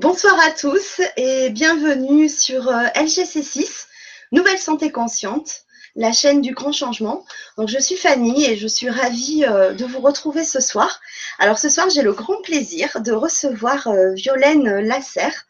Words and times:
Bonsoir 0.00 0.38
à 0.38 0.52
tous 0.52 1.00
et 1.16 1.50
bienvenue 1.50 2.28
sur 2.28 2.68
euh, 2.68 2.84
LGC6, 2.94 3.86
Nouvelle 4.30 4.60
Santé 4.60 4.92
Consciente, 4.92 5.64
la 5.96 6.12
chaîne 6.12 6.40
du 6.40 6.54
grand 6.54 6.70
changement. 6.70 7.24
Donc 7.56 7.68
je 7.68 7.80
suis 7.80 7.96
Fanny 7.96 8.44
et 8.44 8.56
je 8.56 8.68
suis 8.68 8.88
ravie 8.88 9.44
euh, 9.44 9.74
de 9.74 9.84
vous 9.84 9.98
retrouver 9.98 10.44
ce 10.44 10.60
soir. 10.60 11.00
Alors 11.40 11.58
ce 11.58 11.68
soir, 11.68 11.90
j'ai 11.90 12.02
le 12.02 12.12
grand 12.12 12.40
plaisir 12.42 13.00
de 13.00 13.10
recevoir 13.10 13.88
euh, 13.88 14.12
Violaine 14.14 14.78
Lasserre, 14.86 15.46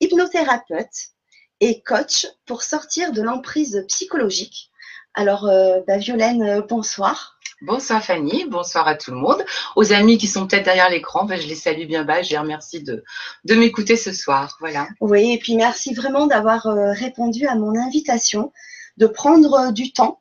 hypnothérapeute 0.00 1.12
et 1.60 1.80
coach 1.80 2.26
pour 2.46 2.64
sortir 2.64 3.12
de 3.12 3.22
l'emprise 3.22 3.84
psychologique. 3.86 4.72
Alors 5.14 5.48
bah, 5.86 5.98
Violaine, 5.98 6.62
bonsoir. 6.68 7.33
Bonsoir 7.66 8.04
Fanny, 8.04 8.44
bonsoir 8.44 8.86
à 8.86 8.94
tout 8.94 9.10
le 9.10 9.16
monde. 9.16 9.42
Aux 9.74 9.94
amis 9.94 10.18
qui 10.18 10.26
sont 10.26 10.46
peut-être 10.46 10.66
derrière 10.66 10.90
l'écran, 10.90 11.24
ben, 11.24 11.40
je 11.40 11.46
les 11.46 11.54
salue 11.54 11.86
bien 11.86 12.04
bas. 12.04 12.20
Je 12.20 12.28
les 12.28 12.36
remercie 12.36 12.82
de, 12.82 13.02
m'écouter 13.48 13.96
ce 13.96 14.12
soir. 14.12 14.58
Voilà. 14.60 14.86
Oui, 15.00 15.32
et 15.32 15.38
puis 15.38 15.56
merci 15.56 15.94
vraiment 15.94 16.26
d'avoir 16.26 16.66
euh, 16.66 16.92
répondu 16.92 17.46
à 17.46 17.54
mon 17.54 17.74
invitation, 17.74 18.52
de 18.98 19.06
prendre 19.06 19.54
euh, 19.54 19.72
du 19.72 19.92
temps 19.92 20.20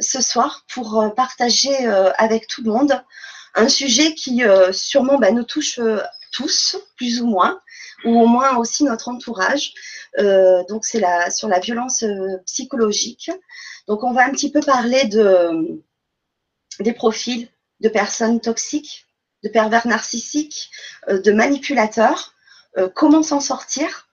ce 0.00 0.20
soir 0.20 0.64
pour 0.74 1.00
euh, 1.00 1.08
partager 1.10 1.86
avec 2.18 2.48
tout 2.48 2.64
le 2.64 2.72
monde 2.72 3.00
un 3.54 3.68
sujet 3.68 4.14
qui 4.14 4.42
sûrement 4.72 5.18
ben, 5.18 5.36
nous 5.36 5.44
touche 5.44 5.78
tous, 6.32 6.76
plus 6.96 7.22
ou 7.22 7.28
moins, 7.28 7.60
ou 8.04 8.20
au 8.20 8.26
moins 8.26 8.56
aussi 8.56 8.82
notre 8.82 9.08
entourage. 9.08 9.72
donc 10.18 10.84
c'est 10.84 11.00
la, 11.00 11.30
sur 11.30 11.48
la 11.48 11.60
violence 11.60 12.04
psychologique. 12.44 13.30
Donc 13.86 14.02
on 14.02 14.12
va 14.12 14.26
un 14.26 14.32
petit 14.32 14.50
peu 14.50 14.60
parler 14.60 15.04
de 15.04 15.80
des 16.80 16.92
profils 16.92 17.48
de 17.80 17.88
personnes 17.88 18.40
toxiques, 18.40 19.06
de 19.42 19.48
pervers 19.48 19.86
narcissiques, 19.86 20.70
euh, 21.08 21.20
de 21.20 21.32
manipulateurs, 21.32 22.34
euh, 22.78 22.88
comment 22.94 23.22
s'en 23.22 23.40
sortir 23.40 24.08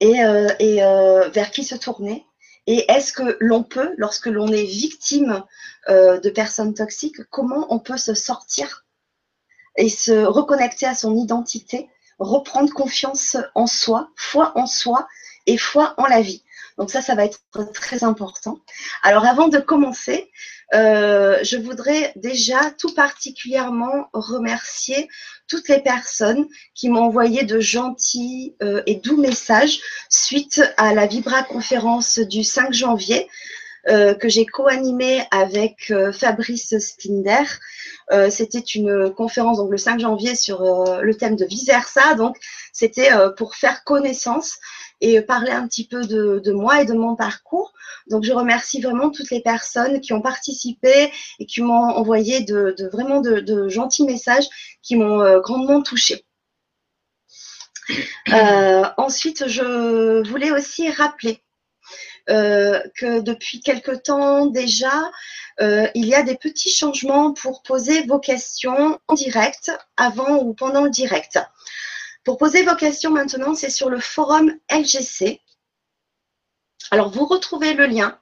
et, 0.00 0.22
euh, 0.22 1.28
vers 1.30 1.50
qui 1.50 1.64
se 1.64 1.74
tourner. 1.74 2.24
Et 2.66 2.84
est-ce 2.90 3.12
que 3.12 3.36
l'on 3.40 3.62
peut, 3.62 3.94
lorsque 3.96 4.26
l'on 4.26 4.48
est 4.48 4.64
victime 4.64 5.42
de 5.88 6.28
personnes 6.28 6.74
toxiques, 6.74 7.24
comment 7.30 7.66
on 7.70 7.78
peut 7.78 7.96
se 7.96 8.12
sortir 8.12 8.84
et 9.78 9.88
se 9.88 10.12
reconnecter 10.26 10.84
à 10.84 10.94
son 10.94 11.16
identité, 11.16 11.88
reprendre 12.18 12.70
confiance 12.74 13.38
en 13.54 13.66
soi, 13.66 14.10
foi 14.16 14.52
en 14.54 14.66
soi 14.66 15.08
et 15.46 15.56
foi 15.56 15.94
en 15.96 16.04
la 16.04 16.20
vie? 16.20 16.42
Donc 16.78 16.90
ça, 16.90 17.02
ça 17.02 17.14
va 17.14 17.24
être 17.24 17.40
très 17.74 18.04
important. 18.04 18.60
Alors 19.02 19.26
avant 19.26 19.48
de 19.48 19.58
commencer, 19.58 20.30
euh, 20.74 21.38
je 21.42 21.56
voudrais 21.56 22.12
déjà 22.16 22.70
tout 22.78 22.94
particulièrement 22.94 24.08
remercier 24.12 25.08
toutes 25.48 25.68
les 25.68 25.80
personnes 25.80 26.46
qui 26.74 26.90
m'ont 26.90 27.04
envoyé 27.04 27.44
de 27.44 27.58
gentils 27.58 28.54
euh, 28.62 28.82
et 28.86 28.96
doux 28.96 29.16
messages 29.16 29.80
suite 30.10 30.62
à 30.76 30.92
la 30.92 31.06
Vibra 31.06 31.42
conférence 31.42 32.18
du 32.18 32.44
5 32.44 32.72
janvier. 32.72 33.28
Euh, 33.86 34.12
que 34.12 34.28
j'ai 34.28 34.44
co-animée 34.44 35.22
avec 35.30 35.94
Fabrice 36.12 36.76
Spinder. 36.78 37.44
c'était 38.28 38.58
une 38.58 39.14
conférence 39.14 39.58
donc 39.58 39.70
le 39.70 39.78
5 39.78 40.00
janvier 40.00 40.34
sur 40.34 40.62
le 41.00 41.14
thème 41.14 41.36
de 41.36 41.46
vice 41.46 41.64
versa. 41.66 42.14
Donc, 42.14 42.36
c'était 42.72 43.10
pour 43.38 43.54
faire 43.54 43.84
connaissance 43.84 44.58
et 45.00 45.20
parler 45.22 45.50
un 45.50 45.66
petit 45.66 45.86
peu 45.86 46.04
de, 46.04 46.52
moi 46.52 46.82
et 46.82 46.84
de 46.84 46.94
mon 46.94 47.14
parcours. 47.14 47.72
Donc, 48.08 48.24
je 48.24 48.32
remercie 48.32 48.80
vraiment 48.80 49.10
toutes 49.10 49.30
les 49.30 49.40
personnes 49.40 50.00
qui 50.00 50.12
ont 50.12 50.20
participé 50.20 51.12
et 51.38 51.46
qui 51.46 51.62
m'ont 51.62 51.74
envoyé 51.74 52.40
de, 52.40 52.74
vraiment 52.92 53.20
de, 53.20 53.68
gentils 53.68 54.04
messages 54.04 54.48
qui 54.82 54.96
m'ont 54.96 55.20
euh, 55.20 55.40
grandement 55.40 55.82
touchée. 55.82 56.24
Euh, 58.30 58.84
ensuite, 58.98 59.48
je 59.48 60.28
voulais 60.28 60.50
aussi 60.50 60.90
rappeler 60.90 61.42
euh, 62.28 62.82
que 62.94 63.20
depuis 63.20 63.62
quelque 63.62 63.92
temps 63.92 64.44
déjà, 64.44 65.10
il 65.58 66.04
y 66.04 66.14
a 66.14 66.22
des 66.22 66.36
petits 66.36 66.70
changements 66.70 67.32
pour 67.32 67.62
poser 67.62 68.02
vos 68.02 68.18
questions 68.18 69.00
en 69.08 69.14
direct, 69.14 69.72
avant 69.96 70.36
ou 70.42 70.52
pendant 70.52 70.84
le 70.84 70.90
direct. 70.90 71.38
Pour 72.28 72.36
poser 72.36 72.62
vos 72.62 72.76
questions 72.76 73.10
maintenant, 73.10 73.54
c'est 73.54 73.70
sur 73.70 73.88
le 73.88 74.00
forum 74.00 74.54
LGC. 74.70 75.40
Alors, 76.90 77.08
vous 77.08 77.24
retrouvez 77.24 77.72
le 77.72 77.86
lien 77.86 78.18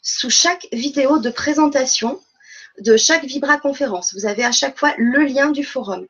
sous 0.00 0.30
chaque 0.30 0.66
vidéo 0.72 1.18
de 1.18 1.28
présentation 1.28 2.22
de 2.78 2.96
chaque 2.96 3.24
Vibra 3.24 3.58
conférence. 3.58 4.14
Vous 4.14 4.24
avez 4.24 4.44
à 4.44 4.50
chaque 4.50 4.78
fois 4.78 4.94
le 4.96 5.26
lien 5.26 5.50
du 5.50 5.62
forum. 5.62 6.06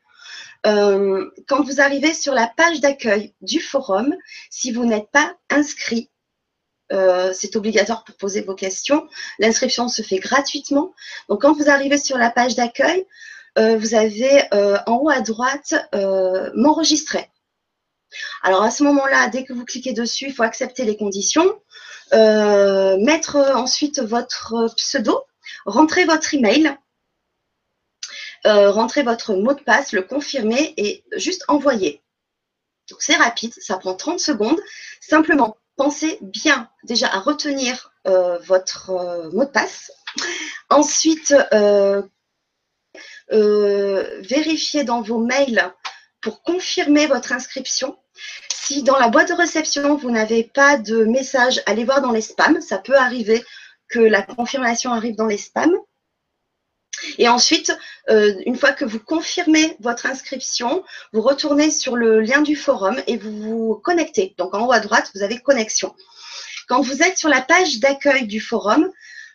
Euh, 0.64 1.28
quand 1.48 1.64
vous 1.64 1.80
arrivez 1.80 2.14
sur 2.14 2.34
la 2.34 2.46
page 2.46 2.80
d'accueil 2.80 3.34
du 3.40 3.58
forum, 3.58 4.14
si 4.48 4.70
vous 4.70 4.84
n'êtes 4.84 5.10
pas 5.10 5.34
inscrit, 5.50 6.08
euh, 6.92 7.32
c'est 7.34 7.56
obligatoire 7.56 8.04
pour 8.04 8.14
poser 8.14 8.42
vos 8.42 8.54
questions. 8.54 9.08
L'inscription 9.40 9.88
se 9.88 10.02
fait 10.02 10.20
gratuitement. 10.20 10.94
Donc, 11.28 11.42
quand 11.42 11.54
vous 11.54 11.68
arrivez 11.68 11.98
sur 11.98 12.16
la 12.16 12.30
page 12.30 12.54
d'accueil, 12.54 13.04
euh, 13.58 13.76
vous 13.76 13.96
avez 13.96 14.44
en 14.86 14.98
haut 14.98 15.10
à 15.10 15.20
droite 15.20 15.74
m'enregistrer. 16.54 17.28
Alors 18.42 18.62
à 18.62 18.70
ce 18.70 18.82
moment-là, 18.84 19.28
dès 19.28 19.44
que 19.44 19.52
vous 19.52 19.64
cliquez 19.64 19.92
dessus, 19.92 20.26
il 20.26 20.34
faut 20.34 20.42
accepter 20.42 20.84
les 20.84 20.96
conditions, 20.96 21.60
euh, 22.12 22.96
mettre 22.98 23.36
ensuite 23.36 24.00
votre 24.00 24.74
pseudo, 24.76 25.22
rentrer 25.64 26.04
votre 26.04 26.34
email, 26.34 26.76
euh, 28.46 28.70
rentrer 28.70 29.02
votre 29.02 29.34
mot 29.34 29.54
de 29.54 29.62
passe, 29.62 29.92
le 29.92 30.02
confirmer 30.02 30.74
et 30.76 31.04
juste 31.16 31.44
envoyer. 31.48 32.02
Donc 32.88 33.02
c'est 33.02 33.14
rapide, 33.14 33.52
ça 33.58 33.76
prend 33.78 33.94
30 33.94 34.18
secondes. 34.18 34.60
Simplement, 35.00 35.56
pensez 35.76 36.18
bien 36.20 36.68
déjà 36.82 37.06
à 37.08 37.20
retenir 37.20 37.92
euh, 38.08 38.38
votre 38.38 39.30
mot 39.32 39.44
de 39.44 39.50
passe. 39.50 39.92
Ensuite, 40.68 41.34
vérifiez 43.30 44.82
dans 44.82 45.02
vos 45.02 45.18
mails 45.18 45.72
pour 46.20 46.42
confirmer 46.42 47.06
votre 47.06 47.32
inscription. 47.32 47.96
Si 48.52 48.82
dans 48.82 48.98
la 48.98 49.08
boîte 49.08 49.28
de 49.28 49.34
réception, 49.34 49.96
vous 49.96 50.10
n'avez 50.10 50.44
pas 50.44 50.76
de 50.76 51.04
message, 51.04 51.62
allez 51.66 51.84
voir 51.84 52.00
dans 52.00 52.12
les 52.12 52.20
spams. 52.20 52.60
Ça 52.60 52.78
peut 52.78 52.96
arriver 52.96 53.44
que 53.88 53.98
la 53.98 54.22
confirmation 54.22 54.92
arrive 54.92 55.16
dans 55.16 55.26
les 55.26 55.38
spams. 55.38 55.76
Et 57.18 57.28
ensuite, 57.28 57.76
euh, 58.10 58.34
une 58.46 58.56
fois 58.56 58.72
que 58.72 58.84
vous 58.84 59.00
confirmez 59.00 59.76
votre 59.80 60.06
inscription, 60.06 60.84
vous 61.12 61.22
retournez 61.22 61.70
sur 61.70 61.96
le 61.96 62.20
lien 62.20 62.42
du 62.42 62.56
forum 62.56 63.00
et 63.06 63.16
vous 63.16 63.32
vous 63.32 63.74
connectez. 63.74 64.34
Donc 64.38 64.54
en 64.54 64.66
haut 64.66 64.72
à 64.72 64.80
droite, 64.80 65.10
vous 65.14 65.22
avez 65.22 65.38
connexion. 65.38 65.94
Quand 66.68 66.82
vous 66.82 67.02
êtes 67.02 67.18
sur 67.18 67.28
la 67.28 67.40
page 67.40 67.80
d'accueil 67.80 68.26
du 68.26 68.40
forum, 68.40 68.90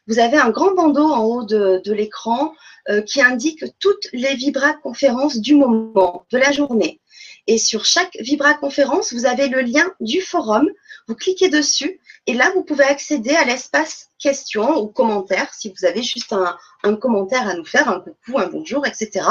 vous 0.08 0.20
avez 0.20 0.38
un 0.38 0.52
grand 0.52 0.74
bandeau 0.74 1.10
en 1.10 1.24
haut 1.24 1.44
de, 1.44 1.82
l'écran 1.92 2.54
euh, 2.90 3.02
qui 3.02 3.22
indique 3.22 3.66
toutes 3.80 4.08
les 4.14 4.36
Vibra 4.36 4.74
conférences 4.74 5.38
du 5.38 5.56
moment, 5.56 6.26
de 6.32 6.38
la 6.38 6.52
journée. 6.52 7.02
Et 7.48 7.58
sur 7.58 7.86
chaque 7.86 8.18
Vibra 8.20 8.56
conférence, 8.56 9.14
vous 9.14 9.26
avez 9.26 9.48
le 9.48 9.62
lien 9.62 9.92
du 10.00 10.22
forum. 10.22 10.70
Vous 11.08 11.16
cliquez 11.16 11.50
dessus 11.50 12.00
et 12.28 12.34
là, 12.34 12.52
vous 12.56 12.64
pouvez 12.64 12.86
accéder 12.86 13.36
à 13.36 13.46
l'espace 13.46 14.10
questions 14.18 14.80
ou 14.80 14.88
commentaires 14.88 15.54
si 15.54 15.72
vous 15.72 15.86
avez 15.86 16.02
juste 16.02 16.34
un, 16.34 16.96
commentaire 16.96 17.48
à 17.48 17.54
nous 17.54 17.66
faire, 17.66 17.88
un 17.88 18.00
coucou, 18.00 18.40
un 18.40 18.48
bonjour, 18.48 18.88
etc. 18.88 19.28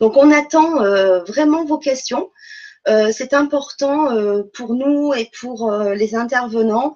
Donc, 0.00 0.16
on 0.18 0.30
attend 0.30 0.82
euh, 0.82 1.24
vraiment 1.24 1.64
vos 1.64 1.78
questions. 1.78 2.30
Euh, 2.88 3.10
c'est 3.12 3.32
important 3.32 4.10
pour 4.52 4.74
nous 4.74 5.14
et 5.14 5.30
pour 5.40 5.72
les 5.72 6.14
intervenants 6.14 6.94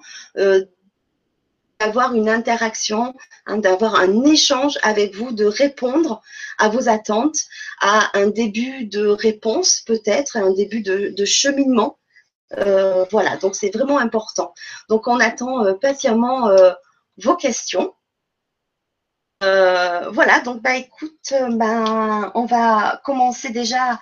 d'avoir 1.81 2.15
une 2.15 2.29
interaction, 2.29 3.15
hein, 3.47 3.57
d'avoir 3.57 3.95
un 3.97 4.25
échange 4.25 4.79
avec 4.83 5.15
vous, 5.15 5.33
de 5.33 5.47
répondre 5.47 6.21
à 6.59 6.69
vos 6.69 6.89
attentes, 6.89 7.39
à 7.81 8.17
un 8.19 8.27
début 8.27 8.85
de 8.85 9.07
réponse 9.07 9.81
peut-être, 9.81 10.37
un 10.37 10.53
début 10.53 10.83
de, 10.83 11.25
cheminement. 11.25 11.99
Euh, 12.59 13.05
voilà, 13.11 13.37
donc 13.39 13.55
c'est 13.55 13.75
vraiment 13.75 13.99
important. 13.99 14.53
Donc 14.89 15.09
on 15.09 15.21
attend 15.21 15.65
euh, 15.65 15.75
patiemment 15.75 16.49
euh, 16.49 16.73
vos 17.17 17.37
questions. 17.37 17.95
voilà, 19.41 20.41
donc 20.45 20.61
bah 20.61 20.77
écoute, 20.77 21.33
ben, 21.33 22.31
on 22.35 22.45
va 22.45 23.01
commencer 23.05 23.51
déjà 23.51 23.99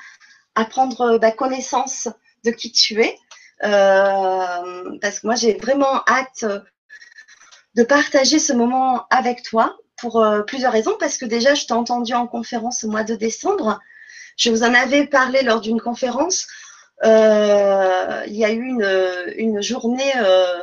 à 0.56 0.64
prendre 0.64 1.18
bah, 1.18 1.30
connaissance 1.30 2.08
de 2.44 2.50
qui 2.50 2.72
tu 2.72 3.00
es. 3.02 3.16
parce 3.60 5.20
que 5.20 5.26
moi 5.26 5.36
j'ai 5.36 5.54
vraiment 5.54 6.02
hâte 6.08 6.44
de 7.74 7.82
partager 7.82 8.38
ce 8.38 8.52
moment 8.52 9.06
avec 9.10 9.42
toi 9.42 9.76
pour 9.98 10.22
euh, 10.22 10.42
plusieurs 10.42 10.72
raisons. 10.72 10.96
Parce 10.98 11.18
que 11.18 11.26
déjà, 11.26 11.54
je 11.54 11.66
t'ai 11.66 11.74
entendu 11.74 12.14
en 12.14 12.26
conférence 12.26 12.84
au 12.84 12.88
mois 12.88 13.04
de 13.04 13.14
décembre. 13.14 13.80
Je 14.36 14.50
vous 14.50 14.62
en 14.62 14.72
avais 14.72 15.06
parlé 15.06 15.42
lors 15.42 15.60
d'une 15.60 15.80
conférence. 15.80 16.46
Euh, 17.04 18.22
il 18.26 18.36
y 18.36 18.44
a 18.44 18.50
eu 18.50 18.78
une, 19.36 19.62
journée 19.62 20.12
euh, 20.16 20.58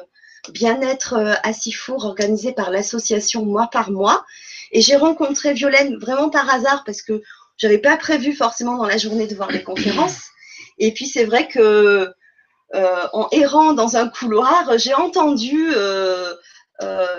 bien-être 0.49 1.37
à 1.43 1.53
Sifour 1.53 2.05
organisée 2.05 2.53
par 2.53 2.71
l'association 2.71 3.45
Mois 3.45 3.67
par 3.67 3.91
Mois. 3.91 4.25
Et 4.71 4.81
j'ai 4.81 4.95
rencontré 4.95 5.53
Violaine 5.53 5.97
vraiment 5.97 6.29
par 6.29 6.49
hasard 6.49 6.83
parce 6.85 7.01
que 7.01 7.21
je 7.57 7.67
n'avais 7.67 7.79
pas 7.79 7.95
prévu 7.95 8.33
forcément 8.33 8.77
dans 8.77 8.85
la 8.85 8.97
journée 8.97 9.27
de 9.27 9.35
voir 9.35 9.51
les 9.51 9.63
conférences. 9.63 10.29
Et 10.77 10.93
puis 10.93 11.05
c'est 11.05 11.23
vrai 11.23 11.47
que 11.47 12.13
en 12.73 13.29
errant 13.31 13.71
dans 13.71 13.95
un 13.95 14.09
couloir, 14.09 14.77
j'ai 14.77 14.93
entendu 14.93 15.69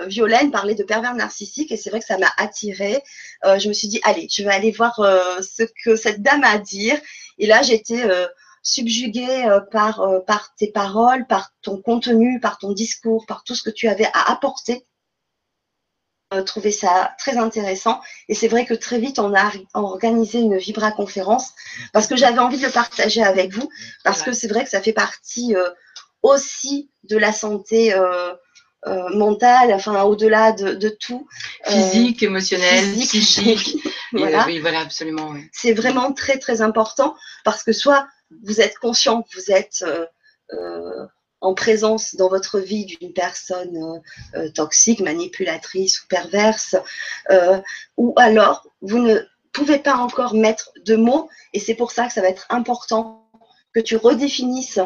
Violaine 0.05 0.51
parler 0.51 0.75
de 0.75 0.83
pervers 0.83 1.15
narcissique 1.15 1.71
et 1.71 1.77
c'est 1.77 1.89
vrai 1.89 1.99
que 1.99 2.05
ça 2.05 2.17
m'a 2.17 2.31
attirée. 2.37 3.01
je 3.43 3.67
me 3.67 3.73
suis 3.73 3.87
dit, 3.87 3.99
allez, 4.03 4.27
je 4.31 4.43
vais 4.43 4.51
aller 4.51 4.71
voir 4.71 4.95
ce 5.41 5.63
que 5.83 5.95
cette 5.95 6.21
dame 6.21 6.43
a 6.43 6.51
à 6.51 6.57
dire. 6.57 6.99
Et 7.37 7.47
là, 7.47 7.61
j'étais 7.63 8.03
subjuguée 8.61 9.47
par, 9.71 10.03
par 10.27 10.53
tes 10.55 10.71
paroles, 10.71 11.25
par 11.27 11.51
ton 11.61 11.81
contenu, 11.81 12.39
par 12.39 12.57
ton 12.59 12.71
discours, 12.71 13.25
par 13.25 13.43
tout 13.43 13.55
ce 13.55 13.63
que 13.63 13.69
tu 13.69 13.87
avais 13.87 14.09
à 14.13 14.31
apporter 14.31 14.85
euh, 16.33 16.43
trouvé 16.43 16.73
ça 16.73 17.15
très 17.17 17.37
intéressant. 17.37 18.01
Et 18.27 18.35
c'est 18.35 18.49
vrai 18.49 18.65
que 18.65 18.73
très 18.73 18.99
vite, 18.99 19.17
on 19.17 19.33
a 19.33 19.49
organisé 19.73 20.39
une 20.39 20.57
Vibra 20.57 20.91
conférence 20.91 21.53
parce 21.93 22.05
que 22.05 22.17
j'avais 22.17 22.39
envie 22.39 22.57
de 22.57 22.65
le 22.65 22.71
partager 22.71 23.23
avec 23.23 23.53
vous, 23.53 23.69
parce 24.03 24.23
que 24.23 24.33
c'est 24.33 24.49
vrai 24.49 24.65
que 24.65 24.69
ça 24.69 24.81
fait 24.81 24.91
partie 24.91 25.55
euh, 25.55 25.69
aussi 26.23 26.91
de 27.03 27.15
la 27.15 27.31
santé 27.31 27.93
euh, 27.93 28.33
mentale, 28.85 29.73
enfin 29.73 30.03
au-delà 30.03 30.51
de, 30.53 30.89
tout. 30.89 31.27
Physique, 31.65 32.23
émotionnel, 32.23 32.85
psychique. 32.99 33.77
voilà. 34.13 34.45
oui, 34.45 34.59
voilà, 34.59 34.79
absolument. 34.81 35.33
C'est 35.51 35.73
vraiment 35.73 36.13
très, 36.13 36.37
très 36.37 36.61
important 36.61 37.15
parce 37.43 37.63
que 37.63 37.73
soit 37.73 38.07
vous 38.43 38.61
êtes 38.61 38.77
conscient 38.77 39.25
vous 39.35 39.51
êtes 39.51 39.83
en 41.41 41.53
présence 41.53 42.15
dans 42.15 42.29
votre 42.29 42.59
vie 42.59 42.85
d'une 42.85 43.13
personne 43.13 43.77
euh, 43.77 44.39
euh, 44.39 44.49
toxique, 44.49 45.01
manipulatrice 45.01 46.01
ou 46.01 46.07
perverse, 46.07 46.75
euh, 47.29 47.59
ou 47.95 48.13
alors 48.17 48.67
vous 48.81 48.99
ne 48.99 49.19
pouvez 49.51 49.79
pas 49.79 49.95
encore 49.95 50.33
mettre 50.33 50.71
de 50.85 50.95
mots, 50.95 51.29
et 51.53 51.59
c'est 51.59 51.75
pour 51.75 51.91
ça 51.91 52.07
que 52.07 52.13
ça 52.13 52.21
va 52.21 52.29
être 52.29 52.47
important 52.49 53.29
que 53.73 53.79
tu 53.79 53.95
redéfinisses 53.95 54.79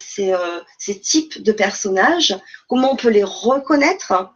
ces, 0.00 0.34
ces 0.78 1.00
types 1.00 1.42
de 1.42 1.52
personnages, 1.52 2.36
comment 2.68 2.92
on 2.92 2.96
peut 2.96 3.10
les 3.10 3.24
reconnaître, 3.24 4.32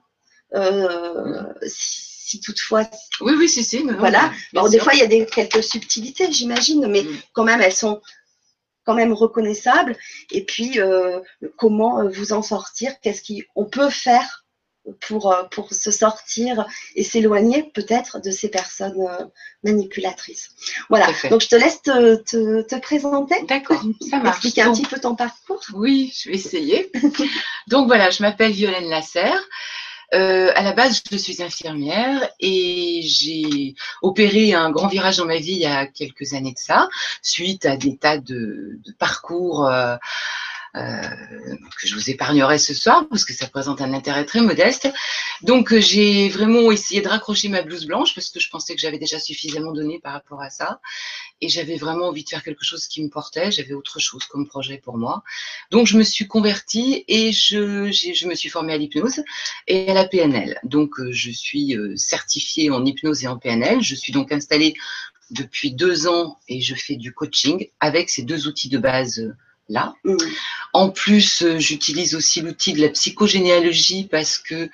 si, 2.30 2.40
toutefois. 2.40 2.84
Oui, 3.20 3.34
oui, 3.36 3.48
si, 3.48 3.64
si. 3.64 3.82
Voilà. 3.98 4.30
Alors, 4.54 4.70
des 4.70 4.78
fois, 4.78 4.94
il 4.94 5.00
y 5.00 5.02
a 5.02 5.06
des, 5.06 5.26
quelques 5.26 5.62
subtilités, 5.62 6.30
j'imagine, 6.30 6.86
mais 6.86 7.02
mm. 7.02 7.18
quand 7.32 7.44
même, 7.44 7.60
elles 7.60 7.74
sont 7.74 8.00
quand 8.84 8.94
même 8.94 9.12
reconnaissable. 9.12 9.96
Et 10.30 10.44
puis, 10.44 10.80
euh, 10.80 11.20
comment 11.56 12.00
euh, 12.00 12.08
vous 12.08 12.32
en 12.32 12.42
sortir 12.42 12.92
Qu'est-ce 13.00 13.22
qu'on 13.54 13.64
peut 13.64 13.90
faire 13.90 14.39
pour, 15.00 15.32
euh, 15.32 15.44
pour 15.50 15.72
se 15.72 15.90
sortir 15.90 16.66
et 16.96 17.04
s'éloigner 17.04 17.70
peut-être 17.74 18.20
de 18.20 18.30
ces 18.30 18.48
personnes 18.48 18.94
manipulatrices. 19.62 20.50
Voilà, 20.88 21.06
donc 21.28 21.40
je 21.42 21.48
te 21.48 21.56
laisse 21.56 21.82
te, 21.82 22.16
te, 22.62 22.78
présenter. 22.80 23.42
D'accord, 23.46 23.82
ça 24.08 24.18
marche. 24.18 24.36
Expliquer 24.36 24.62
un 24.62 24.72
petit 24.72 24.86
peu 24.86 24.98
ton 24.98 25.14
parcours. 25.14 25.62
Oui, 25.74 26.12
je 26.16 26.30
vais 26.30 26.36
essayer. 26.36 26.90
donc 27.68 27.86
voilà, 27.86 28.10
je 28.10 28.22
m'appelle 28.22 28.52
Violaine 28.52 28.88
Lasserre. 28.88 29.40
Euh, 30.12 30.50
à 30.56 30.62
la 30.62 30.72
base, 30.72 31.02
je 31.10 31.16
suis 31.16 31.42
infirmière 31.42 32.28
et 32.40 33.00
j'ai 33.04 33.74
opéré 34.02 34.54
un 34.54 34.70
grand 34.70 34.88
virage 34.88 35.18
dans 35.18 35.26
ma 35.26 35.36
vie 35.36 35.52
il 35.52 35.58
y 35.58 35.66
a 35.66 35.86
quelques 35.86 36.34
années 36.34 36.52
de 36.52 36.58
ça, 36.58 36.88
suite 37.22 37.64
à 37.64 37.76
des 37.76 37.96
tas 37.96 38.18
de, 38.18 38.80
de 38.84 38.92
parcours 38.98 39.66
euh, 39.66 39.94
euh, 39.94 39.96
que 40.75 41.87
je 41.87 41.94
vous 41.94 42.11
épargnerai 42.11 42.58
ce 42.58 42.75
soir 42.75 43.06
parce 43.08 43.25
que 43.25 43.32
ça 43.32 43.46
présente 43.49 43.81
un 43.81 43.93
intérêt 43.93 44.25
très 44.25 44.40
modeste. 44.40 44.88
Donc 45.43 45.72
euh, 45.72 45.81
j'ai 45.81 46.28
vraiment 46.28 46.70
essayé 46.70 47.00
de 47.00 47.08
raccrocher 47.08 47.49
ma 47.49 47.62
blouse 47.62 47.87
blanche 47.87 48.14
parce 48.14 48.31
que 48.31 48.40
je 48.40 48.49
pensais 48.50 48.75
que 48.75 48.81
j'avais 48.81 48.99
déjà 48.99 49.19
suffisamment 49.19 49.72
donné 49.72 49.99
par 49.99 50.12
rapport 50.12 50.40
à 50.40 50.50
ça 50.50 50.81
et 51.40 51.49
j'avais 51.49 51.76
vraiment 51.76 52.08
envie 52.08 52.25
de 52.25 52.28
faire 52.28 52.43
quelque 52.43 52.64
chose 52.64 52.87
qui 52.87 53.02
me 53.02 53.08
portait. 53.08 53.50
J'avais 53.50 53.72
autre 53.72 53.99
chose 53.99 54.25
comme 54.26 54.46
projet 54.46 54.78
pour 54.78 54.96
moi. 54.96 55.22
Donc 55.70 55.87
je 55.87 55.96
me 55.96 56.02
suis 56.02 56.26
convertie 56.26 57.05
et 57.08 57.32
je, 57.32 57.90
je 57.90 58.28
me 58.28 58.34
suis 58.34 58.49
formée 58.49 58.73
à 58.73 58.76
l'hypnose 58.76 59.23
et 59.66 59.90
à 59.90 59.94
la 59.94 60.06
PNL. 60.06 60.58
Donc 60.62 61.00
euh, 61.00 61.11
je 61.12 61.31
suis 61.31 61.76
certifiée 61.96 62.70
en 62.70 62.84
hypnose 62.84 63.25
et 63.25 63.26
en 63.28 63.38
PNL. 63.38 63.82
Je 63.82 63.94
suis 63.94 64.12
donc 64.12 64.32
installée 64.32 64.75
depuis 65.31 65.73
deux 65.73 66.06
ans 66.06 66.38
et 66.49 66.61
je 66.61 66.75
fais 66.75 66.96
du 66.96 67.12
coaching 67.12 67.69
avec 67.78 68.11
ces 68.11 68.23
deux 68.23 68.49
outils 68.49 68.69
de 68.69 68.78
base 68.78 69.32
là. 69.70 69.94
Mm. 70.05 70.17
En 70.72 70.90
plus, 70.90 71.43
euh, 71.43 71.58
j'utilise 71.58 72.14
aussi 72.14 72.43
l'outil 72.43 72.75
de 72.75 72.81
la 72.81 72.90
psychogénéalogie 72.90 74.06
parce 74.11 74.37
que 74.38 74.69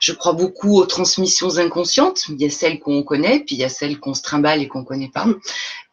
je 0.00 0.12
crois 0.12 0.32
beaucoup 0.32 0.78
aux 0.78 0.86
transmissions 0.86 1.58
inconscientes. 1.58 2.24
Il 2.28 2.40
y 2.40 2.46
a 2.46 2.50
celles 2.50 2.78
qu'on 2.80 3.02
connaît, 3.02 3.40
puis 3.40 3.56
il 3.56 3.58
y 3.58 3.64
a 3.64 3.68
celles 3.68 3.98
qu'on 3.98 4.14
se 4.14 4.22
trimballe 4.22 4.62
et 4.62 4.68
qu'on 4.68 4.84
connaît 4.84 5.10
pas, 5.12 5.26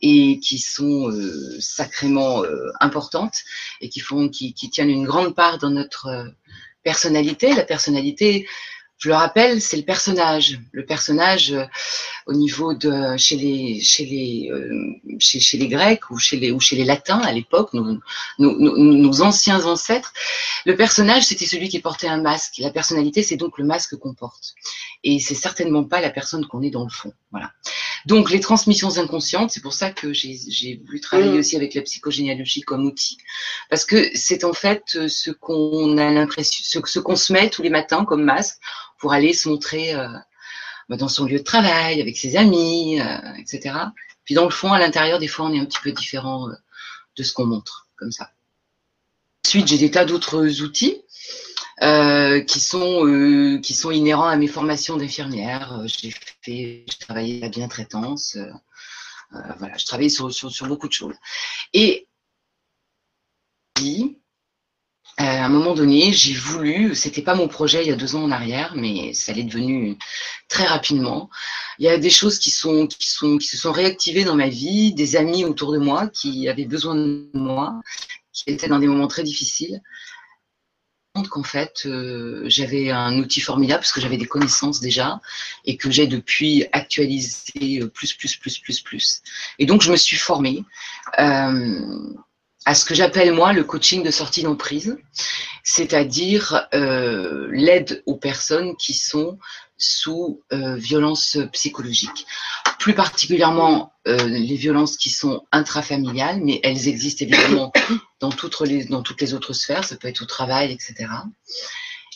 et 0.02 0.40
qui 0.40 0.60
sont 0.60 1.10
euh, 1.10 1.58
sacrément 1.60 2.44
euh, 2.44 2.72
importantes 2.80 3.36
et 3.82 3.90
qui 3.90 4.00
font, 4.00 4.30
qui, 4.30 4.54
qui, 4.54 4.70
tiennent 4.70 4.90
une 4.90 5.06
grande 5.06 5.36
part 5.36 5.58
dans 5.58 5.70
notre 5.70 6.34
personnalité. 6.84 7.54
La 7.54 7.64
personnalité, 7.64 8.48
je 9.04 9.10
le 9.10 9.16
rappelle, 9.16 9.62
c'est 9.62 9.76
le 9.76 9.84
personnage. 9.84 10.62
Le 10.72 10.86
personnage 10.86 11.52
euh, 11.52 11.66
au 12.26 12.32
niveau 12.32 12.74
de 12.74 13.18
chez 13.18 13.36
les 13.36 13.82
chez 13.82 14.06
les 14.06 14.50
euh, 14.50 14.94
chez, 15.20 15.42
chez, 15.42 15.58
les 15.58 15.68
Grecs 15.68 16.10
ou 16.10 16.18
chez 16.18 16.38
les 16.38 16.52
ou 16.52 16.62
chez 16.62 16.78
les 16.78 16.86
Latins 16.86 17.20
à 17.20 17.34
l'époque, 17.34 17.74
nos, 17.74 17.98
nos, 18.40 18.78
nos, 18.78 19.22
anciens 19.22 19.66
ancêtres, 19.66 20.14
le 20.66 20.78
personnage 20.78 21.24
c'était 21.24 21.46
celui 21.46 21.68
qui 21.68 21.80
portait 21.80 22.08
un 22.08 22.22
masque. 22.22 22.60
La 22.60 22.72
personnalité 22.72 23.24
c'est 23.24 23.36
donc 23.36 23.58
le 23.58 23.66
masque 23.66 23.98
qu'on 23.98 24.14
porte. 24.14 24.54
Et 25.04 25.20
c'est 25.20 25.36
certainement 25.36 25.84
pas 25.84 26.00
la 26.00 26.10
personne 26.10 26.46
qu'on 26.46 26.62
est 26.62 26.70
dans 26.70 26.86
le 26.86 26.90
fond. 26.90 27.12
Voilà. 27.32 27.52
Donc 28.06 28.32
les 28.32 28.40
transmissions 28.40 28.98
inconscientes, 28.98 29.52
c'est 29.52 29.62
pour 29.62 29.74
ça 29.74 29.92
que 29.92 30.14
j'ai 30.14 30.82
voulu 30.86 31.02
travailler 31.02 31.32
mmh. 31.32 31.40
aussi 31.40 31.56
avec 31.58 31.74
la 31.74 31.82
psychogénéalogie 31.82 32.62
comme 32.62 32.86
outil, 32.86 33.18
parce 33.70 33.86
que 33.86 34.10
c'est 34.14 34.44
en 34.44 34.54
fait 34.54 34.84
euh, 34.96 35.08
ce 35.08 35.32
qu'on 35.32 35.98
a 35.98 36.10
l'impression, 36.10 36.64
ce, 36.66 36.80
ce 36.86 37.00
qu'on 37.00 37.16
se 37.16 37.32
met 37.32 37.50
tous 37.50 37.64
les 37.64 37.70
matins 37.70 38.06
comme 38.06 38.24
masque 38.24 38.58
pour 39.04 39.12
aller 39.12 39.34
se 39.34 39.50
montrer 39.50 39.94
euh, 39.94 40.08
bah, 40.88 40.96
dans 40.96 41.10
son 41.10 41.26
lieu 41.26 41.38
de 41.38 41.44
travail, 41.44 42.00
avec 42.00 42.16
ses 42.16 42.38
amis, 42.38 43.02
euh, 43.02 43.34
etc. 43.38 43.76
Puis 44.24 44.34
dans 44.34 44.46
le 44.46 44.50
fond, 44.50 44.72
à 44.72 44.80
l'intérieur, 44.80 45.20
des 45.20 45.28
fois, 45.28 45.46
on 45.48 45.54
est 45.54 45.60
un 45.60 45.66
petit 45.66 45.82
peu 45.84 45.92
différent 45.92 46.48
euh, 46.48 46.54
de 47.18 47.24
ce 47.24 47.34
qu'on 47.34 47.46
montre, 47.46 47.90
comme 47.98 48.14
ça. 48.14 48.32
Ensuite, 49.46 49.68
j'ai 49.68 49.78
des 49.78 49.92
tas 49.92 50.06
d'autres 50.06 50.62
outils 50.62 51.02
qui 52.48 52.60
sont 52.62 53.60
qui 53.62 53.74
sont 53.74 53.92
inhérents 53.92 54.30
à 54.30 54.38
mes 54.38 54.48
formations 54.48 54.96
d'infirmière. 54.96 55.82
J'ai 55.86 56.12
fait, 56.12 56.86
j'ai 56.88 56.98
travaillé 56.98 57.42
la 57.42 57.50
bien-traitance. 57.50 58.38
voilà, 59.32 59.77
je 59.77 59.86
travaille 59.86 60.10
sur, 60.10 60.34
sur, 60.34 60.50
sur, 60.50 60.68
beaucoup 60.68 60.88
de 60.88 60.94
choses. 60.94 61.16
Et 61.74 62.08
euh, 63.82 64.16
à 65.17 65.46
un 65.46 65.50
moment 65.50 65.74
donné, 65.75 66.12
j'ai 66.12 66.34
voulu, 66.34 66.96
c'était 66.96 67.22
pas 67.22 67.36
mon 67.36 67.48
projet 67.48 67.84
il 67.84 67.88
y 67.88 67.91
a 67.91 67.96
deux 67.96 68.15
ans 68.15 68.24
en 68.24 68.32
arrière, 68.32 68.74
mais 68.75 69.13
ça 69.13 69.32
l'est 69.32 69.43
devenu 69.43 69.98
très 70.50 70.65
rapidement. 70.65 71.29
Il 71.77 71.86
y 71.86 71.89
a 71.89 71.98
des 71.98 72.10
choses 72.10 72.39
qui 72.39 72.50
se 72.50 72.88
sont 73.58 73.72
réactivées 73.72 74.24
dans 74.24 74.36
ma 74.36 74.50
vie, 74.50 74.93
des 74.93 75.15
amis 75.15 75.46
autour 75.46 75.72
de 75.72 75.77
moi 75.77 76.08
qui 76.08 76.50
avaient 76.50 76.65
besoin 76.65 76.96
de 76.96 77.29
moi, 77.34 77.79
qui 78.32 78.46
étaient 78.48 78.67
dans 78.67 78.79
des 78.79 78.88
moments 78.88 79.08
très 79.08 79.24
difficiles. 79.24 79.82
Qu'en 81.29 81.43
fait, 81.43 81.84
euh, 81.86 82.41
j'avais 82.48 82.89
un 82.89 83.20
outil 83.20 83.39
formidable 83.39 83.82
parce 83.82 83.91
que 83.91 84.01
j'avais 84.01 84.17
des 84.17 84.25
connaissances 84.25 84.79
déjà 84.79 85.22
et 85.63 85.77
que 85.77 85.91
j'ai 85.91 86.08
depuis 86.08 86.65
actualisé 86.72 87.82
plus, 87.93 88.15
plus, 88.15 88.36
plus, 88.36 88.58
plus, 88.58 88.82
plus. 88.82 89.22
Et 89.60 89.67
donc, 89.67 89.84
je 89.84 89.91
me 89.91 89.96
suis 89.96 90.17
formée. 90.17 90.63
Euh, 91.20 92.15
à 92.65 92.75
ce 92.75 92.86
que 92.86 92.96
j'appelle 92.96 93.34
moi 93.34 93.53
le 93.53 93.63
coaching 93.63 94.03
de 94.03 94.12
sortie 94.12 94.43
d'emprise, 94.43 94.98
c'est-à-dire 95.63 96.67
euh, 96.74 97.50
l'aide 97.51 98.03
aux 98.05 98.15
personnes 98.15 98.75
qui 98.77 98.93
sont 98.93 99.38
sous 99.77 100.41
euh, 100.53 100.75
violence 100.75 101.38
psychologique. 101.51 102.25
Plus 102.79 102.93
particulièrement 102.93 103.93
euh, 104.08 104.17
les 104.27 104.55
violences 104.55 104.98
qui 104.98 105.10
sont 105.10 105.43
intrafamiliales, 105.51 106.41
mais 106.41 106.60
elles 106.63 106.88
existent 106.88 107.25
évidemment 107.25 107.72
dans 108.20 108.32
toutes, 108.32 108.60
les, 108.62 108.86
dans 108.86 109.01
toutes 109.01 109.22
les 109.22 109.34
autres 109.34 109.53
sphères, 109.53 109.84
ça 109.84 109.98
peut 109.98 110.08
être 110.08 110.22
au 110.22 110.25
travail, 110.25 110.72
etc. 110.72 111.10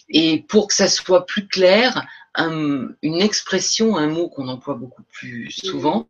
Et 0.10 0.46
pour 0.48 0.68
que 0.68 0.74
ça 0.74 0.88
soit 0.88 1.26
plus 1.26 1.48
clair, 1.48 2.06
un, 2.36 2.90
une 3.02 3.22
expression, 3.22 3.98
un 3.98 4.08
mot 4.08 4.30
qu'on 4.30 4.48
emploie 4.48 4.76
beaucoup 4.76 5.04
plus 5.12 5.52
souvent, 5.52 6.08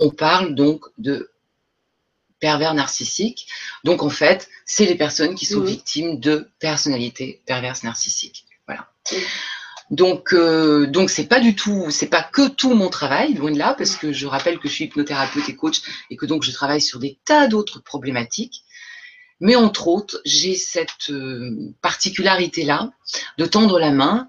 on 0.00 0.10
parle 0.10 0.54
donc 0.54 0.84
de 0.96 1.30
pervers 2.40 2.74
narcissiques. 2.74 3.48
Donc 3.84 4.02
en 4.02 4.10
fait, 4.10 4.48
c'est 4.64 4.86
les 4.86 4.94
personnes 4.94 5.34
qui 5.34 5.46
sont 5.46 5.60
victimes 5.60 6.20
de 6.20 6.50
personnalités 6.58 7.42
perverses 7.46 7.82
narcissiques. 7.82 8.44
Voilà. 8.66 8.88
Donc, 9.90 10.34
euh, 10.34 10.86
donc 10.86 11.08
c'est 11.08 11.26
pas 11.26 11.40
du 11.40 11.54
tout, 11.54 11.90
c'est 11.90 12.08
pas 12.08 12.22
que 12.22 12.48
tout 12.48 12.74
mon 12.74 12.90
travail, 12.90 13.32
loin 13.34 13.50
de 13.50 13.58
là, 13.58 13.74
parce 13.76 13.96
que 13.96 14.12
je 14.12 14.26
rappelle 14.26 14.58
que 14.58 14.68
je 14.68 14.74
suis 14.74 14.84
hypnothérapeute 14.84 15.48
et 15.48 15.56
coach 15.56 15.80
et 16.10 16.16
que 16.16 16.26
donc 16.26 16.42
je 16.42 16.52
travaille 16.52 16.82
sur 16.82 16.98
des 16.98 17.18
tas 17.24 17.48
d'autres 17.48 17.80
problématiques. 17.80 18.64
Mais 19.40 19.56
entre 19.56 19.88
autres, 19.88 20.20
j'ai 20.24 20.56
cette 20.56 21.10
euh, 21.10 21.72
particularité-là 21.80 22.90
de 23.38 23.46
tendre 23.46 23.78
la 23.78 23.90
main 23.90 24.28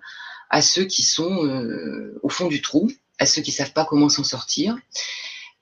à 0.49 0.61
ceux 0.61 0.85
qui 0.85 1.03
sont 1.03 1.45
euh, 1.45 2.17
au 2.23 2.29
fond 2.29 2.47
du 2.47 2.61
trou, 2.61 2.89
à 3.17 3.25
ceux 3.25 3.41
qui 3.41 3.51
savent 3.51 3.73
pas 3.73 3.85
comment 3.85 4.07
s'en 4.07 4.23
sortir, 4.23 4.77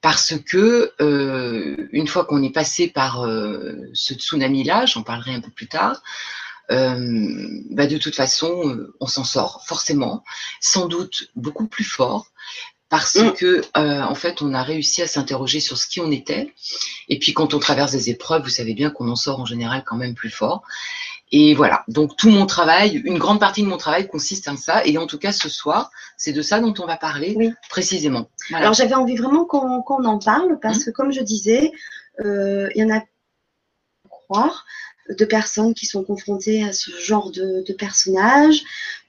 parce 0.01 0.35
que 0.39 0.93
euh, 1.01 1.87
une 1.91 2.07
fois 2.07 2.25
qu'on 2.25 2.43
est 2.43 2.53
passé 2.53 2.87
par 2.87 3.25
euh, 3.25 3.75
ce 3.93 4.13
tsunami-là, 4.13 4.85
j'en 4.85 5.03
parlerai 5.03 5.33
un 5.33 5.41
peu 5.41 5.51
plus 5.51 5.67
tard, 5.67 6.01
euh, 6.71 7.47
bah 7.71 7.87
de 7.87 7.97
toute 7.97 8.15
façon, 8.15 8.69
euh, 8.69 8.93
on 8.99 9.07
s'en 9.07 9.23
sort 9.23 9.63
forcément, 9.65 10.23
sans 10.59 10.87
doute 10.87 11.29
beaucoup 11.35 11.67
plus 11.67 11.85
fort, 11.85 12.27
parce 12.89 13.15
Mm. 13.15 13.33
que 13.33 13.61
euh, 13.77 14.01
en 14.01 14.15
fait, 14.15 14.41
on 14.41 14.53
a 14.53 14.63
réussi 14.63 15.01
à 15.01 15.07
s'interroger 15.07 15.59
sur 15.59 15.77
ce 15.77 15.87
qui 15.87 15.99
on 15.99 16.11
était. 16.11 16.53
Et 17.09 17.19
puis, 17.19 17.33
quand 17.33 17.53
on 17.53 17.59
traverse 17.59 17.91
des 17.91 18.09
épreuves, 18.09 18.43
vous 18.43 18.49
savez 18.49 18.73
bien 18.73 18.89
qu'on 18.89 19.09
en 19.09 19.15
sort 19.15 19.39
en 19.39 19.45
général 19.45 19.83
quand 19.85 19.97
même 19.97 20.15
plus 20.15 20.29
fort. 20.29 20.63
Et 21.31 21.53
voilà. 21.55 21.83
Donc, 21.89 22.15
tout 22.15 22.29
mon 22.29 22.45
travail, 22.45 23.01
une 23.03 23.17
grande 23.17 23.39
partie 23.39 23.61
de 23.61 23.67
mon 23.67 23.77
travail 23.77 24.07
consiste 24.07 24.47
en 24.47 24.55
ça. 24.55 24.85
Et 24.85 24.97
en 24.97 25.07
tout 25.07 25.17
cas, 25.19 25.31
ce 25.33 25.49
soir, 25.49 25.91
c'est 26.17 26.31
de 26.31 26.41
ça 26.41 26.59
dont 26.59 26.73
on 26.79 26.85
va 26.85 26.95
parler 26.97 27.33
Oui. 27.37 27.51
précisément. 27.69 28.29
Voilà. 28.49 28.63
Alors 28.65 28.73
j'avais 28.73 28.93
envie 28.95 29.17
vraiment 29.17 29.43
qu'on 29.45 29.83
en 30.05 30.19
parle 30.19 30.53
Mmh. 30.53 30.59
parce 30.61 30.83
que 30.85 30.91
comme 30.91 31.11
je 31.11 31.21
disais, 31.21 31.71
euh, 32.23 32.69
il 32.75 32.81
y 32.81 32.83
en 32.85 32.95
a 32.95 33.01
croire 34.09 34.65
de 35.09 35.25
personnes 35.25 35.73
qui 35.73 35.85
sont 35.85 36.03
confrontées 36.03 36.63
à 36.63 36.73
ce 36.73 36.91
genre 36.99 37.31
de, 37.31 37.63
de 37.67 37.73
personnages 37.73 38.63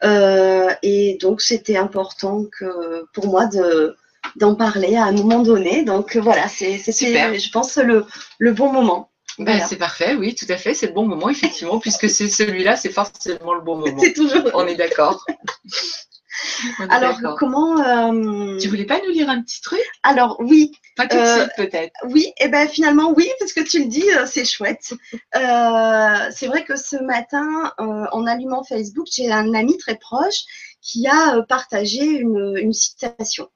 Euh, 0.04 0.70
et 0.82 1.18
donc 1.20 1.40
c'était 1.40 1.76
important 1.76 2.44
que 2.56 3.04
pour 3.14 3.26
moi 3.26 3.46
de 3.46 3.96
d'en 4.36 4.54
parler 4.54 4.94
à 4.96 5.04
un 5.06 5.12
moment 5.12 5.42
donné. 5.42 5.82
Donc 5.84 6.16
voilà, 6.16 6.46
c'est 6.46 6.78
je 6.78 7.50
pense 7.50 7.76
le, 7.78 8.06
le 8.38 8.52
bon 8.52 8.72
moment. 8.72 9.10
Ben, 9.38 9.52
Voilà. 9.52 9.66
C'est 9.66 9.76
parfait, 9.76 10.14
oui, 10.14 10.34
tout 10.34 10.46
à 10.48 10.56
fait. 10.56 10.74
C'est 10.74 10.88
le 10.88 10.92
bon 10.92 11.06
moment, 11.06 11.28
effectivement, 11.28 11.78
puisque 11.78 12.10
c'est 12.10 12.28
celui-là, 12.28 12.76
c'est 12.76 12.92
forcément 12.92 13.54
le 13.54 13.60
bon 13.60 13.76
moment. 13.80 13.98
C'est 14.00 14.12
toujours. 14.12 14.50
On 14.54 14.66
est 14.66 14.74
d'accord. 14.76 15.24
Alors 16.88 17.18
comment 17.36 17.80
euh, 17.80 18.56
Tu 18.58 18.68
voulais 18.68 18.84
pas 18.84 19.00
nous 19.04 19.10
lire 19.10 19.28
un 19.28 19.42
petit 19.42 19.60
truc? 19.60 19.80
Alors 20.04 20.36
oui, 20.38 20.70
Pas 20.96 21.08
tout 21.08 21.16
de 21.16 21.22
Euh, 21.22 21.40
suite, 21.40 21.50
peut-être. 21.56 21.92
Oui, 22.04 22.32
et 22.38 22.48
ben 22.48 22.68
finalement 22.68 23.12
oui, 23.16 23.28
parce 23.40 23.52
que 23.52 23.60
tu 23.60 23.80
le 23.80 23.86
dis, 23.88 24.04
euh, 24.12 24.24
c'est 24.26 24.44
chouette. 24.44 24.92
C'est 25.34 26.46
vrai 26.46 26.64
que 26.64 26.76
ce 26.76 26.96
matin, 27.02 27.72
en 27.78 28.26
allumant 28.26 28.62
Facebook, 28.62 29.06
j'ai 29.10 29.30
un 29.32 29.52
ami 29.54 29.76
très 29.78 29.96
proche 29.96 30.42
qui 30.80 31.08
a 31.08 31.42
partagé 31.48 32.04
une, 32.04 32.54
une 32.56 32.72
citation. 32.72 33.48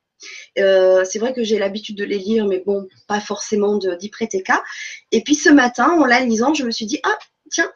Euh, 0.59 1.05
c'est 1.05 1.19
vrai 1.19 1.33
que 1.33 1.43
j'ai 1.43 1.59
l'habitude 1.59 1.97
de 1.97 2.05
les 2.05 2.19
lire, 2.19 2.47
mais 2.47 2.62
bon, 2.64 2.88
pas 3.07 3.21
forcément 3.21 3.76
d'y 3.76 4.09
prêter. 4.09 4.43
Et 5.11 5.23
puis 5.23 5.35
ce 5.35 5.49
matin, 5.49 5.91
en 5.91 6.05
la 6.05 6.21
lisant, 6.21 6.55
je 6.55 6.64
me 6.64 6.71
suis 6.71 6.87
dit, 6.87 7.00
ah, 7.05 7.19
tiens, 7.50 7.71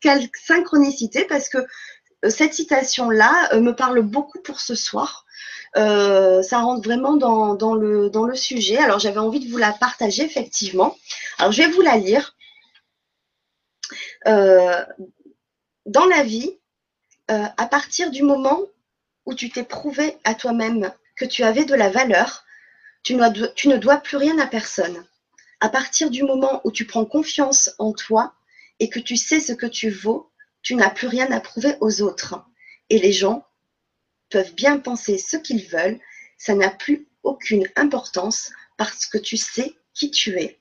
quelle 0.00 0.28
synchronicité, 0.34 1.24
parce 1.24 1.48
que 1.48 1.58
euh, 1.58 2.30
cette 2.30 2.54
citation-là 2.54 3.54
euh, 3.54 3.60
me 3.60 3.74
parle 3.74 4.00
beaucoup 4.02 4.40
pour 4.40 4.60
ce 4.60 4.74
soir. 4.74 5.26
Ça 5.74 6.60
rentre 6.60 6.82
vraiment 6.82 7.16
dans, 7.16 7.74
le, 7.74 8.34
sujet. 8.34 8.76
Alors 8.78 8.98
j'avais 8.98 9.18
envie 9.18 9.40
de 9.40 9.50
vous 9.50 9.58
la 9.58 9.72
partager, 9.72 10.22
effectivement. 10.22 10.96
Alors 11.38 11.52
je 11.52 11.62
vais 11.62 11.68
vous 11.68 11.80
la 11.80 11.96
lire. 11.96 12.36
Dans 14.26 16.06
la 16.06 16.22
vie, 16.22 16.58
à 17.28 17.66
partir 17.66 18.10
du 18.10 18.22
moment 18.22 18.60
où 19.24 19.34
tu 19.34 19.50
t'es 19.50 19.64
prouvé 19.64 20.18
à 20.24 20.34
toi-même 20.34 20.92
que 21.16 21.24
tu 21.24 21.42
avais 21.42 21.64
de 21.64 21.74
la 21.74 21.90
valeur, 21.90 22.44
tu 23.02 23.14
ne, 23.14 23.76
dois, 23.76 23.96
plus 23.96 24.16
rien 24.16 24.38
à 24.38 24.46
personne. 24.46 25.04
À 25.60 25.68
partir 25.68 26.10
du 26.10 26.22
moment 26.22 26.60
où 26.64 26.72
tu 26.72 26.86
prends 26.86 27.04
confiance 27.04 27.70
en 27.78 27.92
toi 27.92 28.34
et 28.80 28.88
que 28.88 29.00
tu 29.00 29.16
sais 29.16 29.40
ce 29.40 29.52
que 29.52 29.66
tu 29.66 29.90
vaux, 29.90 30.30
tu 30.62 30.74
n'as 30.74 30.90
plus 30.90 31.08
rien 31.08 31.30
à 31.30 31.40
prouver 31.40 31.76
aux 31.80 32.02
autres. 32.02 32.44
Et 32.90 32.98
les 32.98 33.12
gens 33.12 33.46
peuvent 34.30 34.54
bien 34.54 34.78
penser 34.78 35.18
ce 35.18 35.36
qu'ils 35.36 35.66
veulent, 35.68 36.00
ça 36.38 36.54
n'a 36.54 36.70
plus 36.70 37.06
aucune 37.22 37.68
importance 37.76 38.50
parce 38.76 39.06
que 39.06 39.18
tu 39.18 39.36
sais 39.36 39.74
qui 39.94 40.10
tu 40.10 40.38
es. 40.40 40.58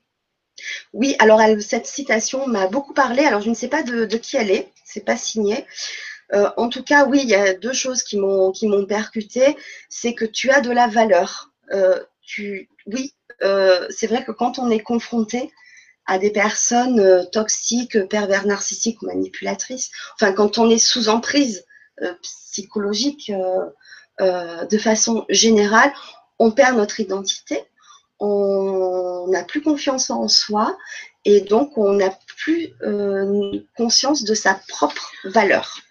Oui, 0.93 1.15
alors 1.19 1.41
cette 1.61 1.87
citation 1.87 2.45
m'a 2.47 2.67
beaucoup 2.67 2.93
parlé. 2.93 3.23
Alors 3.23 3.41
je 3.41 3.49
ne 3.49 3.55
sais 3.55 3.67
pas 3.67 3.83
de, 3.83 4.05
de 4.05 4.17
qui 4.17 4.37
elle 4.37 4.51
est, 4.51 4.71
c'est 4.83 5.05
pas 5.05 5.17
signé. 5.17 5.65
Euh, 6.33 6.49
en 6.57 6.69
tout 6.69 6.83
cas, 6.83 7.05
oui, 7.05 7.19
il 7.23 7.29
y 7.29 7.35
a 7.35 7.53
deux 7.53 7.73
choses 7.73 8.03
qui 8.03 8.17
m'ont 8.17 8.51
qui 8.51 8.67
m'ont 8.67 8.85
percuté. 8.85 9.57
C'est 9.89 10.13
que 10.13 10.25
tu 10.25 10.49
as 10.49 10.61
de 10.61 10.71
la 10.71 10.87
valeur. 10.87 11.51
Euh, 11.73 11.99
tu, 12.21 12.69
oui, 12.87 13.13
euh, 13.43 13.87
c'est 13.89 14.07
vrai 14.07 14.23
que 14.23 14.31
quand 14.31 14.59
on 14.59 14.69
est 14.69 14.79
confronté 14.79 15.51
à 16.05 16.17
des 16.19 16.31
personnes 16.31 17.29
toxiques, 17.31 18.07
pervers 18.09 18.45
narcissiques 18.45 19.01
manipulatrices, 19.01 19.91
enfin 20.15 20.33
quand 20.33 20.57
on 20.57 20.69
est 20.69 20.77
sous 20.77 21.09
emprise 21.09 21.65
psychologique 22.23 23.31
de 24.19 24.77
façon 24.79 25.25
générale, 25.29 25.93
on 26.39 26.51
perd 26.51 26.75
notre 26.75 26.99
identité, 26.99 27.63
on 28.19 29.27
n'a 29.29 29.43
plus 29.43 29.61
confiance 29.61 30.09
en 30.09 30.27
soi 30.27 30.75
et 31.23 31.41
donc 31.41 31.77
on 31.77 31.93
n'a 31.93 32.09
plus 32.37 32.73
conscience 33.77 34.23
de 34.23 34.33
sa 34.33 34.59
propre 34.67 35.11
valeur. 35.23 35.81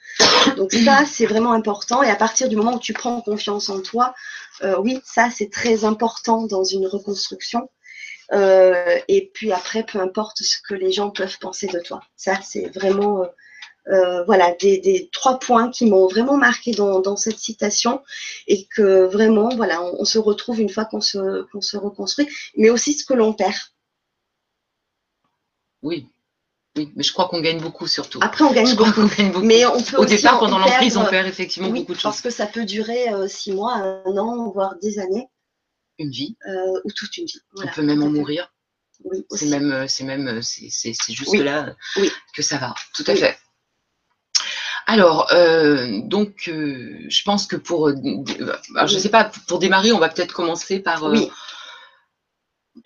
Donc 0.57 0.73
ça, 0.73 1.05
c'est 1.07 1.27
vraiment 1.27 1.53
important. 1.53 2.03
Et 2.03 2.11
à 2.11 2.17
partir 2.17 2.49
du 2.49 2.57
moment 2.57 2.75
où 2.75 2.79
tu 2.79 2.93
prends 2.93 3.21
confiance 3.21 3.69
en 3.69 3.81
toi, 3.81 4.15
euh, 4.63 4.77
oui, 4.79 5.01
ça, 5.05 5.29
c'est 5.31 5.51
très 5.51 5.85
important 5.85 6.47
dans 6.47 6.65
une 6.65 6.87
reconstruction. 6.87 7.71
Euh, 8.33 8.99
et 9.09 9.31
puis 9.35 9.53
après, 9.53 9.85
peu 9.85 9.99
importe 10.01 10.39
ce 10.43 10.59
que 10.67 10.75
les 10.75 10.93
gens 10.93 11.11
peuvent 11.11 11.39
penser 11.41 11.67
de 11.67 11.81
toi. 11.81 12.01
Ça, 12.17 12.39
c'est 12.43 12.69
vraiment, 12.69 13.25
euh, 13.89 14.23
voilà, 14.25 14.55
des, 14.61 15.09
trois 15.13 15.39
points 15.39 15.71
qui 15.71 15.87
m'ont 15.87 16.07
vraiment 16.07 16.37
marqué 16.37 16.73
dans, 16.73 17.17
cette 17.17 17.39
citation 17.39 18.03
et 18.47 18.67
que 18.67 19.05
vraiment, 19.07 19.49
voilà, 19.57 19.83
on, 19.83 20.05
se 20.05 20.19
retrouve 20.19 20.61
une 20.61 20.69
fois 20.69 20.85
qu'on 20.85 21.01
se 21.01 21.77
reconstruit, 21.77 22.29
mais 22.57 22.71
aussi 22.71 22.95
ce 22.95 23.05
que 23.05 23.15
l'on 23.15 23.33
perd. 23.33 23.57
Oui. 25.83 26.07
Oui, 26.81 26.93
mais 26.97 27.03
je 27.03 27.13
crois 27.13 27.29
qu'on 27.29 27.41
gagne 27.41 27.61
beaucoup 27.61 27.87
surtout. 27.87 28.19
Après, 28.23 28.43
on 28.45 28.53
gagne 28.53 28.67
je 28.67 28.75
crois 28.75 28.87
beaucoup. 28.87 29.03
qu'on 29.09 29.15
gagne 29.15 29.33
beaucoup. 29.33 29.45
Mais 29.45 29.67
on 29.67 29.83
peut 29.83 29.99
Au 29.99 30.05
aussi 30.05 30.17
départ, 30.17 30.37
en 30.37 30.39
pendant 30.41 30.59
l'emprise, 30.59 30.97
on 30.97 31.05
perd 31.05 31.27
effectivement 31.29 31.69
oui, 31.69 31.81
beaucoup 31.81 31.93
de 31.93 31.99
choses. 31.99 32.05
parce 32.05 32.21
que 32.23 32.31
ça 32.31 32.47
peut 32.47 32.65
durer 32.65 33.13
euh, 33.13 33.29
six 33.29 33.53
mois, 33.53 33.75
un 33.75 34.17
an, 34.17 34.51
voire 34.51 34.77
des 34.81 34.99
années, 34.99 35.29
Une 35.99 36.11
vie, 36.11 36.37
euh, 36.49 36.81
ou 36.85 36.91
toute 36.93 37.15
une 37.19 37.27
vie. 37.27 37.41
Voilà, 37.55 37.71
on 37.71 37.75
peut 37.75 37.83
même 37.83 38.03
en 38.03 38.11
mourir. 38.11 38.51
Oui, 39.05 39.27
C'est 39.31 39.47
même, 39.47 39.73
euh, 39.73 39.87
c'est 39.89 40.05
même, 40.05 40.29
euh, 40.29 40.41
c'est, 40.43 40.93
juste 41.09 41.31
Oui. 41.33 41.43
là 41.43 41.75
que 42.35 42.43
ça 42.43 42.57
va. 42.59 42.75
Tout 42.95 43.05
à 43.07 43.15
fait. 43.15 43.37
Alors, 44.87 45.33
euh, 45.33 46.01
donc, 46.05 46.49
euh, 46.49 46.99
je 47.09 47.23
pense 47.23 47.47
que 47.47 47.57
pour, 47.57 47.89
euh, 47.89 47.95
je 48.87 48.99
sais 48.99 49.09
pas, 49.09 49.31
pour 49.47 49.59
démarrer, 49.59 49.93
on 49.93 49.99
va 49.99 50.09
peut-être 50.09 50.33
commencer 50.35 50.81
par. 50.81 51.05
Oui. 51.05 51.31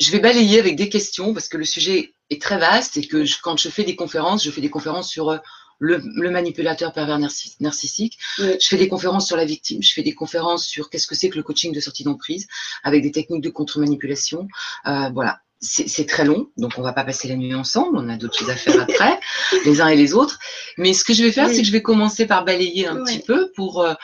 Je 0.00 0.10
vais 0.10 0.18
balayer 0.18 0.58
avec 0.58 0.76
des 0.76 0.88
questions 0.88 1.34
parce 1.34 1.48
que 1.48 1.56
le 1.56 1.64
sujet 1.64 2.13
est 2.30 2.40
très 2.40 2.58
vaste 2.58 2.96
et 2.96 3.06
que 3.06 3.24
je- 3.24 3.36
quand 3.42 3.56
je 3.58 3.68
fais 3.68 3.84
des 3.84 3.96
conférences, 3.96 4.44
je 4.44 4.50
fais 4.50 4.60
des 4.60 4.70
conférences 4.70 5.08
sur 5.10 5.30
euh, 5.30 5.38
le, 5.80 6.00
le 6.16 6.30
manipulateur 6.30 6.92
pervers 6.92 7.18
narci- 7.18 7.56
narcissique. 7.60 8.18
Oui. 8.38 8.56
Je 8.60 8.66
fais 8.68 8.76
des 8.76 8.88
conférences 8.88 9.26
sur 9.26 9.36
la 9.36 9.44
victime. 9.44 9.82
Je 9.82 9.92
fais 9.92 10.02
des 10.02 10.14
conférences 10.14 10.64
sur 10.66 10.88
qu'est-ce 10.88 11.06
que 11.06 11.14
c'est 11.14 11.28
que 11.30 11.36
le 11.36 11.42
coaching 11.42 11.72
de 11.72 11.80
sortie 11.80 12.04
d'emprise 12.04 12.46
avec 12.84 13.02
des 13.02 13.10
techniques 13.10 13.42
de 13.42 13.50
contre-manipulation. 13.50 14.48
Euh, 14.86 15.10
voilà. 15.12 15.40
C'est 15.66 16.04
très 16.06 16.26
long, 16.26 16.48
donc 16.58 16.72
on 16.76 16.82
va 16.82 16.92
pas 16.92 17.04
passer 17.04 17.26
la 17.26 17.36
nuit 17.36 17.54
ensemble. 17.54 17.96
On 17.96 18.10
a 18.10 18.18
d'autres 18.18 18.38
choses 18.38 18.50
à 18.50 18.54
faire 18.56 18.82
après, 18.82 19.18
les 19.64 19.80
uns 19.80 19.88
et 19.88 19.96
les 19.96 20.12
autres. 20.12 20.38
Mais 20.76 20.92
ce 20.92 21.04
que 21.04 21.14
je 21.14 21.24
vais 21.24 21.32
faire, 21.32 21.48
Oui. 21.48 21.54
c'est 21.54 21.62
que 21.62 21.66
je 21.66 21.72
vais 21.72 21.80
commencer 21.80 22.26
par 22.26 22.44
balayer 22.44 22.86
un 22.86 23.02
petit 23.02 23.20
peu 23.20 23.50
pour 23.56 23.80
euh, 23.80 23.94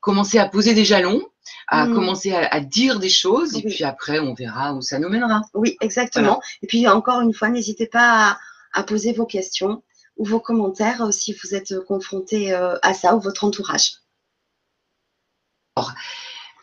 commencer 0.00 0.38
à 0.38 0.48
poser 0.48 0.72
des 0.72 0.84
jalons, 0.86 1.22
à 1.68 1.86
Mm. 1.86 1.94
commencer 1.94 2.32
à, 2.32 2.46
à 2.46 2.60
dire 2.60 2.98
des 2.98 3.08
choses, 3.08 3.56
et 3.56 3.62
puis 3.62 3.84
après, 3.84 4.18
on 4.18 4.34
verra 4.34 4.74
où 4.74 4.82
ça 4.82 4.98
nous 4.98 5.08
mènera. 5.08 5.42
Oui, 5.54 5.76
exactement. 5.80 6.40
Et 6.62 6.66
puis 6.66 6.86
encore 6.88 7.20
une 7.20 7.34
fois, 7.34 7.48
n'hésitez 7.48 7.86
pas 7.86 8.30
à, 8.30 8.38
à 8.72 8.82
poser 8.82 9.12
vos 9.12 9.26
questions 9.26 9.82
ou 10.16 10.24
vos 10.24 10.40
commentaires 10.40 11.02
euh, 11.02 11.10
si 11.12 11.32
vous 11.32 11.54
êtes 11.54 11.78
confronté 11.86 12.52
euh, 12.52 12.76
à 12.82 12.94
ça 12.94 13.14
ou 13.16 13.20
votre 13.20 13.44
entourage. 13.44 13.92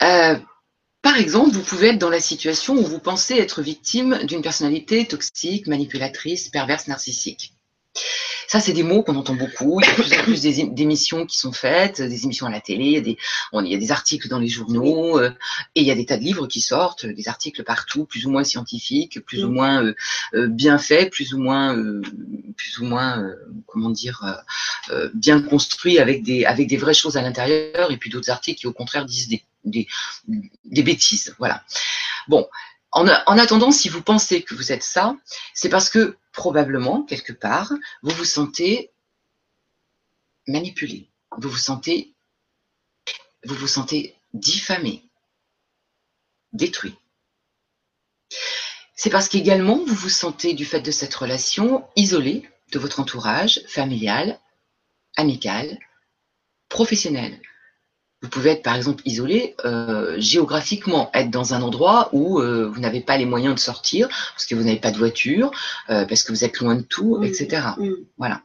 Euh, 0.03 0.37
par 1.01 1.17
exemple, 1.17 1.51
vous 1.51 1.63
pouvez 1.63 1.89
être 1.89 1.97
dans 1.97 2.09
la 2.09 2.19
situation 2.19 2.75
où 2.75 2.83
vous 2.83 2.99
pensez 2.99 3.35
être 3.35 3.61
victime 3.61 4.19
d'une 4.25 4.41
personnalité 4.41 5.07
toxique, 5.07 5.67
manipulatrice, 5.67 6.49
perverse, 6.49 6.87
narcissique. 6.87 7.56
Ça, 8.47 8.59
c'est 8.59 8.73
des 8.73 8.83
mots 8.83 9.03
qu'on 9.03 9.15
entend 9.15 9.35
beaucoup. 9.35 9.81
Il 9.81 9.85
y 9.85 9.89
a 9.89 9.91
de 9.91 10.01
plus 10.01 10.13
en 10.13 10.23
plus 10.23 10.41
d'émissions 10.73 11.25
qui 11.25 11.37
sont 11.37 11.51
faites, 11.51 12.01
des 12.01 12.23
émissions 12.23 12.45
à 12.45 12.49
la 12.49 12.61
télé, 12.61 12.85
il 12.85 12.91
y 12.91 12.97
a 12.97 13.01
des, 13.01 13.17
on- 13.51 13.63
il 13.63 13.71
y 13.71 13.75
a 13.75 13.77
des 13.77 13.91
articles 13.91 14.27
dans 14.29 14.39
les 14.39 14.47
journaux, 14.47 15.19
euh, 15.19 15.31
et 15.75 15.81
il 15.81 15.87
y 15.87 15.91
a 15.91 15.95
des 15.95 16.05
tas 16.05 16.17
de 16.17 16.23
livres 16.23 16.47
qui 16.47 16.61
sortent, 16.61 17.05
euh, 17.05 17.13
des 17.13 17.27
articles 17.27 17.63
partout, 17.63 18.05
plus 18.05 18.25
ou 18.25 18.29
moins 18.29 18.43
scientifiques, 18.43 19.19
plus 19.25 19.43
ou 19.43 19.49
moins 19.51 19.83
euh, 19.83 19.95
euh, 20.33 20.47
bien 20.47 20.77
faits, 20.77 21.11
plus 21.11 21.33
ou 21.33 21.39
moins, 21.39 21.75
plus 22.55 22.79
ou 22.79 22.85
moins, 22.85 23.29
comment 23.65 23.89
dire, 23.89 24.23
bien 25.13 25.41
construits 25.41 25.99
avec 25.99 26.23
des, 26.23 26.45
avec 26.45 26.67
des 26.67 26.77
vraies 26.77 26.93
choses 26.93 27.17
à 27.17 27.21
l'intérieur, 27.21 27.91
et 27.91 27.97
puis 27.97 28.09
d'autres 28.09 28.29
articles 28.29 28.59
qui, 28.59 28.67
au 28.67 28.73
contraire, 28.73 29.05
disent 29.05 29.27
des, 29.27 29.43
des, 29.65 29.87
des 30.65 30.83
bêtises. 30.83 31.35
Voilà. 31.37 31.63
Bon, 32.27 32.47
en, 32.97 33.07
en 33.07 33.37
attendant, 33.37 33.71
si 33.71 33.89
vous 33.89 34.01
pensez 34.01 34.41
que 34.41 34.55
vous 34.55 34.71
êtes 34.71 34.83
ça, 34.83 35.15
c'est 35.53 35.69
parce 35.69 35.89
que 35.89 36.17
probablement, 36.33 37.03
quelque 37.03 37.33
part, 37.33 37.71
vous 38.01 38.15
vous 38.15 38.25
sentez 38.25 38.91
manipulé, 40.47 41.09
vous 41.37 41.49
vous 41.49 41.57
sentez, 41.57 42.15
vous 43.45 43.55
vous 43.55 43.67
sentez 43.67 44.15
diffamé, 44.33 45.03
détruit. 46.53 46.95
c'est 48.95 49.11
parce 49.11 49.29
qu'également 49.29 49.77
vous 49.77 49.93
vous 49.93 50.09
sentez 50.09 50.53
du 50.53 50.65
fait 50.65 50.81
de 50.81 50.91
cette 50.91 51.13
relation 51.13 51.87
isolé 51.95 52.49
de 52.71 52.79
votre 52.79 52.99
entourage 52.99 53.61
familial, 53.67 54.39
amical, 55.17 55.77
professionnel. 56.67 57.39
Vous 58.23 58.29
pouvez 58.29 58.51
être 58.51 58.63
par 58.63 58.75
exemple 58.75 59.03
isolé 59.05 59.55
euh, 59.63 60.15
géographiquement, 60.19 61.11
être 61.13 61.29
dans 61.29 61.53
un 61.53 61.61
endroit 61.61 62.09
où 62.13 62.39
euh, 62.39 62.67
vous 62.67 62.79
n'avez 62.79 63.01
pas 63.01 63.15
les 63.15 63.25
moyens 63.25 63.53
de 63.53 63.59
sortir 63.59 64.07
parce 64.07 64.47
que 64.47 64.55
vous 64.55 64.63
n'avez 64.63 64.79
pas 64.79 64.89
de 64.89 64.97
voiture, 64.97 65.51
euh, 65.91 66.05
parce 66.05 66.23
que 66.23 66.31
vous 66.31 66.43
êtes 66.43 66.57
loin 66.59 66.75
de 66.75 66.81
tout, 66.81 67.23
etc. 67.23 67.67
Voilà. 68.17 68.41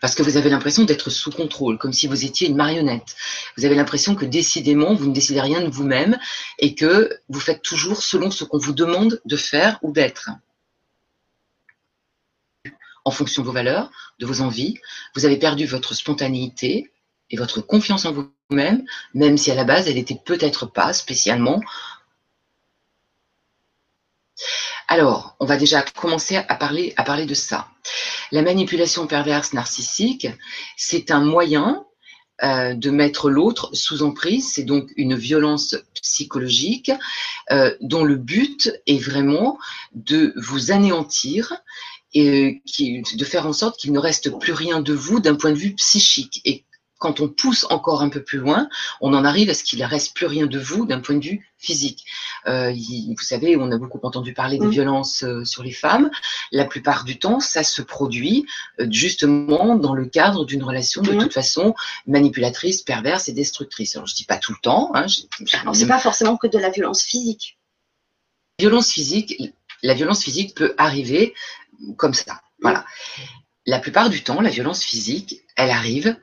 Parce 0.00 0.14
que 0.14 0.22
vous 0.22 0.38
avez 0.38 0.48
l'impression 0.48 0.84
d'être 0.84 1.10
sous 1.10 1.30
contrôle, 1.30 1.76
comme 1.76 1.92
si 1.92 2.06
vous 2.06 2.24
étiez 2.24 2.48
une 2.48 2.56
marionnette. 2.56 3.14
Vous 3.58 3.66
avez 3.66 3.74
l'impression 3.74 4.14
que 4.14 4.24
décidément, 4.24 4.94
vous 4.94 5.08
ne 5.08 5.12
décidez 5.12 5.42
rien 5.42 5.60
de 5.60 5.68
vous-même 5.68 6.18
et 6.58 6.74
que 6.74 7.20
vous 7.28 7.40
faites 7.40 7.60
toujours 7.60 8.02
selon 8.02 8.30
ce 8.30 8.44
qu'on 8.44 8.58
vous 8.58 8.72
demande 8.72 9.20
de 9.26 9.36
faire 9.36 9.78
ou 9.82 9.92
d'être 9.92 10.30
en 13.04 13.10
fonction 13.10 13.42
de 13.42 13.46
vos 13.46 13.52
valeurs, 13.52 13.90
de 14.18 14.26
vos 14.26 14.40
envies. 14.40 14.78
Vous 15.14 15.26
avez 15.26 15.36
perdu 15.36 15.66
votre 15.66 15.94
spontanéité 15.94 16.90
et 17.30 17.36
votre 17.36 17.60
confiance 17.60 18.04
en 18.04 18.12
vous-même, 18.12 18.84
même 19.14 19.36
si 19.36 19.50
à 19.50 19.54
la 19.54 19.64
base, 19.64 19.88
elle 19.88 19.94
n'était 19.94 20.20
peut-être 20.24 20.66
pas 20.66 20.92
spécialement. 20.92 21.60
Alors, 24.86 25.36
on 25.40 25.44
va 25.44 25.56
déjà 25.56 25.82
commencer 25.82 26.36
à 26.36 26.54
parler, 26.54 26.94
à 26.96 27.04
parler 27.04 27.26
de 27.26 27.34
ça. 27.34 27.68
La 28.32 28.42
manipulation 28.42 29.06
perverse 29.06 29.52
narcissique, 29.52 30.28
c'est 30.76 31.10
un 31.10 31.20
moyen 31.20 31.84
euh, 32.42 32.74
de 32.74 32.90
mettre 32.90 33.30
l'autre 33.30 33.70
sous 33.74 34.02
emprise. 34.02 34.52
C'est 34.52 34.62
donc 34.62 34.90
une 34.96 35.16
violence 35.16 35.76
psychologique 36.02 36.92
euh, 37.50 37.74
dont 37.80 38.04
le 38.04 38.16
but 38.16 38.70
est 38.86 38.98
vraiment 38.98 39.58
de 39.92 40.32
vous 40.36 40.70
anéantir 40.70 41.54
et 42.14 42.62
qui, 42.64 43.02
de 43.02 43.24
faire 43.24 43.46
en 43.46 43.52
sorte 43.52 43.78
qu'il 43.78 43.92
ne 43.92 43.98
reste 43.98 44.30
plus 44.38 44.52
rien 44.52 44.80
de 44.80 44.94
vous 44.94 45.20
d'un 45.20 45.34
point 45.34 45.50
de 45.50 45.58
vue 45.58 45.74
psychique. 45.74 46.40
Quand 46.98 47.20
on 47.20 47.28
pousse 47.28 47.64
encore 47.70 48.02
un 48.02 48.08
peu 48.08 48.22
plus 48.22 48.38
loin, 48.38 48.68
on 49.00 49.14
en 49.14 49.24
arrive 49.24 49.50
à 49.50 49.54
ce 49.54 49.62
qu'il 49.62 49.78
ne 49.78 49.86
reste 49.86 50.14
plus 50.14 50.26
rien 50.26 50.46
de 50.46 50.58
vous 50.58 50.84
d'un 50.84 51.00
point 51.00 51.16
de 51.16 51.24
vue 51.24 51.48
physique. 51.56 52.04
Euh, 52.46 52.72
vous 52.72 53.22
savez, 53.22 53.56
on 53.56 53.70
a 53.70 53.78
beaucoup 53.78 54.00
entendu 54.02 54.32
parler 54.32 54.58
des 54.58 54.66
mm. 54.66 54.70
violences 54.70 55.22
euh, 55.22 55.44
sur 55.44 55.62
les 55.62 55.72
femmes. 55.72 56.10
La 56.52 56.64
plupart 56.64 57.04
du 57.04 57.18
temps, 57.18 57.40
ça 57.40 57.62
se 57.62 57.82
produit 57.82 58.46
euh, 58.80 58.86
justement 58.90 59.76
dans 59.76 59.94
le 59.94 60.06
cadre 60.06 60.44
d'une 60.44 60.62
relation 60.62 61.02
de 61.02 61.12
mm. 61.12 61.18
toute 61.18 61.32
façon 61.32 61.74
manipulatrice, 62.06 62.82
perverse 62.82 63.28
et 63.28 63.32
destructrice. 63.32 63.96
Alors, 63.96 64.06
je 64.06 64.14
dis 64.14 64.24
pas 64.24 64.38
tout 64.38 64.52
le 64.52 64.58
temps. 64.60 64.90
Hein, 64.94 65.06
Alors, 65.60 65.74
c'est 65.74 65.86
pas 65.86 65.98
forcément 65.98 66.36
que 66.36 66.46
de 66.46 66.58
la 66.58 66.70
violence 66.70 67.02
physique. 67.02 67.58
Violence 68.58 68.90
physique, 68.90 69.54
la 69.82 69.94
violence 69.94 70.24
physique 70.24 70.56
peut 70.56 70.74
arriver 70.78 71.34
comme 71.96 72.14
ça. 72.14 72.40
Voilà. 72.60 72.84
La 73.66 73.78
plupart 73.78 74.10
du 74.10 74.22
temps, 74.22 74.40
la 74.40 74.50
violence 74.50 74.82
physique, 74.82 75.42
elle 75.54 75.70
arrive 75.70 76.16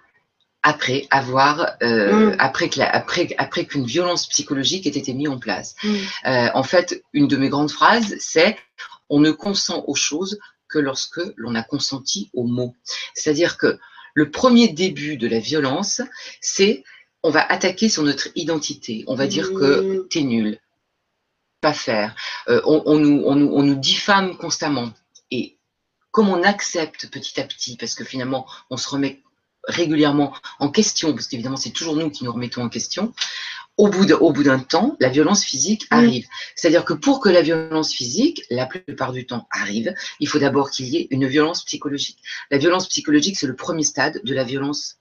après 0.65 1.07
avoir, 1.11 1.75
euh, 1.83 2.31
mm. 2.31 2.35
après 2.39 2.69
que 2.69 2.81
après, 2.81 3.29
après 3.37 3.65
qu'une 3.65 3.85
violence 3.85 4.25
psychologique 4.25 4.87
ait 4.87 4.97
été 4.97 5.13
mise 5.13 5.29
en 5.29 5.37
place. 5.37 5.75
Mm. 5.83 5.95
Euh, 6.25 6.49
en 6.55 6.63
fait, 6.63 7.03
une 7.13 7.27
de 7.27 7.37
mes 7.37 7.49
grandes 7.49 7.69
phrases, 7.69 8.15
c'est 8.17 8.57
on 9.07 9.19
ne 9.19 9.29
consent 9.29 9.85
aux 9.87 9.93
choses 9.93 10.39
que 10.67 10.79
lorsque 10.79 11.21
l'on 11.37 11.53
a 11.53 11.61
consenti 11.61 12.31
aux 12.33 12.47
mots. 12.47 12.75
C'est-à-dire 13.13 13.59
que 13.59 13.77
le 14.15 14.31
premier 14.31 14.69
début 14.69 15.17
de 15.17 15.27
la 15.27 15.37
violence, 15.37 16.01
c'est 16.41 16.83
on 17.21 17.29
va 17.29 17.45
attaquer 17.45 17.87
sur 17.87 18.01
notre 18.01 18.29
identité. 18.33 19.03
On 19.05 19.13
va 19.13 19.27
dire 19.27 19.53
que 19.53 19.81
mm. 19.81 20.07
t'es 20.09 20.21
nul, 20.21 20.59
pas 21.61 21.73
faire. 21.73 22.15
Euh, 22.47 22.59
on, 22.65 22.81
on, 22.87 22.97
nous, 22.97 23.21
on, 23.23 23.35
nous, 23.35 23.51
on 23.53 23.61
nous 23.61 23.75
diffame 23.75 24.35
constamment. 24.35 24.91
Et 25.29 25.59
comme 26.09 26.29
on 26.29 26.41
accepte 26.41 27.07
petit 27.11 27.39
à 27.39 27.43
petit, 27.43 27.77
parce 27.77 27.93
que 27.93 28.03
finalement, 28.03 28.47
on 28.71 28.77
se 28.77 28.89
remet 28.89 29.21
régulièrement 29.67 30.33
en 30.59 30.69
question, 30.69 31.13
parce 31.13 31.27
qu'évidemment, 31.27 31.57
c'est 31.57 31.71
toujours 31.71 31.95
nous 31.95 32.09
qui 32.09 32.23
nous 32.23 32.31
remettons 32.31 32.63
en 32.63 32.69
question, 32.69 33.13
au 33.77 33.89
bout 33.89 34.43
d'un 34.43 34.59
temps, 34.59 34.95
la 34.99 35.09
violence 35.09 35.43
physique 35.43 35.85
arrive. 35.89 36.27
C'est-à-dire 36.55 36.85
que 36.85 36.93
pour 36.93 37.19
que 37.19 37.27
la 37.27 37.41
violence 37.41 37.93
physique, 37.93 38.43
la 38.49 38.65
plupart 38.65 39.11
du 39.11 39.25
temps, 39.25 39.47
arrive, 39.51 39.93
il 40.19 40.29
faut 40.29 40.39
d'abord 40.39 40.71
qu'il 40.71 40.87
y 40.87 40.97
ait 40.97 41.07
une 41.11 41.27
violence 41.27 41.65
psychologique. 41.65 42.19
La 42.51 42.57
violence 42.57 42.87
psychologique, 42.87 43.37
c'est 43.37 43.47
le 43.47 43.55
premier 43.55 43.83
stade 43.83 44.21
de 44.23 44.33
la 44.33 44.45
violence 44.45 44.99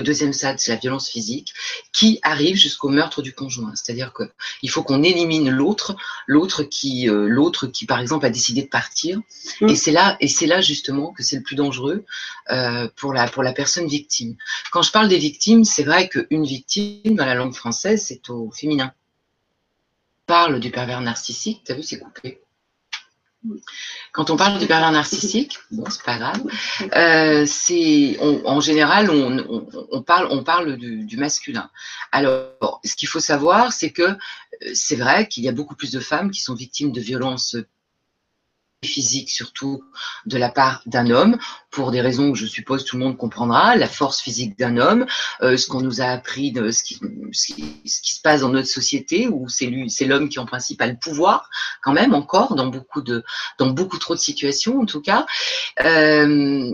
le 0.00 0.04
deuxième 0.04 0.32
stade, 0.32 0.58
c'est 0.58 0.72
la 0.72 0.78
violence 0.78 1.08
physique, 1.08 1.54
qui 1.92 2.18
arrive 2.22 2.56
jusqu'au 2.56 2.88
meurtre 2.88 3.22
du 3.22 3.32
conjoint. 3.32 3.72
C'est-à-dire 3.76 4.12
qu'il 4.12 4.68
faut 4.70 4.82
qu'on 4.82 5.04
élimine 5.04 5.50
l'autre, 5.50 5.94
l'autre 6.26 6.64
qui, 6.64 7.08
euh, 7.08 7.28
l'autre 7.28 7.68
qui, 7.68 7.86
par 7.86 8.00
exemple, 8.00 8.26
a 8.26 8.30
décidé 8.30 8.62
de 8.62 8.68
partir. 8.68 9.20
Mm. 9.60 9.68
Et 9.68 9.76
c'est 9.76 9.92
là, 9.92 10.16
et 10.18 10.26
c'est 10.26 10.46
là 10.46 10.60
justement 10.60 11.12
que 11.12 11.22
c'est 11.22 11.36
le 11.36 11.42
plus 11.42 11.54
dangereux 11.54 12.04
euh, 12.50 12.88
pour 12.96 13.12
la 13.12 13.28
pour 13.28 13.44
la 13.44 13.52
personne 13.52 13.86
victime. 13.86 14.36
Quand 14.72 14.82
je 14.82 14.90
parle 14.90 15.08
des 15.08 15.18
victimes, 15.18 15.64
c'est 15.64 15.84
vrai 15.84 16.08
qu'une 16.08 16.44
victime 16.44 17.14
dans 17.14 17.26
la 17.26 17.36
langue 17.36 17.54
française, 17.54 18.04
c'est 18.04 18.28
au 18.30 18.50
féminin. 18.50 18.92
On 20.26 20.26
parle 20.26 20.58
du 20.58 20.70
pervers 20.72 21.02
narcissique. 21.02 21.62
T'as 21.64 21.74
vu, 21.74 21.84
c'est 21.84 22.00
coupé. 22.00 22.43
Quand 24.12 24.30
on 24.30 24.36
parle 24.36 24.58
du 24.58 24.66
pervers 24.66 24.92
narcissique, 24.92 25.58
bon, 25.70 25.84
c'est 25.90 26.02
pas 26.02 26.18
grave, 26.18 26.42
euh, 26.96 27.44
c'est 27.46 28.18
en 28.20 28.60
général 28.60 29.10
on, 29.10 30.02
parle 30.02 30.28
on 30.30 30.42
parle 30.42 30.76
du, 30.76 31.16
masculin. 31.16 31.70
Alors, 32.12 32.80
ce 32.84 32.96
qu'il 32.96 33.08
faut 33.08 33.20
savoir, 33.20 33.72
c'est 33.72 33.90
que 33.90 34.02
euh, 34.02 34.16
c'est 34.74 34.96
vrai 34.96 35.28
qu'il 35.28 35.44
y 35.44 35.48
a 35.48 35.52
beaucoup 35.52 35.74
plus 35.74 35.90
de 35.90 36.00
femmes 36.00 36.30
qui 36.30 36.40
sont 36.40 36.54
victimes 36.54 36.92
de 36.92 37.00
violences 37.00 37.56
physique 38.84 39.30
surtout 39.30 39.82
de 40.26 40.38
la 40.38 40.48
part 40.48 40.82
d'un 40.86 41.10
homme, 41.10 41.38
pour 41.70 41.90
des 41.90 42.00
raisons 42.00 42.32
que 42.32 42.38
je 42.38 42.46
suppose 42.46 42.84
tout 42.84 42.96
le 42.96 43.04
monde 43.04 43.16
comprendra, 43.16 43.76
la 43.76 43.88
force 43.88 44.20
physique 44.20 44.58
d'un 44.58 44.76
homme, 44.76 45.06
euh, 45.42 45.56
ce 45.56 45.66
qu'on 45.66 45.80
nous 45.80 46.00
a 46.00 46.06
appris 46.06 46.52
de 46.52 46.70
ce 46.70 46.84
qui, 46.84 47.00
se 47.84 48.20
passe 48.22 48.42
dans 48.42 48.50
notre 48.50 48.68
société, 48.68 49.28
où 49.28 49.48
c'est 49.48 50.04
l'homme 50.06 50.28
qui 50.28 50.38
en 50.38 50.46
principe 50.46 50.80
a 50.80 50.86
le 50.86 50.96
pouvoir, 50.96 51.50
quand 51.82 51.92
même 51.92 52.14
encore 52.14 52.54
dans 52.54 52.66
beaucoup 52.66 53.02
de, 53.02 53.24
dans 53.58 53.70
beaucoup 53.70 53.98
trop 53.98 54.14
de 54.14 54.20
situations 54.20 54.80
en 54.80 54.86
tout 54.86 55.00
cas. 55.00 55.26
Euh, 55.84 56.70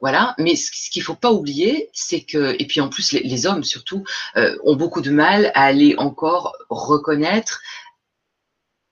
voilà, 0.00 0.34
mais 0.38 0.56
ce 0.56 0.90
qu'il 0.90 1.02
faut 1.02 1.14
pas 1.14 1.32
oublier, 1.32 1.88
c'est 1.92 2.20
que, 2.20 2.54
et 2.58 2.66
puis 2.66 2.80
en 2.80 2.88
plus 2.88 3.12
les, 3.12 3.46
hommes 3.46 3.64
surtout, 3.64 4.04
euh, 4.36 4.56
ont 4.64 4.76
beaucoup 4.76 5.00
de 5.00 5.10
mal 5.10 5.50
à 5.54 5.64
aller 5.64 5.94
encore 5.96 6.54
reconnaître 6.68 7.60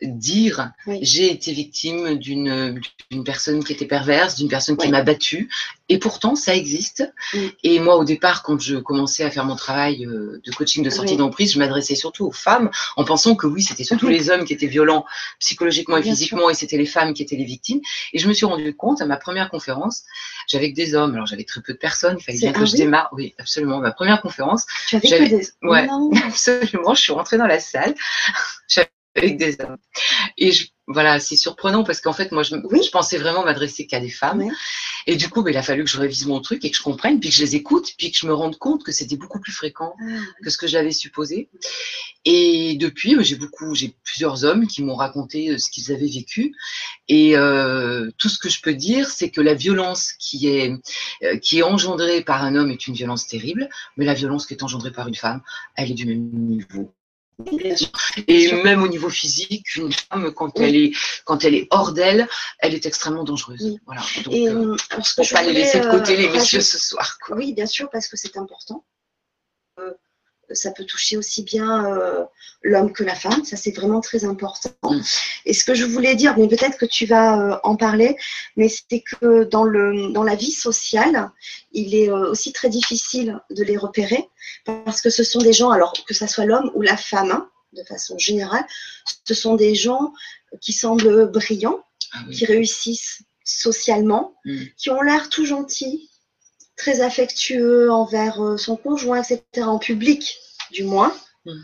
dire 0.03 0.73
j'ai 1.01 1.31
été 1.31 1.53
victime 1.53 2.19
d'une 2.19 2.81
personne 3.25 3.63
qui 3.65 3.73
était 3.73 3.87
perverse, 3.87 4.37
d'une 4.37 4.49
personne 4.49 4.77
qui 4.77 4.89
m'a 4.89 5.03
battue. 5.03 5.49
Et 5.91 5.99
pourtant, 5.99 6.35
ça 6.35 6.55
existe. 6.55 7.13
Et 7.63 7.79
moi, 7.79 7.97
au 7.97 8.05
départ, 8.05 8.43
quand 8.43 8.59
je 8.59 8.77
commençais 8.77 9.23
à 9.23 9.31
faire 9.31 9.45
mon 9.45 9.57
travail 9.57 10.07
euh, 10.07 10.41
de 10.45 10.51
coaching 10.51 10.83
de 10.83 10.89
sortie 10.89 11.17
d'emprise, 11.17 11.53
je 11.53 11.59
m'adressais 11.59 11.95
surtout 11.95 12.27
aux 12.27 12.33
femmes 12.33 12.71
en 12.97 13.05
pensant 13.05 13.35
que 13.35 13.47
oui, 13.47 13.63
c'était 13.63 13.85
surtout 13.85 14.09
les 14.09 14.31
hommes 14.31 14.45
qui 14.45 14.55
étaient 14.55 14.67
violents 14.67 15.05
psychologiquement 15.41 15.99
et 15.99 16.03
physiquement 16.03 16.49
et 16.49 16.55
c'était 16.55 16.79
les 16.79 16.87
femmes 16.87 17.13
qui 17.13 17.23
étaient 17.23 17.37
les 17.37 17.45
victimes. 17.45 17.81
Et 18.15 18.19
je 18.19 18.29
me 18.29 18.33
suis 18.33 18.47
rendu 18.47 18.75
compte 18.75 19.03
à 19.03 19.07
ma 19.07 19.19
première 19.19 19.51
conférence, 19.51 20.05
j'avais 20.49 20.71
que 20.71 20.77
des 20.77 20.95
hommes, 20.95 21.15
alors 21.15 21.27
j'avais 21.27 21.45
très 21.45 21.61
peu 21.61 21.75
de 21.75 21.79
personnes, 21.79 22.17
il 22.19 22.25
fallait 22.25 22.39
bien 22.39 22.53
que 22.53 22.65
je 22.65 22.77
démarre. 22.77 23.11
Oui, 23.13 23.35
absolument. 23.39 23.79
Ma 23.81 23.93
première 23.93 24.23
conférence. 24.23 24.65
Tu 24.89 24.97
avais 24.97 25.09
que 25.09 25.25
des... 25.25 25.49
Ouais, 25.63 25.87
absolument. 26.27 26.95
Je 26.95 27.01
suis 27.01 27.13
rentrée 27.13 27.37
dans 27.37 27.47
la 27.47 27.61
salle 27.61 27.95
avec 29.17 29.37
des 29.37 29.57
hommes. 29.61 29.79
Et 30.37 30.53
je, 30.53 30.67
voilà, 30.87 31.19
c'est 31.19 31.37
surprenant 31.37 31.83
parce 31.83 32.01
qu'en 32.01 32.13
fait, 32.13 32.31
moi, 32.33 32.43
je, 32.43 32.57
je 32.57 32.91
pensais 32.91 33.17
vraiment 33.17 33.45
m'adresser 33.45 33.87
qu'à 33.87 34.01
des 34.01 34.11
femmes. 34.11 34.45
Et 35.07 35.17
du 35.17 35.29
coup, 35.29 35.43
ben, 35.43 35.51
il 35.51 35.57
a 35.57 35.63
fallu 35.63 35.85
que 35.85 35.91
je 35.91 35.99
révise 35.99 36.27
mon 36.27 36.41
truc 36.41 36.65
et 36.65 36.71
que 36.71 36.77
je 36.77 36.83
comprenne, 36.83 37.21
puis 37.21 37.31
que 37.31 37.35
je 37.35 37.43
les 37.43 37.57
écoute, 37.57 37.93
puis 37.97 38.11
que 38.11 38.19
je 38.19 38.27
me 38.27 38.35
rende 38.35 38.59
compte 38.59 38.85
que 38.85 38.93
c'était 38.93 39.17
beaucoup 39.17 39.41
plus 39.41 39.53
fréquent 39.53 39.95
ah, 40.01 40.05
que 40.43 40.51
ce 40.51 40.59
que 40.59 40.67
j'avais 40.67 40.93
supposé. 40.93 41.49
Et 42.25 42.77
depuis, 42.77 43.17
j'ai 43.21 43.37
beaucoup, 43.37 43.75
j'ai 43.75 43.95
plusieurs 44.03 44.45
hommes 44.45 44.67
qui 44.67 44.83
m'ont 44.83 44.95
raconté 44.95 45.51
euh, 45.51 45.59
ce 45.59 45.71
qu'ils 45.71 45.93
avaient 45.93 46.07
vécu. 46.07 46.55
Et 47.09 47.37
euh, 47.37 48.11
tout 48.19 48.29
ce 48.29 48.39
que 48.39 48.49
je 48.49 48.61
peux 48.61 48.75
dire, 48.75 49.11
c'est 49.11 49.31
que 49.31 49.41
la 49.41 49.55
violence 49.55 50.13
qui 50.19 50.49
est, 50.49 50.73
euh, 51.23 51.39
qui 51.39 51.59
est 51.59 51.63
engendrée 51.63 52.23
par 52.23 52.43
un 52.43 52.57
homme 52.57 52.71
est 52.71 52.87
une 52.87 52.95
violence 52.95 53.27
terrible, 53.27 53.69
mais 53.97 54.05
la 54.05 54.15
violence 54.15 54.47
qui 54.47 54.55
est 54.55 54.63
engendrée 54.63 54.93
par 54.93 55.09
une 55.09 55.15
femme, 55.15 55.43
elle 55.77 55.91
est 55.91 55.95
du 55.95 56.07
même 56.07 56.31
niveau. 56.31 56.95
Et 58.29 58.53
même 58.63 58.83
au 58.83 58.89
niveau 58.89 59.09
physique, 59.09 59.77
une 59.77 59.93
femme, 59.93 60.33
quand 60.33 60.59
elle 60.61 60.77
est 60.77 60.93
quand 61.25 61.45
elle 61.45 61.55
est 61.55 61.67
hors 61.71 61.93
d'elle, 61.93 62.29
elle 62.61 62.75
est 62.75 62.87
extrêmement 62.87 63.25
dangereuse. 63.25 63.79
Voilà. 63.87 64.03
Donc, 64.25 64.35
et, 64.35 64.49
euh, 64.49 64.77
euh 64.93 65.25
pas 65.33 65.43
les 65.43 65.53
laisser 65.53 65.81
de 65.81 65.91
côté 65.91 66.17
les 66.17 66.29
euh, 66.29 66.33
messieurs 66.33 66.61
ce 66.61 66.79
soir. 66.79 67.19
Oui, 67.31 67.53
bien 67.53 67.67
sûr, 67.67 67.89
parce 67.91 68.09
que 68.09 68.17
c'est 68.17 68.37
important. 68.37 68.85
Ça 70.53 70.71
peut 70.71 70.85
toucher 70.85 71.17
aussi 71.17 71.43
bien 71.43 71.87
euh, 71.87 72.25
l'homme 72.63 72.93
que 72.93 73.05
la 73.05 73.15
femme, 73.15 73.45
ça 73.45 73.57
c'est 73.57 73.71
vraiment 73.73 74.01
très 74.01 74.25
important. 74.25 74.71
Mm. 74.83 75.01
Et 75.47 75.53
ce 75.53 75.65
que 75.65 75.75
je 75.75 75.85
voulais 75.85 76.15
dire, 76.15 76.37
mais 76.39 76.49
peut-être 76.49 76.79
que 76.79 76.87
tu 76.87 77.07
vas 77.07 77.41
euh, 77.41 77.59
en 77.63 77.77
parler, 77.77 78.17
mais 78.57 78.69
c'est 78.69 79.01
que 79.01 79.45
dans, 79.45 79.65
le, 79.65 80.13
dans 80.13 80.23
la 80.23 80.35
vie 80.35 80.53
sociale, 80.53 81.31
il 81.73 81.95
est 81.95 82.11
euh, 82.11 82.31
aussi 82.31 82.53
très 82.53 82.69
difficile 82.69 83.41
de 83.51 83.63
les 83.65 83.77
repérer 83.77 84.29
parce 84.65 85.01
que 85.01 85.11
ce 85.11 85.25
sont 85.25 85.41
des 85.41 85.53
gens, 85.53 85.71
alors 85.71 85.93
que 86.07 86.15
ce 86.15 86.27
soit 86.27 86.45
l'homme 86.45 86.71
ou 86.75 86.83
la 86.83 86.97
femme, 86.97 87.31
hein, 87.31 87.51
de 87.73 87.83
façon 87.85 88.17
générale, 88.19 88.65
ce 89.27 89.35
sont 89.35 89.55
des 89.57 89.75
gens 89.75 90.13
qui 90.61 90.73
semblent 90.73 91.31
brillants, 91.31 91.85
Ah 92.13 92.19
oui. 92.29 92.37
qui 92.37 92.47
réussissent 92.47 93.23
socialement, 93.45 94.35
Mm. 94.45 94.65
qui 94.77 94.91
ont 94.91 95.03
l'air 95.03 95.29
tout 95.29 95.45
gentils, 95.45 96.11
très 96.77 97.01
affectueux 97.01 97.91
envers 97.91 98.43
euh, 98.43 98.57
son 98.57 98.77
conjoint, 98.77 99.23
etc., 99.23 99.67
en 99.67 99.79
public 99.79 100.39
du 100.73 100.85
moins, 100.85 101.13
Mm. 101.47 101.61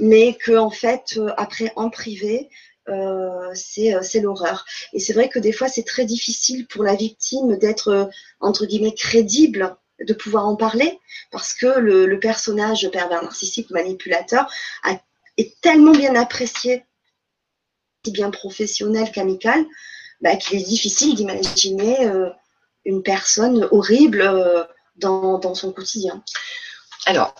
mais 0.00 0.34
que 0.34 0.56
en 0.56 0.70
fait, 0.70 1.14
euh, 1.16 1.32
après 1.38 1.72
en 1.76 1.88
privé, 1.90 2.50
euh, 2.90 3.50
c'est 3.54 3.94
euh, 3.94 4.00
c'est 4.02 4.20
l'horreur. 4.20 4.66
Et 4.92 5.00
c'est 5.00 5.14
vrai 5.14 5.28
que 5.30 5.38
des 5.38 5.52
fois, 5.52 5.68
c'est 5.68 5.84
très 5.84 6.04
difficile 6.04 6.66
pour 6.66 6.84
la 6.84 6.94
victime 6.94 7.56
d'être, 7.58 8.10
entre 8.40 8.66
guillemets, 8.66 8.94
crédible, 8.94 9.76
de 10.06 10.12
pouvoir 10.14 10.46
en 10.46 10.56
parler, 10.56 10.98
parce 11.30 11.54
que 11.54 11.78
le, 11.78 12.06
le 12.06 12.20
personnage 12.20 12.90
pervers 12.90 13.22
narcissique 13.22 13.70
manipulateur 13.70 14.46
a- 14.82 15.00
est 15.38 15.58
tellement 15.62 15.92
bien 15.92 16.14
apprécié, 16.16 16.84
aussi 18.04 18.12
bien 18.12 18.30
professionnel 18.30 19.10
qu'amical, 19.12 19.64
bah, 20.20 20.36
qu'il 20.36 20.60
est 20.60 20.64
difficile 20.64 21.14
d'imaginer 21.14 22.06
euh, 22.06 22.28
une 22.84 23.02
personne 23.02 23.68
horrible 23.70 24.22
euh, 24.22 24.64
dans, 24.96 25.38
dans 25.38 25.54
son 25.54 25.72
quotidien. 25.72 26.22
Alors, 27.06 27.34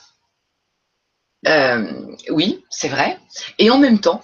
euh, 1.46 2.16
oui, 2.30 2.64
c'est 2.70 2.88
vrai. 2.88 3.18
Et 3.58 3.70
en 3.70 3.78
même 3.78 4.00
temps, 4.00 4.22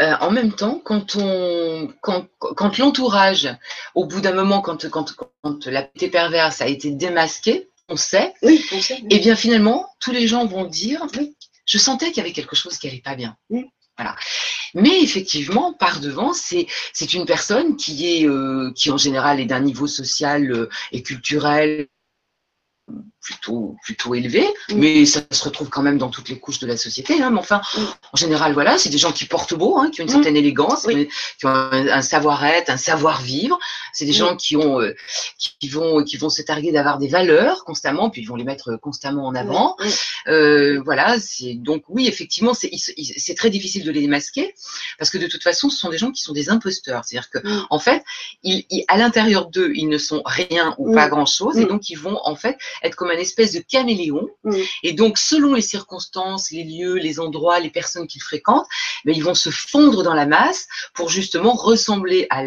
euh, 0.00 0.14
en 0.20 0.30
même 0.30 0.52
temps, 0.52 0.80
quand 0.84 1.16
on, 1.16 1.92
quand, 2.00 2.26
quand 2.38 2.78
l'entourage, 2.78 3.48
au 3.94 4.06
bout 4.06 4.20
d'un 4.20 4.32
moment, 4.32 4.60
quand, 4.60 4.88
quand, 4.90 5.14
quand 5.42 5.66
la 5.66 5.82
pété 5.82 6.08
perverse 6.08 6.60
a 6.60 6.66
été 6.66 6.90
démasquée, 6.90 7.68
on 7.88 7.96
sait, 7.96 8.34
Oui, 8.42 8.64
on 8.72 8.80
sait. 8.80 9.02
et 9.10 9.18
bien 9.18 9.36
finalement, 9.36 9.86
tous 10.00 10.12
les 10.12 10.26
gens 10.26 10.46
vont 10.46 10.64
dire, 10.64 11.04
Oui. 11.16 11.36
je 11.66 11.78
sentais 11.78 12.06
qu'il 12.06 12.18
y 12.18 12.20
avait 12.20 12.32
quelque 12.32 12.56
chose 12.56 12.78
qui 12.78 12.88
allait 12.88 13.02
pas 13.02 13.14
bien. 13.16 13.36
Mais 14.74 15.02
effectivement, 15.02 15.72
par 15.72 16.00
devant, 16.00 16.32
c'est 16.32 16.66
c'est 16.92 17.14
une 17.14 17.26
personne 17.26 17.76
qui 17.76 18.06
est 18.06 18.28
euh, 18.28 18.72
qui 18.74 18.90
en 18.90 18.96
général 18.96 19.40
est 19.40 19.46
d'un 19.46 19.60
niveau 19.60 19.86
social 19.86 20.50
euh, 20.50 20.68
et 20.92 21.02
culturel 21.02 21.88
plutôt 23.22 23.76
plutôt 23.84 24.14
élevé, 24.14 24.42
Mm. 24.70 24.74
mais 24.76 25.04
ça 25.06 25.20
se 25.30 25.44
retrouve 25.44 25.68
quand 25.68 25.82
même 25.82 25.98
dans 25.98 26.08
toutes 26.08 26.28
les 26.30 26.38
couches 26.38 26.58
de 26.58 26.66
la 26.66 26.76
société. 26.76 27.22
Hein, 27.22 27.30
mais 27.30 27.38
enfin, 27.38 27.60
Mm. 27.76 27.80
en 28.14 28.16
général, 28.16 28.52
voilà, 28.54 28.78
c'est 28.78 28.88
des 28.88 28.98
gens 28.98 29.12
qui 29.12 29.26
portent 29.26 29.54
beau, 29.54 29.78
hein, 29.78 29.90
qui 29.90 30.00
ont 30.00 30.04
une 30.04 30.10
Mm. 30.10 30.14
certaine 30.14 30.36
élégance, 30.36 30.84
Oui. 30.86 31.08
qui 31.38 31.46
ont 31.46 31.50
un, 31.50 32.02
savoir-être, 32.02 32.70
un 32.70 32.76
savoir-vivre. 32.76 33.58
C'est 33.92 34.06
des 34.06 34.12
gens 34.12 34.36
qui 34.36 34.56
ont 34.56 34.80
euh, 34.80 34.94
qui 35.60 35.68
vont 35.68 36.02
qui 36.02 36.16
vont 36.16 36.30
se 36.30 36.42
targuer 36.42 36.72
d'avoir 36.72 36.98
des 36.98 37.08
valeurs 37.08 37.64
constamment, 37.64 38.08
puis 38.10 38.22
ils 38.22 38.26
vont 38.26 38.36
les 38.36 38.44
mettre 38.44 38.76
constamment 38.76 39.26
en 39.26 39.34
avant. 39.34 39.76
Euh, 40.28 40.80
voilà, 40.84 41.18
c'est 41.20 41.54
donc 41.54 41.82
oui, 41.88 42.06
effectivement, 42.08 42.54
c'est 42.54 43.34
très 43.34 43.50
difficile 43.50 43.84
de 43.84 43.90
les 43.90 44.00
démasquer 44.00 44.54
parce 44.98 45.10
que 45.10 45.18
de 45.18 45.26
toute 45.26 45.42
façon, 45.42 45.68
ce 45.70 45.76
sont 45.78 45.90
des 45.90 45.98
gens 45.98 46.10
qui 46.10 46.22
sont 46.22 46.32
des 46.32 46.48
imposteurs. 46.50 47.04
C'est-à-dire 47.04 47.30
que 47.30 47.38
en 47.68 47.78
fait, 47.78 48.02
ils, 48.42 48.64
ils- 48.70 48.84
à 48.88 48.96
l'intérieur 48.96 49.46
d'eux, 49.48 49.72
ils 49.74 49.88
ne 49.88 49.98
sont 49.98 50.22
rien 50.24 50.74
ou 50.78 50.94
pas 50.94 51.08
grand-chose, 51.08 51.58
et 51.58 51.64
donc 51.66 51.90
ils 51.90 51.98
vont 51.98 52.18
en 52.24 52.34
fait 52.36 52.56
être 52.82 52.94
comme 52.96 53.09
un 53.10 53.18
espèce 53.18 53.52
de 53.52 53.60
caméléon. 53.60 54.28
Mm. 54.44 54.56
Et 54.82 54.92
donc, 54.92 55.18
selon 55.18 55.54
les 55.54 55.62
circonstances, 55.62 56.50
les 56.50 56.64
lieux, 56.64 56.94
les 56.94 57.20
endroits, 57.20 57.60
les 57.60 57.70
personnes 57.70 58.06
qu'ils 58.06 58.22
fréquentent, 58.22 58.66
ils 59.04 59.24
vont 59.24 59.34
se 59.34 59.50
fondre 59.50 60.02
dans 60.02 60.14
la 60.14 60.26
masse 60.26 60.66
pour 60.94 61.08
justement 61.08 61.52
ressembler 61.52 62.26
à, 62.30 62.44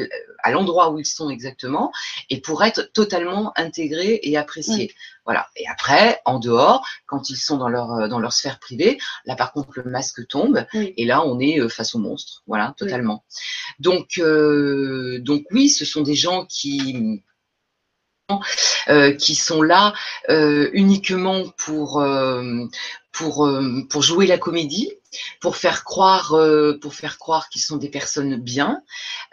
l'endroit 0.52 0.92
où 0.92 1.00
ils 1.00 1.06
sont 1.06 1.30
exactement 1.30 1.92
et 2.30 2.42
pour 2.42 2.64
être 2.64 2.92
totalement 2.94 3.54
intégrés 3.56 4.20
et 4.24 4.38
appréciés. 4.38 4.94
Voilà. 5.26 5.48
Et 5.56 5.66
après, 5.68 6.20
en 6.26 6.38
dehors, 6.40 6.86
quand 7.06 7.30
ils 7.30 7.38
sont 7.38 7.58
dans 7.58 7.70
leur 7.70 7.94
euh, 7.94 8.08
dans 8.10 8.20
leur 8.20 8.34
sphère 8.34 8.60
privée, 8.60 8.98
là 9.26 9.38
par 9.38 9.54
contre 9.54 9.70
le 9.76 9.90
masque 9.90 10.28
tombe 10.28 10.66
Oui. 10.74 10.94
et 10.98 11.06
là 11.06 11.26
on 11.26 11.40
est 11.40 11.62
euh, 11.62 11.70
face 11.70 11.96
au 11.96 12.00
monstre. 12.00 12.44
Voilà, 12.46 12.74
totalement. 12.78 13.24
Donc 13.80 14.18
euh, 14.18 15.20
donc 15.20 15.46
oui, 15.52 15.70
ce 15.70 15.86
sont 15.86 16.02
des 16.02 16.16
gens 16.16 16.46
qui 16.46 17.24
qui 19.20 19.36
sont 19.36 19.62
là 19.62 19.94
euh, 20.30 20.70
uniquement 20.74 21.44
pour 21.58 22.02
euh, 22.02 22.66
pour 23.12 23.46
euh, 23.46 23.82
pour 23.90 24.02
jouer 24.02 24.28
la 24.28 24.38
comédie, 24.38 24.92
pour 25.40 25.56
faire 25.56 25.84
croire 25.84 26.34
euh, 26.34 26.78
pour 26.82 26.94
faire 26.96 27.18
croire 27.18 27.50
qu'ils 27.50 27.62
sont 27.62 27.78
des 27.78 27.90
personnes 27.90 28.36
bien, 28.38 28.82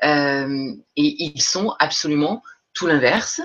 euh, 0.04 0.72
et 0.96 1.24
ils 1.24 1.42
sont 1.42 1.74
absolument 1.78 2.42
tout 2.74 2.86
l'inverse. 2.86 3.40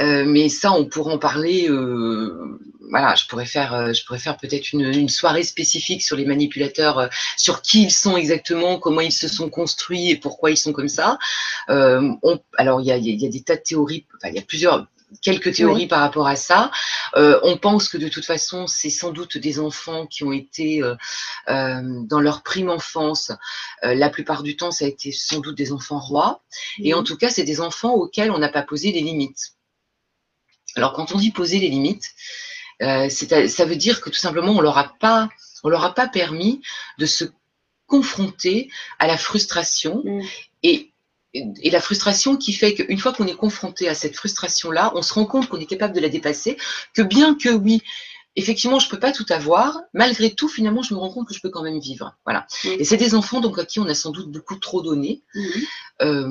Euh, 0.00 0.24
mais 0.26 0.48
ça, 0.48 0.72
on 0.72 0.84
pourra 0.86 1.12
en 1.14 1.18
parler. 1.18 1.68
euh, 1.70 2.58
voilà, 2.90 3.14
je 3.16 3.26
pourrais 3.26 3.46
faire, 3.46 3.74
euh, 3.74 3.92
je 3.92 4.04
pourrais 4.04 4.18
faire 4.20 4.36
peut-être 4.36 4.72
une, 4.72 4.82
une 4.94 5.08
soirée 5.08 5.42
spécifique 5.42 6.02
sur 6.02 6.16
les 6.16 6.24
manipulateurs, 6.24 6.98
euh, 6.98 7.08
sur 7.36 7.62
qui 7.62 7.84
ils 7.84 7.90
sont 7.90 8.16
exactement, 8.16 8.78
comment 8.78 9.00
ils 9.00 9.12
se 9.12 9.28
sont 9.28 9.50
construits 9.50 10.10
et 10.10 10.16
pourquoi 10.16 10.50
ils 10.52 10.56
sont 10.56 10.72
comme 10.72 10.88
ça. 10.88 11.18
Euh, 11.70 12.10
on- 12.22 12.40
alors, 12.58 12.80
il 12.80 12.86
y 12.86 12.92
a, 12.92 12.96
y 12.96 13.10
a- 13.10 13.14
y 13.14 13.26
a 13.26 13.28
des 13.30 13.42
tas 13.42 13.56
de 13.56 13.62
théories. 13.62 14.06
Enfin, 14.16 14.28
il 14.30 14.36
y 14.36 14.38
a 14.38 14.42
plusieurs, 14.42 14.86
quelques 15.22 15.54
théories 15.54 15.86
par 15.86 16.00
rapport 16.00 16.26
à 16.26 16.36
ça. 16.36 16.70
Euh, 17.16 17.38
on 17.42 17.56
pense 17.56 17.88
que 17.88 17.98
de 17.98 18.08
toute 18.08 18.24
façon, 18.24 18.66
c'est 18.66 18.90
sans 18.90 19.12
doute 19.12 19.38
des 19.38 19.58
enfants 19.58 20.06
qui 20.06 20.24
ont 20.24 20.32
été 20.32 20.82
euh, 20.82 20.94
euh, 21.48 21.80
dans 22.04 22.20
leur 22.20 22.42
prime 22.42 22.70
enfance. 22.70 23.32
la 23.82 24.10
plupart 24.10 24.42
du 24.42 24.56
temps, 24.56 24.70
ça 24.70 24.84
a 24.84 24.88
été 24.88 25.12
sans 25.12 25.40
doute 25.40 25.56
des 25.56 25.72
enfants 25.72 25.98
rois. 25.98 26.42
Et 26.82 26.94
en 26.94 27.02
tout 27.02 27.16
cas, 27.16 27.30
c'est 27.30 27.44
des 27.44 27.60
enfants 27.60 27.94
auxquels 27.94 28.30
on 28.30 28.38
n'a 28.38 28.48
pas 28.48 28.62
posé 28.62 28.92
les 28.92 29.00
limites. 29.00 29.52
Alors, 30.74 30.92
quand 30.92 31.12
on 31.12 31.18
dit 31.18 31.30
poser 31.30 31.58
les 31.58 31.68
limites, 31.68 32.10
ça 32.80 33.64
veut 33.64 33.76
dire 33.76 34.00
que 34.00 34.10
tout 34.10 34.18
simplement, 34.18 34.52
on 34.52 34.60
leur 34.60 34.78
a 34.78 34.94
pas, 34.98 35.28
on 35.62 35.68
leur 35.68 35.84
a 35.84 35.94
pas 35.94 36.08
permis 36.08 36.62
de 36.98 37.06
se 37.06 37.24
confronter 37.86 38.68
à 38.98 39.06
la 39.06 39.16
frustration 39.16 40.02
Mm. 40.04 40.22
et 40.62 40.92
et 41.62 41.70
la 41.70 41.80
frustration 41.80 42.36
qui 42.36 42.52
fait 42.52 42.74
qu'une 42.74 42.98
fois 42.98 43.12
qu'on 43.12 43.26
est 43.26 43.34
confronté 43.34 43.88
à 43.88 43.94
cette 43.94 44.16
frustration-là, 44.16 44.92
on 44.94 45.02
se 45.02 45.12
rend 45.14 45.26
compte 45.26 45.48
qu'on 45.48 45.58
est 45.58 45.66
capable 45.66 45.94
de 45.94 46.00
la 46.00 46.08
dépasser, 46.08 46.56
que 46.94 47.02
bien 47.02 47.34
que 47.34 47.48
oui, 47.48 47.82
effectivement, 48.36 48.78
je 48.78 48.88
peux 48.88 48.98
pas 48.98 49.12
tout 49.12 49.26
avoir, 49.30 49.80
malgré 49.94 50.34
tout, 50.34 50.48
finalement, 50.48 50.82
je 50.82 50.94
me 50.94 50.98
rends 50.98 51.10
compte 51.10 51.26
que 51.26 51.34
je 51.34 51.40
peux 51.40 51.50
quand 51.50 51.62
même 51.62 51.80
vivre. 51.80 52.16
Voilà. 52.24 52.46
Et 52.64 52.84
c'est 52.84 52.96
des 52.96 53.14
enfants 53.14 53.40
donc 53.40 53.58
à 53.58 53.64
qui 53.64 53.80
on 53.80 53.86
a 53.86 53.94
sans 53.94 54.10
doute 54.10 54.30
beaucoup 54.30 54.56
trop 54.56 54.82
donné. 54.82 55.22
Euh, 56.02 56.28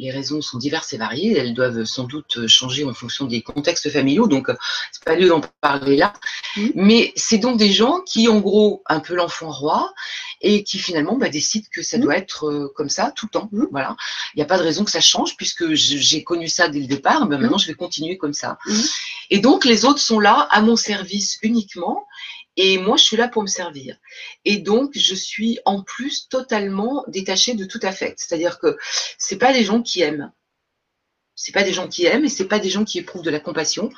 les 0.00 0.10
raisons 0.10 0.40
sont 0.40 0.58
diverses 0.58 0.92
et 0.94 0.96
variées. 0.96 1.36
Elles 1.36 1.54
doivent 1.54 1.84
sans 1.84 2.04
doute 2.04 2.46
changer 2.46 2.84
en 2.84 2.94
fonction 2.94 3.26
des 3.26 3.42
contextes 3.42 3.90
familiaux. 3.90 4.26
Donc, 4.26 4.48
euh, 4.48 4.56
c'est 4.92 5.04
pas 5.04 5.14
lieu 5.14 5.28
d'en 5.28 5.42
parler 5.60 5.96
là. 5.96 6.12
Mhm. 6.56 6.72
Mais 6.74 7.12
c'est 7.16 7.38
donc 7.38 7.58
des 7.58 7.72
gens 7.72 8.00
qui, 8.00 8.26
en 8.28 8.40
gros, 8.40 8.82
un 8.86 9.00
peu 9.00 9.14
l'enfant 9.14 9.50
roi 9.50 9.92
et 10.40 10.64
qui 10.64 10.78
finalement 10.78 11.18
bah, 11.18 11.28
décident 11.28 11.66
que 11.70 11.82
ça 11.82 11.98
Mhm. 11.98 12.02
doit 12.04 12.16
être 12.16 12.46
euh, 12.48 12.72
comme 12.74 12.88
ça 12.88 13.12
tout 13.14 13.26
le 13.26 13.30
temps. 13.30 13.48
Mhm. 13.52 13.68
Voilà. 13.70 13.94
Il 14.34 14.38
n'y 14.38 14.42
a 14.42 14.46
pas 14.46 14.58
de 14.58 14.62
raison 14.62 14.84
que 14.84 14.90
ça 14.90 15.00
change 15.02 15.36
puisque 15.36 15.74
j'ai 15.74 16.24
connu 16.24 16.48
ça 16.48 16.68
dès 16.68 16.80
le 16.80 16.86
départ. 16.86 17.26
Ben, 17.26 17.38
maintenant, 17.38 17.58
je 17.58 17.66
vais 17.66 17.74
continuer 17.74 18.16
comme 18.16 18.32
ça. 18.32 18.58
Et 19.28 19.38
donc, 19.38 19.64
les 19.64 19.84
autres 19.84 20.00
sont 20.00 20.18
là 20.18 20.48
à 20.50 20.62
mon 20.62 20.76
service 20.76 21.38
uniquement. 21.42 22.06
Et 22.56 22.78
moi, 22.78 22.96
je 22.96 23.04
suis 23.04 23.16
là 23.16 23.28
pour 23.28 23.42
me 23.42 23.48
servir. 23.48 23.96
Et 24.44 24.58
donc, 24.58 24.92
je 24.94 25.14
suis 25.14 25.58
en 25.64 25.82
plus 25.82 26.28
totalement 26.28 27.04
détachée 27.08 27.54
de 27.54 27.64
tout 27.64 27.80
affect. 27.82 28.18
C'est-à-dire 28.18 28.58
que 28.58 28.76
c'est 29.18 29.38
pas 29.38 29.52
des 29.52 29.64
gens 29.64 29.82
qui 29.82 30.02
aiment. 30.02 30.32
C'est 31.34 31.52
pas 31.52 31.62
des 31.62 31.72
gens 31.72 31.88
qui 31.88 32.04
aiment 32.06 32.24
et 32.24 32.28
c'est 32.28 32.48
pas 32.48 32.58
des 32.58 32.68
gens 32.68 32.84
qui 32.84 32.98
éprouvent 32.98 33.22
de 33.22 33.30
la 33.30 33.40
compassion. 33.40 33.90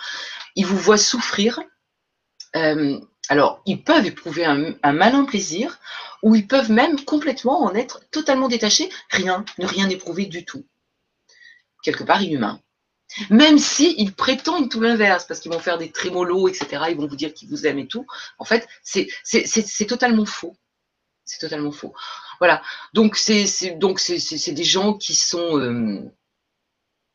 Ils 0.54 0.66
vous 0.66 0.78
voient 0.78 0.98
souffrir. 0.98 1.60
Euh, 2.54 3.00
alors, 3.28 3.62
ils 3.66 3.82
peuvent 3.82 4.06
éprouver 4.06 4.44
un 4.44 4.92
malin 4.92 5.24
plaisir 5.24 5.78
ou 6.22 6.36
ils 6.36 6.46
peuvent 6.46 6.70
même 6.70 7.04
complètement 7.04 7.62
en 7.62 7.74
être 7.74 8.08
totalement 8.10 8.48
détachés, 8.48 8.88
rien, 9.10 9.44
ne 9.58 9.66
rien 9.66 9.88
éprouver 9.88 10.26
du 10.26 10.44
tout. 10.44 10.64
Quelque 11.82 12.04
part 12.04 12.22
inhumain. 12.22 12.60
Même 13.30 13.58
si 13.58 13.94
ils 13.98 14.12
prétendent 14.12 14.70
tout 14.70 14.80
l'inverse, 14.80 15.24
parce 15.26 15.40
qu'ils 15.40 15.52
vont 15.52 15.58
faire 15.58 15.78
des 15.78 15.90
trémolos, 15.90 16.48
etc., 16.48 16.84
ils 16.90 16.96
vont 16.96 17.06
vous 17.06 17.16
dire 17.16 17.34
qu'ils 17.34 17.48
vous 17.48 17.66
aiment 17.66 17.78
et 17.78 17.86
tout. 17.86 18.06
En 18.38 18.44
fait, 18.44 18.68
c'est 18.82 19.86
totalement 19.86 20.26
faux. 20.26 20.56
C'est 21.24 21.38
totalement 21.38 21.72
faux. 21.72 21.94
Voilà. 22.40 22.62
Donc, 22.94 23.16
c'est 23.16 23.44
des 24.52 24.64
gens 24.64 24.94
qui 24.94 25.14
sont 25.14 25.58
euh, 25.58 26.00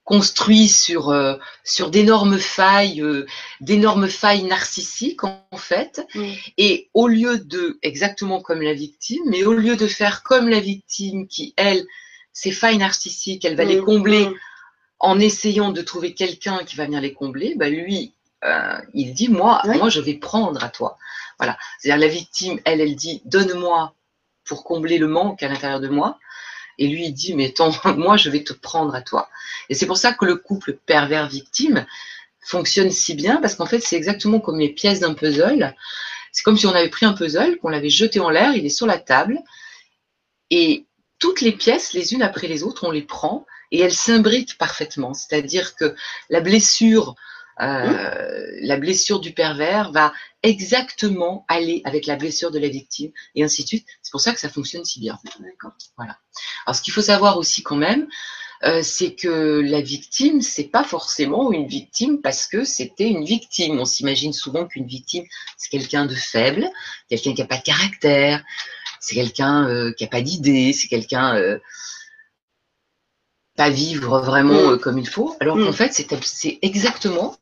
construits 0.08 0.70
sur, 0.70 1.10
euh, 1.10 1.36
sur 1.66 1.92
d'énormes 1.92 2.40
failles, 2.40 3.02
euh, 3.02 3.26
d'énormes 3.60 4.08
failles 4.08 4.44
narcissiques, 4.44 5.26
en, 5.26 5.44
fait. 5.58 6.02
Mm. 6.16 6.32
Et 6.58 6.90
au 6.94 7.10
lieu 7.10 7.40
de, 7.40 7.78
exactement 7.82 8.42
comme 8.42 8.62
la 8.62 8.74
victime, 8.74 9.24
mais 9.26 9.44
au 9.44 9.54
lieu 9.54 9.76
de 9.76 9.88
faire 9.88 10.24
comme 10.24 10.48
la 10.48 10.62
victime 10.62 11.28
qui, 11.28 11.54
elle, 11.58 11.86
ses 12.32 12.52
failles 12.52 12.78
narcissiques, 12.78 13.44
elle 13.44 13.58
va 13.58 13.66
les 13.66 13.82
Mm. 13.82 13.86
combler 13.86 14.26
Mm. 14.28 14.36
En 15.00 15.20
essayant 15.20 15.72
de 15.72 15.82
trouver 15.82 16.14
quelqu'un 16.14 16.64
qui 16.66 16.76
va 16.76 16.86
venir 16.86 17.02
les 17.02 17.14
combler, 17.14 17.56
bah 17.56 17.70
lui, 17.70 18.14
euh, 18.44 18.78
il 18.94 19.14
dit 19.14 19.30
moi, 19.30 19.62
Oui. 19.66 19.78
moi 19.78 19.90
je 19.90 20.02
vais 20.02 20.16
prendre 20.16 20.64
à 20.64 20.70
toi. 20.70 20.98
Voilà. 21.38 21.58
C'est-à-dire 21.80 22.02
la 22.02 22.12
victime, 22.12 22.60
elle, 22.66 22.82
elle 22.82 22.96
dit 22.96 23.22
donne-moi 23.26 23.94
pour 24.46 24.64
combler 24.64 24.98
le 24.98 25.08
manque 25.08 25.44
à 25.44 25.48
l'intérieur 25.48 25.80
de 25.80 25.88
moi. 25.88 26.18
Et 26.80 26.88
lui, 26.88 27.06
il 27.06 27.14
dit 27.14 27.36
mais 27.36 27.48
attends, 27.50 27.72
moi 27.98 28.18
je 28.18 28.30
vais 28.30 28.44
te 28.44 28.54
prendre 28.54 28.96
à 28.96 29.02
toi. 29.02 29.30
Et 29.70 29.76
c'est 29.76 29.86
pour 29.88 29.98
ça 29.98 30.14
que 30.14 30.26
le 30.26 30.36
couple 30.36 30.74
pervers-victime 30.86 31.86
fonctionne 32.42 32.92
si 32.92 33.14
bien 33.14 33.38
parce 33.38 33.56
qu'en 33.56 33.66
fait 33.66 33.82
c'est 33.82 33.98
exactement 33.98 34.40
comme 34.40 34.60
les 34.60 34.70
pièces 34.70 35.00
d'un 35.02 35.14
puzzle. 35.14 35.76
C'est 36.32 36.44
comme 36.44 36.58
si 36.58 36.66
on 36.66 36.74
avait 36.74 36.90
pris 36.90 37.06
un 37.06 37.14
puzzle, 37.14 37.58
qu'on 37.58 37.70
l'avait 37.70 37.90
jeté 37.90 38.20
en 38.20 38.30
l'air, 38.30 38.54
il 38.54 38.66
est 38.66 38.70
sur 38.70 38.86
la 38.86 39.00
table, 39.00 39.40
et 40.52 40.86
toutes 41.20 41.42
les 41.42 41.52
pièces, 41.52 41.94
les 41.94 42.14
unes 42.14 42.22
après 42.22 42.48
les 42.48 42.64
autres, 42.64 42.86
on 42.86 42.92
les 42.92 43.02
prend 43.02 43.46
et 43.72 43.80
elles 43.80 43.94
s'imbriquent 43.94 44.58
parfaitement. 44.58 45.14
C'est-à-dire 45.14 45.76
que 45.76 45.96
la 46.30 46.42
blessure, 46.42 47.16
euh, 47.62 48.48
la 48.62 48.78
blessure 48.78 49.20
du 49.20 49.34
pervers 49.34 49.92
va 49.92 50.14
exactement 50.44 51.46
aller 51.48 51.82
avec 51.86 52.06
la 52.06 52.16
blessure 52.16 52.52
de 52.52 52.60
la 52.60 52.70
victime 52.70 53.12
et 53.36 53.44
ainsi 53.44 53.64
de 53.64 53.68
suite. 53.68 53.88
C'est 54.02 54.12
pour 54.12 54.22
ça 54.22 54.34
que 54.34 54.40
ça 54.40 54.50
fonctionne 54.50 54.86
si 54.86 55.00
bien. 55.00 55.18
Voilà. 55.96 56.18
Alors 56.66 56.76
ce 56.76 56.82
qu'il 56.82 56.94
faut 56.94 57.02
savoir 57.02 57.38
aussi 57.38 57.64
quand 57.64 57.76
même, 57.76 58.08
euh, 58.64 58.82
c'est 58.82 59.14
que 59.14 59.62
la 59.64 59.82
victime, 59.82 60.42
c'est 60.42 60.66
pas 60.66 60.84
forcément 60.84 61.52
une 61.52 61.68
victime 61.68 62.22
parce 62.22 62.48
que 62.48 62.64
c'était 62.64 63.08
une 63.08 63.24
victime. 63.24 63.80
On 63.80 63.86
s'imagine 63.86 64.34
souvent 64.34 64.66
qu'une 64.66 64.88
victime, 64.88 65.26
c'est 65.58 65.70
quelqu'un 65.70 66.06
de 66.06 66.16
faible, 66.16 66.68
quelqu'un 67.10 67.34
qui 67.34 67.42
n'a 67.42 67.48
pas 67.48 67.58
de 67.58 67.64
caractère, 67.64 68.44
c'est 69.00 69.16
quelqu'un 69.16 69.68
euh, 69.68 69.94
qui 69.94 70.04
n'a 70.04 70.10
pas 70.10 70.22
d'idée, 70.22 70.74
c'est 70.74 70.88
quelqu'un 70.88 71.36
euh, 71.36 71.60
pas 73.58 73.70
vivre 73.70 74.22
vraiment 74.22 74.72
mm. 74.72 74.80
comme 74.80 74.98
il 74.98 75.08
faut. 75.08 75.36
Alors 75.41 75.58
qu'en 75.58 75.72
mm. 75.72 75.74
fait, 75.74 75.91
c'est 76.24 76.60
exactement 76.62 77.36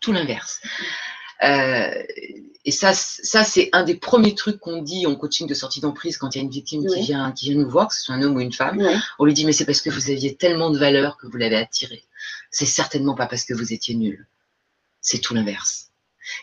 tout 0.00 0.12
l'inverse. 0.12 0.60
Et 2.66 2.70
ça, 2.70 2.94
ça 2.94 3.44
c'est 3.44 3.68
un 3.72 3.82
des 3.82 3.96
premiers 3.96 4.34
trucs 4.34 4.58
qu'on 4.58 4.80
dit 4.80 5.06
en 5.06 5.16
coaching 5.16 5.46
de 5.46 5.54
sortie 5.54 5.80
d'emprise 5.80 6.16
quand 6.16 6.34
il 6.34 6.38
y 6.38 6.40
a 6.40 6.44
une 6.44 6.50
victime 6.50 6.86
qui, 6.86 7.02
vient, 7.02 7.32
qui 7.32 7.50
vient 7.50 7.60
nous 7.60 7.68
voir, 7.68 7.88
que 7.88 7.94
ce 7.94 8.02
soit 8.02 8.14
un 8.14 8.22
homme 8.22 8.36
ou 8.36 8.40
une 8.40 8.52
femme. 8.52 8.80
On 9.18 9.24
lui 9.24 9.34
dit, 9.34 9.44
mais 9.44 9.52
c'est 9.52 9.66
parce 9.66 9.80
que 9.80 9.90
vous 9.90 10.10
aviez 10.10 10.36
tellement 10.36 10.70
de 10.70 10.78
valeur 10.78 11.16
que 11.16 11.26
vous 11.26 11.36
l'avez 11.36 11.56
attiré. 11.56 12.04
C'est 12.50 12.66
certainement 12.66 13.14
pas 13.14 13.26
parce 13.26 13.44
que 13.44 13.52
vous 13.52 13.72
étiez 13.72 13.94
nul. 13.94 14.26
C'est 15.00 15.18
tout 15.18 15.34
l'inverse. 15.34 15.90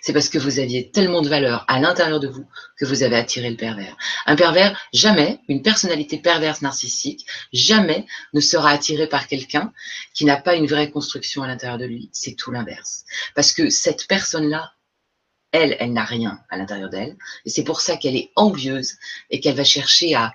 C'est 0.01 0.13
parce 0.13 0.29
que 0.29 0.37
vous 0.37 0.59
aviez 0.59 0.91
tellement 0.91 1.21
de 1.21 1.29
valeur 1.29 1.65
à 1.67 1.79
l'intérieur 1.79 2.19
de 2.19 2.27
vous 2.27 2.47
que 2.77 2.85
vous 2.85 3.03
avez 3.03 3.15
attiré 3.15 3.49
le 3.49 3.57
pervers. 3.57 3.95
Un 4.25 4.35
pervers, 4.35 4.79
jamais, 4.93 5.39
une 5.47 5.61
personnalité 5.61 6.17
perverse 6.17 6.61
narcissique, 6.61 7.25
jamais 7.53 8.05
ne 8.33 8.41
sera 8.41 8.69
attiré 8.69 9.07
par 9.07 9.27
quelqu'un 9.27 9.73
qui 10.13 10.25
n'a 10.25 10.37
pas 10.37 10.55
une 10.55 10.67
vraie 10.67 10.91
construction 10.91 11.43
à 11.43 11.47
l'intérieur 11.47 11.77
de 11.77 11.85
lui. 11.85 12.09
C'est 12.13 12.35
tout 12.35 12.51
l'inverse. 12.51 13.03
Parce 13.35 13.53
que 13.53 13.69
cette 13.69 14.07
personne-là 14.07 14.71
elle, 15.51 15.75
elle 15.79 15.93
n'a 15.93 16.05
rien 16.05 16.39
à 16.49 16.57
l'intérieur 16.57 16.89
d'elle. 16.89 17.17
Et 17.45 17.49
c'est 17.49 17.63
pour 17.63 17.81
ça 17.81 17.97
qu'elle 17.97 18.15
est 18.15 18.31
envieuse 18.35 18.95
et 19.29 19.39
qu'elle 19.39 19.55
va 19.55 19.63
chercher 19.63 20.15
à 20.15 20.33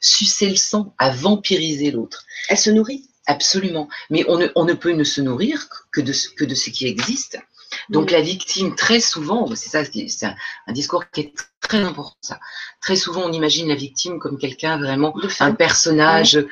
sucer 0.00 0.48
le 0.48 0.56
sang, 0.56 0.94
à 0.98 1.10
vampiriser 1.10 1.90
l'autre. 1.90 2.24
Elle 2.48 2.58
se 2.58 2.70
nourrit? 2.70 3.08
Absolument. 3.26 3.88
Mais 4.10 4.24
on 4.28 4.38
ne, 4.38 4.48
on 4.54 4.64
ne 4.64 4.72
peut 4.72 4.92
ne 4.92 5.04
se 5.04 5.20
nourrir 5.20 5.68
que 5.92 6.00
de, 6.00 6.12
que 6.36 6.44
de 6.44 6.54
ce 6.54 6.70
qui 6.70 6.86
existe. 6.86 7.38
Donc 7.88 8.10
la 8.10 8.20
victime, 8.20 8.74
très 8.74 9.00
souvent, 9.00 9.46
c'est 9.54 9.68
ça, 9.68 9.84
c'est 9.84 10.26
un, 10.26 10.72
discours 10.72 11.10
qui 11.10 11.20
est 11.20 11.32
très 11.60 11.78
important. 11.78 12.16
Ça. 12.20 12.40
Très 12.80 12.96
souvent, 12.96 13.22
on 13.24 13.32
imagine 13.32 13.68
la 13.68 13.74
victime 13.74 14.18
comme 14.18 14.38
quelqu'un 14.38 14.78
vraiment, 14.78 15.14
un 15.40 15.52
personnage 15.52 16.44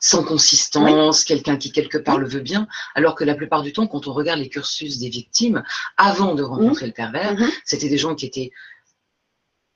sans 0.00 0.24
consistance, 0.24 1.24
quelqu'un 1.24 1.56
qui 1.56 1.72
quelque 1.72 1.98
part 1.98 2.18
le 2.18 2.28
veut 2.28 2.40
bien, 2.40 2.66
alors 2.94 3.14
que 3.14 3.24
la 3.24 3.34
plupart 3.34 3.62
du 3.62 3.72
temps, 3.72 3.86
quand 3.86 4.06
on 4.06 4.12
regarde 4.12 4.40
les 4.40 4.48
cursus 4.48 4.98
des 4.98 5.08
victimes, 5.08 5.62
avant 5.96 6.34
de 6.34 6.42
rencontrer 6.42 6.86
le 6.86 6.92
pervers, 6.92 7.34
mm-hmm. 7.34 7.50
c'était 7.64 7.88
des 7.88 7.98
gens 7.98 8.14
qui 8.14 8.26
étaient 8.26 8.50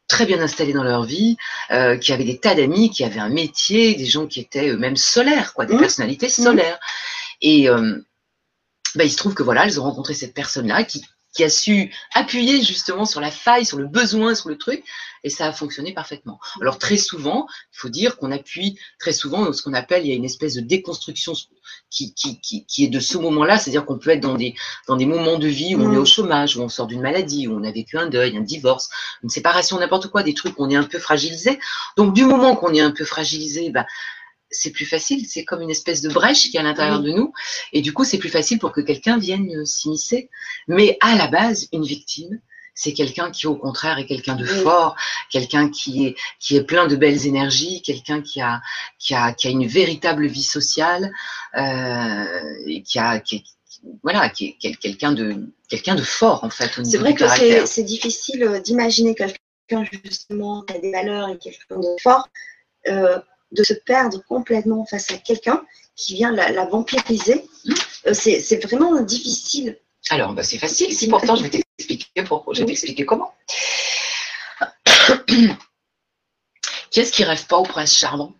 très 0.09 0.24
bien 0.24 0.40
installés 0.40 0.72
dans 0.72 0.85
leur 0.85 1.05
vie, 1.05 1.37
euh, 1.70 1.98
qui 1.98 2.12
avaient 2.12 2.24
des 2.24 2.38
tas 2.38 2.55
d'amis, 2.55 2.90
qui 2.90 3.05
avaient 3.05 3.20
un 3.20 3.29
métier, 3.29 3.94
des 3.94 4.07
gens 4.07 4.27
qui 4.27 4.40
étaient 4.40 4.70
eux-mêmes 4.70 4.96
solaires, 4.96 5.53
quoi, 5.53 5.66
des 5.66 5.74
mm-hmm. 5.74 5.81
personnalités 5.81 6.31
solaires. 6.31 6.79
Et 7.40 7.68
euh, 7.68 7.98
bah, 8.94 9.05
il 9.05 9.11
se 9.11 9.16
trouve 9.16 9.35
que 9.35 9.42
voilà, 9.42 9.64
elles 9.64 9.81
ont 9.81 9.85
rencontré 9.85 10.14
cette 10.14 10.35
personne-là 10.35 10.85
qui, 10.85 11.05
qui 11.35 11.44
a 11.44 11.51
su 11.51 11.94
appuyer 12.14 12.62
justement 12.62 13.05
sur 13.05 13.20
la 13.20 13.31
faille, 13.31 13.64
sur 13.64 13.79
le 13.79 13.87
besoin, 13.87 14.35
sur 14.35 14.48
le 14.48 14.57
truc, 14.57 14.83
et 15.24 15.31
ça 15.31 15.46
a 15.46 15.53
fonctionné 15.53 15.92
parfaitement. 15.92 16.38
Alors 16.61 16.79
très 16.79 16.96
souvent, 16.96 17.46
il 17.74 17.79
faut 17.79 17.88
dire 17.88 18.16
qu'on 18.16 18.33
appuie 18.33 18.79
très 18.98 19.12
souvent 19.12 19.53
ce 19.53 19.62
qu'on 19.62 19.74
appelle, 19.74 20.05
il 20.05 20.09
y 20.09 20.12
a 20.12 20.16
une 20.16 20.24
espèce 20.24 20.55
de 20.55 20.61
déconstruction 20.61 21.35
qui, 21.90 22.14
qui, 22.14 22.40
qui, 22.40 22.64
qui 22.66 22.85
est 22.85 22.88
de 22.88 23.01
ce 23.01 23.18
moment-là, 23.18 23.59
c'est-à-dire 23.59 23.85
qu'on 23.85 23.98
peut 23.98 24.11
être 24.11 24.20
dans 24.20 24.35
des, 24.35 24.55
dans 24.87 24.96
des 24.96 25.07
moments 25.07 25.38
de 25.38 25.48
vie 25.48 25.74
où 25.74 25.83
on 25.83 25.92
est 25.92 25.98
au 25.98 26.05
chômage, 26.05 26.57
où 26.57 26.62
on 26.62 26.68
sort 26.68 26.87
d'une 26.87 27.03
maladie, 27.03 27.46
où 27.46 27.59
on 27.59 27.64
a 27.64 27.70
vécu 27.70 27.98
un 27.98 28.09
deuil, 28.09 28.37
un 28.37 28.42
divorce, 28.42 28.88
une 29.22 29.29
séparation, 29.29 29.79
n'importe 29.79 30.09
quoi, 30.09 30.22
des 30.22 30.35
trucs 30.35 30.59
où 30.59 30.64
on 30.64 30.70
est 30.70 30.77
un 30.77 30.85
peu 30.85 30.98
fragilisé. 30.98 31.59
Donc 31.96 32.14
du 32.14 32.24
moment 32.24 32.57
qu'on 32.57 32.72
est 32.72 32.81
un 32.81 32.92
peu 32.92 33.05
fragilisé, 33.05 33.70
bah, 33.70 33.87
c'est 34.51 34.71
plus 34.71 34.87
facile, 34.87 35.27
c'est 35.27 35.45
comme 35.45 35.61
une 35.61 35.71
espèce 35.71 36.01
de 36.03 36.09
brèche 36.09 36.51
qui 36.51 36.57
est 36.57 36.61
à 36.61 36.63
l'intérieur 36.63 37.01
de 37.01 37.11
nous, 37.11 37.33
et 37.73 37.81
du 37.81 37.93
coup 37.93 38.05
c'est 38.05 38.19
plus 38.19 38.29
facile 38.29 38.59
pour 38.59 38.73
que 38.73 38.81
quelqu'un 38.81 39.19
vienne 39.19 39.49
euh, 39.55 39.65
s'immiscer. 39.65 40.31
Mais 40.67 40.97
à 41.01 41.17
la 41.17 41.27
base, 41.27 41.69
une 41.73 41.85
victime, 41.85 42.41
c'est 42.75 42.93
quelqu'un 42.93 43.31
qui 43.33 43.47
au 43.49 43.57
contraire 43.57 43.99
est 43.99 44.07
quelqu'un 44.07 44.37
de 44.37 44.45
fort, 44.45 44.95
quelqu'un 45.31 45.69
qui 45.69 46.07
est 46.07 46.17
qui 46.39 46.57
est 46.57 46.63
plein 46.63 46.87
de 46.87 46.95
belles 46.95 47.27
énergies, 47.27 47.83
quelqu'un 47.83 48.23
qui 48.23 48.41
a 48.41 48.61
qui 49.01 49.15
a 49.15 49.33
qui 49.33 49.49
a 49.49 49.51
une 49.51 49.67
véritable 49.67 50.27
vie 50.27 50.45
sociale, 50.45 51.13
euh, 51.57 52.55
et 52.67 52.83
qui 52.83 53.01
a 53.01 53.19
qui 53.19 53.45
voilà, 54.03 54.29
qui 54.29 54.57
est 54.63 54.75
quelqu'un 54.77 55.13
de 55.13 55.49
quelqu'un 55.69 55.95
de 55.95 56.03
fort 56.03 56.45
en 56.45 56.51
fait. 56.51 56.71
C'est 56.85 56.99
vrai 56.99 57.15
que 57.15 57.25
c'est 57.67 57.83
difficile 57.83 58.45
euh, 58.45 58.61
d'imaginer 58.61 59.15
quelqu'un 59.15 59.85
justement 60.05 60.63
qui 60.63 60.75
a 60.75 60.79
des 60.79 60.93
valeurs 60.93 61.29
et 61.31 61.39
quelqu'un 61.39 61.79
de 61.81 61.97
fort. 62.01 62.29
Euh, 62.87 63.19
de 63.53 63.63
se 63.65 63.75
perdre 63.75 64.23
complètement 64.27 64.85
face 64.87 65.11
à 65.11 65.19
quelqu'un 65.19 65.65
qui 65.97 66.15
vient 66.15 66.31
la, 66.33 66.65
vampiriser. 66.67 67.49
Euh, 68.07 68.15
c'est 68.15 68.65
vraiment 68.65 69.01
difficile. 69.03 69.79
Alors, 70.11 70.33
bah, 70.33 70.43
c'est 70.43 70.59
facile. 70.59 70.95
Si 70.95 71.09
pourtant, 71.09 71.37
je 71.37 71.43
vais 71.43 71.51
t'expliquer 71.51 72.23
pourquoi. 72.25 72.55
Je 72.55 72.61
vais 72.61 72.67
t'expliquer 72.67 73.05
comment. 73.05 73.35
qui 76.91 77.01
est-ce 77.01 77.13
qui 77.13 77.25
rêve 77.25 77.47
pas 77.47 77.59
au 77.59 77.65
prince 77.65 77.95
charmant? 77.95 78.33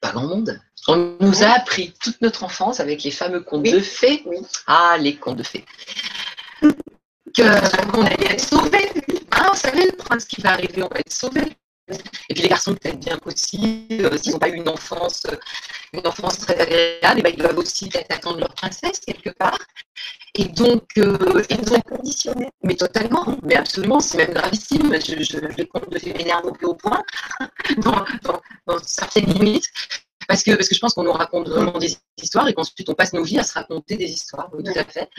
Pas 0.00 0.12
grand 0.12 0.26
monde. 0.26 0.60
On 0.88 1.16
nous 1.20 1.42
a 1.42 1.48
appris 1.48 1.92
toute 2.02 2.20
notre 2.22 2.44
enfance 2.44 2.80
avec 2.80 3.02
les 3.02 3.10
fameux 3.10 3.40
contes 3.40 3.64
de 3.64 3.80
fées. 3.80 4.24
Ah, 4.66 4.96
les 4.98 5.16
contes 5.16 5.36
de 5.36 5.42
fées. 5.42 5.64
qu'on 7.36 8.04
allait 8.04 8.32
être 8.32 8.48
sauvé. 8.48 8.88
Ah, 9.30 9.50
vous 9.52 9.58
savez, 9.58 9.86
le 9.86 9.96
prince 9.96 10.24
qui 10.24 10.40
va 10.40 10.52
arriver, 10.52 10.82
on 10.82 10.88
va 10.88 11.00
être 11.00 11.12
sauvé. 11.12 11.42
Et 12.28 12.34
puis 12.34 12.42
les 12.42 12.48
garçons, 12.48 12.74
peut-être 12.74 13.00
bien 13.00 13.18
aussi, 13.24 13.86
euh, 13.92 14.16
s'ils 14.16 14.32
n'ont 14.32 14.38
pas 14.38 14.48
eu 14.48 14.56
une 14.56 14.68
enfance, 14.68 15.22
euh, 15.30 15.36
une 15.92 16.06
enfance 16.06 16.38
très 16.38 16.58
agréable, 16.58 17.20
et 17.20 17.22
ben, 17.22 17.32
ils 17.32 17.38
doivent 17.38 17.58
aussi 17.58 17.88
peut-être 17.88 18.12
attendre 18.12 18.40
leur 18.40 18.54
princesse 18.54 19.00
quelque 19.00 19.30
part. 19.30 19.58
Et 20.34 20.44
donc, 20.44 20.84
euh, 20.98 21.42
et 21.48 21.56
donc 21.56 21.82
conditionné. 21.84 22.48
Mais 22.62 22.74
totalement, 22.74 23.36
mais 23.42 23.56
absolument, 23.56 24.00
c'est 24.00 24.18
même 24.18 24.32
gravissime. 24.32 24.92
Je, 24.94 25.22
je, 25.22 25.38
les 25.38 25.66
compte 25.66 25.90
de 25.90 26.12
m'énerve 26.12 26.46
au 26.46 26.52
plus 26.52 26.66
haut 26.66 26.74
point, 26.74 27.02
dans, 27.78 28.04
dans, 28.22 28.40
dans 28.66 28.78
certaines 28.82 29.26
limites. 29.26 29.66
Parce 30.30 30.44
que, 30.44 30.52
parce 30.52 30.68
que 30.68 30.76
je 30.76 30.80
pense 30.80 30.94
qu'on 30.94 31.02
nous 31.02 31.12
raconte 31.12 31.48
vraiment 31.48 31.76
des 31.76 31.96
histoires 32.22 32.46
et 32.46 32.54
qu'ensuite 32.54 32.88
on 32.88 32.94
passe 32.94 33.12
nos 33.12 33.24
vies 33.24 33.40
à 33.40 33.42
se 33.42 33.52
raconter 33.52 33.96
des 33.96 34.08
histoires. 34.08 34.48
Oui, 34.52 34.62
tout 34.62 34.78
à 34.78 34.84
fait. 34.84 35.10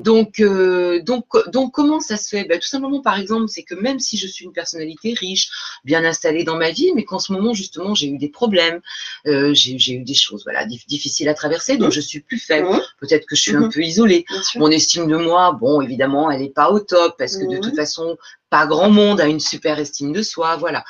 Donc, 0.00 0.40
euh, 0.40 1.00
donc, 1.00 1.26
donc, 1.52 1.72
comment 1.72 2.00
ça 2.00 2.16
se 2.16 2.28
fait? 2.28 2.42
Ben, 2.42 2.58
Tout 2.58 2.66
simplement, 2.66 3.00
par 3.00 3.20
exemple, 3.20 3.46
c'est 3.46 3.62
que 3.62 3.76
même 3.76 4.00
si 4.00 4.16
je 4.16 4.26
suis 4.26 4.46
une 4.46 4.52
personnalité 4.52 5.14
riche, 5.14 5.48
bien 5.84 6.04
installée 6.04 6.42
dans 6.42 6.56
ma 6.56 6.72
vie, 6.72 6.90
mais 6.96 7.04
qu'en 7.04 7.20
ce 7.20 7.32
moment, 7.32 7.54
justement, 7.54 7.94
j'ai 7.94 8.08
eu 8.08 8.18
des 8.18 8.30
problèmes, 8.30 8.80
euh, 9.28 9.54
j'ai 9.54 9.92
eu 9.92 10.02
des 10.02 10.14
choses 10.14 10.42
voilà, 10.42 10.66
difficiles 10.66 11.28
à 11.28 11.34
traverser, 11.34 11.76
donc 11.76 11.92
je 11.92 12.00
suis 12.00 12.18
plus 12.18 12.40
faible. 12.40 12.68
Peut-être 12.98 13.26
que 13.26 13.36
je 13.36 13.42
suis 13.42 13.54
un 13.54 13.60
mhm. 13.60 13.72
peu 13.72 13.82
isolée. 13.82 14.24
Mon 14.56 14.72
estime 14.72 15.06
de 15.06 15.18
moi, 15.18 15.52
bon, 15.52 15.80
évidemment, 15.82 16.32
elle 16.32 16.40
n'est 16.40 16.50
pas 16.50 16.72
au 16.72 16.80
top 16.80 17.14
parce 17.16 17.36
que 17.36 17.48
de 17.48 17.58
toute 17.58 17.76
façon, 17.76 18.18
pas 18.50 18.66
grand 18.66 18.90
monde 18.90 19.20
a 19.20 19.28
une 19.28 19.38
super 19.38 19.78
estime 19.78 20.12
de 20.12 20.22
soi. 20.22 20.56
Voilà. 20.56 20.84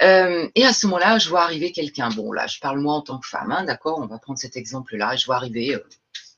Euh, 0.00 0.48
et 0.54 0.64
à 0.64 0.72
ce 0.72 0.86
moment-là, 0.86 1.18
je 1.18 1.28
vois 1.28 1.42
arriver 1.42 1.72
quelqu'un. 1.72 2.08
Bon, 2.10 2.32
là, 2.32 2.46
je 2.46 2.58
parle 2.58 2.80
moi 2.80 2.94
en 2.94 3.02
tant 3.02 3.18
que 3.18 3.28
femme, 3.28 3.52
hein, 3.52 3.64
d'accord 3.64 3.98
On 3.98 4.06
va 4.06 4.18
prendre 4.18 4.38
cet 4.38 4.56
exemple-là. 4.56 5.16
Je 5.16 5.26
vois 5.26 5.36
arriver, 5.36 5.74
euh, 5.74 5.88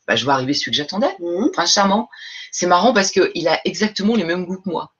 bah, 0.06 0.16
je 0.16 0.24
vois 0.24 0.34
arriver 0.34 0.54
celui 0.54 0.72
que 0.72 0.76
j'attendais, 0.76 1.14
mmh. 1.18 1.50
Prince 1.52 1.72
charmant. 1.72 2.08
C'est 2.52 2.66
marrant 2.66 2.92
parce 2.92 3.10
qu'il 3.10 3.48
a 3.48 3.60
exactement 3.64 4.16
les 4.16 4.24
mêmes 4.24 4.44
goûts 4.44 4.60
que 4.60 4.68
moi. 4.68 4.92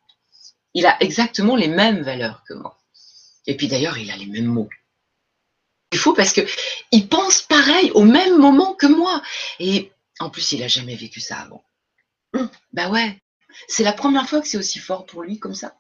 Il 0.73 0.87
a 0.87 0.97
exactement 1.03 1.57
les 1.57 1.69
mêmes 1.69 2.03
valeurs 2.03 2.43
que 2.49 2.55
moi. 2.55 2.79
Et 3.47 3.57
puis 3.57 3.69
d'ailleurs, 3.69 3.99
il 3.99 4.11
a 4.11 4.17
les 4.17 4.27
mêmes 4.27 4.47
mots. 4.47 4.71
Il 5.93 5.99
faut 5.99 6.15
parce 6.15 6.33
que 6.33 6.41
il 6.91 7.09
pense 7.09 7.43
pareil 7.43 7.91
au 7.93 8.03
même 8.03 8.39
moment 8.39 8.75
que 8.75 8.87
moi. 8.87 9.23
Et 9.61 9.93
en 10.19 10.31
plus, 10.31 10.53
il 10.53 10.63
a 10.63 10.69
jamais 10.69 10.97
vécu 10.97 11.21
ça 11.21 11.39
avant. 11.39 11.65
Mmh. 12.33 12.47
Bah 12.73 12.89
ouais, 12.89 13.19
c'est 13.69 13.85
la 13.85 13.93
première 13.93 14.29
fois 14.29 14.41
que 14.41 14.49
c'est 14.49 14.59
aussi 14.59 14.79
fort 14.79 15.07
pour 15.07 15.23
lui 15.23 15.39
comme 15.39 15.55
ça. 15.55 15.77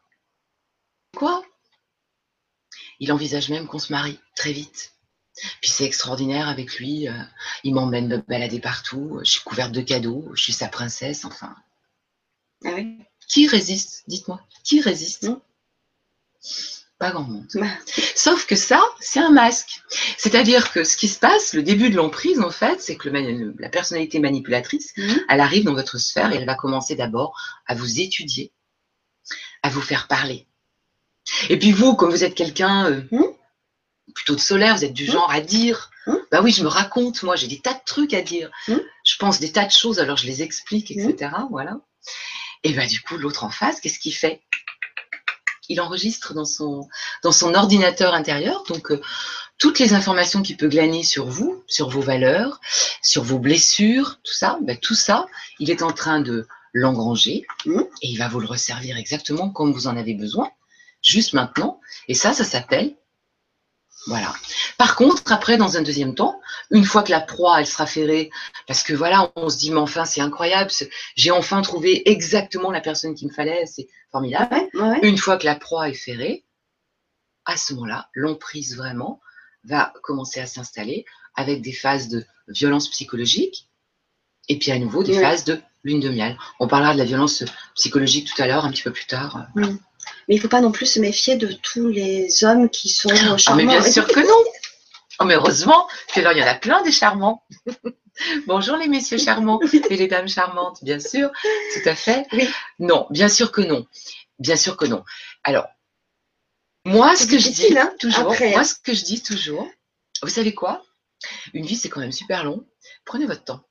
Quoi? 1.17 1.45
Il 3.05 3.12
envisage 3.12 3.51
même 3.51 3.67
qu'on 3.67 3.79
se 3.79 3.93
marie 3.93 4.19
très 4.35 4.53
vite. 4.53 4.93
Puis 5.61 5.71
c'est 5.71 5.85
extraordinaire 5.85 6.49
avec 6.49 6.79
lui. 6.79 7.09
Euh, 7.09 7.12
il 7.64 7.75
m'emmène 7.75 8.09
me 8.09 8.19
balader 8.19 8.61
partout. 8.61 9.21
Je 9.25 9.31
suis 9.31 9.40
couverte 9.40 9.73
de 9.73 9.81
cadeaux. 9.81 10.31
Je 10.35 10.43
suis 10.43 10.53
sa 10.53 10.69
princesse. 10.69 11.25
Enfin. 11.25 11.55
Ah 12.64 12.71
oui. 12.75 12.99
Qui 13.29 13.47
résiste 13.47 14.05
Dites-moi. 14.07 14.40
Qui 14.62 14.81
résiste? 14.81 15.29
Pas 16.99 17.11
grand 17.11 17.25
monde. 17.25 17.49
Bah. 17.55 17.67
Sauf 18.14 18.47
que 18.47 18.55
ça, 18.55 18.81
c'est 19.01 19.21
un 19.21 19.31
masque. 19.31 19.83
C'est-à-dire 20.17 20.73
que 20.73 20.85
ce 20.85 20.97
qui 20.97 21.09
se 21.09 21.19
passe, 21.19 21.53
le 21.53 21.62
début 21.62 21.90
de 21.90 21.97
l'emprise, 21.97 22.40
en 22.40 22.51
fait, 22.51 22.81
c'est 22.81 22.97
que 22.97 23.09
la 23.09 23.69
personnalité 23.69 24.21
manipulatrice, 24.21 24.93
mmh. 24.97 25.14
elle 25.29 25.40
arrive 25.40 25.64
dans 25.64 25.75
votre 25.75 25.99
sphère 25.99 26.33
et 26.33 26.37
elle 26.37 26.47
va 26.47 26.55
commencer 26.55 26.95
d'abord 26.95 27.37
à 27.67 27.75
vous 27.75 28.01
étudier 28.01 28.53
à 29.62 29.71
vous 29.71 29.81
faire 29.81 30.07
parler. 30.07 30.47
Et 31.49 31.59
puis 31.59 31.73
vous, 31.73 31.95
comme 31.95 32.11
vous 32.11 32.25
êtes 32.25 32.35
quelqu'un 32.35 32.91
euh, 32.91 33.03
Hmm. 33.11 33.25
plutôt 34.15 34.35
de 34.35 34.41
solaire, 34.41 34.77
vous 34.77 34.85
êtes 34.85 34.93
du 34.93 35.09
Hmm. 35.09 35.13
genre 35.13 35.31
à 35.31 35.41
dire. 35.41 35.91
Hmm. 36.07 36.17
Bah 36.31 36.41
oui, 36.43 36.53
je 36.53 36.63
me 36.63 36.69
raconte, 36.69 37.23
moi, 37.23 37.37
j'ai 37.37 37.47
des 37.47 37.61
tas 37.61 37.73
de 37.75 37.81
trucs 37.87 38.15
à 38.15 38.21
dire. 38.23 38.51
Hmm. 38.69 38.79
Je 39.05 39.17
pense 39.17 39.41
des 39.41 39.53
tas 39.53 39.65
de 39.65 39.71
choses, 39.73 39.99
alors 40.01 40.17
je 40.17 40.27
les 40.27 40.43
explique, 40.43 40.91
etc. 40.91 41.31
Voilà. 41.51 41.79
Et 42.63 42.73
bah 42.73 42.87
du 42.87 43.01
coup, 43.03 43.17
l'autre 43.17 43.45
en 43.45 43.51
face, 43.51 43.81
qu'est-ce 43.81 43.99
qu'il 43.99 44.15
fait? 44.15 44.43
Il 45.71 45.81
enregistre 45.81 46.35
dans 46.35 46.45
son, 46.45 46.87
dans 47.23 47.33
son 47.33 47.55
ordinateur 47.55 48.13
intérieur, 48.13 48.65
donc 48.69 48.91
euh, 48.93 49.01
toutes 49.59 49.79
les 49.79 49.95
informations 49.95 50.43
qu'il 50.43 50.59
peut 50.59 50.69
glaner 50.69 51.05
sur 51.05 51.27
vous, 51.27 51.63
sur 51.67 51.89
vos 51.89 52.03
valeurs, 52.03 52.61
sur 53.03 53.23
vos 53.23 53.39
blessures, 53.39 54.19
tout 54.25 54.33
ça, 54.35 54.59
bah, 54.61 54.77
tout 54.77 54.95
ça, 54.95 55.27
il 55.61 55.71
est 55.71 55.83
en 55.83 55.91
train 55.93 56.21
de 56.21 56.47
l'engranger 56.75 57.47
et 57.67 58.09
il 58.09 58.19
va 58.19 58.29
vous 58.29 58.41
le 58.41 58.47
resservir 58.47 58.99
exactement 58.99 59.49
comme 59.49 59.73
vous 59.73 59.87
en 59.87 59.97
avez 59.97 60.13
besoin, 60.13 60.51
juste 61.05 61.35
maintenant. 61.35 61.81
Et 62.09 62.14
ça, 62.14 62.33
ça 62.35 62.43
s'appelle. 62.43 62.97
Voilà. 64.07 64.35
Par 64.77 64.97
contre, 64.97 65.33
après, 65.33 65.57
dans 65.57 65.77
un 65.79 65.83
deuxième 65.83 66.14
temps, 66.14 66.38
une 66.71 66.85
fois 66.85 67.03
que 67.03 67.11
la 67.11 67.21
proie, 67.21 67.61
elle 67.61 67.67
sera 67.67 67.87
ferrée, 67.87 68.31
parce 68.67 68.83
que 68.83 68.93
voilà, 68.93 69.33
on 69.37 69.49
se 69.49 69.57
dit, 69.57 69.71
mais 69.71 69.79
enfin, 69.79 70.05
c'est 70.05 70.21
incroyable, 70.21 70.71
j'ai 71.17 71.31
enfin 71.31 71.62
trouvé 71.62 72.11
exactement 72.11 72.71
la 72.71 72.83
personne 72.83 73.14
qu'il 73.14 73.29
me 73.29 73.33
fallait, 73.33 73.64
c'est 73.64 73.88
formidable. 74.11 74.55
Ouais, 74.55 74.69
ouais, 74.75 74.88
ouais. 74.88 74.99
Une 75.09 75.17
fois 75.17 75.38
que 75.38 75.47
la 75.47 75.55
proie 75.55 75.88
est 75.88 75.95
ferrée, 75.95 76.45
à 77.47 77.57
ce 77.57 77.73
moment-là, 77.75 78.09
l'emprise 78.14 78.77
vraiment 78.77 79.21
va 79.64 79.93
commencer 80.03 80.40
à 80.40 80.47
s'installer 80.47 81.07
avec 81.35 81.62
des 81.62 81.73
phases 81.73 82.09
de 82.09 82.27
violence 82.49 82.88
psychologique 82.88 83.69
et 84.51 84.59
puis 84.59 84.71
à 84.71 84.79
nouveau 84.79 85.03
des 85.03 85.14
Ouais. 85.17 85.23
phases 85.23 85.45
de 85.45 85.61
lune 85.83 86.01
de 86.01 86.11
miel. 86.11 86.37
On 86.61 86.69
parlera 86.69 86.93
de 86.93 86.99
la 86.99 87.05
violence 87.05 87.43
psychologique 87.75 88.31
tout 88.35 88.43
à 88.43 88.47
l'heure, 88.47 88.67
un 88.67 88.71
petit 88.71 88.83
peu 88.83 88.93
plus 88.93 89.07
tard. 89.07 89.47
Mais 90.29 90.35
il 90.35 90.38
ne 90.38 90.43
faut 90.43 90.49
pas 90.49 90.61
non 90.61 90.73
plus 90.73 90.87
se 90.87 91.01
méfier 91.01 91.37
de 91.37 91.53
tous 91.53 91.88
les 91.88 92.45
hommes 92.45 92.69
qui 92.69 92.88
sont 92.88 93.09
charmants. 93.14 93.37
Ah, 93.47 93.55
mais 93.55 93.67
bien 93.67 93.83
sûr 93.83 94.07
que 94.07 94.21
non. 94.21 94.51
Oh, 95.21 95.25
mais 95.25 95.35
heureusement 95.35 95.87
que 96.12 96.21
là, 96.21 96.33
il 96.33 96.38
y 96.38 96.43
en 96.43 96.47
a 96.47 96.55
plein 96.55 96.83
des 96.83 96.93
charmants. 96.93 97.45
Bonjour 98.47 98.77
les 98.77 98.88
messieurs 98.88 99.19
charmants 99.19 99.61
et 99.90 99.97
les 99.97 100.07
dames 100.07 100.29
charmantes, 100.29 100.83
bien 100.83 101.01
sûr, 101.01 101.31
tout 101.75 101.88
à 101.88 101.95
fait. 101.95 102.27
Oui. 102.33 102.49
Non, 102.79 103.07
bien 103.11 103.29
sûr 103.29 103.51
que 103.51 103.61
non. 103.61 103.87
Bien 104.38 104.57
sûr 104.57 104.77
que 104.77 104.85
non. 104.85 105.05
Alors, 105.43 105.67
moi, 106.85 107.17
ce 107.17 107.27
que 107.27 107.38
je 107.38 107.49
dis 107.49 107.77
hein, 107.79 107.93
toujours, 107.99 108.33
après, 108.33 108.51
moi, 108.51 108.61
hein. 108.61 108.64
ce 108.64 108.75
que 108.75 108.93
je 108.93 109.05
dis 109.05 109.23
toujours, 109.23 109.69
vous 110.23 110.29
savez 110.29 110.55
quoi? 110.55 110.85
Une 111.55 111.64
vie, 111.64 111.77
c'est 111.77 111.88
quand 111.88 112.01
même 112.01 112.12
super 112.12 112.45
long. 112.45 112.67
Prenez 113.05 113.27
votre 113.27 113.45
temps. 113.45 113.64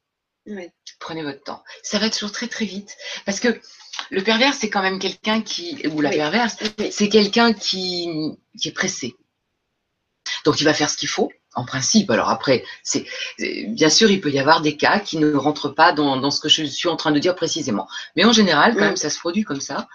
Prenez 1.00 1.24
votre 1.24 1.43
temps. 1.43 1.63
Ça 1.84 2.00
va 2.00 2.10
toujours 2.10 2.32
très 2.32 2.48
très 2.48 2.65
vite. 2.65 2.96
Parce 3.26 3.39
que 3.39 3.62
le 4.10 4.23
pervers, 4.23 4.53
c'est 4.53 4.69
quand 4.69 4.82
même 4.82 4.99
quelqu'un 4.99 5.41
qui, 5.41 5.86
ou 5.88 6.01
la 6.01 6.10
Oui. 6.10 6.17
perverse, 6.17 6.58
Oui. 6.79 6.89
c'est 6.91 7.10
quelqu'un 7.10 7.53
qui, 7.53 8.10
qui 8.60 8.69
est 8.69 8.73
pressé. 8.73 9.15
Donc 10.45 10.62
il 10.62 10.63
va 10.63 10.73
faire 10.73 10.89
ce 10.89 10.97
qu'il 10.97 11.10
faut, 11.10 11.32
en 11.53 11.65
principe. 11.65 12.10
Alors 12.12 12.29
après, 12.29 12.63
c'est 12.84 13.06
bien 13.67 13.89
sûr, 13.89 14.10
il 14.10 14.21
peut 14.21 14.32
y 14.32 14.39
avoir 14.39 14.62
des 14.62 14.77
cas 14.77 14.99
qui 14.99 15.17
ne 15.17 15.34
rentrent 15.34 15.69
pas 15.69 15.91
dans, 15.93 16.17
dans 16.17 16.32
ce 16.32 16.39
que 16.39 16.49
je 16.49 16.63
suis 16.63 16.89
en 16.89 16.95
train 16.95 17.12
de 17.12 17.19
dire 17.19 17.36
précisément. 17.36 17.88
Mais 18.15 18.25
en 18.25 18.32
général, 18.32 18.73
quand 18.73 18.82
même, 18.82 18.97
ça 18.97 19.10
se 19.10 19.19
produit 19.19 19.43
comme 19.43 19.62
ça. 19.62 19.88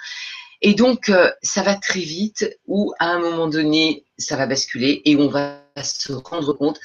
Et 0.61 0.75
donc, 0.75 1.09
euh, 1.09 1.31
ça 1.43 1.63
va 1.63 1.77
très 1.77 2.01
vite, 2.01 2.59
ou 2.67 2.93
à 2.99 3.07
un 3.07 3.21
moment 3.21 3.47
donné, 3.47 4.05
ça 4.19 4.37
va 4.37 4.47
basculer 4.47 5.03
et 5.05 5.17
on 5.17 5.29
va 5.29 5.63
se 5.83 6.13
rendre 6.13 6.53
compte 6.53 6.81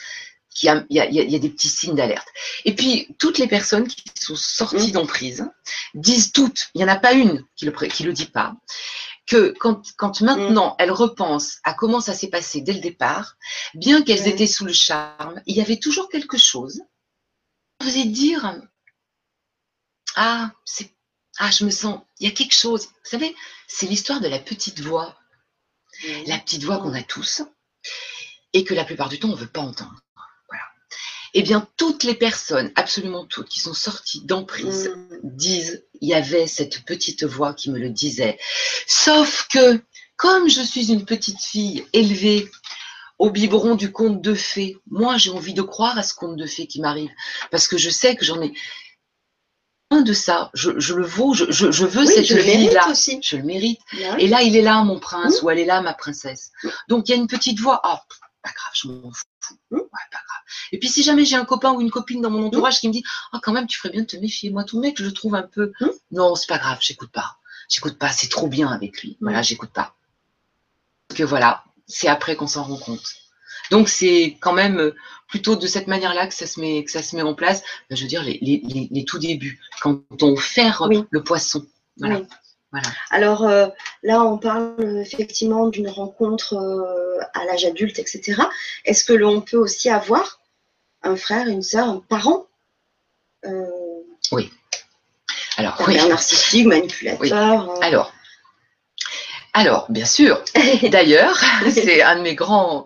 qu'il 0.54 0.68
y 0.90 1.00
a, 1.00 1.10
y 1.10 1.16
y 1.34 1.40
des 1.40 1.50
petits 1.50 1.70
signes 1.70 1.96
d'alerte. 1.96 2.28
Et 2.66 2.76
puis, 2.76 3.08
toutes 3.20 3.38
les 3.38 3.48
personnes 3.48 3.88
qui 3.88 4.04
sont 4.20 4.36
sorties 4.36 4.90
Mm. 4.90 4.92
d'emprise 4.92 5.46
disent 5.96 6.32
toutes, 6.32 6.70
il 6.74 6.80
n'y 6.80 6.84
en 6.86 6.94
a 6.94 6.96
pas 6.96 7.14
une 7.14 7.46
qui 7.56 7.66
le, 7.66 7.72
qui 7.72 8.04
le 8.04 8.14
dit 8.14 8.26
pas, 8.28 8.56
que 9.26 9.54
quand, 9.60 9.82
quand 9.98 10.22
maintenant 10.22 10.76
elles 10.80 10.92
repensent 10.92 11.58
à 11.64 11.74
comment 11.74 12.02
ça 12.02 12.14
s'est 12.14 12.30
passé 12.30 12.62
dès 12.62 12.74
le 12.74 12.82
départ, 12.82 13.38
bien 13.74 14.02
qu'elles 14.04 14.22
Ouais. 14.22 14.30
étaient 14.30 14.48
sous 14.48 14.66
le 14.66 14.74
charme, 14.74 15.42
il 15.46 15.56
y 15.56 15.62
avait 15.62 15.80
toujours 15.80 16.10
quelque 16.10 16.38
chose 16.38 16.82
qui 17.80 17.88
faisait 17.88 18.06
dire 18.06 18.62
Ah, 20.16 20.52
c'est 20.66 20.92
ah, 21.40 21.50
je 21.50 21.66
me 21.66 21.72
sens, 21.72 22.00
il 22.20 22.28
y 22.28 22.32
a 22.32 22.34
quelque 22.34 22.54
chose. 22.54 22.86
Vous 22.86 23.10
savez, 23.10 23.36
c'est 23.68 23.88
l'histoire 23.88 24.22
de 24.22 24.28
la 24.28 24.38
petite 24.38 24.82
voix, 24.82 25.18
la 26.28 26.38
petite 26.38 26.64
voix 26.64 26.78
qu'on 26.78 26.94
a 26.94 27.02
tous 27.02 27.42
et 28.54 28.64
que 28.64 28.76
la 28.76 28.86
plupart 28.86 29.10
du 29.10 29.18
temps 29.20 29.30
on 29.30 29.32
ne 29.32 29.38
veut 29.38 29.48
pas 29.48 29.62
entendre. 29.62 30.00
Eh 31.36 31.42
bien, 31.42 31.68
toutes 31.78 32.04
les 32.04 32.14
personnes, 32.14 32.72
absolument 32.76 33.26
toutes, 33.26 33.50
qui 33.50 33.60
sont 33.60 33.74
sorties 33.74 34.22
d'emprise, 34.26 34.90
Mm. 34.90 35.20
disent, 35.24 35.84
il 36.02 36.10
y 36.10 36.14
avait 36.14 36.48
cette 36.48 36.84
petite 36.86 37.24
voix 37.24 37.54
qui 37.54 37.72
me 37.72 37.80
le 37.80 37.90
disait. 37.90 38.38
Sauf 38.88 39.48
que, 39.52 39.82
comme 40.16 40.48
je 40.50 40.62
suis 40.62 40.92
une 40.92 41.06
petite 41.06 41.40
fille 41.42 41.86
élevée 41.94 42.50
au 43.20 43.30
biberon 43.32 43.76
du 43.76 43.92
conte 43.92 44.22
de 44.22 44.34
fées, 44.36 44.78
moi 44.90 45.18
j'ai 45.18 45.32
envie 45.32 45.54
de 45.54 45.62
croire 45.64 45.98
à 45.98 46.04
ce 46.04 46.14
conte 46.14 46.36
de 46.36 46.46
fées 46.46 46.68
qui 46.68 46.82
m'arrive, 46.82 47.12
parce 47.52 47.68
que 47.68 47.78
je 47.78 47.90
sais 47.90 48.16
que 48.16 48.26
j'en 48.26 48.42
ai 48.42 48.54
loin 49.92 50.02
de 50.02 50.14
ça, 50.14 50.50
je, 50.54 50.72
je 50.80 50.94
le 50.94 51.06
vaux, 51.06 51.34
je, 51.34 51.46
je, 51.50 51.72
je 51.72 51.86
veux 51.86 52.02
Oui, 52.06 52.14
cette 52.14 52.26
je 52.26 52.36
le 52.36 52.44
mérite 52.44 52.70
vie-là, 52.70 52.90
aussi. 52.90 53.20
je 53.24 53.38
le 53.38 53.44
mérite. 53.44 53.80
Bien. 53.94 54.18
Et 54.18 54.28
là, 54.28 54.42
il 54.42 54.56
est 54.56 54.62
là, 54.62 54.84
mon 54.84 55.00
prince, 55.00 55.42
Mm. 55.42 55.46
ou 55.46 55.50
elle 55.52 55.60
est 55.60 55.66
là, 55.66 55.82
ma 55.82 55.94
princesse. 55.94 56.52
Mm. 56.64 56.70
Donc, 56.90 57.08
il 57.08 57.12
y 57.12 57.14
a 57.16 57.18
une 57.18 57.28
petite 57.28 57.60
voix. 57.60 57.80
Ah, 57.84 58.02
pas 58.44 58.52
grave, 58.52 58.72
je 58.76 58.88
m'en 58.88 59.12
fous. 59.12 59.58
Ouais, 59.72 59.80
pas 59.92 60.20
grave. 60.28 60.44
Et 60.72 60.80
puis, 60.80 60.90
si 60.90 61.02
jamais 61.04 61.26
j'ai 61.26 61.36
un 61.38 61.46
copain 61.46 61.72
ou 61.74 61.82
une 61.82 61.90
copine 61.92 62.22
dans 62.22 62.30
mon 62.30 62.46
entourage 62.46 62.80
qui 62.80 62.88
me 62.88 62.94
dit 62.94 63.04
Ah, 63.32 63.40
quand 63.42 63.54
même, 63.54 63.68
tu 63.68 63.78
ferais 63.78 63.90
bien 63.92 64.02
de 64.02 64.08
te 64.08 64.18
méfier. 64.18 64.50
Moi, 64.52 64.64
ton 64.64 64.80
mec, 64.80 64.98
je 65.00 65.06
le 65.06 65.14
trouve 65.14 65.36
un 65.36 65.44
peu. 65.44 65.72
Mm. 65.82 65.88
Non, 66.12 66.36
c'est 66.36 66.48
pas 66.48 66.58
grave, 66.60 66.78
j'écoute 66.82 67.12
pas. 67.12 67.38
J'écoute 67.70 67.98
pas, 67.98 68.10
c'est 68.12 68.28
trop 68.30 68.48
bien 68.48 68.68
avec 68.68 69.02
lui. 69.02 69.18
Voilà, 69.22 69.40
Mm. 69.40 69.44
j'écoute 69.46 69.72
pas. 69.72 69.96
Que 71.16 71.24
voilà, 71.24 71.64
c'est 71.88 72.08
après 72.08 72.36
qu'on 72.36 72.48
s'en 72.48 72.64
rend 72.64 72.78
compte. 72.78 73.06
Donc, 73.72 73.88
c'est 73.90 74.38
quand 74.42 74.54
même 74.54 74.78
euh, 74.80 74.96
plutôt 75.28 75.56
de 75.56 75.68
cette 75.68 75.88
manière-là 75.88 76.28
que 76.28 76.34
ça 76.34 76.46
se 76.48 76.60
met, 76.60 76.84
que 76.84 76.92
ça 76.92 77.02
se 77.02 77.16
met 77.16 77.22
en 77.22 77.34
place. 77.34 77.62
Ben, 77.90 77.96
Je 77.96 78.02
veux 78.04 78.08
dire, 78.10 78.24
les, 78.24 78.38
les, 78.42 78.62
les, 78.66 78.88
les 78.92 79.06
tout 79.06 79.20
débuts, 79.20 79.60
quand 79.82 80.02
on 80.22 80.36
ferre 80.36 80.84
Oui. 80.90 81.04
le 81.10 81.24
poisson. 81.24 81.66
Voilà. 81.98 82.20
Oui. 82.20 82.28
Voilà. 82.74 82.88
Alors 83.12 83.44
euh, 83.46 83.68
là, 84.02 84.24
on 84.24 84.40
parle 84.40 84.76
effectivement 85.00 85.68
d'une 85.68 85.88
rencontre 85.88 86.56
euh, 86.56 87.20
à 87.36 87.46
l'âge 87.46 87.66
adulte, 87.66 88.00
etc. 88.00 88.42
Est-ce 88.84 89.06
que 89.06 89.14
l'on 89.14 89.42
peut 89.42 89.58
aussi 89.58 89.92
avoir 89.92 90.40
un 91.04 91.16
frère, 91.16 91.48
une 91.48 91.62
sœur, 91.62 91.88
un 91.88 92.00
parent 92.00 92.48
euh, 93.46 93.68
Alors, 95.58 95.78
pervers 95.78 96.04
oui. 96.04 96.10
narcissique, 96.10 96.66
manipulateur 96.66 97.84
Alors, 97.84 98.12
alors, 99.54 99.86
bien 99.92 100.06
sûr. 100.06 100.44
D'ailleurs, 100.90 101.40
c'est 101.70 102.02
un 102.02 102.16
de 102.16 102.22
mes 102.22 102.34
grands, 102.34 102.86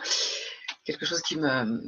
quelque 0.83 1.05
chose 1.05 1.21
qui 1.21 1.37
me 1.37 1.81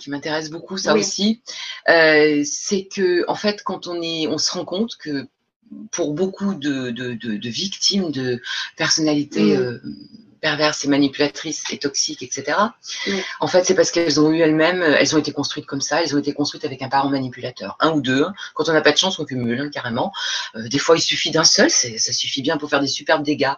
qui 0.00 0.10
m'intéresse 0.10 0.50
beaucoup, 0.50 0.76
ça 0.76 0.94
Oui. 0.94 1.00
aussi, 1.00 1.42
euh, 1.88 2.42
c'est 2.44 2.86
que 2.86 3.24
en 3.28 3.34
fait, 3.34 3.62
quand 3.62 3.86
on 3.86 4.00
est, 4.02 4.26
on 4.26 4.38
se 4.38 4.50
rend 4.52 4.64
compte 4.64 4.96
que 4.96 5.28
pour 5.90 6.14
beaucoup 6.14 6.54
de, 6.54 6.90
de, 6.90 7.14
de, 7.14 7.36
de 7.36 7.48
victimes 7.48 8.10
de 8.10 8.40
personnalités 8.76 9.56
Mm. 9.56 9.80
Perverses 10.44 10.84
et 10.84 10.88
manipulatrices 10.88 11.64
et 11.70 11.78
toxiques, 11.78 12.22
etc. 12.22 12.58
En 13.40 13.46
fait, 13.46 13.64
c'est 13.64 13.74
parce 13.74 13.90
qu'elles 13.90 14.20
ont 14.20 14.30
eu 14.30 14.40
elles-mêmes, 14.42 14.82
euh, 14.82 14.96
elles 15.00 15.14
ont 15.16 15.18
été 15.18 15.32
construites 15.32 15.64
comme 15.64 15.80
ça, 15.80 16.02
elles 16.02 16.14
ont 16.14 16.18
été 16.18 16.34
construites 16.34 16.66
avec 16.66 16.82
un 16.82 16.90
parent 16.90 17.08
manipulateur, 17.08 17.78
un 17.80 17.92
ou 17.92 18.02
deux. 18.02 18.24
hein. 18.24 18.34
Quand 18.52 18.68
on 18.68 18.74
n'a 18.74 18.82
pas 18.82 18.92
de 18.92 18.98
chance, 18.98 19.18
on 19.18 19.24
cumule 19.24 19.58
hein, 19.58 19.70
carrément. 19.72 20.12
Euh, 20.54 20.68
des 20.68 20.78
fois, 20.78 20.98
il 20.98 21.00
suffit 21.00 21.30
d'un 21.30 21.44
seul, 21.44 21.70
ça 21.70 22.12
suffit 22.12 22.42
bien 22.42 22.58
pour 22.58 22.68
faire 22.68 22.82
des 22.82 22.86
superbes 22.88 23.22
dégâts. 23.22 23.54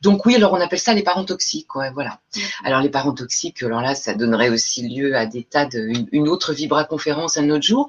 Donc 0.00 0.24
oui, 0.24 0.34
alors 0.36 0.54
on 0.54 0.60
appelle 0.60 0.78
ça 0.78 0.94
les 0.94 1.02
parents 1.02 1.26
toxiques, 1.26 1.74
ouais, 1.74 1.90
voilà. 1.92 2.18
Alors 2.64 2.80
les 2.80 2.88
parents 2.88 3.12
toxiques, 3.12 3.62
alors 3.62 3.82
là, 3.82 3.94
ça 3.94 4.14
donnerait 4.14 4.48
aussi 4.48 4.88
lieu 4.88 5.14
à 5.14 5.26
des 5.26 5.44
tas 5.44 5.66
de, 5.66 5.80
une, 5.80 6.08
une 6.12 6.28
autre 6.30 6.54
vibra-conférence 6.54 7.36
un 7.36 7.50
autre 7.50 7.66
jour. 7.66 7.88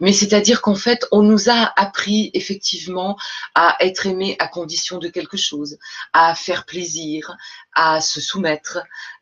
Mais 0.00 0.12
c'est-à-dire 0.12 0.60
qu'en 0.60 0.74
fait, 0.74 1.06
on 1.12 1.22
nous 1.22 1.48
a 1.50 1.72
appris 1.76 2.32
effectivement 2.34 3.16
à 3.54 3.76
être 3.78 4.06
aimé 4.06 4.34
à 4.40 4.48
condition 4.48 4.98
de 4.98 5.06
quelque 5.06 5.36
chose, 5.36 5.78
à 6.12 6.34
faire 6.34 6.64
plaisir, 6.64 7.36
à 7.76 8.00
se 8.00 8.20
soumettre. 8.20 8.78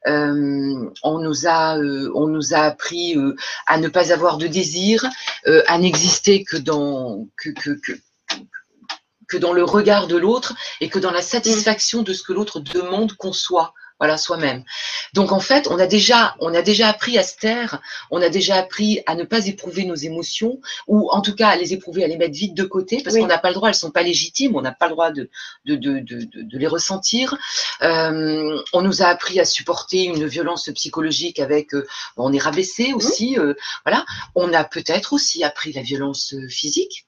Euh, 0.07 0.91
on 1.03 1.19
nous 1.19 1.47
a, 1.47 1.77
euh, 1.77 2.11
on 2.15 2.29
nous 2.29 2.55
a 2.55 2.59
appris 2.59 3.19
euh, 3.19 3.37
à 3.67 3.77
ne 3.79 3.89
pas 3.89 4.13
avoir 4.13 4.39
de 4.39 4.47
désir, 4.47 5.05
à 5.67 5.79
n'exister 5.79 6.45
que 6.45 6.57
dans 6.57 7.29
que, 7.37 7.51
que, 7.51 7.71
que 7.71 7.93
que 9.27 9.37
dans 9.39 9.53
le 9.53 9.65
regard 9.65 10.07
de 10.07 10.17
l'autre 10.17 10.55
et 10.81 10.89
que 10.89 10.99
dans 10.99 11.11
la 11.11 11.23
satisfaction 11.23 12.03
de 12.03 12.13
ce 12.13 12.23
que 12.23 12.33
l'autre 12.33 12.61
demande 12.61 13.15
qu'on 13.15 13.33
soit, 13.33 13.75
voilà, 14.01 14.17
soi-même. 14.19 14.65
Donc 15.15 15.31
en 15.33 15.41
fait, 15.41 15.69
on 15.69 15.79
a 15.79 15.87
déjà, 15.87 16.35
on 16.41 16.53
a 16.55 16.63
déjà 16.63 16.89
appris 16.89 17.17
à 17.17 17.23
se 17.23 17.37
taire, 17.37 17.81
on 18.11 18.21
a 18.21 18.29
déjà 18.29 18.57
appris 18.57 19.01
à 19.07 19.15
ne 19.15 19.23
pas 19.25 19.47
éprouver 19.47 19.85
nos 19.85 19.95
émotions, 19.95 20.61
ou 20.89 21.11
en 21.11 21.21
tout 21.21 21.35
cas 21.35 21.49
à 21.49 21.57
les 21.57 21.73
éprouver, 21.73 22.05
à 22.05 22.09
les 22.09 22.17
mettre 22.17 22.35
vite 22.35 22.55
de 22.55 22.65
côté, 22.65 23.01
parce 23.03 23.15
Oui. 23.15 23.23
qu'on 23.23 23.29
n'a 23.29 23.39
pas 23.39 23.49
le 23.49 23.55
droit, 23.55 23.69
elles 23.69 23.75
sont 23.75 23.93
pas 23.93 24.03
légitimes, 24.03 24.57
on 24.57 24.63
n'a 24.63 24.73
pas 24.73 24.87
le 24.87 24.93
droit 24.93 25.11
de, 25.13 25.31
de, 25.65 25.77
de, 25.77 26.01
de, 26.01 26.25
de- 26.25 26.59
les 26.59 26.67
ressentir. 26.67 27.37
Euh, 27.83 28.61
on 28.73 28.83
nous 28.83 29.03
a 29.03 29.07
appris 29.07 29.39
à 29.41 29.45
supporter 29.45 30.05
une 30.05 30.27
violence 30.27 30.69
psychologique 30.75 31.39
avec, 31.39 31.75
euh, 31.75 31.87
on 32.17 32.33
est 32.33 32.39
rabaissé 32.39 32.93
aussi, 32.95 33.39
euh, 33.39 33.55
voilà. 33.85 34.05
On 34.35 34.53
a 34.53 34.65
peut-être 34.65 35.13
aussi 35.13 35.45
appris 35.45 35.73
la 35.73 35.83
violence 35.83 36.35
euh, 36.35 36.49
physique. 36.49 37.07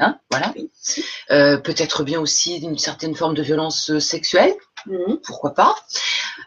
Hein, 0.00 0.18
voilà. 0.30 0.54
Euh, 1.32 1.56
peut-être 1.58 2.04
bien 2.04 2.20
aussi 2.20 2.56
une 2.58 2.78
certaine 2.78 3.14
forme 3.16 3.34
de 3.34 3.42
violence 3.42 3.90
euh, 3.90 3.98
sexuelle, 4.00 4.54
Mhm. 4.86 5.18
pourquoi 5.24 5.54
pas. 5.54 5.74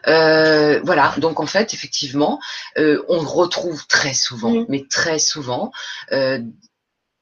Euh, 0.08 0.80
voilà, 0.84 1.14
donc 1.18 1.38
en 1.38 1.46
fait, 1.46 1.74
effectivement, 1.74 2.40
euh, 2.78 3.02
on 3.08 3.18
retrouve 3.20 3.86
très 3.86 4.14
souvent, 4.14 4.50
Mhm. 4.52 4.66
mais 4.68 4.86
très 4.88 5.18
souvent, 5.18 5.70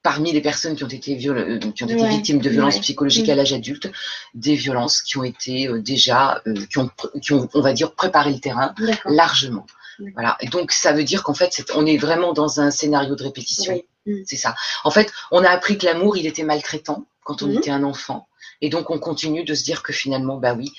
parmi 0.03 0.33
les 0.33 0.41
personnes 0.41 0.76
qui 0.76 0.85
ont 0.85 0.89
été, 0.89 1.14
viol- 1.14 1.59
qui 1.74 1.85
ont 1.85 1.89
été 1.89 2.01
Ouais, 2.01 2.09
victimes 2.09 2.41
de 2.41 2.49
violences 2.49 2.76
ouais. 2.76 2.81
psychologiques 2.81 3.26
Mhm. 3.26 3.33
à 3.33 3.35
l'âge 3.35 3.53
adulte, 3.53 3.91
des 4.35 4.55
violences 4.55 5.03
qui 5.03 5.18
ont 5.18 5.24
été 5.24 5.68
déjà, 5.81 6.43
qui, 6.70 6.78
ont, 6.78 6.87
pr- 6.87 7.20
qui 7.20 7.33
ont, 7.35 7.49
on 7.55 7.61
va 7.61 7.72
dire, 7.74 7.95
préparé 7.95 8.33
le 8.33 8.39
terrain 8.41 8.74
largement. 9.05 9.66
Voilà. 10.14 10.39
Et 10.41 10.47
donc, 10.47 10.72
ça 10.72 10.93
veut 10.95 11.05
dire 11.05 11.22
qu'en 11.22 11.35
fait, 11.35 11.62
on 11.74 11.85
est 11.85 11.99
vraiment 11.99 12.33
dans 12.33 12.61
un 12.61 12.70
scénario 12.70 13.14
de 13.14 13.22
répétition. 13.22 13.74
Oui. 13.74 13.85
Mhm. 14.18 14.24
C'est 14.26 14.36
ça. 14.36 14.54
En 14.84 14.90
fait, 14.90 15.12
on 15.30 15.42
a 15.44 15.48
appris 15.50 15.78
que 15.78 15.86
l'amour, 15.86 16.16
il 16.16 16.26
était 16.26 16.42
maltraitant 16.44 17.06
quand 17.24 17.42
on 17.42 17.46
Mhm. 17.46 17.58
était 17.58 17.70
un 17.70 17.84
enfant. 17.84 18.26
Et 18.62 18.68
donc, 18.68 18.90
on 18.90 18.98
continue 18.98 19.44
de 19.44 19.54
se 19.54 19.64
dire 19.64 19.82
que 19.82 19.92
finalement, 19.92 20.36
bah 20.36 20.52
oui, 20.54 20.70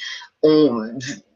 on, 0.44 0.82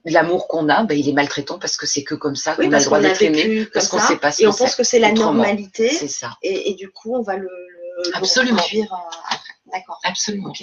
l'amour 0.05 0.47
qu'on 0.47 0.69
a, 0.69 0.83
bah, 0.83 0.93
il 0.93 1.07
est 1.09 1.13
maltraitant 1.13 1.57
parce 1.59 1.75
que 1.77 1.85
c'est 1.87 2.03
que 2.03 2.13
comme 2.15 2.35
ça 2.35 2.55
qu'on 2.55 2.63
Oui, 2.67 2.73
a 2.75 2.79
le 2.79 2.85
droit 2.85 2.99
d'être 2.99 3.21
aimé. 3.21 3.65
parce 3.73 3.87
qu'on 3.87 3.99
sait 3.99 4.17
pas 4.17 4.31
ce 4.31 4.43
et 4.43 4.47
on 4.47 4.53
pense 4.53 4.75
que 4.75 4.83
c'est 4.83 4.99
la 4.99 5.09
autrement. 5.11 5.33
normalité, 5.33 5.89
C'est 5.89 6.07
ça. 6.07 6.37
et, 6.43 6.69
et 6.71 6.73
du 6.75 6.89
coup, 6.91 7.15
on 7.15 7.21
va 7.23 7.37
le, 7.37 7.47
le, 7.47 8.15
Absolument. 8.15 8.61
euh, 8.61 8.83
après. 9.29 9.53
D'accord. 9.73 9.99
Absolument. 10.03 10.53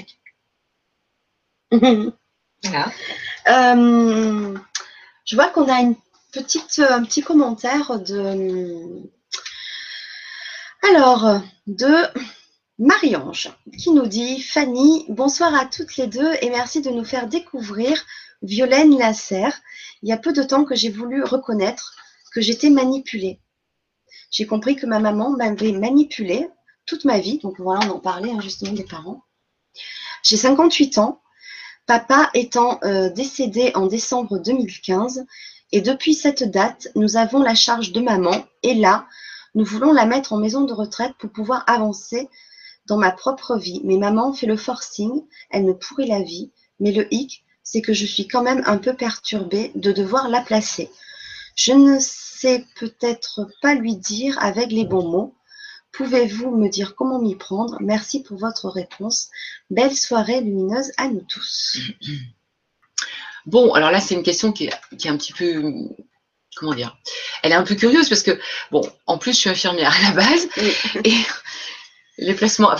Voilà. 2.63 2.93
Euh, 3.49 4.55
je 5.25 5.35
vois 5.35 5.49
qu'on 5.49 5.69
a 5.69 5.81
une 5.81 5.97
petite, 6.33 6.79
euh, 6.79 6.93
un 6.93 7.03
petit 7.05 7.23
commentaire 7.23 7.99
de. 8.01 9.03
Alors, 10.85 11.41
de 11.69 11.95
Marie-Ange 12.81 13.51
qui 13.79 13.93
nous 13.93 14.07
dit 14.07 14.43
Fanny, 14.43 15.07
bonsoir 15.09 15.55
à 15.55 15.65
toutes 15.65 15.97
les 15.97 16.09
deux 16.09 16.33
et 16.41 16.51
merci 16.51 16.81
de 16.83 16.91
nous 16.91 17.05
faire 17.05 17.29
découvrir 17.29 18.05
Violaine 18.43 18.99
Lasserre. 18.99 19.61
Il 20.03 20.09
y 20.09 20.13
a 20.13 20.17
peu 20.17 20.33
de 20.33 20.43
temps 20.43 20.65
que 20.65 20.75
j'ai 20.75 20.91
voulu 20.91 21.23
reconnaître 21.23 21.95
que 22.35 22.41
j'étais 22.41 22.69
manipulée. 22.69 23.39
J'ai 24.33 24.45
compris 24.45 24.75
que 24.75 24.87
ma 24.87 24.99
maman 24.99 25.31
m'avait 25.31 25.71
manipulée 25.71 26.49
toute 26.85 27.05
ma 27.05 27.21
vie. 27.21 27.39
Donc 27.39 27.61
voilà, 27.61 27.87
on 27.87 27.97
en 27.97 28.01
parlait 28.01 28.33
hein, 28.33 28.41
justement 28.41 28.73
des 28.73 28.85
parents. 28.85 29.23
J'ai 30.25 30.37
58 30.37 30.99
ans 30.99 31.23
papa 31.87 32.29
étant 32.35 32.81
euh, 32.83 33.09
décédé 33.09 33.71
en 33.77 33.87
décembre 33.87 34.39
2015. 34.39 35.27
Et 35.71 35.81
depuis 35.81 36.15
cette 36.15 36.43
date, 36.43 36.89
nous 36.97 37.17
avons 37.17 37.41
la 37.41 37.55
charge 37.55 37.93
de 37.93 38.01
maman. 38.01 38.45
Et 38.65 38.75
là, 38.75 39.07
nous 39.55 39.65
voulons 39.65 39.93
la 39.93 40.07
mettre 40.07 40.33
en 40.33 40.39
maison 40.39 40.63
de 40.63 40.73
retraite 40.73 41.15
pour 41.19 41.31
pouvoir 41.31 41.65
avancer 41.67 42.29
dans 42.87 42.97
ma 42.97 43.13
propre 43.13 43.57
vie. 43.57 43.81
Mais 43.85 43.97
maman 43.97 44.33
fait 44.33 44.47
le 44.47 44.57
forcing, 44.57 45.25
elle 45.51 45.65
me 45.65 45.75
pourrit 45.75 46.09
la 46.09 46.23
vie. 46.23 46.51
Mais 46.81 46.93
le 46.93 47.13
hic, 47.13 47.45
c'est 47.63 47.83
que 47.83 47.93
je 47.93 48.07
suis 48.07 48.27
quand 48.27 48.43
même 48.43 48.63
un 48.67 48.79
peu 48.79 48.95
perturbée 48.95 49.73
de 49.75 49.93
devoir 49.93 50.29
la 50.29 50.41
placer. 50.41 50.91
Je 51.55 51.73
ne 51.73 51.99
sais 52.01 52.65
peut-être 52.77 53.49
pas 53.61 53.75
lui 53.75 53.97
dire 53.97 54.39
avec 54.43 54.73
les 54.73 54.85
bons 54.85 55.09
mots. 55.09 55.35
Pouvez-vous 55.93 56.51
me 56.51 56.69
dire 56.69 56.95
comment 56.95 57.21
m'y 57.21 57.37
prendre? 57.37 57.77
Merci 57.81 58.23
pour 58.23 58.39
votre 58.39 58.71
réponse. 58.71 59.29
Belle 59.69 59.95
soirée 59.95 60.41
lumineuse 60.41 60.91
à 60.97 61.09
nous 61.09 61.25
tous. 61.29 61.79
Bon, 63.45 63.75
alors 63.75 63.91
là, 63.91 64.01
c'est 64.01 64.15
une 64.15 64.23
question 64.23 64.53
qui 64.53 64.67
est, 64.67 64.97
qui 64.97 65.09
est 65.09 65.11
un 65.11 65.17
petit 65.17 65.33
peu. 65.33 65.75
Comment 66.57 66.75
dire? 66.75 66.97
Elle 67.43 67.53
est 67.53 67.57
un 67.57 67.63
peu 67.63 67.75
curieuse 67.75 68.09
parce 68.09 68.23
que, 68.23 68.39
bon, 68.71 68.83
en 69.07 69.19
plus, 69.19 69.33
je 69.33 69.39
suis 69.39 69.51
infirmière 69.51 69.95
à 69.95 70.03
la 70.03 70.11
base. 70.13 70.49
Oui. 70.59 70.73
Et 71.05 71.17
les 72.19 72.35
placements, 72.35 72.71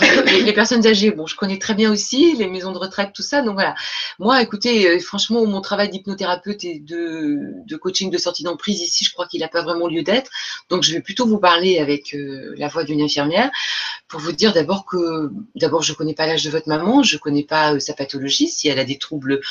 les, 0.45 0.53
personnes 0.53 0.85
âgées, 0.85 1.09
bon, 1.09 1.25
je 1.25 1.35
connais 1.35 1.57
très 1.57 1.73
bien 1.73 1.91
aussi, 1.91 2.35
les 2.35 2.47
maisons 2.47 2.71
de 2.71 2.77
retraite, 2.77 3.11
tout 3.13 3.23
ça. 3.23 3.41
Donc 3.41 3.55
voilà. 3.55 3.73
Moi, 4.19 4.41
écoutez, 4.41 4.87
euh, 4.87 4.99
franchement, 4.99 5.45
mon 5.45 5.59
travail 5.59 5.89
d'hypnothérapeute 5.89 6.63
et 6.63 6.79
de, 6.79 7.75
coaching 7.77 8.11
de 8.11 8.17
sortie 8.19 8.43
d'emprise 8.43 8.79
ici, 8.81 9.03
je 9.05 9.11
crois 9.11 9.27
qu'il 9.27 9.41
n'a 9.41 9.47
pas 9.47 9.63
vraiment 9.63 9.87
lieu 9.87 10.03
d'être. 10.03 10.29
Donc, 10.69 10.83
je 10.83 10.93
vais 10.93 11.01
plutôt 11.01 11.25
vous 11.25 11.39
parler 11.39 11.79
avec 11.79 12.13
euh, 12.13 12.53
la 12.57 12.67
voix 12.67 12.83
d'une 12.83 13.01
infirmière 13.01 13.49
pour 14.07 14.19
vous 14.19 14.31
dire 14.31 14.53
d'abord 14.53 14.85
que, 14.85 15.31
d'abord, 15.55 15.81
je 15.81 15.93
connais 15.93 16.13
pas 16.13 16.27
l'âge 16.27 16.43
de 16.43 16.51
votre 16.51 16.69
maman, 16.69 17.01
je 17.01 17.17
connais 17.17 17.43
pas 17.43 17.73
euh, 17.73 17.79
sa 17.79 17.93
pathologie, 17.93 18.47
si 18.47 18.67
elle 18.67 18.79
a 18.79 18.85
des 18.85 18.99
troubles 18.99 19.41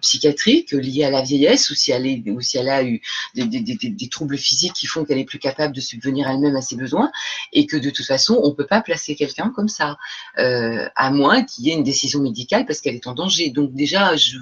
psychiatriques 0.00 0.72
liés 0.72 1.04
à 1.04 1.10
la 1.10 1.22
vieillesse 1.22 1.70
ou 1.70 1.74
si 1.74 1.92
elle, 1.92 2.06
est, 2.06 2.22
ou 2.30 2.40
si 2.40 2.56
elle 2.56 2.68
a 2.68 2.82
eu 2.82 3.02
des, 3.34 3.46
des, 3.46 4.08
troubles 4.08 4.38
physiques 4.38 4.72
qui 4.72 4.86
font 4.86 5.04
qu'elle 5.04 5.18
est 5.18 5.24
plus 5.24 5.38
capable 5.38 5.74
de 5.74 5.80
subvenir 5.80 6.28
elle-même 6.28 6.56
à 6.56 6.62
ses 6.62 6.76
besoins 6.76 7.10
et 7.52 7.66
que 7.66 7.76
de 7.76 7.90
toute 7.90 8.06
façon, 8.06 8.40
on 8.42 8.54
peut 8.54 8.66
pas 8.66 8.80
placer 8.80 9.09
quelqu'un 9.14 9.50
comme 9.50 9.68
ça, 9.68 9.96
euh, 10.38 10.88
à 10.96 11.10
moins 11.10 11.42
qu'il 11.42 11.64
y 11.64 11.70
ait 11.70 11.74
une 11.74 11.82
décision 11.82 12.20
médicale 12.20 12.66
parce 12.66 12.80
qu'elle 12.80 12.94
est 12.94 13.06
en 13.06 13.14
danger. 13.14 13.50
Donc 13.50 13.72
déjà, 13.74 14.16
je 14.16 14.38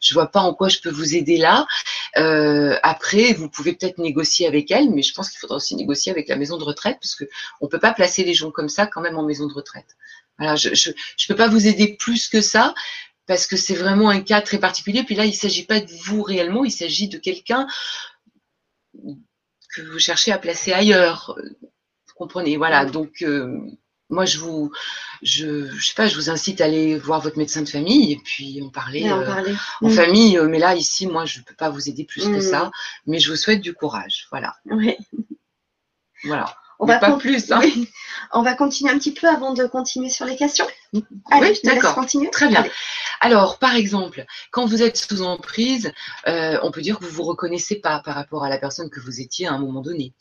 je 0.00 0.14
vois 0.14 0.28
pas 0.28 0.40
en 0.40 0.54
quoi 0.54 0.68
je 0.68 0.80
peux 0.80 0.90
vous 0.90 1.14
aider 1.14 1.36
là. 1.36 1.66
Euh, 2.16 2.76
après, 2.82 3.32
vous 3.32 3.48
pouvez 3.48 3.72
peut-être 3.72 3.98
négocier 3.98 4.46
avec 4.46 4.70
elle, 4.70 4.90
mais 4.90 5.02
je 5.02 5.14
pense 5.14 5.30
qu'il 5.30 5.38
faudra 5.38 5.56
aussi 5.56 5.74
négocier 5.76 6.12
avec 6.12 6.28
la 6.28 6.36
maison 6.36 6.58
de 6.58 6.64
retraite 6.64 6.98
parce 7.00 7.14
que 7.14 7.24
on 7.60 7.68
peut 7.68 7.80
pas 7.80 7.92
placer 7.92 8.24
les 8.24 8.34
gens 8.34 8.50
comme 8.50 8.68
ça 8.68 8.86
quand 8.86 9.00
même 9.00 9.18
en 9.18 9.24
maison 9.24 9.46
de 9.46 9.54
retraite. 9.54 9.96
Voilà, 10.38 10.56
je 10.56 10.74
je 10.74 11.26
peux 11.28 11.36
pas 11.36 11.48
vous 11.48 11.66
aider 11.66 11.96
plus 11.98 12.28
que 12.28 12.40
ça 12.40 12.74
parce 13.26 13.46
que 13.46 13.56
c'est 13.56 13.74
vraiment 13.74 14.10
un 14.10 14.20
cas 14.20 14.40
très 14.40 14.58
particulier. 14.58 15.04
Puis 15.04 15.14
là, 15.14 15.24
il 15.24 15.30
ne 15.30 15.34
s'agit 15.34 15.64
pas 15.64 15.80
de 15.80 15.92
vous 16.04 16.22
réellement, 16.22 16.64
il 16.64 16.70
s'agit 16.70 17.08
de 17.08 17.18
quelqu'un 17.18 17.66
que 19.74 19.82
vous 19.82 19.98
cherchez 19.98 20.32
à 20.32 20.38
placer 20.38 20.72
ailleurs. 20.72 21.36
Vous 21.38 22.14
comprenez? 22.14 22.56
Voilà. 22.56 22.84
Donc, 22.84 23.22
euh, 23.22 23.58
moi, 24.12 24.24
je 24.26 24.38
vous, 24.38 24.70
je, 25.22 25.66
je 25.74 25.86
sais 25.88 25.94
pas, 25.94 26.06
je 26.06 26.14
vous 26.14 26.30
incite 26.30 26.60
à 26.60 26.66
aller 26.66 26.96
voir 26.98 27.20
votre 27.20 27.38
médecin 27.38 27.62
de 27.62 27.68
famille 27.68 28.12
et 28.12 28.16
puis 28.22 28.60
en 28.62 28.68
parler 28.68 29.10
en 29.10 29.20
euh, 29.22 29.26
parler. 29.26 29.54
en 29.80 29.88
Mm. 29.88 29.92
famille. 29.92 30.38
Euh, 30.38 30.46
Mais 30.48 30.58
là, 30.58 30.74
ici, 30.76 31.06
moi, 31.06 31.24
je 31.24 31.38
ne 31.40 31.44
peux 31.44 31.54
pas 31.54 31.70
vous 31.70 31.88
aider 31.88 32.04
plus 32.04 32.24
que 32.26 32.36
Mm. 32.38 32.40
ça. 32.42 32.70
Mais 33.06 33.18
je 33.18 33.30
vous 33.30 33.36
souhaite 33.36 33.60
du 33.60 33.74
courage. 33.74 34.26
Voilà. 34.30 34.54
Oui. 34.66 34.96
Voilà. 36.24 36.54
On 36.78 36.86
Mais 36.86 36.94
va, 36.94 36.98
pas 36.98 37.16
plus. 37.16 37.52
Hein. 37.52 37.60
oui. 37.62 37.88
On 38.32 38.42
va 38.42 38.54
continuer 38.54 38.90
un 38.92 38.98
petit 38.98 39.14
peu 39.14 39.28
avant 39.28 39.54
de 39.54 39.64
continuer 39.66 40.10
sur 40.10 40.26
les 40.26 40.36
questions. 40.36 40.66
Allez, 41.30 41.48
Oui, 41.50 41.54
je 41.54 41.60
te 41.60 41.66
laisse 41.68 41.74
d'accord. 41.76 41.94
continuer. 41.94 42.28
Très 42.30 42.48
bien. 42.48 42.60
Allez. 42.60 42.70
Alors, 43.20 43.58
par 43.60 43.76
exemple, 43.76 44.24
quand 44.50 44.66
vous 44.66 44.82
êtes 44.82 44.96
sous 44.96 45.22
emprise, 45.22 45.92
euh, 46.26 46.58
on 46.62 46.70
peut 46.72 46.80
dire 46.82 46.98
que 46.98 47.04
vous 47.04 47.10
vous 47.12 47.22
reconnaissez 47.22 47.76
pas 47.76 48.00
par 48.04 48.16
rapport 48.16 48.42
à 48.44 48.48
la 48.48 48.58
personne 48.58 48.90
que 48.90 48.98
vous 49.00 49.20
étiez 49.20 49.46
à 49.46 49.52
un 49.52 49.58
moment 49.58 49.80
donné. 49.80 50.12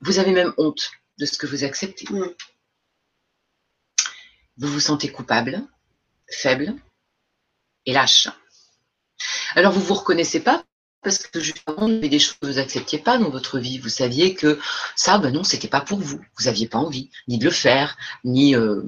Vous 0.00 0.18
avez 0.18 0.32
même 0.32 0.52
honte 0.58 0.90
de 1.18 1.24
ce 1.24 1.38
que 1.38 1.46
vous 1.46 1.62
acceptez. 1.64 2.04
Mm. 2.10 2.24
Vous 4.58 4.68
vous 4.68 4.80
sentez 4.80 5.10
coupable, 5.10 5.62
faible 6.30 6.74
et 7.84 7.92
lâche. 7.92 8.28
Alors, 9.54 9.72
vous 9.72 9.80
vous 9.80 9.94
reconnaissez 9.94 10.40
pas 10.40 10.64
parce 11.02 11.18
que 11.18 11.38
justement, 11.38 11.86
il 11.86 11.94
y 11.94 11.98
avait 11.98 12.08
des 12.08 12.18
choses 12.18 12.36
que 12.40 12.46
vous 12.46 12.58
acceptiez 12.58 12.98
pas 12.98 13.16
dans 13.16 13.30
votre 13.30 13.60
vie. 13.60 13.78
Vous 13.78 13.88
saviez 13.88 14.34
que 14.34 14.58
ça, 14.96 15.18
ben 15.18 15.32
non, 15.32 15.44
c'était 15.44 15.68
pas 15.68 15.80
pour 15.80 16.00
vous. 16.00 16.20
Vous 16.36 16.48
aviez 16.48 16.66
pas 16.66 16.78
envie 16.78 17.10
ni 17.28 17.38
de 17.38 17.44
le 17.44 17.52
faire, 17.52 17.96
ni 18.24 18.56
euh, 18.56 18.82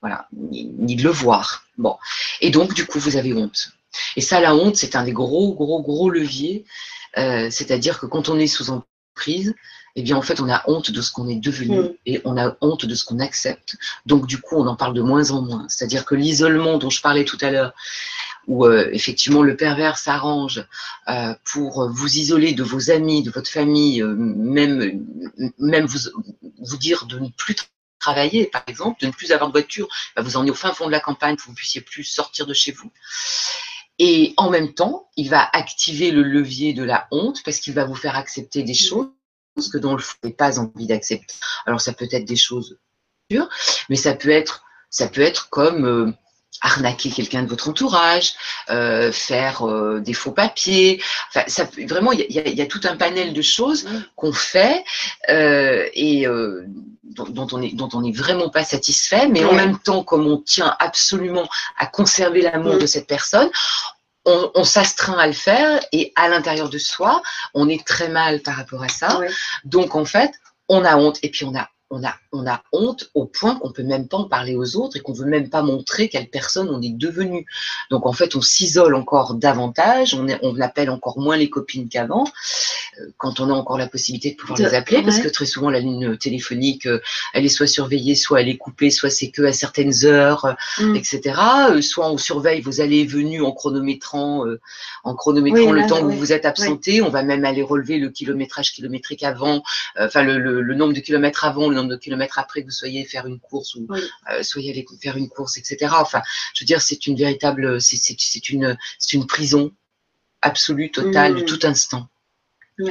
voilà, 0.00 0.26
ni 0.32 0.96
de 0.96 1.04
le 1.04 1.10
voir. 1.10 1.64
Bon, 1.78 1.96
et 2.40 2.50
donc 2.50 2.74
du 2.74 2.84
coup, 2.84 2.98
vous 2.98 3.16
avez 3.16 3.32
honte. 3.32 3.72
Et 4.16 4.20
ça, 4.20 4.40
la 4.40 4.56
honte, 4.56 4.76
c'est 4.76 4.96
un 4.96 5.04
des 5.04 5.12
gros, 5.12 5.54
gros, 5.54 5.80
gros 5.82 6.10
leviers. 6.10 6.64
Euh, 7.16 7.48
C'est-à-dire 7.50 8.00
que 8.00 8.06
quand 8.06 8.28
on 8.28 8.38
est 8.38 8.48
sous 8.48 8.70
emprise, 8.70 9.54
eh 9.96 10.02
bien, 10.02 10.16
en 10.16 10.22
fait, 10.22 10.40
on 10.40 10.48
a 10.48 10.62
honte 10.68 10.90
de 10.90 11.00
ce 11.02 11.10
qu'on 11.12 11.28
est 11.28 11.36
devenu 11.36 11.78
Mm. 11.80 11.90
et 12.06 12.20
on 12.24 12.36
a 12.38 12.56
honte 12.60 12.86
de 12.86 12.94
ce 12.94 13.04
qu'on 13.04 13.18
accepte. 13.20 13.76
Donc, 14.06 14.26
du 14.26 14.38
coup, 14.40 14.56
on 14.56 14.66
en 14.66 14.76
parle 14.76 14.94
de 14.94 15.02
moins 15.02 15.30
en 15.30 15.42
moins. 15.42 15.66
C'est-à-dire 15.68 16.04
que 16.04 16.14
l'isolement 16.14 16.78
dont 16.78 16.90
je 16.90 17.00
parlais 17.02 17.24
tout 17.24 17.38
à 17.42 17.50
l'heure, 17.50 17.72
où 18.48 18.64
euh, 18.66 18.88
effectivement 18.92 19.42
le 19.42 19.56
pervers 19.56 19.98
s'arrange 19.98 20.66
euh, 21.08 21.34
pour 21.44 21.88
vous 21.90 22.16
isoler 22.16 22.54
de 22.54 22.64
vos 22.64 22.90
amis, 22.90 23.22
de 23.22 23.30
votre 23.30 23.48
famille, 23.50 24.02
euh, 24.02 24.14
même, 24.16 25.04
même 25.58 25.86
vous, 25.86 26.10
vous 26.58 26.76
dire 26.76 27.06
de 27.06 27.18
ne 27.20 27.28
plus 27.28 27.54
tra- 27.54 27.66
travailler, 28.00 28.46
par 28.46 28.64
exemple, 28.66 29.00
de 29.00 29.06
ne 29.06 29.12
plus 29.12 29.30
avoir 29.30 29.48
de 29.48 29.52
voiture, 29.52 29.86
bah, 30.16 30.22
vous 30.22 30.36
emmener 30.36 30.50
au 30.50 30.54
fin 30.54 30.72
fond 30.74 30.86
de 30.86 30.90
la 30.90 30.98
campagne 30.98 31.36
pour 31.36 31.44
que 31.44 31.50
vous 31.50 31.54
puissiez 31.54 31.82
plus 31.82 32.02
sortir 32.02 32.46
de 32.46 32.54
chez 32.54 32.72
vous. 32.72 32.90
Et 34.00 34.34
en 34.36 34.50
même 34.50 34.72
temps, 34.74 35.08
il 35.16 35.28
va 35.28 35.48
activer 35.52 36.10
le 36.10 36.22
levier 36.22 36.72
de 36.72 36.82
la 36.82 37.06
honte 37.12 37.42
parce 37.44 37.58
qu'il 37.60 37.74
va 37.74 37.84
vous 37.84 37.94
faire 37.94 38.16
accepter 38.16 38.64
des 38.64 38.74
choses 38.74 39.06
que 39.54 39.78
dans 39.78 39.92
le 39.92 40.02
fond, 40.02 40.16
n'avez 40.22 40.34
pas 40.34 40.58
envie 40.58 40.86
d'accepter. 40.86 41.34
Alors, 41.66 41.80
ça 41.80 41.92
peut 41.92 42.08
être 42.10 42.24
des 42.24 42.36
choses 42.36 42.78
dures, 43.30 43.48
mais 43.88 43.96
ça 43.96 44.14
peut 44.14 44.30
être, 44.30 44.64
ça 44.90 45.08
peut 45.08 45.20
être 45.20 45.48
comme 45.50 45.84
euh, 45.86 46.12
arnaquer 46.60 47.10
quelqu'un 47.10 47.42
de 47.42 47.48
votre 47.48 47.68
entourage, 47.68 48.34
euh, 48.70 49.10
faire 49.12 49.68
euh, 49.68 50.00
des 50.00 50.14
faux 50.14 50.32
papiers. 50.32 51.02
Enfin, 51.28 51.44
ça 51.46 51.68
vraiment, 51.86 52.12
il 52.12 52.20
y 52.20 52.38
a, 52.38 52.46
il 52.46 52.56
y 52.56 52.62
a 52.62 52.66
tout 52.66 52.80
un 52.84 52.96
panel 52.96 53.32
de 53.32 53.42
choses 53.42 53.86
qu'on 54.16 54.32
fait 54.32 54.84
euh, 55.28 55.88
et 55.94 56.26
dont, 57.04 57.24
dont 57.28 57.48
on 57.52 57.60
est 57.62 57.74
dont 57.74 57.88
on 57.92 58.02
n'est 58.02 58.12
vraiment 58.12 58.48
pas 58.48 58.64
satisfait, 58.64 59.28
mais 59.28 59.44
en 59.44 59.54
même 59.54 59.78
temps, 59.78 60.04
comme 60.04 60.26
on 60.26 60.38
tient 60.38 60.74
absolument 60.78 61.48
à 61.76 61.86
conserver 61.86 62.42
l'amour 62.42 62.78
de 62.78 62.86
cette 62.86 63.06
personne, 63.06 63.50
on, 64.24 64.50
on 64.54 64.64
s'astreint 64.64 65.18
à 65.18 65.26
le 65.26 65.32
faire 65.32 65.80
et 65.92 66.12
à 66.16 66.28
l'intérieur 66.28 66.68
de 66.68 66.78
soi, 66.78 67.22
on 67.54 67.68
est 67.68 67.84
très 67.86 68.08
mal 68.08 68.40
par 68.40 68.56
rapport 68.56 68.82
à 68.82 68.88
ça. 68.88 69.18
Ouais. 69.18 69.30
Donc 69.64 69.94
en 69.94 70.04
fait, 70.04 70.32
on 70.68 70.84
a 70.84 70.96
honte 70.96 71.18
et 71.22 71.30
puis 71.30 71.44
on 71.44 71.54
a 71.54 71.68
on 71.92 72.02
a, 72.04 72.14
on 72.32 72.46
a 72.46 72.62
honte 72.72 73.10
au 73.14 73.26
point 73.26 73.56
qu'on 73.56 73.70
peut 73.70 73.82
même 73.82 74.08
pas 74.08 74.16
en 74.16 74.24
parler 74.24 74.56
aux 74.56 74.76
autres 74.76 74.96
et 74.96 75.00
qu'on 75.00 75.12
veut 75.12 75.26
même 75.26 75.50
pas 75.50 75.62
montrer 75.62 76.08
quelle 76.08 76.28
personne 76.28 76.70
on 76.70 76.80
est 76.80 76.96
devenu. 76.96 77.44
Donc 77.90 78.06
en 78.06 78.14
fait, 78.14 78.34
on 78.34 78.40
s'isole 78.40 78.94
encore 78.94 79.34
davantage, 79.34 80.14
on, 80.14 80.26
on 80.40 80.58
appelle 80.60 80.88
encore 80.88 81.18
moins 81.18 81.36
les 81.36 81.50
copines 81.50 81.90
qu'avant, 81.90 82.24
euh, 82.98 83.04
quand 83.18 83.40
on 83.40 83.50
a 83.50 83.52
encore 83.52 83.76
la 83.76 83.88
possibilité 83.88 84.30
de 84.30 84.36
pouvoir 84.36 84.58
les 84.58 84.74
appeler, 84.74 85.02
parce 85.02 85.18
que 85.18 85.28
très 85.28 85.44
souvent 85.44 85.68
la 85.68 85.80
ligne 85.80 86.16
téléphonique, 86.16 86.86
euh, 86.86 87.00
elle 87.34 87.44
est 87.44 87.50
soit 87.50 87.66
surveillée, 87.66 88.14
soit 88.14 88.40
elle 88.40 88.48
est 88.48 88.56
coupée, 88.56 88.90
soit 88.90 89.10
c'est 89.10 89.30
que 89.30 89.42
à 89.42 89.52
certaines 89.52 90.06
heures, 90.06 90.56
mm. 90.78 90.96
etc. 90.96 91.20
soit 91.82 92.10
on 92.10 92.16
surveille 92.16 92.62
vos 92.62 92.80
allées 92.80 93.00
et 93.00 93.06
venues 93.06 93.42
en 93.42 93.52
chronométrant, 93.52 94.46
en 95.04 95.14
chronométrant 95.14 95.72
le 95.72 95.86
temps 95.86 96.02
où 96.02 96.10
vous 96.10 96.16
vous 96.16 96.32
êtes 96.32 96.46
absenté. 96.46 97.02
On 97.02 97.10
va 97.10 97.22
même 97.22 97.44
aller 97.44 97.62
relever 97.62 97.98
le 97.98 98.08
kilométrage 98.08 98.72
kilométrique 98.72 99.24
avant, 99.24 99.62
enfin 99.98 100.22
le, 100.22 100.38
le, 100.38 100.62
le 100.62 100.74
nombre 100.74 100.94
de 100.94 101.00
kilomètres 101.00 101.44
avant, 101.44 101.68
le 101.68 101.81
nombre 101.82 101.94
de 101.94 102.00
kilomètres 102.00 102.38
après 102.38 102.62
que 102.62 102.66
vous 102.66 102.72
soyez 102.72 103.04
faire 103.04 103.26
une 103.26 103.38
course 103.38 103.74
ou 103.74 103.86
euh, 104.30 104.42
soyez 104.42 104.70
allé 104.70 104.86
faire 105.00 105.16
une 105.16 105.28
course, 105.28 105.56
etc. 105.56 105.94
Enfin, 105.98 106.22
je 106.54 106.64
veux 106.64 106.66
dire, 106.66 106.82
c'est 106.82 107.06
une 107.06 107.16
véritable, 107.16 107.80
c'est 107.80 108.48
une, 108.50 108.76
c'est 108.98 109.16
une 109.16 109.26
prison 109.26 109.72
absolue, 110.40 110.90
totale, 110.90 111.34
de 111.36 111.42
mmh. 111.42 111.46
tout 111.46 111.60
instant. 111.64 112.08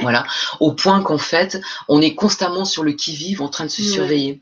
Voilà, 0.00 0.24
au 0.60 0.72
point 0.72 1.02
qu'en 1.02 1.18
fait, 1.18 1.60
on 1.88 2.00
est 2.00 2.14
constamment 2.14 2.64
sur 2.64 2.82
le 2.82 2.92
qui-vive, 2.92 3.42
en 3.42 3.48
train 3.48 3.64
de 3.64 3.70
se 3.70 3.82
surveiller. 3.82 4.40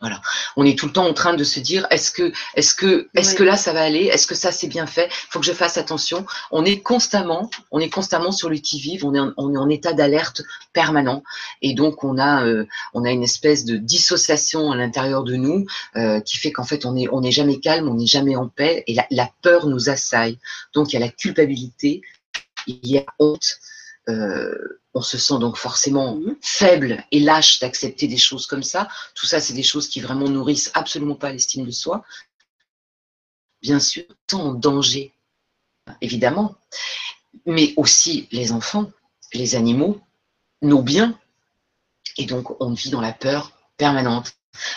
Voilà. 0.00 0.20
On 0.54 0.64
est 0.64 0.78
tout 0.78 0.86
le 0.86 0.92
temps 0.92 1.08
en 1.08 1.12
train 1.12 1.34
de 1.34 1.42
se 1.42 1.58
dire 1.58 1.84
est-ce 1.90 2.12
que, 2.12 2.32
est-ce 2.54 2.72
que, 2.72 3.08
est-ce 3.16 3.34
que 3.34 3.42
là 3.42 3.56
ça 3.56 3.72
va 3.72 3.82
aller? 3.82 4.04
Est-ce 4.04 4.28
que 4.28 4.36
ça 4.36 4.52
c'est 4.52 4.68
bien 4.68 4.86
fait? 4.86 5.08
Faut 5.10 5.40
que 5.40 5.46
je 5.46 5.52
fasse 5.52 5.76
attention. 5.76 6.24
On 6.52 6.64
est 6.64 6.78
constamment, 6.80 7.50
on 7.72 7.80
est 7.80 7.90
constamment 7.90 8.30
sur 8.30 8.48
le 8.48 8.58
qui-vive. 8.58 9.04
On 9.04 9.12
est, 9.14 9.18
en, 9.18 9.32
on 9.36 9.52
est 9.52 9.58
en 9.58 9.68
état 9.68 9.94
d'alerte 9.94 10.42
permanent. 10.72 11.24
Et 11.62 11.74
donc 11.74 12.04
on 12.04 12.16
a, 12.16 12.44
euh, 12.44 12.64
on 12.94 13.04
a 13.04 13.10
une 13.10 13.24
espèce 13.24 13.64
de 13.64 13.76
dissociation 13.76 14.70
à 14.70 14.76
l'intérieur 14.76 15.24
de 15.24 15.34
nous 15.34 15.66
euh, 15.96 16.20
qui 16.20 16.36
fait 16.36 16.52
qu'en 16.52 16.64
fait 16.64 16.86
on 16.86 16.96
est, 16.96 17.08
on 17.10 17.20
n'est 17.20 17.32
jamais 17.32 17.58
calme, 17.58 17.88
on 17.88 17.94
n'est 17.94 18.06
jamais 18.06 18.36
en 18.36 18.46
paix. 18.46 18.84
Et 18.86 18.94
la, 18.94 19.06
la, 19.10 19.28
peur 19.42 19.66
nous 19.66 19.90
assaille. 19.90 20.38
Donc 20.74 20.92
il 20.92 20.94
y 20.94 20.96
a 20.96 21.00
la 21.00 21.10
culpabilité, 21.10 22.02
il 22.68 22.86
y 22.86 22.98
a 22.98 23.04
honte. 23.18 23.58
Euh, 24.08 24.80
on 24.94 25.02
se 25.02 25.18
sent 25.18 25.38
donc 25.38 25.56
forcément 25.56 26.18
faible 26.40 27.04
et 27.12 27.20
lâche 27.20 27.60
d'accepter 27.60 28.08
des 28.08 28.16
choses 28.16 28.46
comme 28.46 28.62
ça. 28.62 28.88
Tout 29.14 29.26
ça, 29.26 29.40
c'est 29.40 29.52
des 29.52 29.62
choses 29.62 29.88
qui 29.88 30.00
vraiment 30.00 30.28
nourrissent 30.28 30.70
absolument 30.74 31.14
pas 31.14 31.30
l'estime 31.30 31.66
de 31.66 31.70
soi. 31.70 32.04
Bien 33.62 33.80
sûr, 33.80 34.04
en 34.32 34.54
danger, 34.54 35.12
évidemment, 36.00 36.56
mais 37.46 37.74
aussi 37.76 38.28
les 38.32 38.52
enfants, 38.52 38.90
les 39.32 39.54
animaux, 39.54 40.00
nos 40.62 40.82
biens. 40.82 41.18
Et 42.16 42.26
donc, 42.26 42.60
on 42.60 42.72
vit 42.72 42.90
dans 42.90 43.00
la 43.00 43.12
peur 43.12 43.52
permanente. 43.76 44.34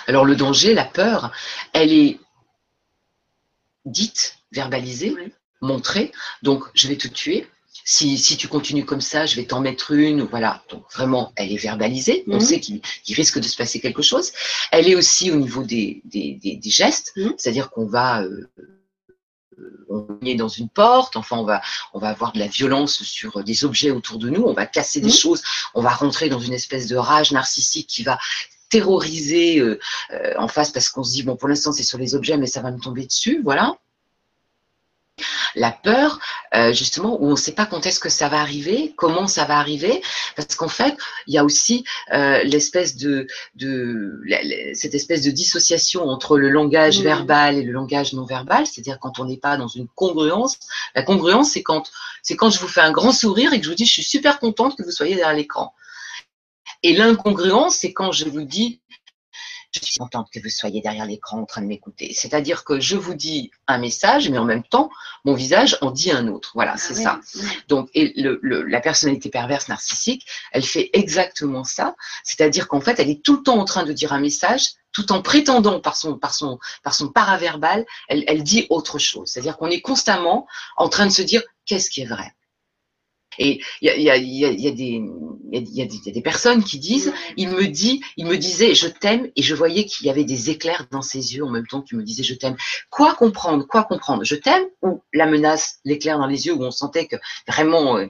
Alors, 0.07 0.25
le 0.25 0.36
danger, 0.36 0.73
la 0.73 0.86
peur, 0.86 1.32
elle 1.73 1.91
est 1.91 2.19
dite, 3.86 4.38
verbalisée, 4.51 5.15
montrée. 5.61 6.11
Donc, 6.43 6.65
je 6.75 6.88
vais 6.88 6.97
te 6.97 7.07
tuer, 7.07 7.49
si, 7.84 8.17
si, 8.17 8.38
tu 8.38 8.47
continues 8.47 8.86
comme 8.86 9.01
ça, 9.01 9.25
je 9.25 9.36
vais 9.36 9.45
t'en 9.45 9.61
mettre 9.61 9.91
une. 9.91 10.23
Voilà. 10.23 10.63
Donc 10.69 10.84
vraiment, 10.93 11.34
elle 11.36 11.51
est 11.51 11.57
verbalisée. 11.57 12.23
On 12.27 12.36
mhm. 12.36 12.41
sait 12.41 12.59
qu'il 12.59 12.82
risque 13.09 13.39
de 13.39 13.47
se 13.47 13.55
passer 13.55 13.79
quelque 13.79 14.01
chose. 14.01 14.32
Elle 14.71 14.88
est 14.88 14.95
aussi 14.95 15.32
au 15.32 15.36
niveau 15.36 15.63
des, 15.63 16.01
des, 16.05 16.39
des, 16.41 16.69
gestes, 16.69 17.13
mhm. 17.15 17.34
c'est-à-dire 17.38 17.69
qu'on 17.69 17.86
va 17.86 18.23
euh, 18.23 18.49
on 19.89 20.07
est 20.25 20.36
dans 20.36 20.47
une 20.47 20.69
porte, 20.69 21.15
enfin 21.17 21.38
on 21.38 21.43
va 21.43 21.61
on 21.93 21.99
va 21.99 22.09
avoir 22.09 22.32
de 22.32 22.39
la 22.39 22.47
violence 22.47 23.03
sur 23.03 23.43
des 23.43 23.65
objets 23.65 23.91
autour 23.91 24.17
de 24.17 24.29
nous, 24.29 24.43
on 24.43 24.53
va 24.53 24.65
casser 24.65 25.01
des 25.01 25.07
mhm. 25.07 25.13
choses, 25.13 25.43
on 25.73 25.82
va 25.82 25.89
rentrer 25.89 26.29
dans 26.29 26.39
une 26.39 26.53
espèce 26.53 26.88
de 26.88 26.95
rage 26.95 27.32
narcissique 27.32 27.88
qui 27.88 28.03
va 28.03 28.17
terroriser 28.69 29.59
euh, 29.59 29.79
euh, 30.11 30.34
en 30.38 30.47
face 30.47 30.71
parce 30.71 30.89
qu'on 30.89 31.03
se 31.03 31.11
dit 31.11 31.23
bon 31.23 31.36
pour 31.36 31.49
l'instant 31.49 31.71
c'est 31.73 31.84
sur 31.84 31.97
les 31.97 32.15
objets 32.15 32.38
mais 32.38 32.47
ça 32.47 32.61
va 32.61 32.71
me 32.71 32.79
tomber 32.79 33.05
dessus, 33.05 33.41
voilà 33.43 33.75
la 35.55 35.72
peur, 35.72 36.19
euh, 36.55 36.74
justement, 36.74 37.22
où 37.22 37.28
on 37.28 37.32
ne 37.32 37.36
sait 37.36 37.53
pas 37.53 37.65
quand 37.65 37.86
est-ce 37.86 37.99
que 37.99 38.09
ça 38.09 38.30
va 38.30 38.39
arriver, 38.39 38.93
comment 38.97 39.28
ça 39.28 39.45
va 39.45 39.57
arriver, 39.57 40.01
parce 40.36 40.55
qu'en 40.55 40.67
fait, 40.67 40.95
il 41.28 41.34
y 41.34 41.38
a 41.38 41.43
aussi 41.43 41.84
euh, 42.13 42.43
l'espèce 42.43 42.95
de, 42.95 43.28
de 43.55 44.22
cette 44.74 44.93
espèce 44.93 45.22
de 45.24 45.32
dissociation 45.32 46.07
entre 46.07 46.38
le 46.38 46.49
langage 46.49 47.01
verbal 47.01 47.57
et 47.57 47.63
le 47.63 47.72
langage 47.72 48.13
non 48.13 48.26
verbal, 48.26 48.65
c'est-à-dire 48.67 48.99
quand 48.99 49.19
on 49.19 49.26
n'est 49.26 49.38
pas 49.38 49.57
dans 49.57 49.67
une 49.67 49.88
congruence. 49.88 50.57
La 50.95 51.03
congruence, 51.03 51.51
c'est 51.51 51.63
quand 51.63 51.91
c'est 52.24 52.36
quand 52.36 52.49
je 52.49 52.59
vous 52.59 52.67
fais 52.67 52.82
un 52.82 52.91
grand 52.91 53.11
sourire 53.11 53.53
et 53.53 53.59
que 53.59 53.65
je 53.65 53.69
vous 53.69 53.76
dis 53.76 53.86
je 53.86 53.93
suis 53.93 54.03
super 54.03 54.39
contente 54.39 54.78
que 54.78 54.84
vous 54.84 54.91
soyez 54.91 55.15
derrière 55.15 55.36
l'écran. 55.36 55.74
Et 56.84 56.95
l'incongruence, 56.95 57.76
c'est 57.76 57.93
quand 57.93 58.11
je 58.11 58.26
vous 58.26 58.43
dis 58.43 58.82
je 59.72 59.80
suis 59.86 59.99
contente 59.99 60.28
que 60.32 60.39
vous 60.39 60.49
soyez 60.49 60.82
derrière 60.82 61.05
l'écran 61.05 61.39
en 61.39 61.45
train 61.45 61.61
de 61.61 61.67
m'écouter. 61.67 62.13
C'est-à-dire 62.13 62.63
que 62.63 62.80
je 62.80 62.97
vous 62.97 63.13
dis 63.13 63.51
un 63.67 63.78
message, 63.78 64.30
mais 64.30 64.38
en 64.38 64.43
même 64.43 64.63
temps, 64.63 64.89
mon 65.24 65.34
visage 65.34 65.78
en 65.82 65.91
dit 65.91 66.11
un 66.11 66.28
autre. 66.28 66.51
Voilà, 66.55 66.78
c'est 66.78 66.93
ça. 66.93 67.19
Donc, 67.67 67.89
et 67.93 68.13
le, 68.22 68.39
la 68.41 68.82
personnalité 68.82 69.30
perverse 69.30 69.69
narcissique, 69.69 70.26
elle 70.51 70.63
fait 70.63 70.89
exactement 70.93 71.63
ça. 71.63 71.95
C'est-à-dire 72.24 72.67
qu'en 72.67 72.82
fait, 72.82 72.99
elle 72.99 73.09
est 73.09 73.24
tout 73.24 73.38
le 73.38 73.43
temps 73.43 73.59
en 73.59 73.65
train 73.65 73.84
de 73.84 73.93
dire 73.93 74.11
un 74.13 74.19
message, 74.19 74.72
tout 74.91 75.11
en 75.13 75.22
prétendant 75.22 75.80
par 75.80 75.95
son, 75.95 76.17
par 76.17 76.34
son, 76.34 76.59
par 76.84 76.93
son 76.93 77.09
paraverbal, 77.09 77.86
elle, 78.09 78.26
elle 78.28 78.43
dit 78.43 78.67
autre 78.69 78.99
chose. 78.99 79.30
C'est-à-dire 79.30 79.57
qu'on 79.57 79.69
est 79.69 79.82
constamment 79.82 80.47
en 80.76 80.89
train 80.89 81.05
de 81.05 81.11
se 81.11 81.22
dire 81.22 81.41
qu'est-ce 81.65 81.89
qui 81.89 82.01
est 82.01 82.05
vrai? 82.05 82.34
Et 83.38 83.61
il 83.82 83.88
y 83.88 84.09
a, 84.09 84.17
des 86.11 86.21
personnes 86.21 86.63
qui 86.63 86.79
disent, 86.79 87.13
il 87.38 87.49
me 87.49 87.67
dit, 87.67 88.01
il 88.17 88.25
me 88.25 88.38
disait 88.38 88.75
je 88.75 88.88
t'aime 88.88 89.29
et 89.36 89.41
je 89.41 89.55
voyais 89.55 89.86
qu'il 89.86 90.07
y 90.07 90.09
avait 90.09 90.23
des 90.23 90.49
éclairs 90.49 90.88
dans 90.91 91.01
ses 91.01 91.36
yeux 91.36 91.45
en 91.45 91.49
même 91.49 91.67
temps 91.67 91.82
qu'il 91.82 91.97
me 91.97 92.03
disait 92.03 92.23
je 92.23 92.34
t'aime. 92.34 92.55
Quoi 92.89 93.13
comprendre 93.15 93.65
Quoi 93.65 93.84
comprendre? 93.84 94.23
Je 94.23 94.36
t'aime 94.36 94.65
ou 94.82 95.01
la 95.13 95.25
menace, 95.25 95.79
l'éclair 95.86 96.19
dans 96.19 96.27
les 96.27 96.47
yeux 96.47 96.53
où 96.53 96.63
on 96.63 96.71
sentait 96.71 97.07
que 97.07 97.15
vraiment 97.47 97.97
euh, 97.97 98.07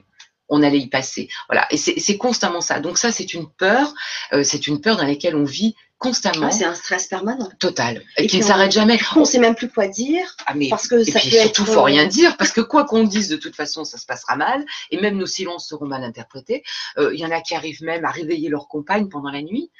on 0.48 0.62
allait 0.62 0.80
y 0.80 0.88
passer? 0.88 1.28
Voilà. 1.48 1.66
Et 1.70 1.76
c'est 1.76 2.18
constamment 2.18 2.60
ça. 2.60 2.80
Donc 2.80 2.98
ça, 2.98 3.10
c'est 3.10 3.32
une 3.32 3.48
peur. 3.48 3.94
Euh, 4.32 4.44
c'est 4.44 4.66
une 4.66 4.80
peur 4.80 4.96
dans 4.96 5.06
laquelle 5.06 5.36
on 5.36 5.44
vit 5.44 5.74
constamment. 6.02 6.50
c'est 6.50 6.64
un 6.64 6.74
stress 6.74 7.06
permanent. 7.06 7.48
Total. 7.58 8.02
Et, 8.16 8.26
qui 8.26 8.38
ne 8.38 8.42
s'arrête 8.42 8.72
jamais. 8.72 8.98
On 9.16 9.20
ne 9.20 9.24
sait 9.24 9.38
même 9.38 9.54
plus 9.54 9.68
quoi 9.68 9.86
dire. 9.86 10.36
Ah, 10.46 10.54
mais, 10.54 10.68
parce 10.68 10.88
que 10.88 11.02
ça 11.04 11.18
puis 11.18 11.30
peut 11.30 11.36
surtout, 11.36 11.64
faut 11.64 11.82
rien 11.82 12.06
dire, 12.06 12.36
parce 12.36 12.52
que 12.52 12.60
quoi 12.60 12.84
qu'on 12.84 13.04
dise, 13.04 13.28
de 13.28 13.36
toute 13.36 13.56
façon, 13.56 13.84
ça 13.84 13.98
se 13.98 14.06
passera 14.06 14.36
mal. 14.36 14.64
Et 14.90 15.00
même 15.00 15.16
nos 15.16 15.26
silences 15.26 15.68
seront 15.68 15.86
mal 15.86 16.04
interprétés. 16.04 16.62
Euh, 16.98 17.14
il 17.14 17.20
y 17.20 17.26
en 17.26 17.30
a 17.30 17.40
qui 17.40 17.54
arrivent 17.54 17.82
même 17.82 18.04
à 18.04 18.10
réveiller 18.10 18.48
leur 18.48 18.68
compagne 18.68 19.08
pendant 19.08 19.30
la 19.30 19.42
nuit, 19.42 19.70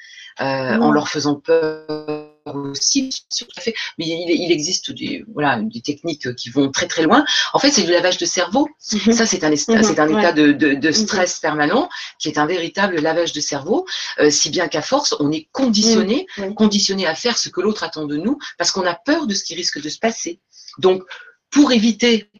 euh, 0.40 0.78
en 0.78 0.90
leur 0.92 1.08
faisant 1.08 1.34
peur 1.34 2.31
aussi, 2.46 3.10
tout 3.36 3.46
à 3.56 3.60
fait. 3.60 3.74
Mais 3.98 4.06
il, 4.06 4.52
existe 4.52 4.92
des, 4.92 5.24
voilà, 5.32 5.60
des 5.60 5.80
techniques 5.80 6.34
qui 6.34 6.50
vont 6.50 6.70
très 6.70 6.86
très 6.86 7.02
loin. 7.02 7.24
En 7.52 7.58
fait, 7.58 7.70
c'est 7.70 7.82
du 7.82 7.90
lavage 7.92 8.18
de 8.18 8.26
cerveau. 8.26 8.68
Mhm. 8.92 9.12
Ça, 9.12 9.26
c'est 9.26 9.44
un, 9.44 9.50
mhm. 9.50 9.56
c'est 9.56 9.98
un 10.00 10.08
état 10.08 10.32
de, 10.32 10.52
de, 10.52 10.74
de, 10.74 10.88
mhm. 10.88 10.94
stress 10.94 11.40
permanent 11.40 11.88
qui 12.18 12.28
est 12.28 12.38
un 12.38 12.46
véritable 12.46 13.00
lavage 13.00 13.32
de 13.32 13.40
cerveau, 13.40 13.86
euh, 14.18 14.30
si 14.30 14.50
bien 14.50 14.68
qu'à 14.68 14.82
force, 14.82 15.14
on 15.20 15.30
est 15.30 15.48
conditionné, 15.52 16.26
conditionné 16.56 17.06
à 17.06 17.14
faire 17.14 17.38
ce 17.38 17.48
que 17.48 17.60
l'autre 17.60 17.84
attend 17.84 18.06
de 18.06 18.16
nous 18.16 18.38
parce 18.58 18.70
qu'on 18.70 18.86
a 18.86 18.94
peur 18.94 19.26
de 19.26 19.34
ce 19.34 19.44
qui 19.44 19.54
risque 19.54 19.80
de 19.80 19.88
se 19.88 19.98
passer. 19.98 20.40
Donc, 20.78 21.02
pour 21.50 21.72
éviter 21.72 22.30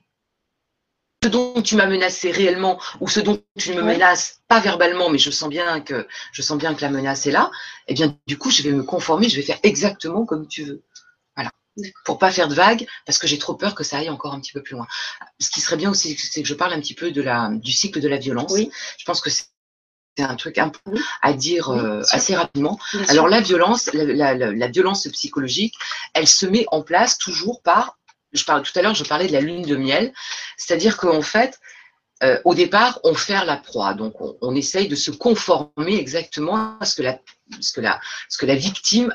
ce 1.23 1.29
dont 1.29 1.63
tu 1.63 1.77
m'as 1.77 1.87
menacé 1.87 2.31
réellement 2.31 2.81
ou 3.01 3.09
ce 3.09 3.21
dont 3.21 3.43
tu 3.57 3.71
ne 3.71 3.77
me 3.77 3.83
menaces 3.83 4.41
pas 4.49 4.61
verbalement, 4.61 5.09
mais 5.09 5.19
je 5.19 5.31
sens 5.31 5.49
bien 5.49 5.81
que 5.81 6.07
je 6.33 6.43
sens 6.43 6.59
bien 6.59 6.75
que 6.75 6.83
la 6.83 6.91
menace 6.91 7.27
est 7.27 7.31
là, 7.31 7.51
eh 7.87 7.95
bien 7.95 8.17
du 8.27 8.39
coup 8.39 8.51
je 8.51 8.63
vais 8.63 8.73
me 8.73 8.83
conformer, 8.83 9.29
je 9.29 9.37
vais 9.37 9.43
faire 9.43 9.59
exactement 9.63 10.27
comme 10.27 10.49
tu 10.49 10.65
veux. 10.65 10.83
Voilà. 11.37 11.51
Pour 12.05 12.19
pas 12.19 12.31
faire 12.31 12.49
de 12.49 12.55
vagues, 12.55 12.87
parce 13.07 13.19
que 13.19 13.27
j'ai 13.27 13.39
trop 13.39 13.55
peur 13.55 13.75
que 13.75 13.85
ça 13.85 13.99
aille 13.99 14.11
encore 14.11 14.35
un 14.35 14.41
petit 14.41 14.53
peu 14.53 14.63
plus 14.63 14.75
loin. 14.75 14.87
Ce 15.39 15.51
qui 15.51 15.61
serait 15.61 15.77
bien 15.77 15.91
aussi, 15.91 16.17
c'est 16.19 16.43
que 16.43 16.49
je 16.49 16.55
parle 16.55 16.73
un 16.73 16.81
petit 16.81 16.95
peu 16.95 17.13
de 17.13 17.23
la, 17.23 17.51
du 17.53 17.73
cycle 17.73 18.01
de 18.01 18.09
la 18.09 18.19
violence. 18.19 18.53
Oui. 18.53 18.71
Je 18.99 19.05
pense 19.05 19.21
que 19.21 19.31
c'est 19.31 19.47
un 20.19 20.35
truc 20.37 20.59
un 20.59 20.69
peu 20.69 20.99
à 21.23 21.33
dire 21.33 21.71
euh, 21.71 22.03
assez 22.11 22.35
rapidement. 22.35 22.79
Alors 23.09 23.29
la 23.29 23.41
violence, 23.41 23.91
la, 23.95 24.35
la, 24.35 24.69
violence 24.69 25.07
psychologique, 25.09 25.75
elle 26.15 26.29
se 26.29 26.47
met 26.47 26.67
en 26.71 26.83
place 26.83 27.17
toujours 27.17 27.63
par 27.63 27.97
je 28.33 28.45
parle 28.45 28.63
tout 28.63 28.77
à 28.79 28.83
l'heure, 28.83 28.95
je 28.95 29.05
parlais 29.05 29.27
de 29.27 29.33
la 29.33 29.41
lune 29.41 29.63
de 29.63 29.77
miel, 29.77 30.13
c'est-à-dire 30.57 30.97
qu'en 30.97 31.23
fait, 31.23 31.59
euh, 32.23 32.41
au 32.45 32.55
départ, 32.55 33.01
on 33.05 33.15
fait 33.15 33.45
la 33.45 33.57
proie, 33.57 33.95
donc 33.95 34.15
on, 34.41 34.55
essaye 34.55 34.89
de 34.89 34.95
se 34.95 35.11
conformer 35.11 35.97
exactement 35.97 36.79
à 36.79 36.85
ce 36.85 36.97
que 36.97 37.03
la, 37.03 37.19
ce 37.61 37.73
que 37.73 37.81
la, 37.81 38.01
ce 38.29 38.39
que 38.39 38.47
la 38.47 38.55
victime 38.55 39.15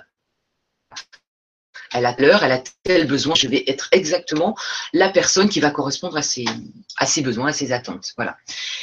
elle 1.94 2.06
a 2.06 2.16
l'heure, 2.18 2.44
elle 2.44 2.52
a 2.52 2.62
tel 2.84 3.08
besoin, 3.08 3.36
je 3.36 3.48
vais 3.48 3.64
être 3.68 3.88
exactement 3.92 4.58
la 4.94 5.10
personne 5.10 5.50
qui 5.50 5.60
va 5.60 5.72
correspondre 5.72 6.18
à 6.18 6.22
ses, 6.22 6.46
à 6.98 7.06
ses 7.06 7.22
besoins, 7.22 7.48
à 7.48 7.54
ses 7.54 7.72
attentes. 7.72 8.14
Voilà. 8.18 8.38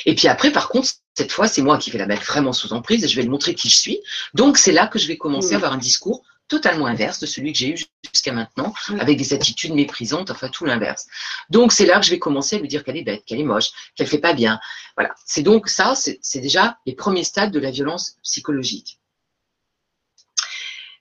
Et 0.07 0.15
puis 0.15 0.29
après, 0.29 0.51
par 0.51 0.69
contre, 0.69 0.89
cette 1.15 1.33
fois, 1.33 1.47
c'est 1.47 1.63
moi 1.63 1.79
qui 1.79 1.91
vais 1.91 1.99
la 1.99 2.07
mettre 2.07 2.25
vraiment 2.25 2.53
sous 2.53 2.73
emprise 2.73 3.05
et 3.05 3.09
je 3.09 3.17
vais 3.17 3.23
lui 3.23 3.29
montrer 3.29 3.55
qui 3.55 3.69
je 3.69 3.77
suis. 3.77 4.01
Donc, 4.33 4.59
c'est 4.59 4.73
là 4.73 4.87
que 4.87 4.99
je 4.99 5.07
vais 5.07 5.17
commencer 5.17 5.53
à 5.53 5.57
avoir 5.57 5.73
un 5.73 5.79
discours 5.79 6.25
totalement 6.49 6.87
inverse 6.87 7.21
de 7.21 7.27
celui 7.27 7.53
que 7.53 7.59
j'ai 7.59 7.71
eu 7.71 7.77
jusqu'à 8.13 8.33
maintenant, 8.33 8.75
avec 8.99 9.17
des 9.17 9.33
attitudes 9.33 9.73
méprisantes, 9.73 10.31
enfin 10.31 10.49
tout 10.49 10.65
l'inverse. 10.65 11.07
Donc 11.51 11.73
c'est 11.73 11.87
là 11.87 11.99
que 11.99 12.07
je 12.07 12.11
vais 12.11 12.19
commencer 12.19 12.57
à 12.57 12.59
lui 12.59 12.69
dire 12.69 12.85
qu'elle 12.85 12.97
est 12.97 13.03
bête, 13.03 13.25
qu'elle 13.25 13.41
est 13.41 13.45
moche, 13.45 13.71
qu'elle 13.97 14.07
fait 14.07 14.19
pas 14.19 14.35
bien. 14.35 14.61
Voilà. 14.97 15.15
C'est 15.25 15.43
donc 15.43 15.69
ça, 15.69 15.95
c'est 15.95 16.41
déjà 16.41 16.79
les 16.87 16.95
premiers 16.95 17.25
stades 17.25 17.51
de 17.51 17.59
la 17.59 17.71
violence 17.71 18.17
psychologique. 18.23 19.01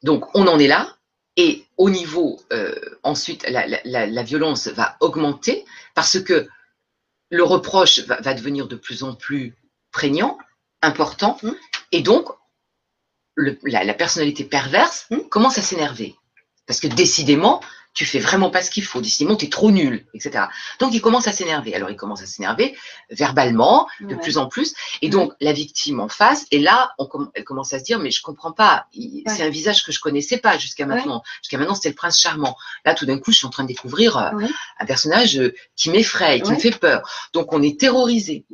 Donc, 0.03 0.35
on 0.35 0.47
en 0.47 0.59
est 0.59 0.67
là. 0.67 0.97
Et 1.35 1.65
au 1.77 1.89
niveau, 1.89 2.39
euh, 2.51 2.75
ensuite, 3.01 3.43
la, 3.49 3.65
la, 3.65 4.05
la, 4.05 4.23
violence 4.23 4.67
va 4.67 4.97
augmenter 4.99 5.65
parce 5.95 6.19
que 6.19 6.47
le 7.31 7.43
reproche 7.43 8.01
va, 8.01 8.21
va 8.21 8.35
devenir 8.35 8.67
de 8.67 8.75
plus 8.75 9.01
en 9.01 9.15
plus 9.15 9.55
prégnant, 9.91 10.37
important. 10.83 11.39
Mmh. 11.41 11.51
Et 11.91 12.01
donc, 12.01 12.27
le, 13.35 13.57
la, 13.63 13.83
la, 13.83 13.93
personnalité 13.93 14.43
perverse 14.43 15.07
Mmh. 15.09 15.17
commence 15.29 15.57
à 15.57 15.61
s'énerver. 15.61 16.15
Parce 16.67 16.79
que 16.79 16.87
décidément, 16.87 17.61
tu 17.93 18.05
fais 18.05 18.19
vraiment 18.19 18.49
pas 18.49 18.61
ce 18.63 18.71
qu'il 18.71 18.83
faut. 18.83 19.01
Décidément, 19.01 19.35
tu 19.35 19.45
es 19.45 19.49
trop 19.49 19.69
nul, 19.69 20.07
etc. 20.15 20.45
Donc, 20.79 20.93
il 20.93 21.01
commence 21.01 21.27
à 21.27 21.31
s'énerver. 21.31 21.75
Alors, 21.75 21.91
il 21.91 21.95
commence 21.95 22.23
à 22.23 22.25
s'énerver 22.25 22.75
verbalement, 23.11 23.87
de 23.99 24.15
Ouais. 24.15 24.21
plus 24.21 24.37
en 24.39 24.47
plus. 24.47 24.73
Et 25.03 25.09
donc, 25.09 25.33
la 25.41 25.53
victime 25.53 25.99
en 25.99 26.07
face, 26.09 26.47
et 26.49 26.57
là, 26.59 26.93
on 26.97 27.07
elle 27.35 27.43
commence 27.43 27.71
à 27.73 27.79
se 27.79 27.83
dire, 27.83 27.99
mais 27.99 28.09
je 28.09 28.21
comprends 28.23 28.51
pas. 28.51 28.87
Ouais. 28.97 29.23
C'est 29.27 29.43
un 29.43 29.49
visage 29.49 29.83
que 29.83 29.91
je 29.91 29.99
connaissais 29.99 30.37
pas 30.37 30.57
jusqu'à 30.57 30.85
maintenant. 30.87 31.21
Jusqu'à 31.43 31.57
maintenant, 31.59 31.75
c'était 31.75 31.89
le 31.89 31.95
prince 31.95 32.19
charmant. 32.19 32.55
Là, 32.85 32.95
tout 32.95 33.05
d'un 33.05 33.19
coup, 33.19 33.31
je 33.31 33.37
suis 33.37 33.45
en 33.47 33.51
train 33.51 33.63
de 33.63 33.67
découvrir 33.67 34.17
euh, 34.17 34.31
un 34.79 34.85
personnage 34.85 35.37
euh, 35.37 35.53
qui 35.75 35.91
m'effraie, 35.91 36.41
qui 36.41 36.51
me 36.51 36.57
fait 36.57 36.71
peur. 36.71 37.07
Donc, 37.33 37.53
on 37.53 37.61
est 37.61 37.79
terrorisé. 37.79 38.45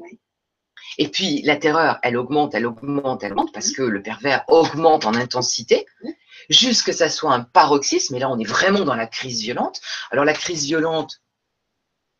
Et 0.97 1.07
puis, 1.07 1.41
la 1.43 1.55
terreur, 1.55 1.99
elle 2.03 2.17
augmente, 2.17 2.53
elle 2.55 2.65
augmente, 2.65 3.23
elle 3.23 3.33
augmente, 3.33 3.49
Mmh. 3.49 3.53
parce 3.53 3.71
que 3.71 3.83
le 3.83 4.01
pervers 4.01 4.43
augmente 4.47 5.05
en 5.05 5.13
intensité, 5.13 5.85
Ouais. 6.03 6.17
jusque 6.49 6.93
ça 6.93 7.09
soit 7.09 7.33
un 7.33 7.41
paroxysme. 7.41 8.15
Et 8.15 8.19
là, 8.19 8.29
on 8.29 8.39
est 8.39 8.47
vraiment 8.47 8.81
dans 8.85 8.95
la 8.95 9.07
crise 9.07 9.41
violente. 9.41 9.79
Alors, 10.11 10.25
la 10.25 10.33
crise 10.33 10.65
violente, 10.65 11.21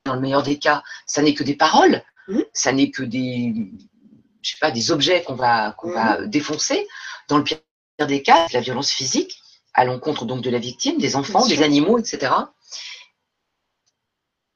dans 0.06 0.14
le 0.16 0.22
meilleur 0.22 0.44
des 0.44 0.58
cas, 0.60 0.84
ça 1.06 1.22
n'est 1.22 1.34
que 1.34 1.44
des 1.44 1.56
paroles, 1.56 2.04
Mhm. 2.28 2.44
ça 2.54 2.72
n'est 2.72 2.92
que 2.92 3.04
des, 3.04 3.54
je 4.42 4.52
sais 4.52 4.58
pas, 4.62 4.72
des 4.72 4.92
objets 4.92 5.24
qu'on 5.24 5.36
va, 5.36 5.72
qu'on 5.74 5.92
va 5.92 6.26
défoncer. 6.26 6.88
Dans 7.28 7.38
le 7.38 7.44
pire 7.44 7.60
des 8.08 8.22
cas, 8.22 8.48
la 8.54 8.62
violence 8.62 8.92
physique 8.92 9.42
à 9.74 9.84
l'encontre 9.86 10.26
donc 10.26 10.42
de 10.42 10.50
la 10.50 10.60
victime, 10.60 10.98
des 11.00 11.16
enfants, 11.16 11.46
des 11.48 11.62
animaux, 11.64 11.98
etc. 12.00 12.34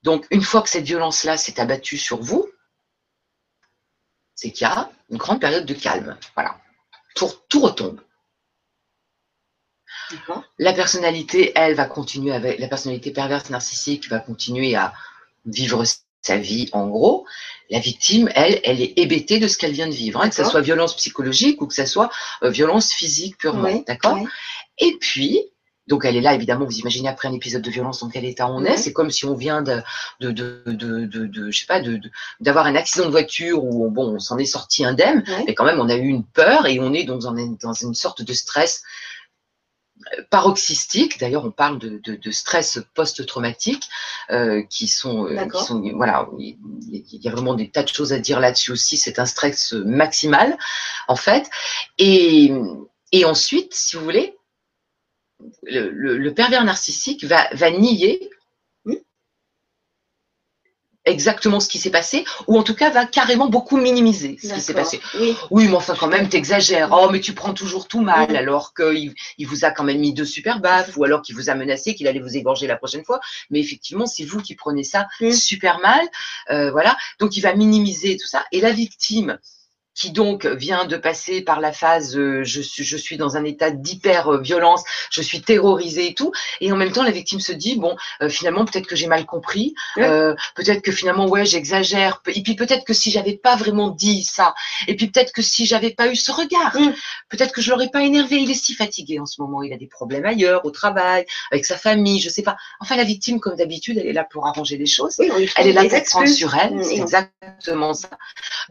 Donc, 0.03 0.25
une 0.31 0.41
fois 0.41 0.61
que 0.61 0.69
cette 0.69 0.83
violence-là 0.85 1.37
s'est 1.37 1.59
abattue 1.59 1.97
sur 1.97 2.21
vous, 2.21 2.45
c'est 4.35 4.51
qu'il 4.51 4.67
y 4.67 4.69
a 4.69 4.89
une 5.09 5.17
grande 5.17 5.39
période 5.39 5.65
de 5.65 5.73
calme. 5.73 6.17
Voilà. 6.35 6.57
Tout, 7.15 7.31
tout 7.49 7.61
retombe. 7.61 7.99
La 10.59 10.73
personnalité, 10.73 11.51
elle, 11.55 11.75
va 11.75 11.85
continuer 11.85 12.33
avec 12.33 12.59
la 12.59 12.67
personnalité 12.67 13.11
perverse 13.11 13.49
narcissique 13.49 14.09
va 14.09 14.19
continuer 14.19 14.75
à 14.75 14.93
vivre 15.45 15.83
sa 16.21 16.37
vie 16.37 16.69
en 16.71 16.87
gros. 16.87 17.25
La 17.69 17.79
victime, 17.79 18.29
elle, 18.35 18.59
elle 18.63 18.81
est 18.81 18.93
hébétée 18.97 19.39
de 19.39 19.47
ce 19.47 19.57
qu'elle 19.57 19.71
vient 19.71 19.87
de 19.87 19.93
vivre, 19.93 20.21
hein, 20.21 20.29
que 20.29 20.35
ce 20.35 20.43
soit 20.43 20.61
violence 20.61 20.95
psychologique 20.95 21.61
ou 21.61 21.67
que 21.67 21.73
ce 21.73 21.85
soit 21.85 22.09
euh, 22.43 22.49
violence 22.49 22.91
physique 22.91 23.37
purement. 23.37 23.83
D'accord? 23.87 24.19
Et 24.77 24.95
puis, 24.99 25.41
donc 25.87 26.05
elle 26.05 26.15
est 26.15 26.21
là, 26.21 26.33
évidemment, 26.33 26.65
vous 26.65 26.77
imaginez 26.79 27.09
après 27.09 27.27
un 27.27 27.33
épisode 27.33 27.61
de 27.61 27.69
violence 27.69 27.99
dans 27.99 28.09
quel 28.09 28.23
état 28.25 28.47
on 28.49 28.63
est. 28.63 28.77
C'est 28.77 28.93
comme 28.93 29.11
si 29.11 29.25
on 29.25 29.35
vient 29.35 29.61
de, 29.61 29.81
de, 30.21 30.31
de, 30.31 30.63
de, 30.65 31.05
de, 31.05 31.51
je 31.51 31.59
sais 31.59 31.65
pas, 31.65 31.81
d'avoir 32.39 32.65
un 32.67 32.75
accident 32.75 33.05
de 33.05 33.11
voiture 33.11 33.63
où 33.63 33.89
bon, 33.91 34.15
on 34.15 34.19
s'en 34.19 34.37
est 34.37 34.45
sorti 34.45 34.85
indemne, 34.85 35.23
Ouais. 35.27 35.43
mais 35.47 35.53
quand 35.55 35.65
même 35.65 35.79
on 35.81 35.89
a 35.89 35.95
eu 35.95 36.07
une 36.07 36.23
peur 36.25 36.67
et 36.67 36.79
on 36.79 36.93
est 36.93 37.03
dans, 37.03 37.27
un- 37.27 37.55
dans 37.61 37.73
une 37.73 37.93
sorte 37.95 38.21
de 38.21 38.33
stress 38.33 38.81
euh, 40.17 40.23
paroxystique. 40.29 41.19
D'ailleurs, 41.19 41.45
on 41.45 41.51
parle 41.51 41.79
de, 41.79 41.99
de, 42.03 42.15
de 42.15 42.31
stress 42.31 42.79
post-traumatique 42.93 43.83
euh, 44.31 44.61
qui 44.69 44.87
sont, 44.87 45.25
euh, 45.27 45.45
qui 45.47 45.63
sont, 45.65 45.81
voilà, 45.95 46.27
il 46.39 46.57
il 46.91 47.21
y 47.21 47.27
a 47.27 47.31
vraiment 47.31 47.53
des 47.55 47.69
tas 47.69 47.83
de 47.83 47.89
choses 47.89 48.11
à 48.13 48.19
dire 48.19 48.39
là-dessus 48.39 48.71
aussi. 48.71 48.97
C'est 48.97 49.19
un 49.19 49.25
stress 49.25 49.73
maximal, 49.73 50.57
en 51.07 51.15
fait. 51.15 51.49
Et, 51.97 52.51
et 53.11 53.25
ensuite, 53.25 53.73
si 53.73 53.95
vous 53.95 54.03
voulez, 54.03 54.35
le, 55.63 55.89
le- 55.89 56.17
le 56.17 56.33
pervers 56.33 56.63
narcissique 56.63 57.23
va, 57.25 57.47
va 57.53 57.71
nier 57.71 58.29
exactement 61.05 61.59
ce 61.59 61.67
qui 61.67 61.79
s'est 61.79 61.89
passé, 61.89 62.23
ou 62.47 62.57
en 62.57 62.63
tout 62.63 62.75
cas 62.75 62.89
va 62.89 63.05
carrément 63.05 63.49
beaucoup 63.49 63.75
minimiser 63.75 64.37
ce 64.41 64.53
qui 64.53 64.61
s'est 64.61 64.73
passé. 64.73 65.01
Oui. 65.19 65.35
Oui, 65.51 65.67
mais 65.67 65.75
enfin 65.75 65.95
quand 65.99 66.07
même, 66.07 66.29
t'exagères. 66.29 66.89
Oh, 66.93 67.09
mais 67.11 67.19
tu 67.19 67.33
prends 67.33 67.53
toujours 67.53 67.89
tout 67.89 67.99
mal, 67.99 68.33
alors 68.37 68.73
qu'il 68.73 69.13
il 69.37 69.45
vous 69.45 69.65
a 69.65 69.71
quand 69.71 69.83
même 69.83 69.99
mis 69.99 70.13
deux 70.13 70.23
super 70.23 70.61
baffes, 70.61 70.95
ou 70.95 71.03
alors 71.03 71.21
qu'il 71.21 71.35
vous 71.35 71.49
a 71.49 71.55
menacé 71.55 71.93
qu'il 71.93 72.07
allait 72.07 72.21
vous 72.21 72.37
égorger 72.37 72.67
la 72.67 72.77
prochaine 72.77 73.03
fois. 73.03 73.19
Mais 73.49 73.59
effectivement, 73.59 74.05
c'est 74.05 74.23
vous 74.23 74.41
qui 74.41 74.55
prenez 74.55 74.85
ça 74.85 75.07
super 75.33 75.79
mal. 75.79 76.07
Euh, 76.51 76.71
voilà. 76.71 76.95
Donc 77.19 77.35
il 77.35 77.41
va 77.41 77.53
minimiser 77.53 78.15
tout 78.15 78.27
ça. 78.27 78.45
Et 78.53 78.61
la 78.61 78.71
victime, 78.71 79.37
qui 79.95 80.11
donc 80.11 80.45
vient 80.45 80.85
de 80.85 80.97
passer 80.97 81.41
par 81.41 81.59
la 81.59 81.71
phase 81.71 82.17
euh, 82.17 82.43
je, 82.43 82.61
suis, 82.61 82.83
je 82.83 82.97
suis 82.97 83.17
dans 83.17 83.37
un 83.37 83.43
état 83.43 83.71
d'hyper-violence, 83.71 84.83
je 85.11 85.21
suis 85.21 85.41
terrorisée 85.41 86.07
et 86.07 86.13
tout, 86.13 86.31
et 86.61 86.71
en 86.71 86.75
même 86.75 86.91
temps 86.91 87.03
la 87.03 87.11
victime 87.11 87.39
se 87.39 87.51
dit 87.51 87.77
bon 87.77 87.95
euh, 88.21 88.29
finalement 88.29 88.65
peut-être 88.65 88.87
que 88.87 88.95
j'ai 88.95 89.07
mal 89.07 89.25
compris, 89.25 89.73
Ouais. 89.97 90.03
euh, 90.03 90.33
peut-être 90.55 90.81
que 90.81 90.91
finalement 90.91 91.27
ouais 91.27 91.45
j'exagère, 91.45 92.21
et 92.27 92.41
puis 92.41 92.55
peut-être 92.55 92.83
que 92.85 92.93
si 92.93 93.11
j'avais 93.11 93.37
pas 93.37 93.55
vraiment 93.55 93.89
dit 93.89 94.23
ça, 94.23 94.53
et 94.87 94.95
puis 94.95 95.07
peut-être 95.07 95.31
que 95.31 95.41
si 95.41 95.65
j'avais 95.65 95.91
pas 95.91 96.07
eu 96.07 96.15
ce 96.15 96.31
regard, 96.31 96.73
Mm. 96.75 96.93
peut-être 97.29 97.53
que 97.53 97.61
je 97.61 97.69
l'aurais 97.69 97.89
pas 97.89 98.01
énervé, 98.03 98.37
il 98.37 98.49
est 98.49 98.53
si 98.55 98.73
fatigué 98.73 99.19
en 99.19 99.25
ce 99.25 99.41
moment, 99.41 99.61
il 99.63 99.73
a 99.73 99.77
des 99.77 99.87
problèmes 99.87 100.25
ailleurs, 100.25 100.65
au 100.65 100.71
travail, 100.71 101.25
avec 101.51 101.65
sa 101.65 101.77
famille, 101.77 102.19
je 102.19 102.29
sais 102.29 102.41
pas. 102.41 102.55
Enfin 102.79 102.95
la 102.95 103.03
victime 103.03 103.39
comme 103.39 103.55
d'habitude 103.55 103.97
elle 103.99 104.07
est 104.07 104.13
là 104.13 104.23
pour 104.23 104.47
arranger 104.47 104.77
les 104.77 104.85
choses. 104.85 105.15
Oui, 105.19 105.29
Elle 105.55 105.67
est 105.67 105.73
là 105.73 105.83
pour 105.83 106.03
prendre 106.03 106.27
sur 106.29 106.55
elle, 106.55 106.75
Mm, 106.75 106.83
c'est 106.83 106.95
exactement 106.97 107.93
ça. 107.93 108.09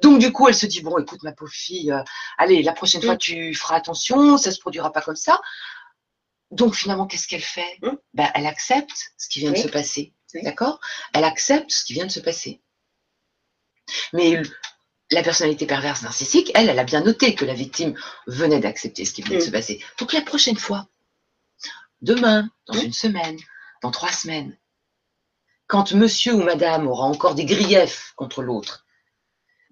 Donc 0.02 0.18
du 0.18 0.32
coup, 0.32 0.48
elle 0.48 0.54
se 0.54 0.66
dit 0.66 0.80
bon, 0.80 0.98
écoute 0.98 1.11
ma 1.22 1.32
pauvre 1.32 1.52
fille, 1.52 1.92
euh, 1.92 2.02
allez, 2.38 2.62
la 2.62 2.72
prochaine 2.72 3.02
fois 3.02 3.14
Mm. 3.14 3.18
tu 3.18 3.54
feras 3.54 3.76
attention, 3.76 4.36
ça 4.38 4.50
se 4.52 4.58
produira 4.60 4.92
pas 4.92 5.00
comme 5.02 5.16
ça. 5.16 5.40
Donc 6.50 6.74
finalement, 6.74 7.06
qu'est-ce 7.06 7.26
qu'elle 7.28 7.42
fait? 7.42 7.78
Mm. 7.82 7.90
ben, 8.14 8.30
elle 8.34 8.46
accepte 8.46 9.12
ce 9.16 9.28
qui 9.28 9.40
vient 9.40 9.52
de 9.52 9.56
se 9.56 9.68
passer, 9.68 10.12
Oui. 10.34 10.42
d'accord? 10.42 10.80
Elle 11.14 11.24
accepte 11.24 11.70
ce 11.70 11.84
qui 11.84 11.92
vient 11.94 12.06
de 12.06 12.10
se 12.12 12.20
passer. 12.20 12.60
Mais 14.12 14.42
la 15.10 15.22
personnalité 15.22 15.66
perverse 15.66 16.02
narcissique, 16.02 16.50
elle, 16.54 16.68
elle 16.70 16.78
a 16.78 16.84
bien 16.84 17.02
noté 17.02 17.34
que 17.34 17.44
la 17.44 17.54
victime 17.54 17.94
venait 18.26 18.60
d'accepter 18.60 19.04
ce 19.04 19.12
qui 19.12 19.22
venait 19.22 19.36
de 19.38 19.42
Mm. 19.42 19.46
se 19.46 19.50
passer. 19.50 19.84
Donc 19.98 20.12
la 20.12 20.22
prochaine 20.22 20.56
fois, 20.58 20.88
demain, 22.00 22.50
dans 22.66 22.74
une 22.78 22.92
semaine, 22.92 23.38
dans 23.82 23.90
trois 23.90 24.12
semaines, 24.12 24.56
quand 25.66 25.92
monsieur 25.92 26.34
ou 26.34 26.42
madame 26.42 26.86
aura 26.86 27.06
encore 27.06 27.34
des 27.34 27.44
griefs 27.46 28.12
contre 28.16 28.42
l'autre, 28.42 28.84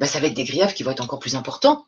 ben, 0.01 0.07
ça 0.07 0.19
va 0.19 0.27
être 0.29 0.35
des 0.35 0.45
griefs 0.45 0.75
qui 0.75 0.83
vont 0.83 0.91
être 0.91 1.03
encore 1.03 1.19
plus 1.19 1.37
importants. 1.37 1.87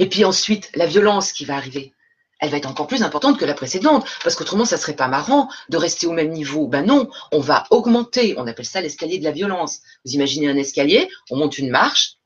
Et 0.00 0.08
puis 0.08 0.24
ensuite, 0.24 0.70
la 0.74 0.86
violence 0.86 1.32
qui 1.32 1.44
va 1.44 1.54
arriver, 1.56 1.94
elle 2.40 2.50
va 2.50 2.56
être 2.56 2.66
encore 2.66 2.88
plus 2.88 3.04
importante 3.04 3.38
que 3.38 3.44
la 3.44 3.54
précédente, 3.54 4.04
parce 4.24 4.34
qu'autrement, 4.34 4.64
ça 4.64 4.76
serait 4.76 4.96
pas 4.96 5.06
marrant 5.06 5.48
de 5.68 5.76
rester 5.76 6.08
au 6.08 6.12
même 6.12 6.30
niveau. 6.30 6.66
Ben 6.66 6.84
non, 6.84 7.08
on 7.30 7.38
va 7.38 7.64
augmenter. 7.70 8.34
On 8.38 8.46
appelle 8.46 8.66
ça 8.66 8.80
l'escalier 8.80 9.18
de 9.18 9.24
la 9.24 9.30
violence. 9.30 9.80
Vous 10.04 10.12
imaginez 10.12 10.48
un 10.48 10.56
escalier, 10.56 11.08
on 11.30 11.36
monte 11.36 11.58
une 11.58 11.70
marche. 11.70 12.16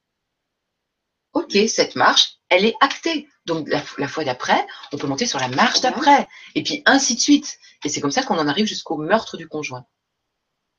Ok, 1.35 1.59
cette 1.69 1.95
marche, 1.97 2.39
elle 2.49 2.65
est 2.65 2.77
actée. 2.81 3.29
Donc 3.45 3.69
la, 3.69 3.83
la 3.99 4.09
fois 4.09 4.25
d'après, 4.25 4.67
on 4.93 4.97
peut 4.97 5.09
monter 5.09 5.27
sur 5.27 5.41
la 5.41 5.49
marche 5.49 5.83
d'après, 5.83 6.27
et 6.55 6.63
puis 6.63 6.83
ainsi 6.87 7.17
de 7.17 7.21
suite. 7.21 7.59
Et 7.85 7.91
c'est 7.91 8.01
comme 8.01 8.13
ça 8.13 8.23
qu'on 8.23 8.39
en 8.39 8.49
arrive 8.49 8.67
jusqu'au 8.67 8.97
meurtre 8.97 9.37
du 9.37 9.47
conjoint. 9.47 9.85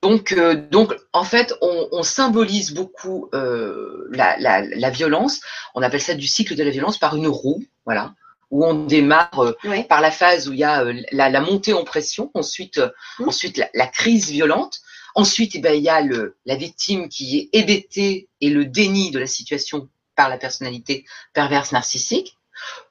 Donc, 0.06 0.34
euh, 0.34 0.54
donc 0.70 0.96
en 1.14 1.24
fait, 1.24 1.54
on, 1.62 1.88
on 1.92 2.04
symbolise 2.04 2.74
beaucoup 2.74 3.30
euh, 3.34 4.08
la, 4.12 4.38
la, 4.38 4.62
la 4.62 4.90
violence. 4.92 5.42
On 5.74 5.82
appelle 5.82 6.02
ça 6.10 6.14
du 6.14 6.28
cycle 6.28 6.54
de 6.56 6.64
la 6.64 6.70
violence 6.70 6.98
par 7.00 7.16
une 7.16 7.28
roue, 7.28 7.64
voilà, 7.86 8.14
où 8.52 8.64
on 8.66 8.86
démarre 8.86 9.40
euh, 9.40 9.84
par 9.90 10.02
la 10.02 10.12
phase 10.12 10.48
où 10.48 10.54
il 10.54 10.60
y 10.60 10.64
a 10.64 10.84
la, 11.12 11.30
la 11.30 11.42
montée 11.42 11.74
en 11.74 11.84
pression, 11.84 12.30
ensuite, 12.36 12.78
euh, 12.78 12.90
Mm. 13.20 13.30
ensuite 13.30 13.58
la, 13.58 13.68
la 13.74 13.88
crise 13.88 14.30
violente, 14.30 14.76
ensuite 15.16 15.54
eh 15.56 15.60
ben, 15.60 15.74
il 15.74 15.84
y 15.84 15.90
a 15.90 16.02
le, 16.02 16.36
la 16.46 16.56
victime 16.56 17.10
qui 17.10 17.26
est 17.40 17.50
hébétée 17.60 18.28
et 18.42 18.50
le 18.52 18.66
déni 18.66 19.10
de 19.12 19.20
la 19.20 19.28
situation 19.28 19.90
par 20.16 20.30
la 20.30 20.38
personnalité 20.38 21.06
perverse 21.34 21.72
narcissique, 21.72 22.38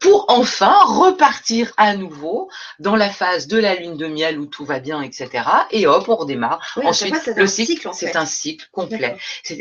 pour 0.01 0.27
enfin 0.29 0.75
repartir 0.85 1.73
à 1.77 1.97
nouveau 1.97 2.51
dans 2.79 2.97
la 2.97 3.11
phase 3.11 3.47
de 3.47 3.59
la 3.59 3.75
lune 3.75 3.97
de 3.97 4.07
miel 4.07 4.39
où 4.39 4.47
tout 4.47 4.65
va 4.65 4.81
bien, 4.81 5.03
etc. 5.03 5.45
Et 5.71 5.87
hop, 5.87 6.09
on 6.09 6.17
redémarre. 6.17 6.61
Oui, 6.77 6.87
Ensuite, 6.87 7.15
fois, 7.17 7.33
le 7.35 7.43
un 7.43 7.47
cycle, 7.47 7.73
cycle, 7.73 7.89
en 7.89 7.93
c'est 7.93 8.17
un 8.17 8.27
cycle 8.27 8.67
complet. 8.73 9.17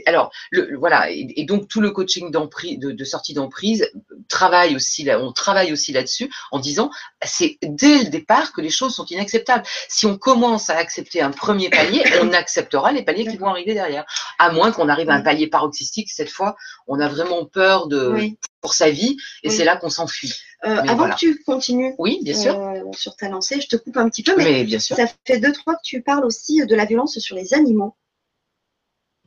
Alors, 0.05 0.31
le, 0.51 0.77
voilà, 0.77 1.09
et, 1.11 1.27
et 1.35 1.45
donc 1.45 1.67
tout 1.67 1.81
le 1.81 1.91
coaching 1.91 2.31
d'emprise, 2.31 2.79
de, 2.79 2.91
de 2.91 3.03
sortie 3.03 3.33
d'emprise 3.33 3.89
travaille 4.29 4.75
aussi 4.75 5.03
là, 5.03 5.19
on 5.19 5.31
travaille 5.31 5.71
aussi 5.73 5.91
là-dessus 5.93 6.31
en 6.51 6.59
disant 6.59 6.89
c'est 7.23 7.57
dès 7.61 8.03
le 8.03 8.09
départ 8.09 8.53
que 8.53 8.61
les 8.61 8.69
choses 8.69 8.95
sont 8.95 9.05
inacceptables. 9.05 9.63
Si 9.87 10.05
on 10.05 10.17
commence 10.17 10.69
à 10.69 10.77
accepter 10.77 11.21
un 11.21 11.31
premier 11.31 11.69
palier, 11.69 12.03
on 12.21 12.33
acceptera 12.33 12.91
les 12.91 13.03
paliers 13.03 13.25
qui 13.25 13.37
vont 13.37 13.47
arriver 13.47 13.73
derrière. 13.73 14.05
À 14.39 14.51
moins 14.51 14.71
qu'on 14.71 14.89
arrive 14.89 15.09
à 15.09 15.13
un 15.13 15.21
palier 15.21 15.47
paroxystique, 15.47 16.11
cette 16.11 16.29
fois, 16.31 16.55
on 16.87 16.99
a 16.99 17.07
vraiment 17.07 17.45
peur 17.45 17.87
de 17.87 18.09
Oui. 18.09 18.37
pour 18.61 18.73
sa 18.73 18.89
vie 18.89 19.17
et 19.43 19.49
Oui. 19.49 19.55
c'est 19.55 19.65
là 19.65 19.77
qu'on 19.77 19.89
s'enfuit. 19.93 20.33
Euh, 20.65 20.77
avant 20.77 20.95
voilà. 20.95 21.13
que 21.15 21.19
tu 21.19 21.43
continues 21.43 21.93
Oui, 21.97 22.19
bien 22.23 22.35
sûr. 22.37 22.59
euh, 22.59 22.81
sur 22.93 23.15
ta 23.15 23.29
lancée, 23.29 23.61
je 23.61 23.67
te 23.67 23.75
coupe 23.75 23.97
un 23.97 24.09
petit 24.09 24.23
peu, 24.23 24.35
mais, 24.35 24.43
mais 24.43 24.63
bien 24.63 24.79
sûr. 24.79 24.95
ça 24.95 25.05
fait 25.25 25.39
deux, 25.39 25.51
trois 25.51 25.75
que 25.75 25.81
tu 25.83 26.01
parles 26.01 26.25
aussi 26.25 26.65
de 26.65 26.75
la 26.75 26.85
violence 26.85 27.17
sur 27.19 27.35
les 27.35 27.53
animaux. 27.53 27.95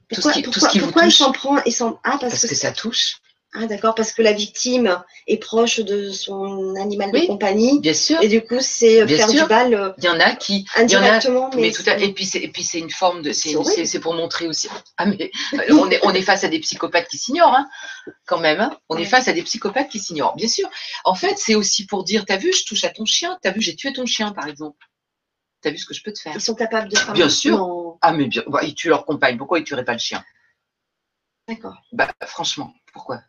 Tout 0.08 0.20
ce 0.20 0.28
Pourquoi, 0.28 0.42
tout 0.42 0.60
ce 0.60 0.68
qui 0.68 0.78
vous 0.78 0.92
il 1.04 1.12
s'en 1.12 1.32
prend 1.32 1.56
il 1.64 1.72
s'en... 1.72 1.98
Ah, 2.04 2.18
parce, 2.20 2.32
Parce 2.32 2.46
que 2.46 2.54
ça 2.54 2.72
touche. 2.72 3.16
Ah, 3.58 3.66
d'accord, 3.66 3.94
parce 3.94 4.12
que 4.12 4.20
la 4.20 4.32
victime 4.32 5.02
est 5.26 5.38
proche 5.38 5.80
de 5.80 6.10
son 6.10 6.74
animal 6.76 7.10
de 7.10 7.26
compagnie. 7.26 7.80
Bien 7.80 7.94
sûr. 7.94 8.22
Et 8.22 8.28
du 8.28 8.42
coup, 8.42 8.58
c'est 8.60 9.04
Bien 9.06 9.16
faire 9.16 9.30
sûr. 9.30 9.42
du 9.44 9.48
bal 9.48 9.74
euh, 9.74 9.92
Il 9.98 10.04
y 10.04 10.08
en 10.08 10.20
a 10.20 10.34
qui. 10.34 10.66
a- 10.74 10.80
indirectement. 10.80 11.50
mais 11.54 11.62
mais 11.62 11.72
tout 11.72 11.82
à, 11.86 11.96
et 11.98 12.12
puis 12.12 12.26
c'est 12.26 12.38
et 12.38 12.48
puis 12.48 12.62
c'est 12.62 12.78
une 12.78 12.90
forme 12.90 13.22
de 13.22 13.32
c'est 13.32 14.00
pour 14.00 14.14
montrer 14.14 14.46
aussi 14.46 14.68
ah 14.98 15.06
mais 15.06 15.30
euh, 15.54 15.58
on 15.72 15.90
est 15.90 16.00
on 16.02 16.12
est 16.12 16.22
face 16.22 16.44
à 16.44 16.48
des 16.48 16.58
psychopathes 16.60 17.08
qui 17.08 17.18
s'ignorent 17.18 17.54
hein, 17.54 17.66
quand 18.26 18.38
même 18.38 18.60
hein. 18.60 18.76
on 18.88 18.96
est 18.98 19.04
face 19.04 19.28
à 19.28 19.32
des 19.32 19.42
psychopathes 19.42 19.88
qui 19.88 19.98
s'ignorent 19.98 20.36
bien 20.36 20.48
sûr 20.48 20.68
en 21.04 21.14
fait 21.14 21.36
c'est 21.38 21.54
aussi 21.54 21.86
pour 21.86 22.04
dire 22.04 22.24
t'as 22.26 22.36
vu 22.36 22.52
je 22.52 22.64
touche 22.64 22.84
à 22.84 22.90
ton 22.90 23.04
chien 23.04 23.38
t'as 23.42 23.52
vu 23.52 23.60
j'ai 23.60 23.74
tué 23.74 23.92
ton 23.92 24.06
chien 24.06 24.32
par 24.32 24.46
exemple 24.48 24.78
t'as 25.62 25.70
vu 25.70 25.78
ce 25.78 25.86
que 25.86 25.94
je 25.94 26.02
peux 26.02 26.12
te 26.12 26.20
faire? 26.20 26.32
Ils 26.34 26.40
sont 26.40 26.54
capables 26.54 26.88
de 26.88 26.96
faire 26.96 27.14
Bien 27.14 27.28
sûr. 27.28 27.56
Non. 27.58 27.98
ah 28.02 28.12
mais 28.12 28.26
bien 28.26 28.42
bah, 28.46 28.60
ils 28.62 28.74
tuent 28.74 28.88
leur 28.90 29.06
compagne 29.06 29.36
pourquoi 29.38 29.58
ils 29.58 29.64
tueraient 29.64 29.84
pas 29.84 29.94
le 29.94 29.98
chien? 29.98 30.22
D'accord. 31.48 31.76
bah 31.92 32.12
franchement 32.26 32.72
pourquoi? 32.92 33.20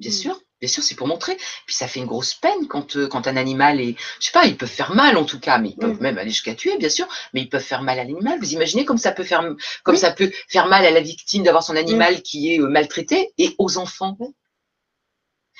Bien 0.00 0.10
Mm. 0.10 0.14
sûr 0.14 0.40
bien 0.60 0.68
sûr 0.68 0.82
c'est 0.82 0.94
pour 0.94 1.06
montrer 1.06 1.36
puis 1.66 1.74
ça 1.74 1.86
fait 1.88 2.00
une 2.00 2.06
grosse 2.06 2.34
peine 2.34 2.66
quand 2.68 2.96
euh, 2.96 3.06
quand 3.08 3.26
un 3.28 3.36
animal 3.36 3.80
est 3.80 3.96
je 4.20 4.26
sais 4.26 4.32
pas 4.32 4.44
ils 4.46 4.56
peuvent 4.56 4.68
faire 4.68 4.94
mal 4.94 5.16
en 5.16 5.24
tout 5.24 5.40
cas 5.40 5.58
mais 5.58 5.70
ils 5.70 5.76
peuvent 5.76 5.98
Mm. 5.98 6.02
même 6.02 6.18
aller 6.18 6.30
jusqu'à 6.30 6.54
tuer 6.54 6.76
bien 6.78 6.88
sûr 6.90 7.06
mais 7.32 7.40
ils 7.42 7.48
peuvent 7.48 7.62
faire 7.62 7.82
mal 7.82 7.98
à 7.98 8.04
l'animal 8.04 8.38
vous 8.40 8.52
imaginez 8.52 8.84
comme 8.84 8.98
ça 8.98 9.12
peut 9.12 9.24
faire 9.24 9.42
comme 9.84 9.94
Oui. 9.94 10.00
ça 10.00 10.10
peut 10.12 10.30
faire 10.48 10.66
mal 10.66 10.84
à 10.84 10.90
la 10.90 11.00
victime 11.00 11.42
d'avoir 11.44 11.62
son 11.62 11.76
animal 11.76 12.22
qui 12.22 12.52
est 12.54 12.60
euh, 12.60 12.68
maltraité 12.68 13.30
et 13.38 13.54
aux 13.58 13.78
enfants. 13.78 14.16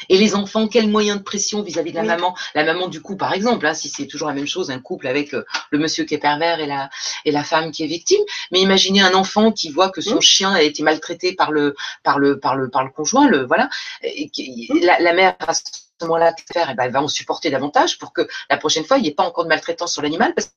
Et 0.09 0.17
les 0.19 0.35
enfants 0.35 0.67
quel 0.69 0.89
moyen 0.89 1.17
de 1.17 1.23
pression 1.23 1.63
vis-à-vis 1.63 1.91
de 1.93 1.97
la 1.97 2.03
Oui. 2.03 2.09
maman? 2.09 2.35
La 2.55 2.65
maman 2.65 2.89
du 2.89 3.01
coup 3.03 3.17
par 3.17 3.33
exemple 3.35 3.67
hein, 3.67 3.75
si 3.75 3.89
c'est 3.89 4.07
toujours 4.07 4.29
la 4.29 4.35
même 4.35 4.47
chose 4.47 4.71
un 4.71 4.81
couple 4.81 5.07
avec 5.07 5.35
euh, 5.35 5.45
le 5.71 5.79
monsieur 5.79 6.05
qui 6.05 6.15
est 6.15 6.19
pervers 6.19 6.61
et 6.61 6.67
la 6.67 6.89
et 7.25 7.33
la 7.33 7.45
femme 7.45 7.71
qui 7.73 7.85
est 7.85 7.87
victime 7.87 8.23
mais 8.51 8.61
imaginez 8.61 9.01
un 9.03 9.15
enfant 9.15 9.53
qui 9.53 9.71
voit 9.71 9.91
que 9.91 10.01
son 10.01 10.21
chien 10.21 10.53
a 10.53 10.63
été 10.63 10.83
maltraité 10.83 11.35
par 11.35 11.51
le 11.53 11.75
par 12.03 12.19
le 12.19 12.39
par 12.41 12.57
le 12.57 12.71
par 12.71 12.85
le 12.85 12.91
conjoint 12.91 13.29
le 13.29 13.45
voilà 13.45 13.69
et 14.03 14.31
Mm. 14.39 14.79
la, 14.85 14.99
la 15.01 15.13
mère 15.13 15.37
à 15.41 15.55
ce 15.55 15.63
moment-là 16.03 16.35
faire 16.53 16.69
eh 16.71 16.75
ben, 16.75 16.85
elle 16.85 16.93
va 16.93 17.03
en 17.03 17.09
supporter 17.09 17.51
davantage 17.51 17.99
pour 17.99 18.13
que 18.13 18.27
la 18.49 18.57
prochaine 18.57 18.85
fois 18.85 18.99
il 18.99 19.03
n'y 19.03 19.09
ait 19.09 19.15
pas 19.15 19.25
encore 19.25 19.45
de 19.45 19.49
maltraitance 19.49 19.93
sur 19.93 20.03
l'animal 20.03 20.33
parce 20.35 20.51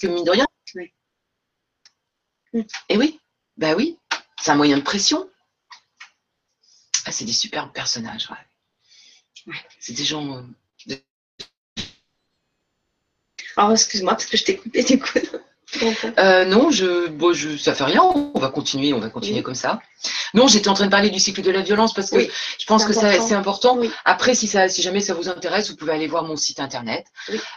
que 0.00 0.06
mine 0.06 0.24
de 0.24 0.30
rien 0.30 0.46
Oui. 0.74 2.66
Et 2.88 2.96
oui 2.96 3.20
bah 3.56 3.74
oui 3.76 3.98
c'est 4.40 4.50
un 4.50 4.56
moyen 4.56 4.76
de 4.78 4.82
pression 4.82 5.28
ah, 7.06 7.12
c'est 7.12 7.24
des 7.24 7.32
superbes 7.32 7.72
personnages 7.72 8.28
ouais. 8.30 9.52
Ouais. 9.52 9.58
c'est 9.78 9.92
des 9.92 10.04
gens 10.04 10.38
euh, 10.38 10.42
Alors, 13.56 13.72
excuse-moi, 13.72 14.12
parce 14.14 14.26
que 14.26 14.36
je 14.36 14.44
t'ai 14.44 14.56
coupé 14.56 14.82
du 14.82 14.98
coup. 14.98 15.18
Euh, 16.18 16.44
non, 16.44 16.70
je, 16.70 17.08
bon, 17.08 17.32
je, 17.32 17.56
ça 17.56 17.74
fait 17.74 17.82
rien. 17.82 18.00
On 18.02 18.38
va 18.38 18.48
continuer, 18.48 18.92
on 18.92 19.00
va 19.00 19.08
continuer 19.08 19.38
Oui. 19.38 19.42
comme 19.42 19.56
ça. 19.56 19.80
Non, 20.32 20.46
j'étais 20.46 20.68
en 20.68 20.74
train 20.74 20.84
de 20.84 20.90
parler 20.90 21.10
du 21.10 21.18
cycle 21.18 21.42
de 21.42 21.50
la 21.50 21.62
violence 21.62 21.92
parce 21.92 22.10
que 22.10 22.16
Oui, 22.16 22.30
je 22.60 22.66
pense 22.66 22.84
que 22.84 22.92
important. 22.92 23.26
c'est 23.26 23.34
important. 23.34 23.76
Oui. 23.78 23.90
Après, 24.04 24.36
si 24.36 24.46
ça, 24.46 24.68
si 24.68 24.82
jamais 24.82 25.00
ça 25.00 25.14
vous 25.14 25.28
intéresse, 25.28 25.70
vous 25.70 25.76
pouvez 25.76 25.92
aller 25.92 26.06
voir 26.06 26.22
mon 26.22 26.36
site 26.36 26.60
internet. 26.60 27.06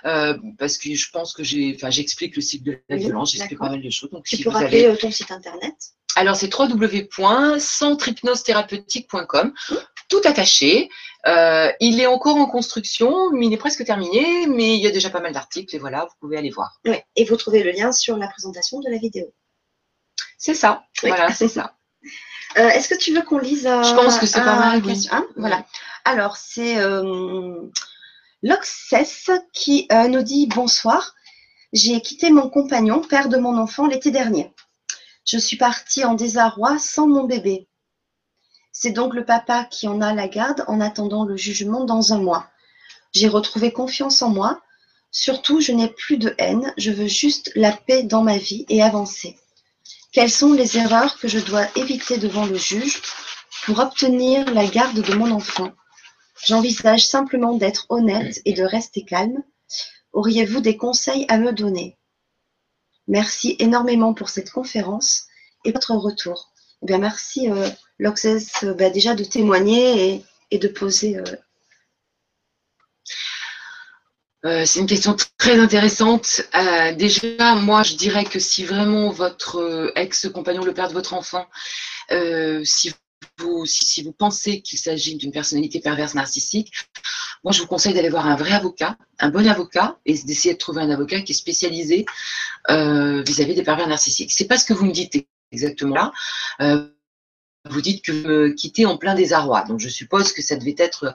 Euh, 0.05 0.35
parce 0.57 0.79
que 0.79 0.95
je 0.95 1.09
pense 1.11 1.31
que 1.33 1.43
j'ai, 1.43 1.77
j'explique 1.89 2.35
le 2.35 2.41
cycle 2.41 2.63
de 2.63 2.81
la 2.89 2.95
violence, 2.97 3.33
j'explique 3.33 3.59
pas 3.59 3.69
mal 3.69 3.83
de 3.83 3.89
choses. 3.91 4.09
Donc, 4.09 4.25
Tu 4.25 4.37
si 4.37 4.43
peux 4.43 4.49
vous 4.49 4.55
rappeler 4.57 4.85
avez, 4.85 4.97
ton 4.97 5.11
site 5.11 5.29
internet? 5.29 5.75
Alors 6.17 6.35
c'est 6.35 6.53
www.centrehypnosethérapeutique.com, 6.53 9.53
tout 10.09 10.21
attaché. 10.25 10.89
Euh, 11.27 11.71
il 11.79 11.99
est 11.99 12.07
encore 12.07 12.37
en 12.37 12.45
construction, 12.47 13.31
mais 13.31 13.47
il 13.47 13.53
est 13.53 13.57
presque 13.57 13.83
terminé, 13.85 14.47
mais 14.47 14.75
il 14.75 14.81
y 14.81 14.87
a 14.87 14.91
déjà 14.91 15.09
pas 15.09 15.19
mal 15.19 15.33
d'articles 15.33 15.75
et 15.75 15.79
voilà, 15.79 16.05
vous 16.05 16.15
pouvez 16.19 16.37
aller 16.37 16.49
voir. 16.49 16.79
Oui. 16.85 16.95
Et 17.15 17.25
vous 17.25 17.35
trouvez 17.35 17.63
le 17.63 17.71
lien 17.71 17.91
sur 17.91 18.17
la 18.17 18.27
présentation 18.27 18.79
de 18.79 18.89
la 18.89 18.97
vidéo. 18.97 19.33
C'est 20.37 20.53
ça, 20.53 20.83
Oui. 21.03 21.09
voilà, 21.09 21.31
c'est 21.33 21.47
ça. 21.47 21.73
Euh, 22.57 22.69
Est-ce 22.69 22.87
que 22.87 22.97
tu 22.97 23.13
veux 23.13 23.23
qu'on 23.23 23.39
lise 23.39 23.67
euh, 23.67 23.83
Je 23.83 23.93
pense 23.93 24.17
que 24.17 24.25
c'est 24.25 24.39
pas 24.39 24.55
mal, 24.55 24.81
oui. 24.85 25.09
hein, 25.11 25.27
Voilà. 25.35 25.65
Alors, 26.05 26.37
c'est 26.37 26.77
Loxès 28.41 29.29
qui 29.53 29.87
nous 30.09 30.21
dit 30.23 30.47
Bonsoir. 30.47 31.13
J'ai 31.73 31.99
quitté 32.01 32.29
mon 32.29 32.49
compagnon, 32.49 33.01
père 33.01 33.27
de 33.27 33.35
mon 33.37 33.57
enfant, 33.57 33.85
l'été 33.85 34.11
dernier. 34.11 34.53
Je 35.29 35.37
suis 35.37 35.57
partie 35.57 36.05
en 36.05 36.13
désarroi 36.13 36.79
sans 36.79 37.05
mon 37.05 37.25
bébé. 37.25 37.67
C'est 38.71 38.91
donc 38.91 39.13
le 39.13 39.25
papa 39.25 39.65
qui 39.65 39.85
en 39.89 39.99
a 39.99 40.13
la 40.13 40.29
garde 40.29 40.63
en 40.67 40.79
attendant 40.79 41.25
le 41.25 41.35
jugement 41.35 41.83
dans 41.83 42.13
un 42.13 42.17
mois. 42.17 42.47
J'ai 43.11 43.27
retrouvé 43.27 43.73
confiance 43.73 44.21
en 44.21 44.29
moi. 44.29 44.61
Surtout, 45.11 45.59
je 45.59 45.73
n'ai 45.73 45.89
plus 45.89 46.15
de 46.15 46.33
haine. 46.37 46.73
Je 46.77 46.91
veux 46.91 47.07
juste 47.07 47.51
la 47.55 47.73
paix 47.73 48.03
dans 48.03 48.23
ma 48.23 48.37
vie 48.37 48.65
et 48.69 48.81
avancer. 48.81 49.37
Quelles 50.13 50.31
sont 50.31 50.53
les 50.53 50.77
erreurs 50.77 51.19
que 51.19 51.27
je 51.27 51.39
dois 51.39 51.67
éviter 51.75 52.17
devant 52.17 52.45
le 52.45 52.55
juge 52.55 53.01
pour 53.65 53.79
obtenir 53.79 54.49
la 54.53 54.65
garde 54.65 55.01
de 55.01 55.13
mon 55.13 55.31
enfant? 55.31 55.73
J'envisage 56.45 57.05
simplement 57.05 57.57
d'être 57.57 57.85
honnête 57.89 58.39
et 58.45 58.53
de 58.53 58.63
rester 58.63 59.03
calme. 59.03 59.43
Auriez-vous 60.13 60.61
des 60.61 60.77
conseils 60.77 61.25
à 61.27 61.37
me 61.37 61.51
donner? 61.51 61.97
Merci 63.07 63.55
énormément 63.59 64.13
pour 64.13 64.29
cette 64.29 64.51
conférence 64.51 65.25
et 65.63 65.71
votre 65.71 65.93
retour. 65.93 66.51
Eh 66.81 66.85
bien, 66.85 66.97
merci, 66.97 67.49
euh, 67.49 67.69
euh, 68.01 68.73
bah, 68.73 68.89
déjà 68.89 69.15
de 69.15 69.23
témoigner 69.23 70.23
et, 70.51 70.57
de 70.57 70.67
poser. 70.67 71.17
euh, 71.17 71.23
Euh, 74.45 74.65
c'est 74.65 74.79
une 74.79 74.87
question 74.87 75.15
très 75.37 75.59
intéressante. 75.59 76.41
Déjà, 76.95 77.55
moi, 77.55 77.81
je 77.83 77.95
dirais 77.95 78.23
que 78.23 78.39
si 78.39 78.63
vraiment 78.63 79.09
votre 79.09 79.91
ex-compagnon, 79.95 80.63
le 80.63 80.73
père 80.73 80.87
de 80.89 80.93
votre 80.93 81.13
enfant, 81.15 81.47
si 82.63 82.93
si, 83.65 84.03
vous 84.03 84.11
pensez 84.11 84.61
qu'il 84.61 84.79
s'agit 84.79 85.15
d'une 85.15 85.31
personnalité 85.31 85.79
perverse 85.79 86.15
narcissique, 86.15 86.71
moi, 87.43 87.53
je 87.53 87.61
vous 87.61 87.67
conseille 87.67 87.93
d'aller 87.93 88.09
voir 88.09 88.27
un 88.27 88.35
vrai 88.35 88.51
avocat, 88.51 88.97
un 89.19 89.29
bon 89.29 89.47
avocat, 89.47 89.97
et 90.05 90.13
d'essayer 90.13 90.53
de 90.53 90.59
trouver 90.59 90.81
un 90.81 90.89
avocat 90.89 91.21
qui 91.21 91.31
est 91.31 91.35
spécialisé 91.35 92.05
euh, 92.69 93.21
vis-à-vis 93.23 93.55
des 93.55 93.63
pervers 93.63 93.87
narcissiques. 93.87 94.31
C'est 94.31 94.47
pas 94.47 94.57
ce 94.57 94.65
que 94.65 94.73
vous 94.73 94.85
me 94.85 94.91
dites 94.91 95.13
exactement 95.51 95.95
là. 95.95 96.11
Euh, 96.61 96.89
vous 97.69 97.81
dites 97.81 98.03
que 98.03 98.11
me 98.11 98.49
quittez 98.53 98.85
en 98.85 98.97
plein 98.97 99.13
désarroi. 99.13 99.63
Donc, 99.63 99.79
je 99.79 99.89
suppose 99.89 100.31
que 100.31 100.41
ça 100.41 100.55
devait 100.55 100.75
être 100.77 101.13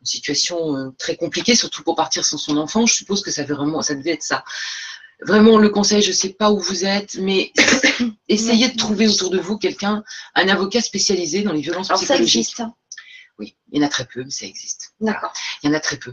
une 0.00 0.06
situation 0.06 0.76
euh, 0.76 0.90
très 0.98 1.16
compliquée, 1.16 1.54
surtout 1.54 1.82
pour 1.82 1.94
partir 1.94 2.24
sans 2.24 2.38
son 2.38 2.56
enfant. 2.56 2.86
Je 2.86 2.94
suppose 2.94 3.22
que 3.22 3.30
ça, 3.30 3.44
vraiment, 3.44 3.82
ça 3.82 3.94
devait 3.94 4.12
être 4.12 4.22
ça. 4.22 4.44
Vraiment, 5.24 5.58
le 5.58 5.68
conseil, 5.68 6.02
je 6.02 6.08
ne 6.08 6.14
sais 6.14 6.30
pas 6.30 6.50
où 6.50 6.58
vous 6.58 6.84
êtes, 6.84 7.16
mais 7.16 7.52
essayez 8.28 8.68
de 8.68 8.76
trouver 8.76 9.06
autour 9.08 9.30
de 9.30 9.38
vous 9.38 9.56
quelqu'un, 9.58 10.02
un 10.34 10.48
avocat 10.48 10.80
spécialisé 10.80 11.42
dans 11.42 11.52
les 11.52 11.60
violences 11.60 11.90
Alors, 11.90 12.00
ça 12.00 12.06
psychologiques. 12.14 12.40
existe. 12.40 12.60
hein. 12.60 12.74
Oui, 13.38 13.56
il 13.70 13.80
y 13.80 13.82
en 13.84 13.86
a 13.86 13.88
très 13.90 14.04
peu, 14.06 14.22
mais 14.24 14.30
ça 14.30 14.46
existe. 14.46 14.92
D'accord. 15.00 15.32
Il 15.62 15.68
y 15.68 15.70
en 15.70 15.74
a 15.74 15.80
très 15.80 15.96
peu. 15.96 16.12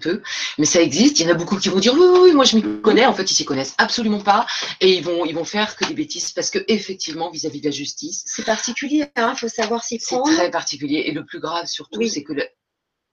Peu, 0.00 0.22
mais 0.56 0.66
ça 0.66 0.80
existe. 0.80 1.18
Il 1.18 1.26
y 1.26 1.28
en 1.28 1.32
a 1.32 1.34
beaucoup 1.34 1.58
qui 1.58 1.68
vont 1.68 1.80
dire 1.80 1.92
oui, 1.94 2.00
oui, 2.00 2.18
oui, 2.22 2.32
moi 2.32 2.44
je 2.44 2.56
m'y 2.56 2.80
connais. 2.80 3.06
En 3.06 3.12
fait, 3.12 3.28
ils 3.28 3.34
s'y 3.34 3.44
connaissent 3.44 3.74
absolument 3.76 4.20
pas 4.20 4.46
et 4.80 4.96
ils 4.96 5.02
vont, 5.02 5.24
ils 5.26 5.34
vont 5.34 5.44
faire 5.44 5.74
que 5.74 5.84
des 5.84 5.94
bêtises 5.94 6.30
parce 6.30 6.48
que 6.50 6.60
effectivement, 6.68 7.28
vis-à-vis 7.30 7.60
de 7.60 7.66
la 7.66 7.70
justice, 7.72 8.22
C'est 8.24 8.44
particulier, 8.44 9.10
il 9.16 9.36
faut 9.36 9.48
savoir 9.48 9.82
s'y 9.82 9.98
c'est 9.98 10.14
prendre. 10.14 10.32
très 10.32 10.48
particulier. 10.50 11.02
Et 11.06 11.12
le 11.12 11.24
plus 11.26 11.40
grave 11.40 11.66
surtout, 11.66 11.98
Oui. 11.98 12.08
c'est 12.08 12.22
que 12.22 12.32
le- 12.34 12.48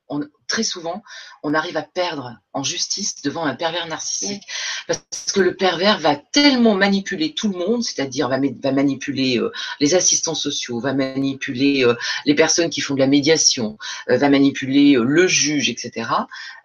on- 0.09 0.21
très 0.47 0.63
souvent, 0.63 1.03
on 1.43 1.53
arrive 1.53 1.75
à 1.77 1.81
perdre 1.81 2.37
en 2.53 2.63
justice 2.63 3.21
devant 3.21 3.45
un 3.45 3.55
pervers 3.55 3.87
narcissique. 3.87 4.43
Parce 4.87 5.01
que 5.33 5.41
le 5.41 5.55
pervers 5.55 5.99
va 5.99 6.15
tellement 6.15 6.73
manipuler 6.75 7.33
tout 7.33 7.49
le 7.49 7.57
monde, 7.57 7.83
c'est-à-dire 7.83 8.29
va, 8.29 8.37
ma- 8.39 8.47
va 8.63 8.71
manipuler 8.71 9.37
euh, 9.37 9.51
les 9.81 9.93
assistants 9.95 10.35
sociaux, 10.35 10.79
va 10.79 10.93
manipuler 10.93 11.83
euh, 11.85 11.95
les 12.25 12.35
personnes 12.35 12.69
qui 12.69 12.79
font 12.81 12.93
de 12.93 12.99
la 12.99 13.07
médiation, 13.07 13.77
euh, 14.09 14.17
va 14.17 14.29
manipuler 14.29 14.95
le 14.99 15.27
juge, 15.27 15.69
etc., 15.69 16.09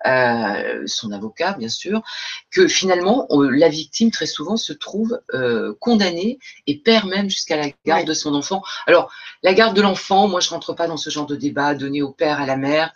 euh, 0.07 0.83
son 0.87 1.13
avocat, 1.13 1.53
bien 1.55 1.69
sûr, 1.69 2.03
que 2.51 2.69
finalement, 2.69 3.27
on- 3.31 3.41
la 3.43 3.69
victime, 3.69 4.11
très 4.11 4.27
souvent, 4.27 4.57
se 4.57 4.73
trouve 4.73 5.21
euh, 5.35 5.75
condamnée 5.81 6.39
et 6.67 6.79
perd 6.79 7.09
même 7.09 7.29
jusqu'à 7.31 7.57
la 7.57 7.69
garde 7.85 8.07
de 8.07 8.15
son 8.15 8.35
enfant. 8.35 8.63
Alors, 8.87 9.13
la 9.43 9.55
garde 9.55 9.77
de 9.77 9.83
l'enfant, 9.83 10.29
moi, 10.29 10.41
je 10.41 10.51
rentre 10.51 10.73
pas 10.75 10.87
dans 10.87 10.97
ce 10.97 11.11
genre 11.11 11.27
de 11.27 11.37
débat 11.37 11.75
donné 11.75 12.03
au 12.03 12.11
père, 12.13 12.41
à 12.41 12.47
la 12.47 12.57
mère. 12.57 12.93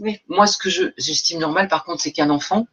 Oui. 0.00 0.18
Moi, 0.28 0.46
ce 0.46 0.58
que 0.58 0.70
je- 0.70 0.92
j'estime 0.98 1.38
normal, 1.40 1.68
par 1.68 1.84
contre, 1.84 2.02
c'est 2.02 2.12
qu'un 2.12 2.30
enfant 2.30 2.66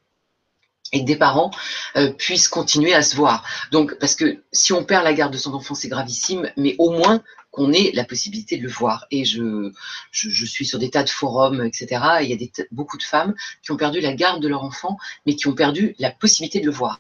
et 0.92 1.02
que 1.02 1.06
des 1.06 1.16
parents 1.16 1.52
euh, 1.96 2.12
puissent 2.14 2.48
continuer 2.48 2.94
à 2.94 3.02
se 3.02 3.16
voir. 3.16 3.44
Donc, 3.72 3.98
parce 4.00 4.16
que 4.16 4.44
si 4.52 4.74
on 4.74 4.84
perd 4.84 5.04
la 5.04 5.14
garde 5.14 5.34
de 5.34 5.38
son 5.38 5.54
enfant, 5.54 5.74
c'est 5.76 5.88
gravissime, 5.90 6.52
mais 6.58 6.76
au 6.78 6.92
moins 6.92 7.24
qu'on 7.52 7.72
ait 7.72 7.92
la 7.94 8.04
possibilité 8.04 8.58
de 8.58 8.64
le 8.64 8.70
voir. 8.70 9.06
Et 9.12 9.26
je, 9.26 9.72
je, 10.12 10.30
je 10.30 10.46
suis 10.46 10.66
sur 10.66 10.80
des 10.80 10.90
tas 10.90 11.04
de 11.04 11.10
forums, 11.10 11.64
etc. 11.66 12.04
Et 12.22 12.26
il 12.26 12.30
y 12.30 12.34
a 12.34 12.38
des, 12.38 12.52
beaucoup 12.72 12.98
de 12.98 13.04
femmes 13.04 13.34
qui 13.64 13.72
ont 13.72 13.78
perdu 13.78 14.02
la 14.02 14.14
garde 14.14 14.42
de 14.42 14.48
leur 14.48 14.64
enfant, 14.64 14.98
mais 15.26 15.36
qui 15.36 15.48
ont 15.48 15.54
perdu 15.56 15.96
la 16.00 16.12
possibilité 16.12 16.60
de 16.60 16.66
le 16.66 16.72
voir 16.72 17.00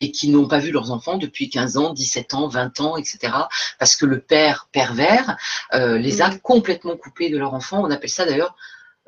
et 0.00 0.10
qui 0.12 0.28
n'ont 0.28 0.48
pas 0.48 0.58
vu 0.58 0.70
leurs 0.70 0.90
enfants 0.90 1.18
depuis 1.18 1.50
15 1.50 1.76
ans, 1.76 1.92
17 1.92 2.34
ans, 2.34 2.48
20 2.48 2.80
ans, 2.80 2.96
etc. 2.96 3.48
Parce 3.78 3.96
que 3.96 4.06
le 4.06 4.20
père 4.20 4.68
pervers 4.72 5.36
euh, 5.74 5.98
les 5.98 6.22
a 6.22 6.28
Mhm. 6.30 6.40
complètement 6.40 6.96
coupés 6.96 7.30
de 7.30 7.38
leur 7.38 7.54
enfant. 7.54 7.82
On 7.84 7.90
appelle 7.90 8.10
ça 8.10 8.24
d'ailleurs, 8.26 8.56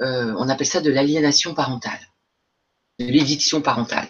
euh, 0.00 0.34
on 0.38 0.48
appelle 0.48 0.66
ça 0.66 0.80
de 0.80 0.90
l'aliénation 0.90 1.54
parentale, 1.54 2.00
de 2.98 3.06
l'éviction 3.06 3.60
parentale. 3.60 4.08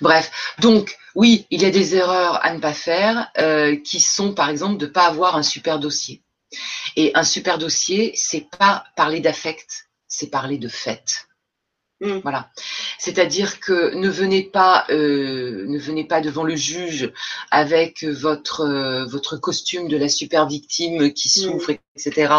Bref, 0.00 0.30
donc 0.60 0.96
oui, 1.14 1.46
il 1.50 1.62
y 1.62 1.64
a 1.64 1.70
des 1.70 1.96
erreurs 1.96 2.44
à 2.44 2.52
ne 2.52 2.60
pas 2.60 2.74
faire 2.74 3.30
euh, 3.38 3.76
qui 3.76 4.00
sont 4.00 4.34
par 4.34 4.48
exemple 4.50 4.78
de 4.78 4.86
ne 4.86 4.90
pas 4.90 5.06
avoir 5.06 5.36
un 5.36 5.42
super 5.42 5.78
dossier. 5.78 6.22
Et 6.96 7.12
un 7.14 7.22
super 7.22 7.58
dossier, 7.58 8.12
c'est 8.16 8.48
pas 8.58 8.84
parler 8.96 9.20
d'affect, 9.20 9.88
c'est 10.08 10.30
parler 10.30 10.58
de 10.58 10.68
fait. 10.68 11.28
Mm. 12.00 12.20
Voilà. 12.22 12.50
C'est-à-dire 12.98 13.60
que 13.60 13.94
ne 13.94 14.08
venez 14.08 14.42
pas, 14.42 14.86
euh, 14.90 15.66
ne 15.66 15.78
venez 15.78 16.04
pas 16.04 16.20
devant 16.22 16.44
le 16.44 16.56
juge 16.56 17.12
avec 17.50 18.04
votre 18.04 18.62
euh, 18.62 19.04
votre 19.06 19.36
costume 19.36 19.86
de 19.88 19.96
la 19.98 20.08
super 20.08 20.46
victime 20.46 21.12
qui 21.12 21.28
Mm. 21.28 21.42
souffre, 21.42 21.70
etc. 21.96 22.32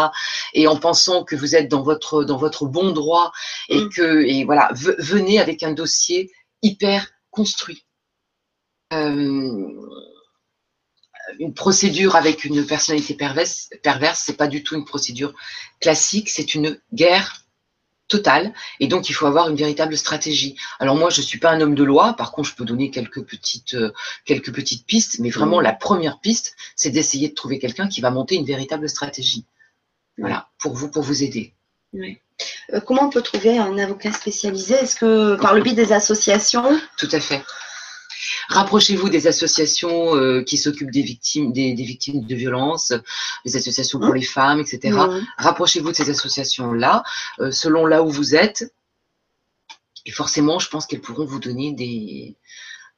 Et 0.54 0.66
en 0.66 0.76
pensant 0.76 1.22
que 1.24 1.36
vous 1.36 1.54
êtes 1.54 1.68
dans 1.68 1.82
votre 1.82 2.24
dans 2.24 2.38
votre 2.38 2.66
bon 2.66 2.90
droit 2.90 3.32
et 3.68 3.82
Mm. 3.82 3.88
que 3.90 4.24
et 4.24 4.44
voilà, 4.44 4.68
ve- 4.74 4.96
venez 4.98 5.38
avec 5.38 5.62
un 5.62 5.72
dossier 5.72 6.30
hyper 6.62 7.06
construit. 7.30 7.84
Euh, 8.92 9.72
une 11.38 11.54
procédure 11.54 12.16
avec 12.16 12.44
une 12.44 12.66
personnalité 12.66 13.14
perverse, 13.14 13.70
perverse, 13.82 14.22
c'est 14.26 14.36
pas 14.36 14.48
du 14.48 14.62
tout 14.64 14.74
une 14.74 14.84
procédure 14.84 15.32
classique, 15.80 16.28
c'est 16.28 16.54
une 16.54 16.78
guerre 16.92 17.41
totale, 18.16 18.52
et 18.80 18.86
donc 18.92 19.08
il 19.10 19.14
faut 19.14 19.26
avoir 19.32 19.48
une 19.50 19.56
véritable 19.56 19.96
stratégie. 19.96 20.54
Alors 20.82 20.96
moi, 20.96 21.10
je 21.10 21.22
suis 21.28 21.40
pas 21.44 21.50
un 21.50 21.60
homme 21.62 21.74
de 21.74 21.84
loi, 21.92 22.14
par 22.22 22.30
contre, 22.32 22.48
je 22.50 22.54
peux 22.54 22.64
donner 22.72 22.90
quelques 22.96 23.22
petites, 23.32 23.74
euh, 23.74 23.90
quelques 24.24 24.52
petites 24.58 24.84
pistes, 24.86 25.14
mais 25.22 25.30
vraiment 25.38 25.58
Mhm. 25.58 25.64
la 25.70 25.74
première 25.86 26.16
piste, 26.26 26.54
c'est 26.76 26.90
d'essayer 26.90 27.28
de 27.32 27.34
trouver 27.34 27.58
quelqu'un 27.58 27.88
qui 27.88 28.00
va 28.00 28.10
monter 28.10 28.34
une 28.40 28.48
véritable 28.54 28.88
stratégie. 28.88 29.44
Voilà, 30.18 30.38
pour 30.60 30.72
vous, 30.78 30.88
pour 30.94 31.02
vous 31.02 31.22
aider. 31.26 31.54
Euh, 31.94 32.80
comment 32.86 33.04
on 33.08 33.10
peut 33.10 33.22
trouver 33.22 33.58
un 33.58 33.76
avocat 33.78 34.12
spécialisé? 34.12 34.74
Est-ce 34.74 34.96
que 34.96 35.36
par 35.44 35.54
le 35.54 35.62
biais 35.62 35.74
des 35.74 35.92
associations? 35.92 36.68
Tout 36.96 37.12
à 37.12 37.20
fait. 37.28 37.42
Rapprochez-vous 38.48 39.08
des 39.08 39.26
associations 39.26 40.16
euh, 40.16 40.42
qui 40.42 40.56
s'occupent 40.58 40.90
des 40.90 41.02
victimes, 41.02 41.52
des, 41.52 41.74
des 41.74 41.84
victimes 41.84 42.24
de 42.24 42.34
violences, 42.34 42.92
des 43.44 43.56
associations 43.56 43.98
pour 43.98 44.08
Mhm. 44.10 44.14
les 44.16 44.22
femmes, 44.22 44.60
etc. 44.60 44.78
Mm. 44.92 45.26
rapprochez-vous 45.38 45.90
de 45.90 45.96
ces 45.96 46.10
associations-là, 46.10 47.02
euh, 47.40 47.50
selon 47.50 47.86
là 47.86 48.02
où 48.02 48.10
vous 48.10 48.34
êtes. 48.34 48.72
Et 50.06 50.10
forcément, 50.10 50.58
je 50.58 50.68
pense 50.68 50.86
qu'elles 50.86 51.00
pourront 51.00 51.24
vous 51.24 51.38
donner 51.38 51.72
des, 51.72 52.36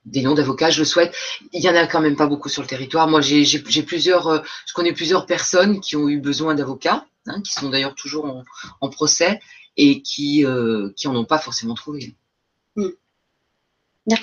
des 0.06 0.22
noms 0.22 0.34
d'avocats. 0.34 0.70
Je 0.70 0.78
le 0.80 0.84
souhaite. 0.84 1.14
Il 1.52 1.62
y 1.62 1.68
en 1.68 1.74
a 1.74 1.86
quand 1.86 2.00
même 2.00 2.16
pas 2.16 2.26
beaucoup 2.26 2.48
sur 2.48 2.62
le 2.62 2.68
territoire. 2.68 3.08
Moi, 3.08 3.20
j'ai 3.20 3.82
plusieurs, 3.82 4.26
euh, 4.28 4.38
je 4.66 4.72
connais 4.72 4.92
plusieurs 4.92 5.26
personnes 5.26 5.80
qui 5.80 5.96
ont 5.96 6.08
eu 6.08 6.18
besoin 6.18 6.54
d'avocats, 6.54 7.06
hein, 7.26 7.40
qui 7.42 7.52
sont 7.52 7.68
d'ailleurs 7.68 7.94
toujours 7.94 8.24
en, 8.26 8.44
en 8.80 8.88
procès 8.88 9.40
et 9.76 10.02
qui, 10.02 10.44
euh, 10.46 10.90
qui 10.96 11.08
en 11.08 11.16
ont 11.16 11.24
pas 11.24 11.38
forcément 11.38 11.74
trouvé. 11.74 12.14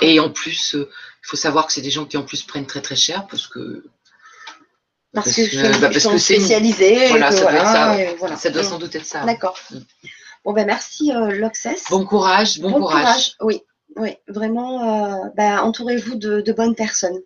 Et 0.02 0.20
en 0.20 0.30
plus, 0.30 0.76
euh, 0.76 0.90
il 1.24 1.28
faut 1.28 1.38
savoir 1.38 1.66
que 1.68 1.74
c'est 1.74 1.82
des 1.82 1.90
gens 1.92 2.06
qui 2.06 2.18
en 2.18 2.24
plus 2.24 2.44
prennent 2.44 2.68
très 2.68 2.82
très 2.82 2.96
cher 2.96 3.26
parce 3.28 3.48
que 3.48 3.84
Parce, 5.14 5.34
que, 5.34 5.42
ils 5.42 5.80
bah, 5.82 5.90
parce 5.90 6.00
sont 6.00 6.12
que 6.12 6.18
c'est 6.20 6.36
une- 6.36 6.42
spécialisés. 6.42 7.06
et 7.06 7.10
Voilà, 7.10 7.30
que 7.30 7.36
ça 7.36 7.42
doit 7.42 7.54
être 7.54 7.66
ça. 7.66 8.00
et 8.02 8.16
voilà. 8.16 8.36
ça 8.38 8.50
doit 8.52 8.62
Mm. 8.64 8.66
sans 8.66 8.78
doute 8.80 8.96
être 8.96 9.06
ça. 9.06 9.26
D'accord. 9.26 9.58
Mm. 9.72 9.78
Bon 10.46 10.54
ben 10.54 10.66
merci 10.66 11.12
euh, 11.14 11.32
Loxès. 11.32 11.84
Bon 11.90 12.06
courage, 12.06 12.60
bon, 12.60 12.72
courage. 12.74 13.36
Oui, 13.42 13.62
oui, 13.96 14.16
vraiment. 14.28 15.24
euh, 15.24 15.30
bah, 15.36 15.64
entourez-vous 15.64 16.16
de, 16.16 16.42
de 16.42 16.54
bonnes 16.54 16.76
personnes. 16.76 17.20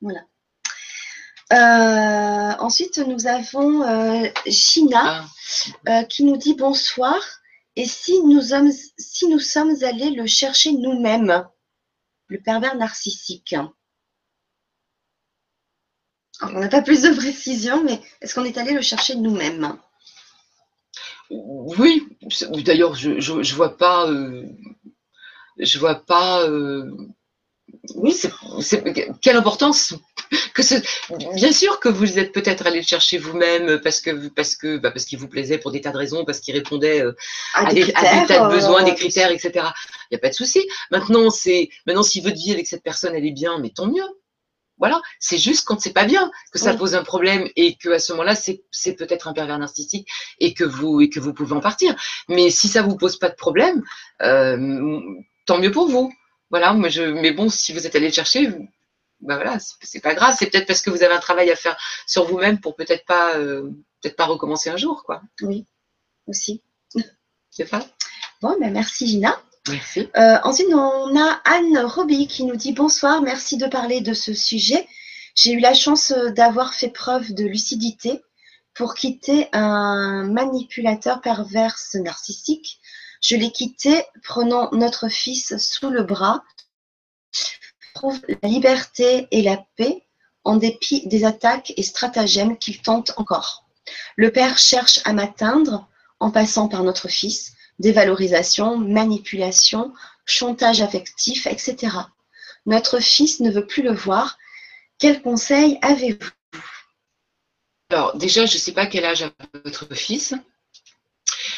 Voilà. 0.00 0.20
Euh, 1.52 2.54
ensuite, 2.60 2.98
nous 2.98 3.26
avons 3.26 3.82
euh, 3.82 4.28
Gina 4.46 5.24
Ah. 5.24 5.24
euh, 5.88 6.02
qui 6.04 6.22
nous 6.24 6.36
dit 6.36 6.54
bonsoir. 6.54 7.18
Et 7.76 7.86
si 7.86 8.20
nous, 8.22 8.40
sommes, 8.42 8.70
si 8.98 9.26
nous 9.28 9.38
sommes 9.40 9.74
allés 9.82 10.10
le 10.10 10.26
chercher 10.26 10.72
nous-mêmes, 10.72 11.44
le 12.30 12.40
pervers 12.40 12.76
narcissique 12.76 13.54
On 16.42 16.60
n'a 16.60 16.68
pas 16.68 16.82
plus 16.82 17.00
de 17.00 17.14
précision, 17.14 17.82
mais 17.82 17.98
est-ce 18.20 18.34
qu'on 18.34 18.44
est 18.44 18.58
allé 18.58 18.74
le 18.74 18.82
chercher 18.82 19.14
nous-mêmes? 19.14 19.78
Oui, 21.30 22.06
d'ailleurs, 22.64 22.94
je, 22.94 23.20
je 23.20 23.54
vois 23.54 23.76
pas. 23.76 24.08
euh, 24.10 24.44
je 25.58 25.78
vois 25.78 25.96
pas. 25.96 26.42
euh, 26.48 26.90
oui, 27.96 28.12
c'est, 28.12 28.30
c'est- 28.60 28.82
quelle 29.20 29.36
importance 29.36 29.94
que 30.54 30.62
ce. 30.62 30.74
Bien 31.34 31.52
sûr 31.52 31.80
que 31.80 31.88
vous 31.88 32.18
êtes 32.18 32.32
peut-être 32.32 32.66
allé 32.66 32.78
le 32.80 32.86
chercher 32.86 33.18
vous-même 33.18 33.80
parce 33.82 34.00
que 34.00 34.28
parce 34.28 34.54
que 34.56 34.78
bah, 34.78 34.90
parce 34.90 35.04
qu'il 35.04 35.18
vous 35.18 35.28
plaisait 35.28 35.58
pour 35.58 35.70
des 35.72 35.80
tas 35.80 35.90
de 35.90 35.96
raisons, 35.98 36.24
parce 36.24 36.40
qu'il 36.40 36.54
répondait 36.54 37.02
euh, 37.02 37.12
à, 37.54 37.68
à, 37.68 37.72
des 37.74 37.90
à 37.94 38.26
tas 38.26 38.46
de 38.48 38.54
besoins, 38.54 38.82
euh, 38.82 38.84
des 38.84 38.94
critères, 38.94 39.30
etc. 39.30 39.50
Il 40.10 40.14
n'y 40.14 40.16
a 40.16 40.20
pas 40.20 40.28
de 40.28 40.34
souci. 40.34 40.60
Maintenant, 40.90 41.30
c'est 41.30 41.68
maintenant 41.86 42.02
si 42.02 42.20
votre 42.20 42.36
vie 42.36 42.52
avec 42.52 42.66
cette 42.66 42.82
personne 42.82 43.14
elle 43.14 43.26
est 43.26 43.32
bien, 43.32 43.58
mais 43.58 43.70
tant 43.70 43.86
mieux. 43.86 44.04
Voilà, 44.78 45.02
c'est 45.18 45.36
juste 45.36 45.66
quand 45.66 45.78
c'est 45.78 45.92
pas 45.92 46.06
bien 46.06 46.30
que 46.52 46.58
ça 46.58 46.70
Oui. 46.72 46.78
pose 46.78 46.94
un 46.94 47.02
problème 47.02 47.46
et 47.54 47.76
que 47.76 47.90
à 47.90 47.98
ce 47.98 48.12
moment-là 48.12 48.34
c'est 48.34 48.62
c'est 48.70 48.94
peut-être 48.94 49.28
un 49.28 49.34
pervers 49.34 49.58
narcissique 49.58 50.08
et 50.38 50.54
que 50.54 50.64
vous 50.64 51.02
et 51.02 51.10
que 51.10 51.20
vous 51.20 51.34
pouvez 51.34 51.52
en 51.54 51.60
partir. 51.60 51.94
Mais 52.28 52.48
si 52.50 52.66
ça 52.68 52.80
vous 52.80 52.96
pose 52.96 53.18
pas 53.18 53.28
de 53.28 53.34
problème, 53.34 53.82
euh, 54.22 54.98
tant 55.44 55.58
mieux 55.58 55.70
pour 55.70 55.88
vous. 55.90 56.10
Voilà, 56.50 56.74
mais 56.74 56.90
je 56.90 57.02
mais 57.02 57.32
bon 57.32 57.48
si 57.48 57.72
vous 57.72 57.86
êtes 57.86 57.94
allé 57.94 58.08
le 58.08 58.12
chercher, 58.12 58.48
bah 59.20 59.36
voilà, 59.36 59.58
c'est 59.82 60.00
pas 60.00 60.14
grave. 60.14 60.34
C'est 60.38 60.46
peut-être 60.46 60.66
parce 60.66 60.82
que 60.82 60.90
vous 60.90 61.02
avez 61.02 61.14
un 61.14 61.20
travail 61.20 61.50
à 61.50 61.56
faire 61.56 61.76
sur 62.06 62.24
vous-même 62.24 62.60
pour 62.60 62.74
peut-être 62.74 63.04
pas 63.04 63.36
euh, 63.36 63.70
peut-être 64.02 64.16
pas 64.16 64.26
recommencer 64.26 64.70
un 64.70 64.76
jour 64.76 65.04
quoi. 65.04 65.22
Oui, 65.42 65.66
aussi. 66.26 66.62
C'est 67.50 67.66
ça. 67.66 67.80
Bon, 68.40 68.56
ben 68.60 68.72
merci 68.72 69.06
Gina. 69.06 69.40
Merci. 69.68 70.08
Euh, 70.16 70.38
ensuite, 70.42 70.68
on 70.72 71.16
a 71.16 71.40
Anne 71.44 71.78
Roby 71.78 72.26
qui 72.26 72.44
nous 72.44 72.56
dit 72.56 72.72
bonsoir, 72.72 73.22
merci 73.22 73.56
de 73.56 73.66
parler 73.66 74.00
de 74.00 74.14
ce 74.14 74.32
sujet. 74.32 74.88
J'ai 75.34 75.52
eu 75.52 75.60
la 75.60 75.74
chance 75.74 76.12
euh, 76.12 76.30
d'avoir 76.30 76.74
fait 76.74 76.88
preuve 76.88 77.32
de 77.34 77.44
lucidité 77.44 78.22
pour 78.74 78.94
quitter 78.94 79.48
un 79.52 80.24
manipulateur 80.24 81.20
perverse 81.20 81.94
narcissique. 81.96 82.79
Je 83.20 83.36
l'ai 83.36 83.50
quitté 83.50 84.04
prenant 84.22 84.70
notre 84.72 85.08
fils 85.08 85.56
sous 85.58 85.90
le 85.90 86.02
bras. 86.02 86.42
Trouve 87.94 88.20
la 88.42 88.48
liberté 88.48 89.28
et 89.30 89.42
la 89.42 89.64
paix 89.76 90.06
en 90.44 90.56
dépit 90.56 91.06
des 91.06 91.24
attaques 91.24 91.72
et 91.76 91.82
stratagèmes 91.82 92.56
qu'il 92.56 92.80
tente 92.80 93.12
encore. 93.16 93.66
Le 94.16 94.30
père 94.30 94.58
cherche 94.58 95.00
à 95.04 95.12
m'atteindre 95.12 95.88
en 96.18 96.30
passant 96.30 96.68
par 96.68 96.82
notre 96.82 97.08
fils 97.08 97.54
dévalorisation, 97.80 98.76
manipulation, 98.76 99.92
chantage 100.26 100.82
affectif, 100.82 101.46
etc. 101.46 101.96
Notre 102.66 103.00
fils 103.00 103.40
ne 103.40 103.50
veut 103.50 103.66
plus 103.66 103.82
le 103.82 103.92
voir. 103.92 104.38
Quel 104.98 105.22
conseil 105.22 105.78
avez-vous? 105.82 106.30
Alors, 107.88 108.16
déjà, 108.16 108.46
je 108.46 108.54
ne 108.54 108.60
sais 108.60 108.72
pas 108.72 108.86
quel 108.86 109.04
âge 109.04 109.22
a 109.22 109.30
votre 109.64 109.92
fils. 109.94 110.34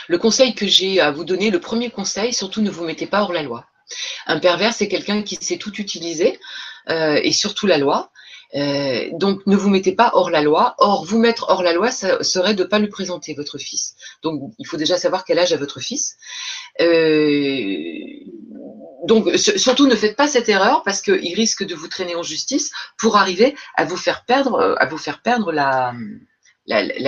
Le 0.08 0.18
conseil 0.18 0.54
que 0.54 0.66
j'ai 0.66 1.00
à 1.00 1.10
vous 1.10 1.24
donner, 1.24 1.50
le 1.50 1.60
premier 1.60 1.90
conseil, 1.90 2.32
surtout 2.32 2.62
ne 2.62 2.70
vous 2.70 2.84
mettez 2.84 3.06
pas 3.06 3.22
hors 3.22 3.32
la 3.32 3.42
loi. 3.42 3.66
Un 4.26 4.38
pervers, 4.38 4.74
c'est 4.74 4.88
quelqu'un 4.88 5.22
qui 5.22 5.36
sait 5.36 5.58
tout 5.58 5.74
utiliser, 5.76 6.38
euh, 6.90 7.20
et 7.22 7.32
surtout 7.32 7.66
la 7.66 7.78
loi. 7.78 8.10
Euh, 8.54 9.08
donc, 9.12 9.46
ne 9.46 9.56
vous 9.56 9.70
mettez 9.70 9.92
pas 9.92 10.10
hors 10.14 10.30
la 10.30 10.42
loi. 10.42 10.74
Or, 10.78 11.04
vous 11.04 11.18
mettre 11.18 11.46
hors 11.48 11.62
la 11.62 11.72
loi, 11.72 11.90
ça 11.90 12.22
serait 12.22 12.54
de 12.54 12.64
ne 12.64 12.68
pas 12.68 12.78
lui 12.78 12.88
présenter 12.88 13.34
votre 13.34 13.58
fils. 13.58 13.94
Donc, 14.22 14.52
il 14.58 14.66
faut 14.66 14.76
déjà 14.76 14.98
savoir 14.98 15.24
quel 15.24 15.38
âge 15.38 15.52
a 15.52 15.56
votre 15.56 15.80
fils. 15.80 16.16
Euh, 16.80 17.88
donc, 19.04 19.28
surtout 19.36 19.86
ne 19.86 19.96
faites 19.96 20.16
pas 20.16 20.28
cette 20.28 20.48
erreur 20.48 20.82
parce 20.84 21.00
qu'il 21.00 21.34
risque 21.34 21.64
de 21.64 21.74
vous 21.74 21.88
traîner 21.88 22.14
en 22.14 22.22
justice 22.22 22.70
pour 22.98 23.16
arriver 23.16 23.56
à 23.74 23.84
vous 23.84 23.96
faire 23.96 24.24
perdre, 24.24 24.76
à 24.78 24.86
vous 24.86 24.98
faire 24.98 25.22
perdre 25.22 25.50
la, 25.50 25.92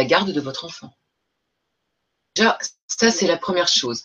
garde 0.05 0.33
de 0.33 0.41
votre 0.41 0.65
enfant. 0.65 0.93
Déjà, 2.35 2.59
ça 2.87 3.11
c'est 3.11 3.27
la 3.27 3.37
première 3.37 3.69
chose. 3.69 4.03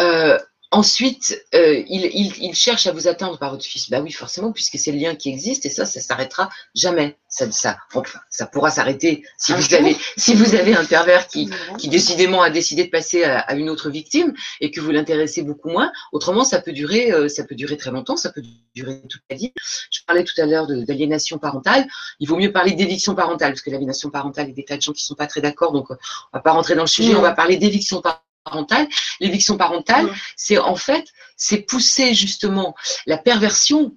Euh, 0.00 0.38
ensuite, 0.70 1.44
euh, 1.54 1.82
il, 1.88 2.04
il, 2.12 2.32
il, 2.42 2.54
cherche 2.54 2.86
à 2.86 2.92
vous 2.92 3.08
atteindre 3.08 3.38
par 3.38 3.50
votre 3.50 3.64
fils. 3.64 3.88
Bah 3.90 4.00
oui, 4.00 4.12
forcément, 4.12 4.52
puisque 4.52 4.78
c'est 4.78 4.92
le 4.92 4.98
lien 4.98 5.14
qui 5.14 5.30
existe 5.30 5.64
et 5.66 5.70
ça, 5.70 5.86
ça 5.86 6.00
s'arrêtera 6.00 6.50
jamais. 6.74 7.16
Ça, 7.28 7.50
ça, 7.52 7.78
enfin, 7.94 8.20
ça 8.30 8.46
pourra 8.46 8.70
s'arrêter 8.70 9.22
si 9.38 9.52
vous 9.52 9.74
avez, 9.74 9.96
si 10.16 10.34
vous 10.34 10.54
avez 10.54 10.74
un 10.74 10.84
pervers 10.84 11.26
qui, 11.26 11.50
qui 11.78 11.88
décidément 11.88 12.42
a 12.42 12.50
décidé 12.50 12.84
de 12.84 12.90
passer 12.90 13.24
à, 13.24 13.40
à 13.40 13.54
une 13.54 13.70
autre 13.70 13.90
victime 13.90 14.34
et 14.60 14.70
que 14.70 14.80
vous 14.80 14.90
l'intéressez 14.90 15.42
beaucoup 15.42 15.70
moins. 15.70 15.90
Autrement, 16.12 16.44
ça 16.44 16.60
peut 16.60 16.72
durer, 16.72 17.12
euh, 17.12 17.28
ça 17.28 17.44
peut 17.44 17.54
durer 17.54 17.76
très 17.76 17.90
longtemps, 17.90 18.16
ça 18.16 18.30
peut 18.30 18.42
durer 18.74 19.02
toute 19.08 19.22
la 19.30 19.36
vie. 19.36 19.52
Je 19.90 20.00
parlais 20.06 20.24
tout 20.24 20.38
à 20.40 20.46
l'heure 20.46 20.66
d'aliénation 20.66 21.38
parentale. 21.38 21.86
Il 22.20 22.28
vaut 22.28 22.36
mieux 22.36 22.52
parler 22.52 22.72
d'éviction 22.72 23.14
parentale 23.14 23.52
parce 23.52 23.62
que 23.62 23.70
l'aliénation 23.70 24.10
parentale, 24.10 24.46
il 24.46 24.50
y 24.50 24.52
a 24.52 24.56
des 24.56 24.64
tas 24.64 24.76
de 24.76 24.82
gens 24.82 24.92
qui 24.92 25.04
sont 25.04 25.14
pas 25.14 25.26
très 25.26 25.40
d'accord, 25.40 25.72
donc 25.72 25.90
on 25.90 25.96
va 26.32 26.40
pas 26.40 26.52
rentrer 26.52 26.74
dans 26.74 26.82
le 26.82 26.88
sujet. 26.88 27.14
Mmh. 27.14 27.18
On 27.18 27.22
va 27.22 27.32
parler 27.32 27.56
d'éviction 27.56 28.00
parentale 28.00 28.27
parentale. 28.48 28.88
L'éviction 29.20 29.56
parentale, 29.56 30.06
mmh. 30.06 30.14
c'est 30.36 30.58
en 30.58 30.76
fait, 30.76 31.06
c'est 31.36 31.58
pousser 31.58 32.14
justement 32.14 32.74
la 33.06 33.18
perversion. 33.18 33.94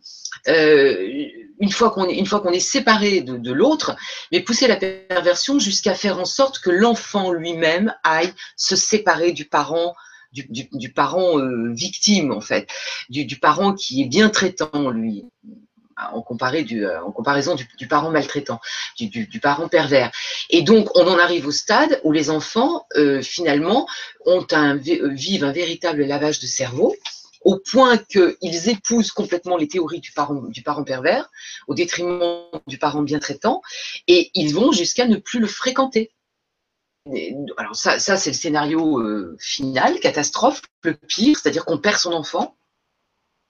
Euh, 0.47 1.07
une 1.59 1.71
fois 1.71 1.91
qu'on 1.91 2.09
est, 2.09 2.15
une 2.15 2.25
fois 2.25 2.39
qu'on 2.39 2.51
est 2.51 2.59
séparé 2.59 3.21
de, 3.21 3.37
de 3.37 3.51
l'autre, 3.51 3.95
mais 4.31 4.39
pousser 4.39 4.67
la 4.67 4.77
perversion 4.77 5.59
jusqu'à 5.59 5.93
faire 5.93 6.19
en 6.19 6.25
sorte 6.25 6.59
que 6.59 6.71
l'enfant 6.71 7.31
lui-même 7.31 7.93
aille 8.03 8.33
se 8.57 8.75
séparer 8.75 9.31
du 9.31 9.45
parent, 9.45 9.93
du, 10.31 10.47
du, 10.49 10.67
du 10.71 10.91
parent 10.91 11.37
euh, 11.37 11.71
victime 11.71 12.31
en 12.31 12.41
fait, 12.41 12.67
du, 13.09 13.25
du, 13.25 13.37
parent 13.37 13.73
qui 13.73 14.01
est 14.01 14.07
bien 14.07 14.29
traitant 14.29 14.89
lui. 14.89 15.25
En, 15.97 16.23
du, 16.63 16.87
en 16.87 17.11
comparaison 17.11 17.55
du, 17.55 17.87
parent 17.87 18.11
maltraitant, 18.11 18.59
du, 18.99 19.39
parent 19.41 19.67
pervers. 19.67 20.11
Et 20.49 20.61
donc, 20.61 20.89
on 20.95 21.07
en 21.07 21.17
arrive 21.17 21.47
au 21.47 21.51
stade 21.51 21.99
où 22.03 22.11
les 22.11 22.29
enfants, 22.29 22.85
finalement, 23.21 23.87
ont 24.25 24.45
un, 24.51 24.75
vivent 24.75 25.43
un 25.43 25.51
véritable 25.51 26.03
lavage 26.03 26.39
de 26.39 26.47
cerveau 26.47 26.95
au 27.43 27.57
point 27.57 27.97
qu'ils 27.97 28.69
épousent 28.69 29.11
complètement 29.11 29.57
les 29.57 29.67
théories 29.67 29.99
du 29.99 30.11
parent, 30.11 30.35
du 30.47 30.61
parent 30.61 30.83
pervers, 30.83 31.29
au 31.67 31.73
détriment 31.73 32.43
du 32.67 32.77
parent 32.77 33.01
bien 33.01 33.19
traitant, 33.19 33.61
et 34.07 34.31
ils 34.35 34.53
vont 34.53 34.71
jusqu'à 34.71 35.07
ne 35.07 35.17
plus 35.17 35.39
le 35.39 35.47
fréquenter. 35.47 36.11
alors 37.57 37.75
ça, 37.75 37.99
ça 37.99 38.17
c'est 38.17 38.29
le 38.29 38.35
scénario 38.35 38.99
euh, 38.99 39.35
final, 39.39 39.99
catastrophe, 39.99 40.61
le 40.83 40.93
pire, 40.93 41.37
c'est-à-dire 41.37 41.65
qu'on 41.65 41.79
perd 41.79 41.97
son 41.97 42.13
enfant. 42.13 42.55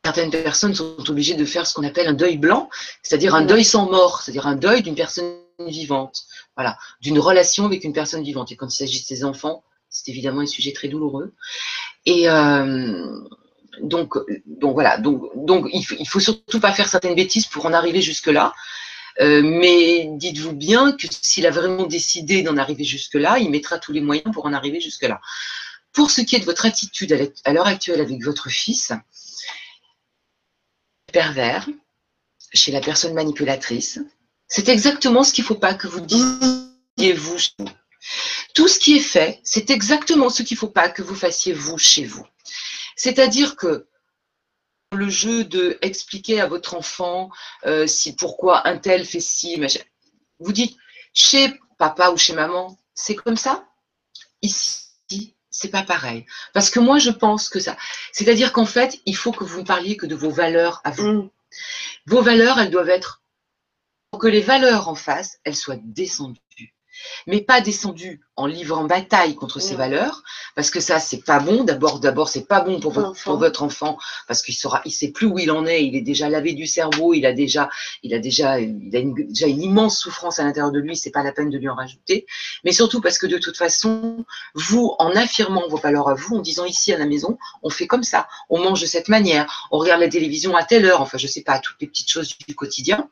Certaines 0.03 0.31
personnes 0.31 0.73
sont 0.73 0.95
obligées 1.09 1.35
de 1.35 1.45
faire 1.45 1.67
ce 1.67 1.73
qu'on 1.75 1.83
appelle 1.83 2.07
un 2.07 2.13
deuil 2.13 2.37
blanc, 2.37 2.69
c'est-à-dire 3.03 3.35
un 3.35 3.43
deuil 3.43 3.63
sans 3.63 3.89
mort, 3.89 4.21
c'est-à-dire 4.21 4.47
un 4.47 4.55
deuil 4.55 4.81
d'une 4.81 4.95
personne 4.95 5.35
vivante, 5.59 6.23
voilà, 6.55 6.77
d'une 7.01 7.19
relation 7.19 7.65
avec 7.65 7.83
une 7.83 7.93
personne 7.93 8.23
vivante. 8.23 8.51
Et 8.51 8.55
quand 8.55 8.67
il 8.73 8.75
s'agit 8.75 8.99
de 8.99 9.05
ses 9.05 9.23
enfants, 9.23 9.63
c'est 9.89 10.09
évidemment 10.09 10.41
un 10.41 10.47
sujet 10.47 10.73
très 10.73 10.87
douloureux. 10.87 11.33
Et, 12.07 12.27
euh, 12.29 13.21
donc, 13.81 14.15
donc 14.45 14.73
voilà, 14.73 14.97
donc, 14.97 15.23
donc 15.35 15.67
il 15.71 15.85
ne 15.99 16.05
faut 16.05 16.19
surtout 16.19 16.59
pas 16.59 16.73
faire 16.73 16.89
certaines 16.89 17.15
bêtises 17.15 17.45
pour 17.45 17.65
en 17.65 17.73
arriver 17.73 18.01
jusque-là. 18.01 18.53
Euh, 19.19 19.41
mais 19.43 20.09
dites-vous 20.13 20.53
bien 20.53 20.93
que 20.93 21.07
s'il 21.09 21.45
a 21.45 21.51
vraiment 21.51 21.85
décidé 21.85 22.43
d'en 22.43 22.57
arriver 22.57 22.83
jusque-là, 22.83 23.39
il 23.39 23.49
mettra 23.49 23.77
tous 23.77 23.91
les 23.91 24.01
moyens 24.01 24.33
pour 24.33 24.45
en 24.45 24.53
arriver 24.53 24.79
jusque-là. 24.79 25.19
Pour 25.93 26.09
ce 26.09 26.21
qui 26.21 26.35
est 26.35 26.39
de 26.39 26.45
votre 26.45 26.65
attitude 26.65 27.31
à 27.43 27.53
l'heure 27.53 27.67
actuelle 27.67 27.99
avec 27.99 28.23
votre 28.23 28.49
fils, 28.49 28.93
pervers, 31.11 31.67
chez 32.53 32.71
la 32.71 32.81
personne 32.81 33.13
manipulatrice, 33.13 33.99
c'est 34.47 34.69
exactement 34.69 35.23
ce 35.23 35.33
qu'il 35.33 35.43
ne 35.43 35.47
faut 35.47 35.55
pas 35.55 35.73
que 35.73 35.87
vous 35.87 36.01
disiez 36.01 37.13
vous. 37.13 37.37
Tout 38.53 38.67
ce 38.67 38.79
qui 38.79 38.97
est 38.97 38.99
fait, 38.99 39.39
c'est 39.43 39.69
exactement 39.69 40.29
ce 40.29 40.43
qu'il 40.43 40.55
ne 40.55 40.59
faut 40.59 40.67
pas 40.67 40.89
que 40.89 41.01
vous 41.01 41.15
fassiez 41.15 41.53
vous 41.53 41.77
chez 41.77 42.05
vous. 42.05 42.25
C'est-à-dire 42.95 43.55
que 43.55 43.87
le 44.93 45.09
jeu 45.09 45.45
de 45.45 45.77
expliquer 45.81 46.41
à 46.41 46.47
votre 46.47 46.75
enfant 46.75 47.29
euh, 47.65 47.87
si 47.87 48.15
pourquoi 48.15 48.67
un 48.67 48.77
tel 48.77 49.05
fait 49.05 49.21
ci, 49.21 49.61
vous 50.39 50.51
dites 50.51 50.77
chez 51.13 51.57
papa 51.77 52.09
ou 52.09 52.17
chez 52.17 52.33
maman, 52.33 52.77
c'est 52.93 53.15
comme 53.15 53.37
ça? 53.37 53.65
Ici, 54.41 55.35
c'est 55.51 55.69
pas 55.69 55.83
pareil. 55.83 56.25
Parce 56.53 56.69
que 56.69 56.79
moi, 56.79 56.97
je 56.97 57.11
pense 57.11 57.49
que 57.49 57.59
ça. 57.59 57.77
C'est-à-dire 58.11 58.53
qu'en 58.53 58.65
fait, 58.65 58.99
il 59.05 59.15
faut 59.15 59.31
que 59.31 59.43
vous 59.43 59.59
ne 59.59 59.65
parliez 59.65 59.97
que 59.97 60.05
de 60.05 60.15
vos 60.15 60.31
valeurs 60.31 60.81
à 60.83 60.91
vous. 60.91 61.11
Mm. 61.11 61.29
Vos 62.07 62.21
valeurs, 62.21 62.59
elles 62.59 62.71
doivent 62.71 62.89
être 62.89 63.21
pour 64.09 64.19
que 64.19 64.27
les 64.27 64.41
valeurs 64.41 64.89
en 64.89 64.95
face, 64.95 65.39
elles 65.43 65.55
soient 65.55 65.79
descendues 65.81 66.39
mais 67.27 67.41
pas 67.41 67.61
descendu 67.61 68.21
en 68.35 68.47
livrant 68.47 68.85
bataille 68.85 69.35
contre 69.35 69.59
ses 69.59 69.75
valeurs, 69.75 70.23
parce 70.55 70.71
que 70.71 70.79
ça, 70.79 70.99
c'est 70.99 71.23
pas 71.23 71.39
bon. 71.39 71.63
D'abord, 71.63 71.99
d'abord, 71.99 72.29
c'est 72.29 72.47
pas 72.47 72.61
bon 72.61 72.79
pour 72.79 72.91
votre, 72.91 73.63
enfant, 73.63 73.97
parce 74.27 74.41
qu'il 74.41 74.55
saura, 74.55 74.81
il 74.85 74.91
sait 74.91 75.11
plus 75.11 75.27
où 75.27 75.37
il 75.37 75.51
en 75.51 75.65
est, 75.65 75.85
il 75.85 75.95
est 75.95 76.01
déjà 76.01 76.29
lavé 76.29 76.53
du 76.53 76.65
cerveau, 76.65 77.13
il 77.13 77.25
a 77.25 77.33
déjà, 77.33 77.69
il 78.03 78.13
a 78.13 78.19
déjà, 78.19 78.59
il 78.59 78.95
a 78.95 78.99
une, 78.99 79.13
déjà 79.13 79.47
une 79.47 79.61
immense 79.61 79.99
souffrance 79.99 80.39
à 80.39 80.43
l'intérieur 80.43 80.71
de 80.71 80.79
lui, 80.79 80.97
c'est 80.97 81.11
pas 81.11 81.23
la 81.23 81.31
peine 81.31 81.49
de 81.49 81.57
lui 81.57 81.69
en 81.69 81.75
rajouter. 81.75 82.25
Mais 82.63 82.71
surtout 82.71 83.01
parce 83.01 83.17
que 83.17 83.27
de 83.27 83.37
toute 83.37 83.57
façon, 83.57 84.25
vous, 84.55 84.95
en 84.97 85.15
affirmant 85.15 85.67
vos 85.67 85.77
valeurs 85.77 86.09
à 86.09 86.15
vous, 86.15 86.37
en 86.37 86.41
disant 86.41 86.65
ici 86.65 86.93
à 86.93 86.97
la 86.97 87.05
maison, 87.05 87.37
on 87.61 87.69
fait 87.69 87.87
comme 87.87 88.03
ça, 88.03 88.27
on 88.49 88.59
mange 88.59 88.81
de 88.81 88.87
cette 88.87 89.09
manière, 89.09 89.67
on 89.71 89.77
regarde 89.77 90.01
la 90.01 90.09
télévision 90.09 90.55
à 90.55 90.63
telle 90.63 90.85
heure, 90.85 91.01
enfin, 91.01 91.17
je 91.17 91.27
sais 91.27 91.43
pas, 91.43 91.59
toutes 91.59 91.79
les 91.81 91.87
petites 91.87 92.09
choses 92.09 92.35
du 92.47 92.55
quotidien. 92.55 93.09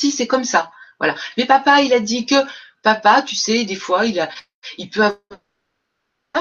Si, 0.00 0.10
c'est 0.10 0.26
comme 0.26 0.44
ça. 0.44 0.70
Voilà. 0.98 1.14
Mais 1.36 1.46
papa, 1.46 1.82
il 1.82 1.92
a 1.92 2.00
dit 2.00 2.26
que 2.26 2.36
papa, 2.84 3.22
tu 3.22 3.34
sais, 3.34 3.64
des 3.64 3.74
fois, 3.74 4.06
il, 4.06 4.20
a, 4.20 4.30
il 4.78 4.88
peut 4.88 5.02
avoir 5.02 5.20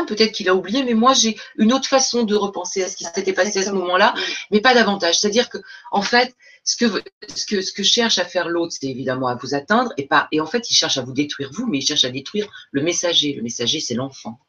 peut-être 0.07 0.31
qu'il 0.33 0.49
a 0.49 0.55
oublié, 0.55 0.83
mais 0.83 0.95
moi 0.95 1.13
j'ai 1.13 1.37
une 1.57 1.71
autre 1.71 1.87
façon 1.87 2.23
de 2.23 2.35
repenser 2.35 2.83
à 2.83 2.89
ce 2.89 2.95
qui 2.95 3.05
s'était 3.05 3.33
passé 3.33 3.59
à 3.59 3.63
ce 3.63 3.71
moment-là, 3.71 4.13
mais 4.51 4.59
pas 4.59 4.73
davantage. 4.73 5.19
C'est-à-dire 5.19 5.49
que, 5.49 5.59
en 5.91 6.01
fait, 6.01 6.35
ce 6.63 6.75
que, 6.75 7.03
ce 7.35 7.45
que, 7.45 7.61
ce 7.61 7.71
que 7.71 7.83
cherche 7.83 8.17
à 8.17 8.25
faire 8.25 8.49
l'autre, 8.49 8.73
c'est 8.79 8.87
évidemment 8.87 9.27
à 9.27 9.35
vous 9.35 9.55
atteindre, 9.55 9.91
et 9.97 10.05
pas, 10.05 10.27
et 10.31 10.41
en 10.41 10.45
fait, 10.45 10.69
il 10.69 10.75
cherche 10.75 10.97
à 10.97 11.01
vous 11.01 11.13
détruire 11.13 11.49
vous, 11.51 11.65
mais 11.67 11.79
il 11.79 11.85
cherche 11.85 12.05
à 12.05 12.09
détruire 12.09 12.47
le 12.71 12.81
messager. 12.81 13.33
Le 13.33 13.43
messager, 13.43 13.79
c'est 13.79 13.95
l'enfant. 13.95 14.39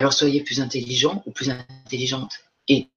Alors 0.00 0.12
soyez 0.12 0.42
plus 0.42 0.60
intelligent 0.60 1.22
ou 1.26 1.30
plus 1.30 1.50
intelligente, 1.50 2.40
et 2.68 2.88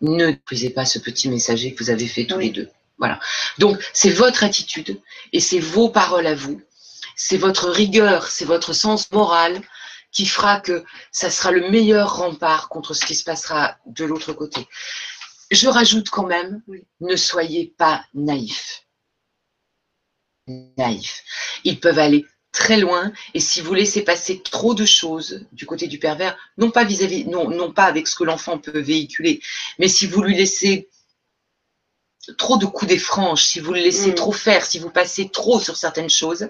ne 0.00 0.30
détruisez 0.30 0.70
pas 0.70 0.86
ce 0.86 0.98
petit 0.98 1.28
messager 1.28 1.74
que 1.74 1.84
vous 1.84 1.90
avez 1.90 2.06
fait 2.06 2.26
tous 2.26 2.38
les 2.38 2.50
deux. 2.50 2.70
Voilà. 2.98 3.20
Donc, 3.58 3.78
c'est 3.92 4.10
votre 4.10 4.42
attitude 4.42 4.98
et 5.32 5.40
c'est 5.40 5.58
vos 5.58 5.90
paroles 5.90 6.26
à 6.26 6.34
vous 6.34 6.62
c'est 7.16 7.38
votre 7.38 7.70
rigueur, 7.70 8.28
c'est 8.28 8.44
votre 8.44 8.72
sens 8.72 9.10
moral 9.10 9.60
qui 10.12 10.26
fera 10.26 10.60
que 10.60 10.84
ça 11.10 11.30
sera 11.30 11.50
le 11.50 11.68
meilleur 11.70 12.16
rempart 12.16 12.68
contre 12.68 12.94
ce 12.94 13.04
qui 13.04 13.14
se 13.14 13.24
passera 13.24 13.76
de 13.86 14.04
l'autre 14.04 14.32
côté. 14.32 14.66
Je 15.50 15.68
rajoute 15.68 16.10
quand 16.10 16.26
même, 16.26 16.62
ne 17.00 17.16
soyez 17.16 17.74
pas 17.76 18.04
naïfs. 18.14 18.86
Naïfs. 20.46 21.24
Ils 21.64 21.80
peuvent 21.80 21.98
aller 21.98 22.24
très 22.52 22.78
loin 22.78 23.12
et 23.34 23.40
si 23.40 23.60
vous 23.60 23.74
laissez 23.74 24.02
passer 24.02 24.40
trop 24.42 24.74
de 24.74 24.86
choses 24.86 25.46
du 25.52 25.66
côté 25.66 25.88
du 25.88 25.98
pervers, 25.98 26.36
non 26.56 26.70
pas 26.70 26.84
vis-à-vis, 26.84 27.26
non, 27.26 27.50
non 27.50 27.72
pas 27.72 27.84
avec 27.84 28.06
ce 28.08 28.14
que 28.14 28.24
l'enfant 28.24 28.58
peut 28.58 28.78
véhiculer, 28.78 29.42
mais 29.78 29.88
si 29.88 30.06
vous 30.06 30.22
lui 30.22 30.34
laissez 30.34 30.88
trop 32.38 32.56
de 32.56 32.66
coups 32.66 32.88
des 32.88 32.98
franches, 32.98 33.44
si 33.44 33.60
vous 33.60 33.72
le 33.72 33.80
laissez 33.80 34.12
mm. 34.12 34.14
trop 34.14 34.32
faire, 34.32 34.64
si 34.64 34.78
vous 34.78 34.90
passez 34.90 35.28
trop 35.28 35.60
sur 35.60 35.76
certaines 35.76 36.10
choses, 36.10 36.48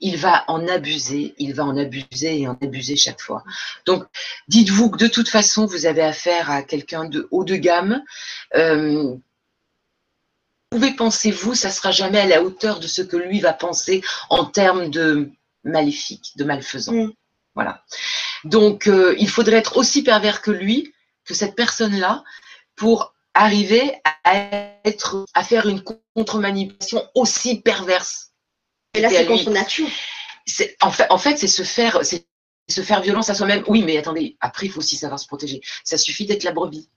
il 0.00 0.16
va 0.16 0.44
en 0.48 0.66
abuser, 0.68 1.34
il 1.38 1.54
va 1.54 1.64
en 1.64 1.76
abuser 1.76 2.40
et 2.40 2.48
en 2.48 2.58
abuser 2.62 2.96
chaque 2.96 3.20
fois. 3.20 3.44
Donc, 3.86 4.04
dites-vous 4.48 4.90
que 4.90 4.98
de 4.98 5.08
toute 5.08 5.28
façon, 5.28 5.66
vous 5.66 5.86
avez 5.86 6.02
affaire 6.02 6.50
à 6.50 6.62
quelqu'un 6.62 7.04
de 7.04 7.28
haut 7.30 7.44
de 7.44 7.56
gamme. 7.56 8.02
Euh, 8.54 9.14
vous 10.72 10.80
pouvez 10.80 10.92
penser, 10.92 11.30
vous, 11.30 11.54
ça 11.54 11.70
sera 11.70 11.92
jamais 11.92 12.18
à 12.18 12.26
la 12.26 12.42
hauteur 12.42 12.80
de 12.80 12.86
ce 12.86 13.02
que 13.02 13.16
lui 13.16 13.40
va 13.40 13.52
penser 13.52 14.02
en 14.28 14.44
termes 14.44 14.90
de 14.90 15.30
maléfique, 15.62 16.32
de 16.36 16.44
malfaisant. 16.44 16.92
Mm. 16.92 17.12
Voilà. 17.54 17.84
Donc, 18.42 18.88
euh, 18.88 19.14
il 19.18 19.28
faudrait 19.28 19.56
être 19.56 19.76
aussi 19.76 20.02
pervers 20.02 20.42
que 20.42 20.50
lui, 20.50 20.92
que 21.24 21.34
cette 21.34 21.54
personne-là, 21.54 22.24
pour 22.74 23.14
arriver 23.32 23.94
à 24.24 24.34
être, 24.84 25.24
à 25.34 25.44
faire 25.44 25.66
une 25.66 25.82
contre-manipulation 26.14 27.08
aussi 27.14 27.60
perverse 27.60 28.33
et 28.94 29.00
là, 29.00 29.10
c'est 29.10 29.26
contre 29.26 29.50
nature. 29.50 29.88
En 30.80 30.90
fait, 30.90 31.06
en 31.10 31.18
fait 31.18 31.36
c'est 31.36 31.48
se 31.48 31.62
faire, 31.62 32.00
c'est 32.04 32.26
se 32.68 32.80
faire 32.80 33.00
violence 33.02 33.30
à 33.30 33.34
soi-même. 33.34 33.64
Oui, 33.66 33.82
mais 33.82 33.98
attendez, 33.98 34.36
après, 34.40 34.66
il 34.66 34.72
faut 34.72 34.78
aussi 34.78 34.96
savoir 34.96 35.18
se 35.18 35.26
protéger. 35.26 35.60
Ça 35.84 35.98
suffit 35.98 36.26
d'être 36.26 36.44
la 36.44 36.52
brebis. 36.52 36.88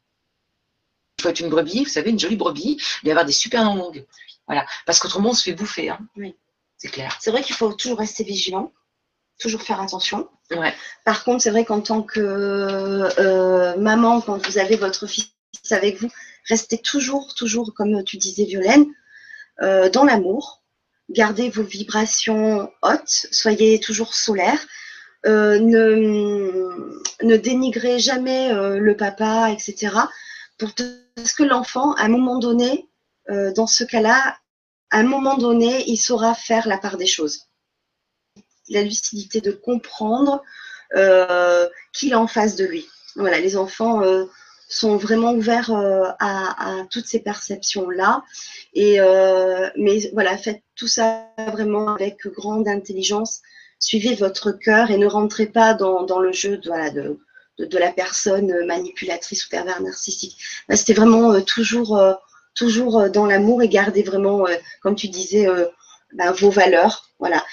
Il 1.17 1.23
faut 1.23 1.29
être 1.29 1.39
une 1.39 1.49
brebis, 1.49 1.83
vous 1.83 1.89
savez, 1.89 2.11
une 2.11 2.19
jolie 2.19 2.35
brebis, 2.35 2.81
mais 3.03 3.11
avoir 3.11 3.25
des 3.25 3.31
super 3.33 3.63
longues. 3.63 4.05
Voilà. 4.45 4.65
Parce 4.85 4.99
qu'autrement, 4.99 5.31
on 5.31 5.33
se 5.33 5.43
fait 5.43 5.53
bouffer. 5.53 5.89
Hein. 5.89 5.99
Oui. 6.15 6.35
C'est 6.77 6.89
clair. 6.89 7.17
C'est 7.19 7.31
vrai 7.31 7.41
qu'il 7.41 7.55
faut 7.55 7.73
toujours 7.73 7.97
rester 7.97 8.23
vigilant, 8.23 8.71
toujours 9.39 9.63
faire 9.63 9.81
attention. 9.81 10.29
Ouais. 10.51 10.73
Par 11.03 11.23
contre, 11.23 11.41
c'est 11.41 11.49
vrai 11.49 11.65
qu'en 11.65 11.81
tant 11.81 12.03
que 12.03 12.19
euh, 12.21 13.75
maman, 13.77 14.21
quand 14.21 14.45
vous 14.47 14.57
avez 14.57 14.75
votre 14.75 15.07
fils 15.07 15.31
avec 15.71 15.99
vous, 15.99 16.09
restez 16.47 16.77
toujours, 16.77 17.33
toujours, 17.33 17.73
comme 17.73 18.03
tu 18.03 18.17
disais, 18.17 18.45
Violaine, 18.45 18.85
euh, 19.61 19.89
dans 19.89 20.05
l'amour, 20.05 20.61
gardez 21.09 21.49
vos 21.49 21.63
vibrations 21.63 22.71
hautes, 22.81 23.27
soyez 23.31 23.79
toujours 23.79 24.13
solaire. 24.13 24.59
Euh, 25.25 25.59
ne, 25.59 27.23
ne, 27.23 27.37
dénigrez 27.37 27.99
jamais 27.99 28.53
euh, 28.53 28.79
le 28.79 28.95
papa, 28.95 29.51
etc. 29.51 29.93
Pour 30.57 30.69
parce 31.15 31.33
que 31.33 31.43
l'enfant, 31.43 31.93
à 31.93 32.03
un 32.03 32.09
moment 32.09 32.37
donné, 32.37 32.87
euh, 33.29 33.51
dans 33.51 33.67
ce 33.67 33.83
cas-là, 33.83 34.37
à 34.91 34.99
un 34.99 35.03
moment 35.03 35.37
donné, 35.37 35.83
il 35.89 35.97
saura 35.97 36.33
faire 36.35 36.67
la 36.67 36.77
part 36.77 36.97
des 36.97 37.07
choses. 37.07 37.47
La 38.69 38.83
lucidité 38.83 39.41
de 39.41 39.51
comprendre 39.51 40.43
qu'il 41.91 42.11
est 42.11 42.15
en 42.15 42.27
face 42.27 42.55
de 42.55 42.63
lui. 42.63 42.87
Voilà, 43.17 43.39
les 43.39 43.57
enfants 43.57 44.01
sont 44.67 44.97
vraiment 44.97 45.33
ouverts 45.33 45.71
euh, 45.71 46.09
à, 46.19 46.83
toutes 46.91 47.05
ces 47.05 47.19
perceptions-là. 47.19 48.23
Et 48.73 48.99
euh, 48.99 49.69
mais 49.77 50.09
voilà, 50.13 50.37
faites 50.37 50.61
tout 50.75 50.87
ça 50.87 51.27
vraiment 51.53 51.95
avec 51.95 52.27
grande 52.27 52.67
intelligence. 52.67 53.41
Suivez 53.79 54.15
votre 54.15 54.51
cœur 54.51 54.91
et 54.91 54.97
ne 54.97 55.07
rentrez 55.07 55.45
pas 55.45 55.73
dans, 55.73 56.19
le 56.19 56.31
jeu 56.31 56.57
de, 56.57 57.77
la 57.77 57.91
personne 57.91 58.65
manipulatrice 58.65 59.45
ou 59.45 59.49
pervers 59.49 59.81
narcissique. 59.81 60.37
C'était 60.69 60.93
vraiment 60.93 61.33
euh, 61.33 61.41
toujours, 61.41 62.01
toujours 62.55 63.09
dans 63.09 63.25
l'amour 63.25 63.61
et 63.61 63.69
gardez 63.69 64.03
vraiment, 64.03 64.45
comme 64.81 64.95
tu 64.95 65.07
disais, 65.07 65.47
ben, 66.13 66.31
vos 66.31 66.49
valeurs. 66.49 67.05
Voilà. 67.19 67.43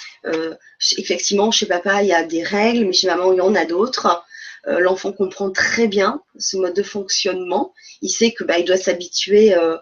effectivement, 0.99 1.51
chez 1.51 1.67
papa, 1.67 2.03
il 2.03 2.09
y 2.09 2.13
a 2.13 2.23
des 2.23 2.43
règles, 2.43 2.87
mais 2.87 2.93
chez 2.93 3.07
maman, 3.07 3.33
il 3.33 3.39
y 3.39 3.41
en 3.41 3.55
a 3.55 3.65
d'autres. 3.65 4.25
Euh, 4.67 4.81
l'enfant 4.81 5.13
comprend 5.13 5.51
très 5.51 5.89
bien 5.89 6.23
ce 6.39 6.57
mode 6.57 6.75
de 6.75 6.83
fonctionnement. 6.83 7.75
Il 8.01 8.11
sait 8.11 8.33
que 8.33 8.45
bah, 8.45 8.59
il 8.59 8.65
doit 8.65 8.77
s'habituer 8.77 9.55
euh, 9.55 9.77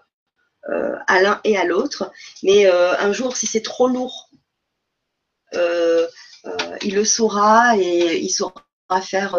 à 1.07 1.23
l'un 1.23 1.41
et 1.45 1.57
à 1.57 1.65
l'autre. 1.65 2.11
Mais 2.43 2.67
un 2.67 3.13
jour, 3.13 3.37
si 3.37 3.47
c'est 3.47 3.63
trop 3.63 3.89
lourd, 3.89 4.31
il 5.55 6.95
le 6.95 7.05
saura 7.05 7.77
et 7.77 8.19
il 8.19 8.31
saura 8.31 8.65
faire 9.03 9.37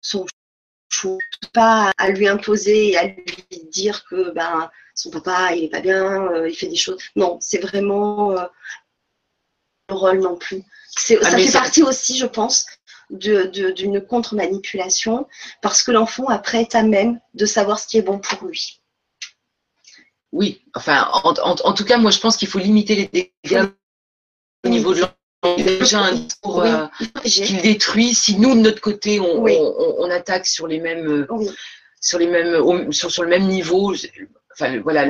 son 0.00 0.26
choix, 0.90 1.18
pas 1.52 1.92
à 1.98 2.10
lui 2.10 2.26
imposer 2.28 2.90
et 2.90 2.96
à 2.96 3.06
lui 3.06 3.68
dire 3.70 4.04
que 4.08 4.30
ben 4.30 4.70
son 4.94 5.10
papa 5.10 5.54
il 5.54 5.64
est 5.64 5.68
pas 5.68 5.80
bien, 5.80 6.44
il 6.46 6.54
fait 6.54 6.66
des 6.66 6.76
choses. 6.76 7.00
Non, 7.14 7.38
c'est 7.40 7.58
vraiment 7.58 8.34
le 9.88 9.94
rôle 9.94 10.20
non 10.20 10.36
plus. 10.36 10.62
Ah, 11.10 11.30
ça 11.30 11.38
fait 11.38 11.52
partie 11.52 11.82
aussi, 11.82 12.18
je 12.18 12.26
pense, 12.26 12.66
d'une 13.10 14.00
contre-manipulation 14.00 15.26
parce 15.62 15.82
que 15.82 15.90
l'enfant 15.90 16.26
après 16.26 16.62
est 16.62 16.74
à 16.74 16.82
même 16.82 17.20
de 17.34 17.46
savoir 17.46 17.78
ce 17.78 17.86
qui 17.86 17.98
est 17.98 18.02
bon 18.02 18.18
pour 18.18 18.46
lui. 18.46 18.80
Oui, 20.32 20.62
enfin, 20.74 21.08
en, 21.12 21.72
tout 21.72 21.84
cas, 21.84 21.96
moi 21.96 22.10
je 22.10 22.18
pense 22.18 22.36
qu'il 22.36 22.48
faut 22.48 22.58
limiter 22.58 22.94
les 22.94 23.30
dégâts 23.44 23.68
au 24.64 24.68
niveau 24.68 24.94
de 24.94 25.00
l'enfant. 25.00 25.14
Déjà 25.56 26.00
un 26.00 26.14
discours 26.14 26.62
euh, 26.62 26.86
qu'il 27.22 27.62
détruit. 27.62 28.12
Si 28.12 28.36
nous 28.36 28.54
de 28.54 28.60
notre 28.60 28.80
côté 28.80 29.20
on, 29.20 30.10
attaque 30.10 30.46
sur 30.46 30.66
les 30.66 30.80
mêmes, 30.80 31.26
sur 32.00 32.18
les 32.18 32.26
mêmes, 32.26 32.92
sur, 32.92 33.22
le 33.22 33.28
même 33.28 33.46
niveau, 33.46 33.94
enfin 34.52 34.80
voilà, 34.80 35.06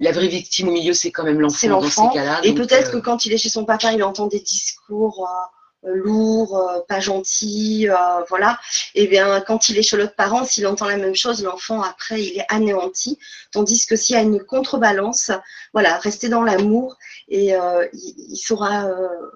la 0.00 0.12
vraie 0.12 0.28
victime 0.28 0.68
au 0.68 0.72
milieu, 0.72 0.94
c'est 0.94 1.12
quand 1.12 1.24
même 1.24 1.40
l'enfant 1.40 1.68
dans 1.68 1.82
ces 1.82 2.08
cas-là. 2.14 2.40
Et 2.42 2.54
peut-être 2.54 2.88
euh, 2.88 2.92
que 2.92 3.04
quand 3.04 3.26
il 3.26 3.34
est 3.34 3.38
chez 3.38 3.50
son 3.50 3.66
papa, 3.66 3.92
il 3.92 4.02
entend 4.02 4.26
des 4.26 4.40
discours 4.40 5.28
euh, 5.28 5.59
lourds, 5.82 6.56
euh, 6.56 6.80
pas 6.88 7.00
gentils, 7.00 7.88
voilà. 8.28 8.58
Et 8.94 9.06
bien, 9.06 9.40
quand 9.40 9.68
il 9.68 9.78
est 9.78 9.82
chez 9.82 9.96
l'autre 9.96 10.14
parent, 10.14 10.44
s'il 10.44 10.66
entend 10.66 10.86
la 10.86 10.96
même 10.96 11.14
chose, 11.14 11.42
l'enfant 11.42 11.82
après, 11.82 12.22
il 12.22 12.38
est 12.38 12.46
anéanti. 12.48 13.18
Tandis 13.52 13.86
que 13.86 13.96
s'il 13.96 14.14
y 14.14 14.18
a 14.18 14.22
une 14.22 14.42
contrebalance, 14.42 15.30
voilà, 15.72 15.98
rester 15.98 16.28
dans 16.28 16.42
l'amour 16.42 16.96
et 17.28 17.54
il, 17.92 18.36
saura 18.36 18.88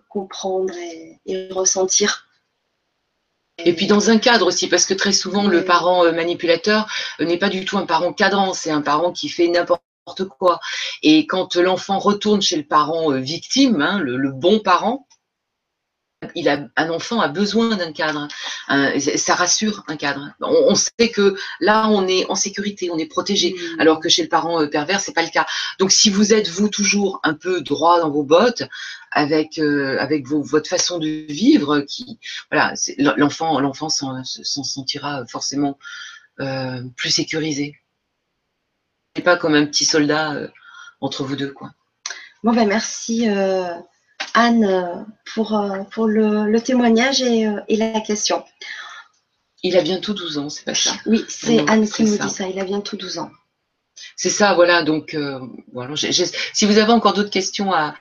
comprendre 0.09 0.73
et, 1.27 1.49
ressentir. 1.51 2.29
Et 3.59 3.75
puis 3.75 3.87
dans 3.87 4.11
un 4.11 4.19
cadre 4.19 4.47
aussi, 4.47 4.69
parce 4.69 4.85
que 4.85 4.95
très 4.95 5.13
souvent 5.13 5.47
le 5.47 5.65
parent 5.65 6.13
manipulateur 6.13 6.89
n'est 7.21 7.39
pas 7.39 7.49
du 7.49 7.65
tout 7.65 7.79
un 7.79 7.87
parent 7.87 8.13
cadrant, 8.13 8.53
c'est 8.53 8.71
un 8.71 8.83
parent 8.83 9.13
qui 9.13 9.29
fait 9.29 9.47
n'importe 9.47 9.83
quoi. 10.39 10.61
Et 11.03 11.27
quand 11.27 11.57
l'enfant 11.57 11.99
retourne 11.99 12.43
chez 12.43 12.57
le 12.57 12.65
parent 12.65 13.13
euh, 13.13 13.19
victime, 13.19 13.81
hein, 13.81 13.99
le, 14.01 14.31
bon 14.31 14.61
parent, 14.61 15.07
il 16.35 16.49
a, 16.49 16.67
un 16.77 16.91
enfant 16.91 17.21
a 17.21 17.29
besoin 17.29 17.77
d'un 17.77 17.93
cadre. 17.93 18.29
ça 18.99 19.35
rassure 19.35 19.85
un 19.89 19.97
cadre. 19.97 20.31
On, 20.41 20.75
sait 20.75 21.11
que 21.11 21.37
là, 21.61 21.89
on 21.89 22.07
est 22.07 22.27
en 22.31 22.35
sécurité, 22.35 22.91
on 22.91 22.99
est 22.99 23.07
protégé, 23.07 23.55
mmh. 23.55 23.81
alors 23.81 24.01
que 24.01 24.09
chez 24.09 24.23
le 24.23 24.29
parent 24.29 24.61
euh, 24.61 24.67
pervers, 24.67 25.01
c'est 25.01 25.13
pas 25.13 25.23
le 25.23 25.31
cas. 25.31 25.47
Donc, 25.79 25.93
si 25.93 26.11
vous 26.11 26.33
êtes 26.33 26.49
vous 26.49 26.69
toujours 26.69 27.21
un 27.23 27.35
peu 27.35 27.61
droit 27.61 28.01
dans 28.01 28.11
vos 28.11 28.25
bottes, 28.25 28.65
avec 29.11 29.59
euh, 29.59 29.97
avec 30.01 30.27
votre 30.27 30.69
façon 30.69 30.99
de 30.99 31.07
vivre, 31.07 31.81
qui 31.81 32.19
voilà, 32.51 32.75
l'enfant 32.99 33.61
l'enfant 33.61 33.89
s'en 33.89 34.25
sentira 34.25 35.25
forcément 35.27 35.79
plus 36.97 37.11
sécurisé 37.11 37.77
pas 39.23 39.37
comme 39.37 39.55
un 39.55 39.67
petit 39.67 39.85
soldat 39.85 40.35
euh, 40.35 40.49
entre 41.01 41.25
vous 41.25 41.37
deux. 41.37 41.53
Quoi. 41.53 41.71
Bon, 42.43 42.53
ben 42.53 42.69
merci 42.69 43.29
euh, 43.29 43.75
Anne 44.35 44.65
euh, 44.65 44.95
pour, 45.35 45.61
pour 45.93 46.07
le, 46.07 46.59
témoignage 46.59 47.23
et, 47.23 47.47
la 47.69 48.01
question. 48.01 48.45
Il 49.63 49.77
a 49.79 49.83
bientôt 49.83 50.13
12 50.13 50.39
ans, 50.39 50.51
c'est 50.51 50.65
pas 50.65 50.75
ça? 50.75 50.93
Oui, 51.07 51.25
c'est 51.29 51.69
Anne 51.71 51.89
qui 51.89 52.03
me 52.03 52.19
dit 52.19 52.31
ça, 52.31 52.47
il 52.49 52.59
a 52.61 52.65
bientôt 52.65 52.97
12 52.97 53.19
ans. 53.19 53.31
C'est 54.17 54.31
ça, 54.31 54.55
voilà. 54.55 54.83
Donc, 54.83 55.17
voilà, 55.73 55.95
si 55.97 56.67
vous 56.67 56.79
avez 56.79 56.93
encore 56.93 57.15
d'autres 57.15 57.31
questions 57.31 57.73
à, 57.73 57.95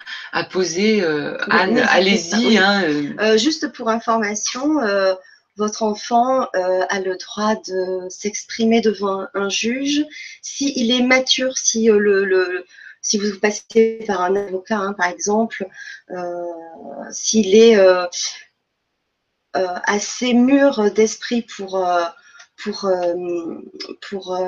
poser, 0.52 1.04
Anne, 1.50 1.80
allez-y. 1.80 2.58
Hein, 2.58 3.38
juste 3.38 3.72
pour 3.72 3.90
information, 3.90 4.80
votre 5.56 5.84
enfant 5.84 6.48
euh, 6.56 6.86
a 6.90 7.00
le 7.00 7.16
droit 7.18 7.56
de 7.56 8.10
s'exprimer 8.10 8.82
devant 8.82 9.28
un, 9.34 9.50
juge 9.50 10.04
s'il 10.42 10.92
est 10.92 11.04
mature, 11.04 11.58
si 11.58 11.92
euh, 11.92 12.00
le, 12.00 12.66
si 13.04 13.20
vous 13.20 13.40
passez 13.40 14.04
par 14.08 14.22
un 14.22 14.36
avocat, 14.36 14.80
hein, 14.80 14.94
par 14.94 15.08
exemple, 15.08 15.68
euh, 16.10 16.44
s'il 17.12 17.56
est 17.56 17.78
assez 19.54 20.34
mûr 20.34 20.92
d'esprit 20.92 21.44
pour, 21.44 21.88
pour, 22.58 22.92
pour 24.02 24.40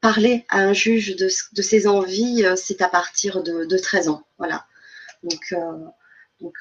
parler 0.00 0.44
à 0.48 0.58
un 0.58 0.72
juge 0.72 1.14
de, 1.14 1.28
ses 1.28 1.86
envies, 1.86 2.44
c'est 2.56 2.82
à 2.82 2.88
partir 2.88 3.44
de, 3.44 3.64
de, 3.64 3.78
13 3.78 4.08
ans. 4.08 4.24
Voilà. 4.38 4.66
Donc, 5.22 5.54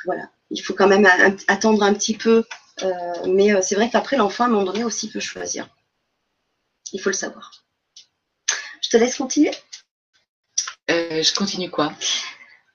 voilà, 0.06 0.30
il 0.52 0.62
faut 0.62 0.76
quand 0.76 0.88
même 0.88 1.08
attendre 1.48 1.82
un 1.82 1.94
petit 1.96 2.16
peu 2.16 2.44
euh, 2.84 3.28
mais 3.28 3.54
euh, 3.54 3.62
c'est 3.62 3.76
vrai 3.76 3.90
qu'après, 3.90 4.18
l'enfant, 4.18 4.46
à 4.46 4.48
un 4.48 4.50
moment 4.50 4.64
donné, 4.64 4.84
aussi 4.84 5.10
peut 5.10 5.20
choisir. 5.20 5.70
Il 6.94 7.02
faut 7.02 7.10
le 7.10 7.16
savoir. 7.16 7.52
Je 8.82 8.90
te 8.90 8.98
laisse 8.98 9.18
continuer. 9.18 9.52
Euh, 10.92 11.24
je 11.24 11.34
continue 11.34 11.70
quoi? 11.70 11.94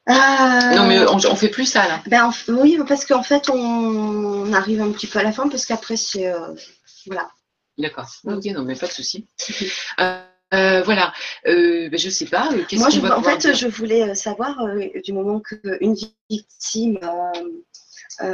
Non, 0.09 0.87
mais 0.87 1.01
on, 1.09 1.17
on, 1.17 1.35
fait 1.35 1.49
plus 1.49 1.67
ça 1.67 1.89
là. 1.89 2.01
Ben, 2.07 2.31
oui, 2.49 2.79
parce 2.87 3.05
qu'en 3.05 3.25
fait, 3.25 3.49
on, 3.49 4.53
arrive 4.53 4.81
un 4.81 4.93
petit 4.93 5.09
peu 5.09 5.19
à 5.19 5.25
la 5.25 5.33
fin, 5.33 5.49
parce 5.49 5.67
qu'après, 5.67 5.97
c'est. 5.97 6.33
voilà. 7.07 7.29
D'accord. 7.77 8.09
Ok, 8.25 8.45
non, 8.47 8.63
mais 8.63 8.77
pas 8.77 8.87
de 8.87 8.93
souci. 8.93 9.27
voilà, 9.99 11.13
euh, 11.49 11.89
ben, 11.89 11.99
je 11.99 12.09
sais 12.09 12.27
pas. 12.27 12.51
Moi, 12.73 12.89
je, 12.91 13.01
en 13.01 13.23
fait, 13.23 13.53
je 13.53 13.67
voulais 13.67 14.15
savoir 14.15 14.57
du 15.05 15.13
moment 15.13 15.41
qu'une 15.41 15.97
victime 16.31 17.01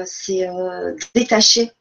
c'est 0.05 0.49
euh, 0.49 0.95
détaché 1.15 1.73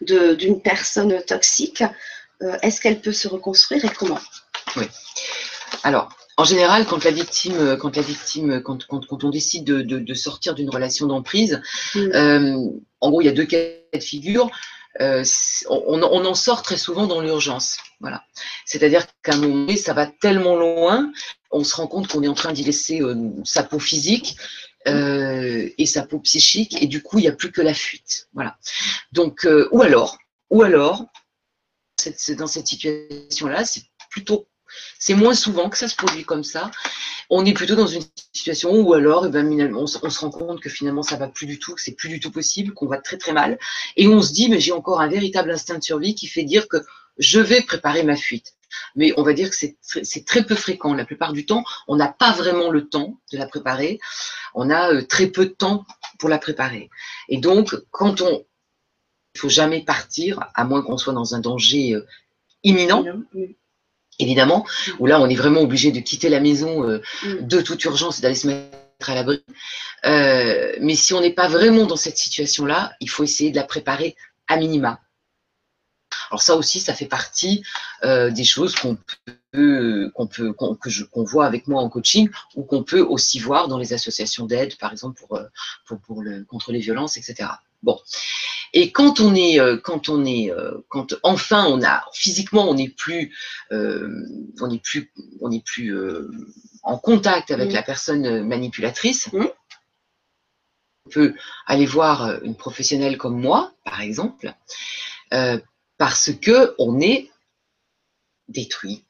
d'une 0.00 0.62
personne 0.62 1.22
toxique. 1.24 1.84
Euh, 2.42 2.56
est-ce 2.62 2.80
qu'elle 2.80 3.00
peut 3.00 3.12
se 3.12 3.28
reconstruire 3.28 3.84
et 3.84 3.90
comment? 3.90 4.20
Oui. 4.76 4.86
Alors, 5.82 6.08
en 6.36 6.44
général, 6.44 6.86
quand 6.86 7.04
la 7.04 7.10
victime, 7.10 7.76
quand 7.78 7.96
la 7.96 8.02
victime, 8.02 8.62
quand, 8.62 8.86
quand, 8.86 9.24
on 9.24 9.30
décide 9.30 9.64
de, 9.64 10.14
sortir 10.14 10.54
d'une 10.54 10.70
relation 10.70 11.06
d'emprise, 11.06 11.60
mm. 11.94 11.98
euh, 12.14 12.56
en 13.00 13.10
gros, 13.10 13.20
il 13.20 13.26
y 13.26 13.28
a 13.28 13.32
deux 13.32 13.44
cas 13.44 13.58
de 13.92 14.00
figure. 14.00 14.50
on, 14.98 16.02
en 16.02 16.34
sort 16.34 16.62
très 16.62 16.76
souvent 16.76 17.06
dans 17.06 17.20
l'urgence. 17.20 17.78
Voilà. 18.00 18.24
C'est-à-dire 18.64 19.06
qu'à 19.22 19.34
un 19.34 19.36
moment 19.36 19.66
donné, 19.66 19.76
ça 19.76 19.92
va 19.92 20.06
tellement 20.06 20.56
loin, 20.56 21.12
on 21.50 21.64
se 21.64 21.76
rend 21.76 21.86
compte 21.86 22.08
qu'on 22.08 22.22
est 22.22 22.28
en 22.28 22.34
train 22.34 22.52
d'y 22.52 22.64
laisser 22.64 23.00
sa 23.44 23.62
peau 23.62 23.78
physique 23.78 24.36
euh, 24.88 25.68
et 25.76 25.84
sa 25.84 26.06
peau 26.06 26.18
psychique, 26.20 26.82
et 26.82 26.86
du 26.86 27.02
coup, 27.02 27.18
il 27.18 27.22
n'y 27.22 27.28
a 27.28 27.32
plus 27.32 27.52
que 27.52 27.60
la 27.60 27.74
fuite. 27.74 28.28
Voilà. 28.32 28.56
Donc, 29.12 29.44
euh, 29.44 29.68
ou 29.72 29.82
alors, 29.82 30.16
ou 30.48 30.62
alors, 30.62 31.04
dans 32.38 32.46
cette 32.46 32.66
situation-là, 32.66 33.66
c'est 33.66 33.82
plutôt, 34.08 34.48
c'est 34.98 35.14
moins 35.14 35.34
souvent 35.34 35.68
que 35.68 35.78
ça 35.78 35.88
se 35.88 35.96
produit 35.96 36.24
comme 36.24 36.44
ça. 36.44 36.70
On 37.28 37.44
est 37.44 37.52
plutôt 37.52 37.76
dans 37.76 37.86
une 37.86 38.02
situation 38.32 38.72
où 38.72 38.92
alors, 38.94 39.26
eh 39.26 39.30
ben, 39.30 39.74
on, 39.74 39.86
se 39.86 39.98
rend 39.98 40.30
compte 40.30 40.60
que 40.60 40.68
finalement, 40.68 41.02
ça 41.02 41.16
va 41.16 41.28
plus 41.28 41.46
du 41.46 41.58
tout, 41.58 41.74
que 41.74 41.80
c'est 41.80 41.94
plus 41.94 42.08
du 42.08 42.20
tout 42.20 42.30
possible, 42.30 42.74
qu'on 42.74 42.86
va 42.86 42.98
très 42.98 43.18
très 43.18 43.32
mal, 43.32 43.58
et 43.96 44.08
on 44.08 44.20
se 44.20 44.32
dit, 44.32 44.48
mais 44.48 44.60
j'ai 44.60 44.72
encore 44.72 45.00
un 45.00 45.08
véritable 45.08 45.50
instinct 45.50 45.78
de 45.78 45.84
survie 45.84 46.14
qui 46.14 46.26
fait 46.26 46.44
dire 46.44 46.68
que 46.68 46.78
je 47.18 47.40
vais 47.40 47.60
préparer 47.62 48.02
ma 48.02 48.16
fuite 48.16 48.54
mais 48.94 49.12
on 49.16 49.22
va 49.22 49.32
dire 49.32 49.50
que 49.50 49.56
c'est 49.56 50.24
très 50.24 50.44
peu 50.44 50.54
fréquent. 50.54 50.94
La 50.94 51.04
plupart 51.04 51.32
du 51.32 51.46
temps, 51.46 51.64
on 51.88 51.96
n'a 51.96 52.08
pas 52.08 52.32
vraiment 52.32 52.70
le 52.70 52.88
temps 52.88 53.18
de 53.32 53.38
la 53.38 53.46
préparer. 53.46 53.98
On 54.54 54.70
a 54.70 54.92
euh, 54.92 55.02
très 55.02 55.26
peu 55.28 55.46
de 55.46 55.50
temps 55.50 55.84
pour 56.18 56.28
la 56.28 56.38
préparer. 56.38 56.90
Et 57.28 57.38
donc, 57.38 57.74
quand 57.90 58.20
on, 58.20 58.44
il 59.34 59.40
faut 59.40 59.48
jamais 59.48 59.84
partir, 59.84 60.40
à 60.54 60.64
moins 60.64 60.82
qu'on 60.82 60.98
soit 60.98 61.12
dans 61.12 61.34
un 61.34 61.40
danger 61.40 61.94
euh, 61.94 62.06
imminent. 62.62 63.04
Évidemment, 64.20 64.66
où 64.98 65.06
là 65.06 65.20
on 65.20 65.28
est 65.28 65.34
vraiment 65.34 65.60
obligé 65.60 65.90
de 65.92 66.00
quitter 66.00 66.28
la 66.28 66.40
maison 66.40 66.88
euh, 66.88 67.02
mm. 67.24 67.46
de 67.46 67.60
toute 67.60 67.82
urgence 67.84 68.18
et 68.18 68.22
d'aller 68.22 68.34
se 68.34 68.46
mettre 68.46 69.10
à 69.10 69.14
l'abri. 69.14 69.42
mais 70.04 70.94
si 70.94 71.14
on 71.14 71.20
n'est 71.20 71.32
pas 71.32 71.48
vraiment 71.48 71.86
dans 71.86 71.96
cette 71.96 72.18
situation-là, 72.18 72.92
il 73.00 73.08
faut 73.08 73.24
essayer 73.24 73.50
de 73.50 73.56
la 73.56 73.64
préparer 73.64 74.14
à 74.46 74.56
minima. 74.56 75.00
Alors 76.30 76.42
ça 76.42 76.54
aussi, 76.56 76.80
ça 76.80 76.94
fait 76.94 77.06
partie 77.06 77.62
euh, 78.04 78.30
des 78.30 78.44
choses 78.44 78.74
qu'on 78.76 78.96
peut, 79.52 80.10
qu'on 80.14 80.26
peut, 80.26 80.52
qu'on 80.52 81.24
voit 81.24 81.46
avec 81.46 81.66
moi 81.66 81.82
en 81.82 81.88
coaching 81.88 82.30
ou 82.54 82.62
qu'on 82.62 82.84
peut 82.84 83.00
aussi 83.00 83.40
voir 83.40 83.68
dans 83.68 83.78
les 83.78 83.92
associations 83.92 84.46
d'aide, 84.46 84.76
par 84.78 84.92
exemple 84.92 85.20
pour, 85.20 85.36
euh, 85.36 85.44
pour, 85.86 86.22
le, 86.22 86.44
contre 86.44 86.72
les 86.72 86.80
violences, 86.80 87.16
etc. 87.16 87.50
Bon. 87.82 87.98
Et 88.72 88.92
quand 88.92 89.20
on 89.20 89.34
est, 89.34 89.58
euh, 89.58 89.76
quand 89.76 90.08
on 90.08 90.24
est, 90.24 90.52
quand 90.88 91.14
enfin 91.22 91.66
on 91.66 91.82
a 91.82 92.04
physiquement, 92.12 92.68
on 92.68 92.74
n'est 92.74 92.88
plus, 92.88 93.34
on 93.70 94.68
n'est 94.68 94.78
plus, 94.78 95.12
on 95.40 95.48
n'est 95.48 95.62
plus 95.64 95.96
en 96.82 96.98
contact 96.98 97.50
avec 97.50 97.70
mmh. 97.70 97.74
la 97.74 97.82
personne 97.82 98.44
manipulatrice. 98.46 99.32
Mmh. 99.32 99.46
On 101.06 101.10
peut 101.10 101.34
aller 101.66 101.86
voir 101.86 102.42
une 102.42 102.54
professionnelle 102.54 103.18
comme 103.18 103.40
moi, 103.40 103.72
par 103.84 104.00
exemple, 104.00 104.54
parce 105.98 106.32
que 106.32 106.74
on 106.78 107.00
est 107.00 107.30
détruit, 108.48 109.04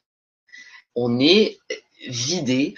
on 0.95 1.19
est 1.19 1.59
vidé, 2.09 2.75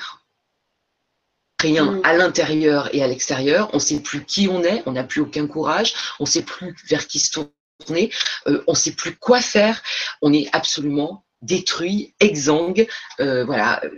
rien 1.69 1.85
Mm. 1.93 2.01
à 2.05 2.13
l'intérieur 2.21 2.81
et 2.95 3.01
à 3.03 3.07
l'extérieur, 3.07 3.71
on 3.73 3.77
ne 3.83 3.87
sait 3.89 4.01
plus 4.01 4.23
qui 4.33 4.49
on 4.49 4.63
est, 4.63 4.83
on 4.87 4.93
n'a 4.93 5.05
plus 5.05 5.21
aucun 5.27 5.47
courage, 5.47 5.95
on 6.21 6.25
ne 6.25 6.29
sait 6.35 6.43
plus 6.55 6.75
vers 6.91 7.07
qui 7.11 7.19
se 7.21 7.31
tourner, 7.33 8.11
euh, 8.49 8.63
on 8.67 8.73
ne 8.73 8.77
sait 8.85 8.93
plus 9.03 9.15
quoi 9.17 9.41
faire, 9.41 9.77
on 10.21 10.33
est 10.33 10.49
absolument 10.53 11.25
détruit, 11.43 12.15
exsangue, 12.21 12.87
euh, 13.21 13.45
voilà, 13.45 13.81
euh, 13.85 13.91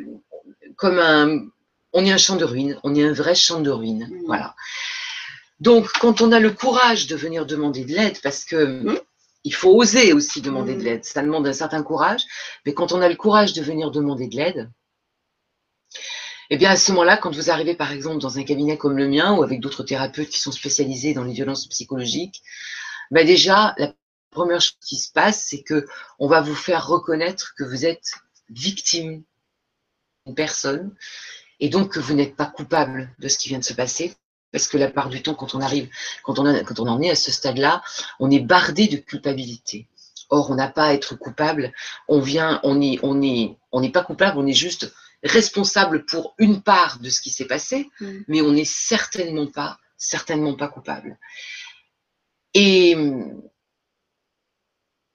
comme 0.77 0.99
un, 0.99 1.27
on 1.93 2.05
est 2.07 2.13
un 2.13 2.23
champ 2.27 2.37
de 2.37 2.45
ruines, 2.45 2.79
on 2.85 2.95
est 2.95 3.05
un 3.05 3.13
vrai 3.13 3.35
champ 3.35 3.61
de 3.61 3.71
ruines, 3.71 4.07
Mm. 4.11 4.23
voilà. 4.27 4.55
Donc, 5.61 5.85
quand 6.03 6.21
on 6.21 6.31
a 6.33 6.41
le 6.41 6.51
courage 6.51 7.07
de 7.07 7.17
venir 7.17 7.47
demander 7.47 7.85
de 7.85 7.93
l'aide, 7.97 8.19
parce 8.23 8.45
que 8.45 8.59
Mm. 8.83 8.99
il 9.45 9.55
faut 9.55 9.73
oser 9.83 10.13
aussi 10.13 10.41
demander 10.41 10.75
de 10.75 10.83
l'aide, 10.87 11.05
ça 11.05 11.23
demande 11.23 11.47
un 11.47 11.53
certain 11.53 11.83
courage, 11.83 12.23
mais 12.65 12.73
quand 12.75 12.93
on 12.93 13.01
a 13.03 13.09
le 13.09 13.17
courage 13.25 13.53
de 13.53 13.63
venir 13.63 13.91
demander 13.91 14.27
de 14.33 14.37
l'aide, 14.37 14.71
eh 16.51 16.57
bien, 16.57 16.71
à 16.71 16.77
ce 16.77 16.93
moment-là, 16.93 17.17
quand 17.17 17.35
vous 17.35 17.51
arrivez, 17.51 17.75
par 17.75 17.93
exemple, 17.93 18.19
dans 18.19 18.39
un 18.39 18.45
cabinet 18.45 18.77
comme 18.77 18.97
le 18.97 19.09
mien 19.09 19.35
ou 19.35 19.43
avec 19.43 19.61
d'autres 19.61 19.83
thérapeutes 19.83 20.29
qui 20.29 20.41
sont 20.41 20.53
spécialisés 20.53 21.15
dans 21.15 21.25
les 21.25 21.33
violences 21.33 21.67
psychologiques, 21.69 22.43
ben 23.11 23.27
déjà, 23.27 23.75
la 23.79 23.95
première 24.31 24.61
chose 24.61 24.77
qui 24.85 24.97
se 24.97 25.11
passe, 25.13 25.45
c'est 25.49 25.63
que 25.63 25.87
on 26.19 26.27
va 26.27 26.41
vous 26.41 26.55
faire 26.55 26.87
reconnaître 26.87 27.55
que 27.57 27.65
vous 27.65 27.87
êtes 27.87 28.13
victime 28.51 29.23
d'une 30.27 30.35
personne 30.35 30.95
et 31.61 31.69
donc 31.69 31.93
que 31.93 32.01
vous 32.01 32.15
n'êtes 32.15 32.37
pas 32.37 32.47
coupable 32.47 33.15
de 33.19 33.29
ce 33.29 33.39
qui 33.39 33.49
vient 33.49 33.59
de 33.59 33.65
se 33.65 33.75
passer. 33.75 34.15
Parce 34.53 34.69
que 34.69 34.77
la 34.77 34.89
part 34.89 35.09
du 35.09 35.21
temps, 35.21 35.35
quand 35.35 35.55
on 35.57 35.61
arrive, 35.61 35.89
quand 36.23 36.39
on, 36.39 36.45
quand 36.63 36.79
on 36.79 36.87
en 36.87 37.01
est 37.03 37.11
à 37.11 37.17
ce 37.17 37.33
stade-là, 37.33 37.83
on 38.21 38.31
est 38.31 38.39
bardé 38.39 38.87
de 38.87 38.99
culpabilité. 38.99 39.89
Or, 40.31 40.51
on 40.51 40.55
n'a 40.55 40.69
pas 40.69 40.87
à 40.87 40.93
être 40.95 41.17
coupable. 41.17 41.73
On 42.07 42.21
vient, 42.21 42.61
on 42.63 42.81
est, 42.81 43.01
on 43.03 43.21
est, 43.21 43.57
on 43.73 43.81
n'est 43.81 43.91
pas 43.91 44.05
coupable. 44.05 44.39
On 44.39 44.47
est 44.47 44.53
juste 44.53 44.95
responsable 45.25 46.05
pour 46.05 46.35
une 46.39 46.63
part 46.63 46.99
de 47.01 47.11
ce 47.11 47.21
qui 47.21 47.31
s'est 47.31 47.47
passé, 47.47 47.91
Mm. 48.01 48.19
mais 48.29 48.43
on 48.43 48.53
n'est 48.53 48.65
certainement 48.65 49.47
pas, 49.47 49.79
certainement 49.97 50.55
pas 50.55 50.69
coupable. 50.69 51.19
Et 52.53 52.95
hum, 52.95 53.43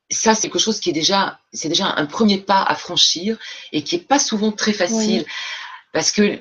ça, 0.09 0.33
c'est 0.33 0.49
quelque 0.49 0.59
chose 0.59 0.79
qui 0.79 0.89
est 0.89 0.93
déjà, 0.93 1.39
c'est 1.53 1.69
déjà 1.69 1.93
un 1.95 2.05
premier 2.05 2.39
pas 2.39 2.63
à 2.63 2.75
franchir 2.75 3.37
et 3.71 3.83
qui 3.83 3.95
est 3.95 4.07
pas 4.07 4.19
souvent 4.19 4.51
très 4.51 4.73
facile 4.73 5.25
parce 5.93 6.11
que 6.11 6.39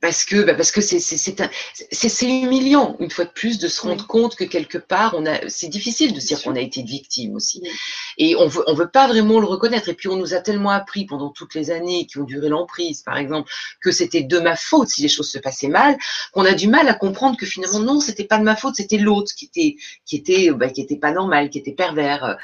parce 0.00 0.24
que 0.26 0.42
bah 0.44 0.54
parce 0.54 0.72
que 0.72 0.80
c'est 0.82 1.00
c'est 1.00 2.26
humiliant 2.28 2.96
une 3.00 3.10
fois 3.10 3.24
de 3.24 3.30
plus 3.30 3.58
de 3.58 3.66
se 3.66 3.80
rendre 3.80 4.02
Oui. 4.02 4.06
compte 4.06 4.36
que 4.36 4.44
quelque 4.44 4.76
part 4.78 5.14
on 5.16 5.24
a 5.26 5.48
c'est 5.48 5.68
difficile 5.68 6.12
de 6.12 6.20
dire 6.20 6.40
qu'on 6.42 6.54
a 6.54 6.60
été 6.60 6.82
victime 6.82 7.34
aussi. 7.34 7.60
Oui. 7.62 7.70
et 8.18 8.36
on 8.36 8.46
veut 8.46 8.62
on 8.66 8.74
veut 8.74 8.88
pas 8.88 9.08
vraiment 9.08 9.40
le 9.40 9.46
reconnaître. 9.46 9.88
Et 9.88 9.94
puis 9.94 10.08
on 10.08 10.16
nous 10.16 10.34
a 10.34 10.40
tellement 10.40 10.70
appris 10.70 11.06
pendant 11.06 11.30
toutes 11.30 11.54
les 11.54 11.70
années 11.70 12.06
qui 12.06 12.18
ont 12.18 12.24
duré 12.24 12.48
l'emprise 12.50 13.02
par 13.02 13.16
exemple 13.16 13.50
que 13.80 13.90
c'était 13.90 14.22
de 14.22 14.38
ma 14.38 14.54
faute 14.54 14.88
si 14.88 15.00
les 15.02 15.08
choses 15.08 15.30
se 15.30 15.38
passaient 15.38 15.68
mal 15.68 15.96
qu'on 16.32 16.44
a 16.44 16.52
du 16.52 16.68
mal 16.68 16.86
à 16.88 16.94
comprendre 16.94 17.36
que 17.38 17.46
finalement 17.46 17.80
non 17.80 18.00
c'était 18.00 18.24
pas 18.24 18.38
de 18.38 18.44
ma 18.44 18.54
faute 18.56 18.74
c'était 18.76 18.98
l'autre 18.98 19.32
qui 19.34 19.46
était 19.46 19.76
qui 20.04 20.16
était 20.16 20.50
bah, 20.50 20.68
qui 20.68 20.82
était 20.82 20.96
pas 20.98 21.12
normal 21.12 21.48
qui 21.50 21.58
était 21.58 21.72
pervers 21.72 22.36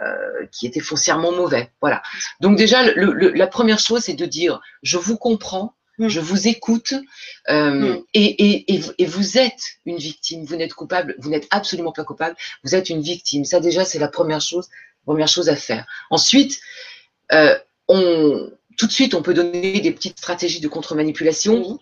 euh, 0.00 0.46
qui 0.52 0.66
était 0.66 0.80
foncièrement 0.80 1.32
mauvais. 1.32 1.72
Voilà. 1.80 2.02
Donc 2.40 2.56
déjà 2.56 2.82
le- 2.92 3.12
le- 3.12 3.30
la 3.32 3.46
première 3.48 3.78
chose 3.80 4.02
c'est 4.04 4.14
de 4.14 4.26
dire 4.26 4.60
je 4.82 4.96
vous 4.98 5.16
comprends 5.16 5.74
Mm. 5.98 6.08
je 6.08 6.20
vous 6.20 6.48
écoute 6.48 6.94
euh, 7.48 7.70
Mm. 7.98 8.04
et, 8.14 8.24
et, 8.50 8.74
et, 8.74 8.78
vous- 8.78 8.92
et 8.98 9.06
vous 9.06 9.38
êtes 9.38 9.62
une 9.86 9.96
victime, 9.98 10.44
vous 10.44 10.56
n'êtes 10.56 10.74
coupable, 10.74 11.14
vous 11.18 11.30
n'êtes 11.30 11.46
absolument 11.50 11.92
pas 11.92 12.04
coupable, 12.04 12.36
vous 12.64 12.74
êtes 12.74 12.88
une 12.90 13.00
victime. 13.02 13.44
Ça 13.44 13.60
déjà 13.60 13.84
c'est 13.84 13.98
la 14.00 14.08
première 14.08 14.40
chose, 14.40 14.68
première 15.04 15.28
chose 15.28 15.48
à 15.48 15.56
faire. 15.56 15.86
Ensuite, 16.10 16.60
euh, 17.32 17.56
on, 17.88 18.50
tout 18.76 18.86
de 18.86 18.92
suite 18.92 19.14
on 19.14 19.22
peut 19.22 19.34
donner 19.34 19.80
des 19.80 19.92
petites 19.92 20.18
stratégies 20.18 20.60
de 20.60 20.68
contre-manipulation 20.68 21.78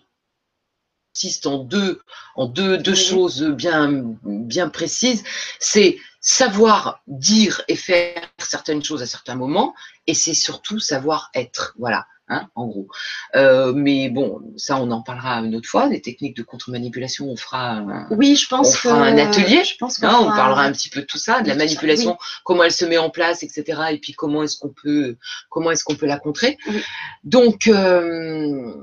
consiste 1.15 1.45
en 1.45 1.59
deux, 1.59 2.01
en 2.35 2.47
deux, 2.47 2.81
choses 2.95 3.43
bien, 3.43 4.15
bien 4.23 4.67
précises. 4.69 5.23
C'est 5.59 5.97
savoir 6.21 7.03
dire 7.07 7.61
et 7.67 7.75
faire 7.75 8.21
certaines 8.39 8.83
choses 8.83 9.03
à 9.03 9.05
certains 9.05 9.35
moments, 9.35 9.75
et 10.07 10.15
c'est 10.15 10.33
surtout 10.33 10.79
savoir 10.79 11.29
être. 11.35 11.75
Voilà. 11.77 12.07
Hein, 12.29 12.47
en 12.55 12.67
gros. 12.67 12.87
Euh, 13.35 13.73
mais 13.73 14.09
bon, 14.09 14.39
ça, 14.55 14.77
on 14.77 14.89
en 14.91 15.01
parlera 15.01 15.39
une 15.39 15.55
autre 15.55 15.67
fois. 15.67 15.87
Les 15.87 16.01
techniques 16.01 16.37
de 16.37 16.43
contre-manipulation, 16.43 17.27
on 17.29 17.35
fera, 17.35 17.71
un, 17.71 18.07
Oui, 18.11 18.37
je 18.37 18.47
pense 18.47 18.69
On 18.69 18.77
fera 18.77 19.11
que 19.11 19.13
un 19.13 19.17
atelier, 19.17 19.63
Je 19.65 19.75
pense 19.77 19.97
qu'on 19.97 20.07
hein, 20.07 20.19
on 20.21 20.27
parlera 20.27 20.63
un 20.63 20.71
petit 20.71 20.89
peu 20.89 21.01
de 21.01 21.05
tout 21.05 21.17
ça, 21.17 21.41
de 21.41 21.49
la 21.49 21.55
manipulation, 21.55 22.17
comment 22.45 22.63
elle 22.63 22.71
se 22.71 22.85
met 22.85 22.97
en 22.97 23.09
place, 23.09 23.43
etc. 23.43 23.81
Et 23.91 23.97
puis 23.97 24.13
comment 24.13 24.43
est-ce 24.43 24.57
qu'on 24.57 24.69
peut, 24.69 25.17
comment 25.49 25.71
est-ce 25.71 25.83
qu'on 25.83 25.95
peut 25.95 26.05
la 26.05 26.17
contrer. 26.17 26.57
Oui. 26.67 26.81
Donc, 27.25 27.67
euh, 27.67 28.73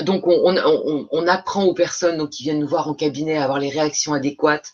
donc 0.00 0.26
on, 0.26 0.32
on, 0.32 0.56
on, 0.56 1.08
on 1.10 1.26
apprend 1.26 1.64
aux 1.64 1.74
personnes 1.74 2.16
donc, 2.16 2.30
qui 2.30 2.44
viennent 2.44 2.60
nous 2.60 2.68
voir 2.68 2.88
en 2.88 2.94
cabinet 2.94 3.36
à 3.36 3.44
avoir 3.44 3.58
les 3.58 3.68
réactions 3.68 4.14
adéquates 4.14 4.72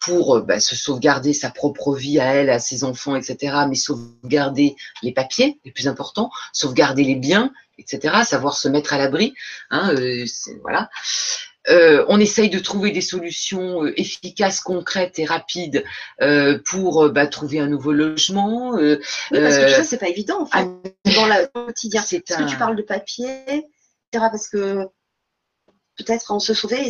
pour 0.00 0.36
euh, 0.36 0.40
bah, 0.40 0.60
se 0.60 0.76
sauvegarder 0.76 1.32
sa 1.32 1.50
propre 1.50 1.94
vie 1.94 2.20
à 2.20 2.34
elle, 2.34 2.50
à 2.50 2.58
ses 2.58 2.84
enfants, 2.84 3.16
etc. 3.16 3.56
Mais 3.68 3.74
sauvegarder 3.74 4.76
les 5.02 5.12
papiers, 5.12 5.60
les 5.64 5.72
plus 5.72 5.88
importants, 5.88 6.30
sauvegarder 6.52 7.04
les 7.04 7.16
biens, 7.16 7.52
etc. 7.78 8.22
Savoir 8.24 8.56
se 8.56 8.68
mettre 8.68 8.92
à 8.92 8.98
l'abri. 8.98 9.34
Hein, 9.70 9.94
euh, 9.94 10.24
voilà. 10.62 10.88
Euh, 11.68 12.04
on 12.08 12.18
essaye 12.18 12.48
de 12.48 12.58
trouver 12.58 12.92
des 12.92 13.02
solutions 13.02 13.84
euh, 13.84 14.00
efficaces, 14.00 14.60
concrètes 14.60 15.18
et 15.18 15.26
rapides 15.26 15.84
euh, 16.22 16.58
pour 16.64 17.04
euh, 17.04 17.08
bah, 17.10 17.26
trouver 17.26 17.60
un 17.60 17.66
nouveau 17.66 17.92
logement. 17.92 18.76
euh, 18.78 18.98
Oui, 19.30 19.40
parce 19.40 19.58
que 19.58 19.62
euh, 19.62 19.74
ça, 19.74 19.84
c'est 19.84 19.98
pas 19.98 20.08
évident, 20.08 20.42
en 20.42 20.46
fait, 20.46 20.58
ah, 20.58 21.10
dans 21.14 21.26
le 21.26 21.46
quotidien. 21.52 22.02
c'est 22.06 22.20
Parce 22.20 22.42
que 22.42 22.48
tu 22.48 22.56
parles 22.56 22.76
de 22.76 22.82
papier, 22.82 23.42
etc. 23.48 24.28
Parce 24.30 24.48
que 24.48 24.86
peut-être 25.96 26.30
on 26.30 26.38
se 26.38 26.54
sauver 26.54 26.88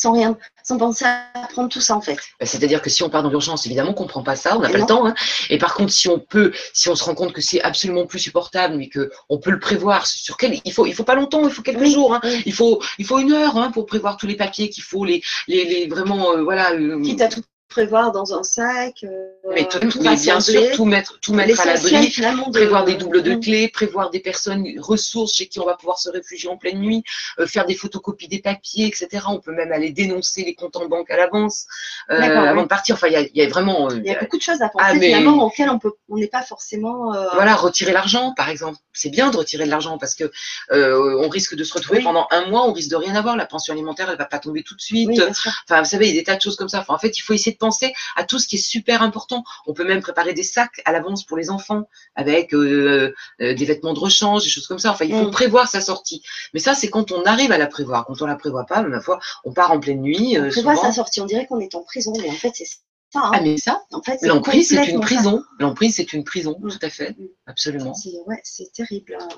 sans 0.00 0.12
rien, 0.12 0.36
sans 0.64 0.78
penser 0.78 1.04
à 1.04 1.24
prendre 1.52 1.68
tout 1.68 1.80
ça, 1.80 1.94
en 1.94 2.00
fait. 2.00 2.16
Bah, 2.38 2.46
C'est-à-dire 2.46 2.80
que 2.80 2.88
si 2.88 3.02
on 3.02 3.10
part 3.10 3.22
dans 3.22 3.28
l'urgence, 3.28 3.66
évidemment 3.66 3.92
qu'on 3.92 4.06
prend 4.06 4.22
pas 4.22 4.34
ça, 4.36 4.56
on 4.56 4.60
n'a 4.60 4.68
pas 4.70 4.78
non. 4.78 4.84
le 4.84 4.88
temps. 4.88 5.06
hein. 5.06 5.14
Et 5.50 5.58
par 5.58 5.74
contre, 5.74 5.92
si 5.92 6.08
on 6.08 6.18
peut, 6.18 6.52
si 6.72 6.88
on 6.88 6.94
se 6.94 7.04
rend 7.04 7.14
compte 7.14 7.32
que 7.32 7.42
c'est 7.42 7.60
absolument 7.60 8.06
plus 8.06 8.18
supportable, 8.18 8.76
mais 8.76 8.88
que 8.88 9.10
on 9.28 9.38
peut 9.38 9.50
le 9.50 9.60
prévoir 9.60 10.06
sur 10.06 10.36
quel, 10.38 10.58
il 10.64 10.72
faut, 10.72 10.86
il 10.86 10.94
faut 10.94 11.04
pas 11.04 11.14
longtemps, 11.14 11.46
il 11.46 11.52
faut 11.52 11.62
quelques 11.62 11.80
Oui, 11.80 11.92
jours. 11.92 12.14
hein. 12.14 12.20
oui. 12.24 12.42
Il 12.46 12.52
faut, 12.54 12.82
il 12.98 13.04
faut 13.04 13.18
une 13.18 13.32
heure 13.32 13.56
hein, 13.58 13.70
pour 13.70 13.84
prévoir 13.86 14.16
tous 14.16 14.26
les 14.26 14.36
papiers 14.36 14.70
qu'il 14.70 14.82
faut, 14.84 15.04
les, 15.04 15.22
les, 15.48 15.64
les 15.64 15.86
vraiment, 15.86 16.32
euh, 16.32 16.42
voilà. 16.42 16.72
euh, 16.72 17.00
Quitte 17.02 17.20
à 17.20 17.28
tout 17.28 17.42
prévoir 17.70 18.12
dans 18.12 18.34
un 18.38 18.42
sac, 18.42 19.04
euh, 19.04 19.08
mais, 19.54 19.66
tout- 19.66 19.78
tout 19.78 20.02
mais 20.02 20.16
bien 20.16 20.40
sûr, 20.40 20.70
tout 20.72 20.84
mettre, 20.84 21.18
tout 21.20 21.32
mettre 21.32 21.60
à 21.60 21.64
l'abri. 21.64 21.90
de- 22.08 22.50
prévoir 22.50 22.84
des 22.84 22.96
doubles 22.96 23.22
de 23.22 23.34
Mm. 23.34 23.40
clés, 23.40 23.68
prévoir 23.68 24.10
des 24.10 24.20
personnes 24.20 24.66
ressources 24.80 25.34
chez 25.34 25.46
qui 25.46 25.60
on 25.60 25.64
va 25.64 25.76
pouvoir 25.76 25.98
se 25.98 26.10
réfugier 26.10 26.50
en 26.50 26.56
pleine 26.56 26.78
nuit, 26.80 27.02
euh, 27.38 27.46
faire 27.46 27.64
des 27.66 27.74
photocopies 27.74 28.28
des 28.28 28.40
papiers, 28.40 28.86
etc. 28.86 29.24
On 29.28 29.38
peut 29.40 29.52
même 29.52 29.72
aller 29.72 29.90
dénoncer 29.90 30.42
les 30.44 30.54
comptes 30.54 30.76
en 30.76 30.86
banque 30.88 31.10
à 31.10 31.16
l'avance 31.16 31.64
euh, 32.10 32.20
avant 32.20 32.56
oui. 32.56 32.62
de 32.64 32.68
partir. 32.68 32.96
Enfin, 32.96 33.06
il 33.06 33.12
y 33.12 33.16
a, 33.16 33.20
il 33.20 33.30
y 33.36 33.42
a 33.42 33.48
vraiment, 33.48 33.88
Il 33.90 34.04
y 34.04 34.10
a 34.10 34.18
beaucoup 34.18 34.36
de 34.36 34.42
choses 34.42 34.60
à 34.62 34.68
penser, 34.68 34.84
Ah, 34.88 34.94
mais- 34.94 35.06
finalement, 35.06 35.44
auxquelles 35.44 35.70
on 35.70 35.78
peut, 35.78 35.92
on 36.08 36.16
n'est 36.16 36.26
pas 36.26 36.42
forcément. 36.42 37.14
euh, 37.14 37.26
voilà, 37.34 37.54
retirer 37.54 37.92
l'argent, 37.92 38.34
par 38.36 38.48
exemple. 38.48 38.78
C'est 38.92 39.10
bien 39.10 39.30
de 39.30 39.36
retirer 39.36 39.64
de 39.64 39.70
l'argent 39.70 39.96
parce 39.96 40.14
que 40.16 40.30
on 40.72 41.28
risque 41.28 41.54
de 41.54 41.64
se 41.64 41.72
retrouver 41.74 41.98
Oui. 41.98 42.04
pendant 42.04 42.26
un 42.32 42.46
mois, 42.46 42.66
on 42.68 42.72
risque 42.72 42.90
de 42.90 42.96
rien 42.96 43.14
avoir. 43.14 43.36
La 43.36 43.46
pension 43.46 43.72
alimentaire, 43.72 44.08
elle 44.10 44.18
va 44.18 44.24
pas 44.24 44.38
tomber 44.40 44.62
tout 44.64 44.74
de 44.74 44.80
suite. 44.80 45.08
Oui. 45.08 45.20
Enfin, 45.68 45.82
vous 45.82 45.88
savez, 45.88 46.08
il 46.08 46.14
y 46.14 46.18
a 46.18 46.20
des 46.20 46.24
tas 46.24 46.36
de 46.36 46.40
choses 46.40 46.56
comme 46.56 46.68
ça. 46.68 46.80
Enfin, 46.80 46.94
en 46.94 46.98
fait, 46.98 47.16
il 47.16 47.20
faut 47.22 47.32
essayer 47.32 47.52
de 47.52 47.58
penser 47.60 47.92
à 48.16 48.24
tout 48.24 48.40
ce 48.40 48.48
qui 48.48 48.56
est 48.56 48.58
super 48.58 49.02
important. 49.02 49.44
On 49.68 49.72
peut 49.74 49.84
même 49.84 50.00
préparer 50.02 50.34
des 50.34 50.42
sacs 50.42 50.80
à 50.84 50.90
l'avance 50.90 51.24
pour 51.24 51.36
les 51.36 51.48
enfants 51.50 51.84
avec 52.16 52.52
euh, 52.52 53.14
euh, 53.40 53.54
des 53.54 53.64
vêtements 53.64 53.92
de 53.94 54.00
rechange, 54.00 54.42
des 54.42 54.48
choses 54.50 54.66
comme 54.66 54.80
ça. 54.80 54.90
Enfin, 54.90 55.04
il 55.04 55.14
faut 55.14 55.28
Mm. 55.28 55.30
prévoir 55.30 55.68
sa 55.68 55.80
sortie. 55.80 56.22
Mais 56.54 56.58
ça, 56.60 56.74
c'est 56.74 56.90
quand 56.90 57.12
on 57.12 57.22
arrive 57.24 57.52
à 57.52 57.58
la 57.58 57.68
prévoir. 57.68 58.04
Quand 58.06 58.20
on 58.20 58.26
la 58.26 58.34
prévoit 58.36 58.64
pas, 58.66 58.82
ma 58.82 59.00
foi, 59.00 59.20
on 59.44 59.52
part 59.52 59.70
en 59.70 59.78
pleine 59.78 60.00
nuit. 60.00 60.36
On 60.36 60.42
euh, 60.44 60.48
prévoit 60.50 60.74
souvent. 60.74 60.86
sa 60.88 60.92
sortie, 60.92 61.20
on 61.20 61.26
dirait 61.26 61.46
qu'on 61.46 61.60
est 61.60 61.74
en 61.76 61.82
prison, 61.82 62.12
mais 62.20 62.28
en 62.30 62.32
fait, 62.32 62.50
c'est 62.54 62.64
ça. 62.64 62.78
hein. 63.14 63.30
Ah, 63.34 63.40
mais 63.42 63.56
ça, 63.58 63.82
En 63.92 64.02
fait, 64.02 64.18
l'emprise, 64.22 64.68
c'est 64.70 64.86
une 64.88 65.00
prison. 65.00 65.42
L'emprise, 65.58 65.94
c'est 65.96 66.12
une 66.12 66.24
prison, 66.24 66.56
Mm. 66.60 66.70
tout 66.70 66.78
à 66.82 66.90
fait. 66.90 67.10
Mm. 67.18 67.26
Absolument. 67.46 67.94
C'est 67.94 68.10
ouais, 68.26 68.40
c'est 68.42 68.72
terrible. 68.72 69.16
hein. 69.20 69.28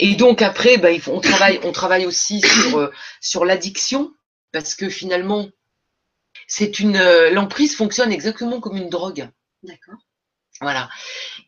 Et 0.00 0.16
donc 0.16 0.42
après, 0.42 0.76
bah, 0.78 0.88
on 1.06 1.20
travaille, 1.20 1.60
on 1.62 1.72
travaille 1.72 2.06
aussi 2.06 2.40
sur, 2.40 2.78
euh, 2.78 2.90
sur 3.20 3.44
l'addiction 3.44 4.12
parce 4.52 4.74
que 4.74 4.88
finalement, 4.88 5.48
c'est 6.46 6.78
une 6.80 6.96
euh, 6.96 7.30
l'emprise 7.30 7.76
fonctionne 7.76 8.12
exactement 8.12 8.60
comme 8.60 8.76
une 8.76 8.88
drogue. 8.88 9.28
D'accord. 9.62 9.96
Voilà. 10.60 10.88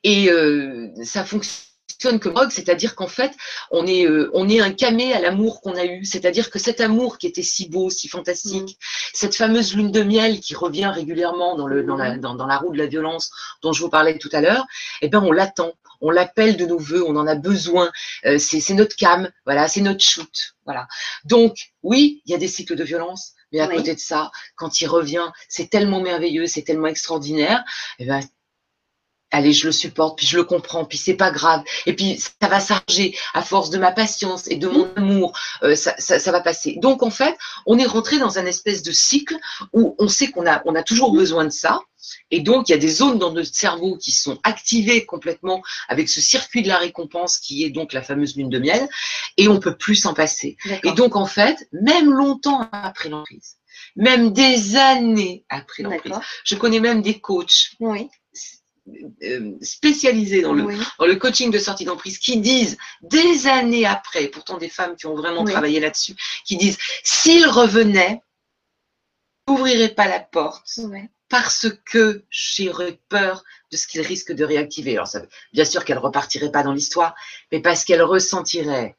Et 0.02 0.30
euh, 0.30 0.88
ça 1.04 1.24
fonctionne 1.24 2.20
comme 2.20 2.34
drogue, 2.34 2.50
c'est-à-dire 2.50 2.94
qu'en 2.94 3.06
fait, 3.06 3.32
on 3.70 3.86
est, 3.86 4.06
euh, 4.06 4.30
on 4.34 4.48
est 4.48 4.60
un 4.60 4.72
camé 4.72 5.12
à 5.12 5.20
l'amour 5.20 5.60
qu'on 5.60 5.76
a 5.76 5.84
eu. 5.84 6.04
C'est-à-dire 6.04 6.50
que 6.50 6.58
cet 6.58 6.80
amour 6.80 7.18
qui 7.18 7.26
était 7.26 7.42
si 7.42 7.68
beau, 7.68 7.88
si 7.90 8.08
fantastique, 8.08 8.78
cette 9.12 9.34
fameuse 9.34 9.74
lune 9.74 9.90
de 9.90 10.02
miel 10.02 10.40
qui 10.40 10.54
revient 10.54 10.86
régulièrement 10.86 11.56
dans, 11.56 11.66
le, 11.66 11.82
dans, 11.82 11.96
la, 11.96 12.18
dans, 12.18 12.34
dans 12.34 12.46
la 12.46 12.58
roue 12.58 12.72
de 12.72 12.78
la 12.78 12.86
violence 12.86 13.30
dont 13.62 13.72
je 13.72 13.80
vous 13.80 13.88
parlais 13.88 14.18
tout 14.18 14.30
à 14.32 14.40
l'heure, 14.40 14.66
eh 15.00 15.08
ben 15.08 15.22
on 15.22 15.32
l'attend. 15.32 15.72
On 16.02 16.10
l'appelle 16.10 16.58
de 16.58 16.66
nos 16.66 16.78
voeux, 16.78 17.02
on 17.06 17.16
en 17.16 17.26
a 17.26 17.34
besoin. 17.34 17.90
Euh, 18.26 18.36
c'est 18.38 18.60
c'est 18.60 18.74
notre 18.74 18.96
cam, 18.96 19.30
voilà, 19.46 19.66
c'est 19.66 19.80
notre 19.80 20.04
shoot, 20.04 20.54
voilà. 20.66 20.86
Donc 21.24 21.72
oui, 21.82 22.20
il 22.26 22.32
y 22.32 22.34
a 22.34 22.38
des 22.38 22.48
cycles 22.48 22.76
de 22.76 22.84
violence, 22.84 23.32
mais 23.52 23.60
à 23.60 23.68
Oui. 23.68 23.76
côté 23.76 23.94
de 23.94 24.00
ça, 24.00 24.30
quand 24.56 24.80
il 24.80 24.86
revient, 24.86 25.26
c'est 25.48 25.70
tellement 25.70 26.00
merveilleux, 26.00 26.46
c'est 26.46 26.62
tellement 26.62 26.88
extraordinaire. 26.88 27.64
Eh 27.98 28.06
ben, 28.06 28.20
allez, 29.30 29.52
je 29.52 29.66
le 29.66 29.72
supporte, 29.72 30.18
puis 30.18 30.26
je 30.26 30.36
le 30.36 30.44
comprends, 30.44 30.84
puis 30.84 30.98
c'est 30.98 31.14
pas 31.14 31.30
grave. 31.30 31.62
Et 31.86 31.94
puis 31.94 32.18
ça 32.18 32.48
va 32.48 32.60
s'arranger 32.60 33.16
à 33.34 33.42
force 33.42 33.70
de 33.70 33.78
ma 33.78 33.92
patience 33.92 34.48
et 34.48 34.56
de 34.56 34.68
mon 34.68 34.88
amour, 34.96 35.38
euh, 35.62 35.74
ça, 35.74 35.94
ça, 35.98 36.18
ça, 36.18 36.32
va 36.32 36.40
passer. 36.40 36.76
Donc 36.80 37.02
en 37.02 37.10
fait, 37.10 37.36
on 37.66 37.78
est 37.78 37.86
rentré 37.86 38.18
dans 38.18 38.38
un 38.38 38.46
espèce 38.46 38.82
de 38.82 38.92
cycle 38.92 39.36
où 39.72 39.94
on 39.98 40.08
sait 40.08 40.28
qu'on 40.28 40.46
a, 40.46 40.62
on 40.64 40.74
a 40.74 40.82
toujours 40.82 41.12
besoin 41.12 41.44
de 41.44 41.50
ça. 41.50 41.80
Et 42.30 42.40
donc, 42.40 42.68
il 42.68 42.72
y 42.72 42.74
a 42.74 42.78
des 42.78 42.88
zones 42.88 43.18
dans 43.18 43.32
notre 43.32 43.54
cerveau 43.54 43.96
qui 43.96 44.12
sont 44.12 44.38
activées 44.42 45.04
complètement 45.06 45.62
avec 45.88 46.08
ce 46.08 46.20
circuit 46.20 46.62
de 46.62 46.68
la 46.68 46.78
récompense 46.78 47.38
qui 47.38 47.64
est 47.64 47.70
donc 47.70 47.92
la 47.92 48.02
fameuse 48.02 48.36
lune 48.36 48.48
de 48.50 48.58
miel, 48.58 48.88
et 49.36 49.48
on 49.48 49.60
peut 49.60 49.76
plus 49.76 49.96
s'en 49.96 50.14
passer. 50.14 50.56
Et 50.84 50.92
donc, 50.92 51.16
en 51.16 51.26
fait, 51.26 51.68
même 51.72 52.12
longtemps 52.12 52.68
après 52.72 53.08
l'emprise, 53.08 53.56
même 53.96 54.32
des 54.32 54.76
années 54.76 55.44
après 55.48 55.82
l'emprise, 55.82 56.18
je 56.44 56.54
connais 56.54 56.80
même 56.80 57.02
des 57.02 57.20
coachs 57.20 57.70
oui. 57.80 58.08
Euh, 59.24 59.50
spécialisés 59.62 60.42
dans 60.42 60.52
le, 60.52 60.62
Oui. 60.64 60.76
dans 61.00 61.06
le 61.06 61.16
coaching 61.16 61.50
de 61.50 61.58
sortie 61.58 61.84
d'emprise 61.84 62.18
qui 62.18 62.36
disent 62.36 62.78
des 63.02 63.48
années 63.48 63.84
après, 63.84 64.28
pourtant 64.28 64.58
des 64.58 64.68
femmes 64.68 64.94
qui 64.94 65.06
ont 65.06 65.16
vraiment 65.16 65.42
Oui. 65.42 65.50
travaillé 65.50 65.80
là-dessus, 65.80 66.14
qui 66.44 66.56
disent 66.56 66.78
s'ils 67.02 67.48
revenaient, 67.48 68.22
n'ouvrirait 69.48 69.88
pas 69.94 70.06
la 70.06 70.20
porte 70.20 70.78
Ouais. 70.78 71.10
Parce 71.28 71.66
que 71.84 72.24
j'aurais 72.30 73.00
peur 73.08 73.42
de 73.72 73.76
ce 73.76 73.86
qu'il 73.86 74.00
risque 74.02 74.32
de 74.32 74.44
réactiver. 74.44 74.94
Alors, 74.94 75.08
ça, 75.08 75.22
bien 75.52 75.64
sûr 75.64 75.84
qu'elle 75.84 75.98
repartirait 75.98 76.50
pas 76.52 76.62
dans 76.62 76.72
l'histoire, 76.72 77.14
mais 77.50 77.60
parce 77.60 77.84
qu'elle 77.84 78.02
ressentirait 78.02 78.96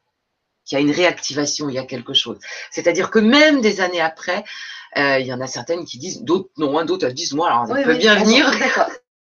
qu'il 0.64 0.78
y 0.78 0.80
a 0.80 0.84
une 0.84 0.92
réactivation, 0.92 1.68
il 1.68 1.74
y 1.74 1.78
a 1.78 1.86
quelque 1.86 2.12
chose. 2.12 2.38
C'est-à-dire 2.70 3.10
que 3.10 3.18
même 3.18 3.60
des 3.60 3.80
années 3.80 4.02
après, 4.02 4.44
euh, 4.96 5.18
il 5.18 5.26
y 5.26 5.32
en 5.32 5.40
a 5.40 5.46
certaines 5.46 5.84
qui 5.84 5.98
disent, 5.98 6.22
d'autres 6.22 6.50
non, 6.58 6.78
hein, 6.78 6.84
d'autres 6.84 7.06
elles 7.06 7.14
disent, 7.14 7.32
moi, 7.32 7.48
alors, 7.50 7.66
ça 7.66 7.74
Oui, 7.74 7.84
peut 7.84 7.92
oui, 7.92 7.98
bien 7.98 8.22
venir, 8.22 8.50
D'accord. 8.58 8.90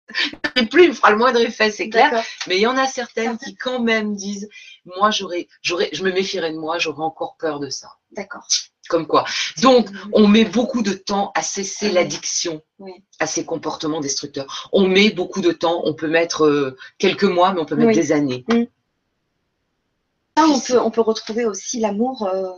et 0.56 0.66
plus 0.66 0.84
il 0.84 0.90
me 0.90 0.94
fera 0.94 1.12
le 1.12 1.18
moindre 1.18 1.40
effet, 1.40 1.72
c'est 1.72 1.90
clair. 1.90 2.24
Mais 2.48 2.58
il 2.58 2.62
y 2.62 2.68
en 2.68 2.78
a 2.78 2.88
certaines 2.88 3.38
qui 3.38 3.56
quand 3.56 3.80
même 3.80 4.16
disent, 4.16 4.50
moi, 4.86 5.12
j'aurais, 5.12 5.48
j'aurais, 5.62 5.90
je 5.94 6.04
me 6.04 6.12
méfierais 6.12 6.52
de 6.52 6.58
moi, 6.58 6.78
j'aurais 6.80 7.04
encore 7.04 7.36
peur 7.38 7.60
de 7.60 7.70
ça. 7.70 7.90
D'accord. 8.12 8.46
Comme 8.90 9.08
quoi. 9.08 9.26
Donc, 9.62 9.88
on 10.12 10.28
met 10.28 10.44
beaucoup 10.44 10.82
de 10.82 10.94
temps 10.94 11.32
à 11.36 11.42
cesser 11.42 11.88
Oui. 11.88 11.94
l'addiction 11.94 12.62
Oui. 12.80 12.92
à 13.20 13.28
ces 13.28 13.46
comportements 13.46 14.02
destructeurs. 14.02 14.70
On 14.74 14.88
met 14.88 15.10
beaucoup 15.10 15.42
de 15.42 15.52
temps, 15.54 15.82
on 15.86 15.94
peut 15.94 16.10
mettre 16.10 16.46
euh, 16.46 16.78
quelques 16.98 17.24
mois, 17.24 17.54
mais 17.54 17.62
on 17.62 17.66
peut 17.66 17.76
mettre 17.76 17.88
Oui. 17.90 17.96
des 17.96 18.12
années. 18.12 18.46
On 20.36 20.60
peut, 20.60 20.80
on 20.80 20.92
peut 20.92 21.02
retrouver 21.02 21.46
aussi 21.46 21.80
l'amour 21.80 22.28
euh, 22.28 22.52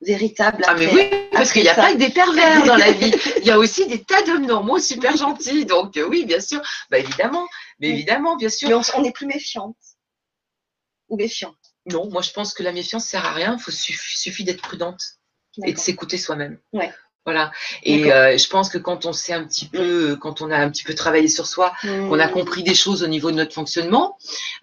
véritable. 0.00 0.62
Ah 0.66 0.74
mais 0.74 0.92
oui, 0.92 1.02
parce 1.32 1.52
qu'il 1.52 1.62
n'y 1.62 1.68
a 1.68 1.74
ça. 1.74 1.82
pas 1.82 1.92
que 1.92 1.98
des 1.98 2.10
pervers 2.10 2.64
dans 2.64 2.76
la 2.76 2.92
vie. 3.00 3.12
Il 3.38 3.44
y 3.44 3.50
a 3.50 3.58
aussi 3.58 3.86
des 3.86 4.02
tas 4.02 4.22
d'hommes 4.22 4.46
normaux 4.46 4.78
super 4.78 5.16
gentils. 5.16 5.66
Donc 5.66 5.96
euh, 5.96 6.06
oui, 6.08 6.24
bien 6.24 6.40
sûr. 6.40 6.60
Bah 6.90 6.98
évidemment, 6.98 7.46
mais 7.78 7.88
évidemment, 7.90 8.36
bien 8.36 8.48
sûr. 8.48 8.68
Mais 8.68 8.74
on, 8.74 8.82
on 8.96 9.04
est 9.04 9.12
plus 9.12 9.26
méfiante. 9.26 9.76
Ou 11.08 11.16
méfiant. 11.16 11.54
Non, 11.86 12.08
moi 12.10 12.22
je 12.22 12.30
pense 12.30 12.54
que 12.54 12.62
la 12.62 12.72
méfiance 12.72 13.04
sert 13.04 13.24
à 13.24 13.32
rien. 13.32 13.56
Il 13.58 13.62
faut 13.62 13.70
suffit, 13.70 14.18
suffit 14.18 14.44
d'être 14.44 14.62
prudente 14.62 15.02
et 15.64 15.72
de 15.72 15.78
s'écouter 15.78 16.18
soi-même. 16.18 16.58
Ouais. 16.72 16.92
Voilà. 17.26 17.52
Et 17.82 18.10
euh, 18.12 18.38
je 18.38 18.48
pense 18.48 18.70
que 18.70 18.78
quand 18.78 19.04
on 19.04 19.12
sait 19.12 19.34
un 19.34 19.44
petit 19.44 19.66
peu, 19.66 20.16
quand 20.16 20.40
on 20.40 20.50
a 20.50 20.56
un 20.56 20.70
petit 20.70 20.84
peu 20.84 20.94
travaillé 20.94 21.28
sur 21.28 21.46
soi, 21.46 21.72
qu'on 21.82 22.18
a 22.18 22.26
Mmh. 22.26 22.30
compris 22.30 22.62
des 22.62 22.74
choses 22.74 23.02
au 23.02 23.08
niveau 23.08 23.30
de 23.30 23.36
notre 23.36 23.52
fonctionnement, 23.52 24.16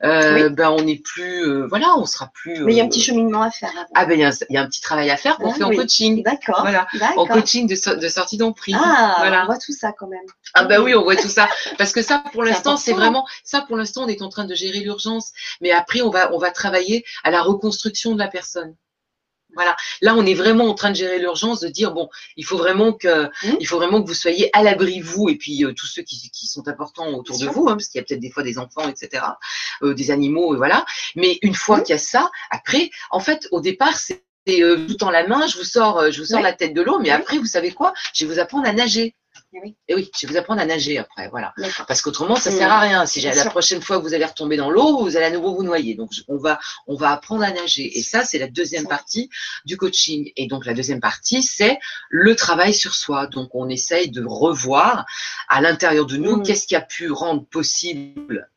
euh, 0.03 0.47
Oui. 0.47 0.49
ben 0.49 0.71
on 0.71 0.81
n'est 0.81 0.97
plus, 0.97 1.45
euh, 1.47 1.67
voilà, 1.67 1.95
on 1.97 2.05
sera 2.07 2.31
plus. 2.33 2.63
Mais 2.63 2.73
il 2.73 2.77
y 2.77 2.79
a 2.79 2.83
un 2.83 2.87
euh, 2.87 2.89
petit 2.89 3.01
cheminement 3.01 3.43
à 3.43 3.51
faire 3.51 3.69
avant. 3.69 3.85
Ah 3.93 4.05
ben 4.07 4.15
il 4.15 4.21
y, 4.21 4.23
a 4.25 4.29
un- 4.29 4.45
il 4.49 4.53
y 4.55 4.57
a 4.57 4.61
un 4.63 4.65
petit 4.67 4.81
travail 4.81 5.11
à 5.11 5.17
faire 5.17 5.37
qu'on 5.37 5.51
Ah, 5.51 5.53
fait 5.53 5.63
en 5.63 5.69
coaching. 5.69 6.23
D'accord. 6.23 6.61
Voilà. 6.61 6.87
En 7.15 7.27
coaching 7.27 7.67
de, 7.67 7.75
so- 7.75 7.95
de 7.95 8.07
sortie 8.09 8.37
d'emprise. 8.37 8.75
Ah, 8.79 9.15
voilà. 9.19 9.43
on 9.43 9.45
voit 9.45 9.59
tout 9.59 9.73
ça 9.73 9.93
quand 9.97 10.07
même. 10.07 10.19
Ah 10.55 10.65
bah 10.65 10.81
oui, 10.81 10.95
on 10.95 11.03
voit 11.03 11.15
tout 11.15 11.29
ça. 11.29 11.47
Parce 11.77 11.91
que 11.91 12.01
ça, 12.01 12.23
pour 12.33 12.43
l'instant, 12.43 12.75
c'est 12.75 12.93
vraiment 12.93 13.25
ça. 13.43 13.61
Pour 13.61 13.77
l'instant, 13.77 14.05
on 14.05 14.07
est 14.07 14.21
en 14.23 14.29
train 14.29 14.45
de 14.45 14.55
gérer 14.55 14.79
l'urgence, 14.79 15.31
mais 15.61 15.69
après, 15.71 16.01
on 16.01 16.09
va 16.09 16.33
on 16.33 16.39
va 16.39 16.49
travailler 16.49 17.05
à 17.23 17.29
la 17.29 17.43
reconstruction 17.43 18.13
de 18.13 18.19
la 18.19 18.27
personne. 18.27 18.75
Voilà. 19.57 19.75
Là, 20.01 20.15
on 20.15 20.25
est 20.25 20.33
vraiment 20.33 20.65
en 20.69 20.73
train 20.75 20.91
de 20.91 20.95
gérer 20.95 21.19
l'urgence, 21.19 21.59
de 21.59 21.67
dire 21.67 21.91
bon, 21.91 22.09
il 22.37 22.45
faut 22.45 22.57
vraiment 22.57 22.93
que 22.93 23.23
Mhm. 23.43 23.57
il 23.59 23.67
faut 23.67 23.77
vraiment 23.77 24.01
que 24.01 24.07
vous 24.07 24.13
soyez 24.13 24.49
à 24.55 24.63
l'abri 24.63 25.01
vous 25.01 25.27
et 25.29 25.35
puis 25.35 25.65
euh, 25.65 25.73
tous 25.73 25.87
ceux 25.87 26.03
qui, 26.03 26.29
qui 26.31 26.45
sont 26.47 26.67
importants 26.67 27.09
autour 27.13 27.37
de 27.39 27.47
vous, 27.47 27.67
hein, 27.67 27.73
parce 27.75 27.87
qu'il 27.87 27.99
y 27.99 28.01
a 28.01 28.05
peut-être 28.05 28.19
des 28.21 28.31
fois 28.31 28.43
des 28.43 28.57
enfants, 28.59 28.87
etc., 28.87 29.23
euh, 29.83 29.93
des 29.93 30.11
animaux, 30.11 30.53
et 30.53 30.57
voilà. 30.57 30.85
Mais 31.15 31.39
une 31.41 31.55
fois 31.55 31.77
Mhm. 31.77 31.83
qu'il 31.83 31.93
y 31.93 31.95
a 31.95 31.99
ça, 31.99 32.29
après, 32.51 32.89
en 33.09 33.19
fait, 33.19 33.47
au 33.51 33.59
départ, 33.61 33.97
c'est 33.97 34.23
euh, 34.49 34.87
tout 34.87 35.03
en 35.03 35.09
la 35.09 35.27
main, 35.27 35.45
je 35.47 35.57
vous 35.57 35.65
sors, 35.65 36.09
je 36.09 36.19
vous 36.21 36.25
sors 36.27 36.39
la 36.41 36.53
tête 36.53 36.73
de 36.73 36.81
l'eau, 36.81 36.99
mais 36.99 37.09
Oui. 37.09 37.15
après, 37.15 37.37
vous 37.37 37.45
savez 37.45 37.71
quoi? 37.71 37.93
Je 38.13 38.25
vais 38.25 38.33
vous 38.33 38.39
apprendre 38.39 38.65
à 38.67 38.71
nager. 38.71 39.13
Eh 39.53 39.59
oui. 39.63 39.75
Et 39.87 39.95
oui, 39.95 40.11
je 40.19 40.27
vais 40.27 40.33
vous 40.33 40.37
apprendre 40.37 40.61
à 40.61 40.65
nager 40.65 40.97
après, 40.97 41.29
voilà. 41.29 41.53
Parce 41.87 42.01
qu'autrement, 42.01 42.35
ça 42.35 42.51
Mm. 42.51 42.57
sert 42.57 42.71
à 42.71 42.79
rien. 42.81 43.05
Si 43.05 43.21
la 43.21 43.33
sûr. 43.33 43.49
prochaine 43.49 43.81
fois 43.81 43.97
que 43.97 44.03
vous 44.03 44.13
allez 44.13 44.25
retomber 44.25 44.57
dans 44.57 44.69
l'eau, 44.69 44.99
vous 44.99 45.15
allez 45.15 45.25
à 45.25 45.29
nouveau 45.31 45.55
vous 45.55 45.63
noyer. 45.63 45.95
Donc, 45.95 46.11
on 46.27 46.37
va, 46.37 46.59
on 46.85 46.95
va 46.95 47.11
apprendre 47.11 47.43
à 47.43 47.51
nager. 47.51 47.97
Et 47.97 48.03
ça, 48.03 48.25
c'est 48.25 48.39
la 48.39 48.47
deuxième 48.47 48.87
partie 48.87 49.29
du 49.65 49.77
coaching. 49.77 50.31
Et 50.35 50.47
donc, 50.47 50.65
la 50.65 50.73
deuxième 50.73 50.99
partie, 50.99 51.41
c'est 51.43 51.79
le 52.09 52.35
travail 52.35 52.73
sur 52.73 52.93
soi. 52.93 53.27
Donc, 53.27 53.49
on 53.53 53.69
essaye 53.69 54.11
de 54.11 54.23
revoir 54.25 55.05
à 55.47 55.61
l'intérieur 55.61 56.05
de 56.05 56.17
nous 56.17 56.37
Mm. 56.37 56.43
qu'est-ce 56.43 56.67
qui 56.67 56.75
a 56.75 56.81
pu 56.81 57.09
rendre 57.09 57.45
possible. 57.45 58.49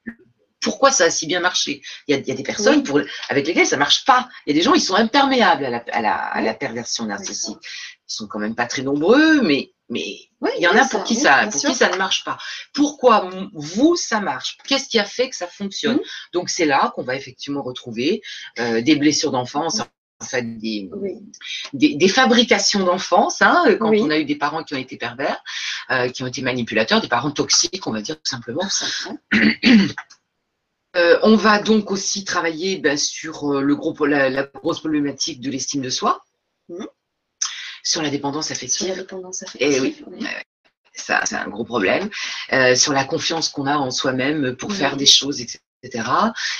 Pourquoi 0.60 0.90
ça 0.92 1.04
a 1.04 1.10
si 1.10 1.26
bien 1.26 1.40
marché 1.40 1.80
il 2.06 2.14
y, 2.14 2.18
a, 2.18 2.20
il 2.20 2.28
y 2.28 2.32
a 2.32 2.34
des 2.34 2.42
personnes 2.42 2.78
Oui. 2.78 2.82
pour, 2.82 3.00
avec 3.30 3.46
lesquelles 3.46 3.66
ça 3.66 3.78
marche 3.78 4.04
pas. 4.04 4.28
Il 4.44 4.50
y 4.54 4.56
a 4.56 4.58
des 4.58 4.62
gens, 4.62 4.74
ils 4.74 4.80
sont 4.82 4.94
imperméables 4.94 5.64
à 5.64 5.70
la, 5.70 5.84
à 5.90 6.02
la, 6.02 6.14
à 6.16 6.40
la 6.42 6.50
Oui. 6.50 6.56
perversion 6.58 7.06
narcissique. 7.06 7.56
Sont 8.12 8.26
quand 8.26 8.40
même 8.40 8.56
pas 8.56 8.66
très 8.66 8.82
nombreux, 8.82 9.40
mais, 9.40 9.72
mais 9.88 10.04
Oui, 10.40 10.50
il 10.58 10.62
y 10.62 10.66
en 10.66 10.76
a 10.76 10.84
pour 10.88 11.04
qui 11.04 11.14
oui, 11.14 11.20
ça, 11.20 11.46
pour 11.46 11.60
qui 11.62 11.74
ça 11.74 11.88
ne 11.90 11.96
marche 11.96 12.24
pas. 12.24 12.38
Pourquoi 12.74 13.30
vous 13.52 13.94
ça 13.94 14.20
marche? 14.20 14.58
Qu'est-ce 14.66 14.88
qui 14.88 14.98
a 14.98 15.04
fait 15.04 15.30
que 15.30 15.36
ça 15.36 15.46
fonctionne? 15.46 15.96
Mhm. 15.96 16.02
Donc 16.32 16.50
c'est 16.50 16.64
là 16.66 16.92
qu'on 16.96 17.04
va 17.04 17.14
effectivement 17.14 17.62
retrouver 17.62 18.20
euh, 18.58 18.80
des 18.82 18.96
blessures 18.96 19.30
d'enfance, 19.30 19.78
en 19.80 20.24
fait 20.24 20.42
des, 20.58 20.90
Oui. 20.92 21.18
des, 21.72 21.94
des 21.94 22.08
fabrications 22.08 22.82
d'enfance, 22.84 23.42
hein, 23.42 23.62
euh, 23.68 23.76
quand 23.76 23.90
Oui. 23.90 24.00
on 24.02 24.10
a 24.10 24.18
eu 24.18 24.24
des 24.24 24.34
parents 24.36 24.64
qui 24.64 24.74
ont 24.74 24.78
été 24.78 24.96
pervers, 24.96 25.40
euh, 25.92 26.08
qui 26.08 26.24
ont 26.24 26.26
été 26.26 26.42
manipulateurs, 26.42 27.00
des 27.00 27.08
parents 27.08 27.30
toxiques, 27.30 27.86
on 27.86 27.92
va 27.92 28.02
dire 28.02 28.16
tout 28.16 28.28
simplement. 28.28 28.68
Ça. 28.68 28.86
Euh, 30.96 31.20
on 31.22 31.36
va 31.36 31.60
donc 31.62 31.92
aussi 31.92 32.24
travailler 32.24 32.78
ben, 32.78 32.98
sur 32.98 33.60
le 33.60 33.76
gros, 33.76 33.94
la, 34.06 34.28
la 34.28 34.42
grosse 34.42 34.80
problématique 34.80 35.40
de 35.40 35.48
l'estime 35.48 35.82
de 35.82 35.90
soi, 35.90 36.24
Mhm. 36.68 36.86
Sur 37.82 38.02
la 38.02 38.10
dépendance 38.10 38.46
Sur 38.46 38.56
affective. 38.56 38.88
la 38.88 38.94
dépendance 38.96 39.42
affective. 39.42 39.72
Eh 39.76 39.80
oui. 39.80 39.96
ça 40.94 41.20
c'est 41.24 41.36
un 41.36 41.48
gros 41.48 41.64
problème, 41.64 42.10
euh, 42.52 42.74
sur 42.74 42.92
la 42.92 43.04
confiance 43.04 43.48
qu'on 43.48 43.66
a 43.66 43.76
en 43.76 43.90
soi-même 43.90 44.54
pour 44.56 44.70
Mhm. 44.70 44.76
faire 44.76 44.96
des 44.96 45.06
choses, 45.06 45.40
etc. 45.40 45.58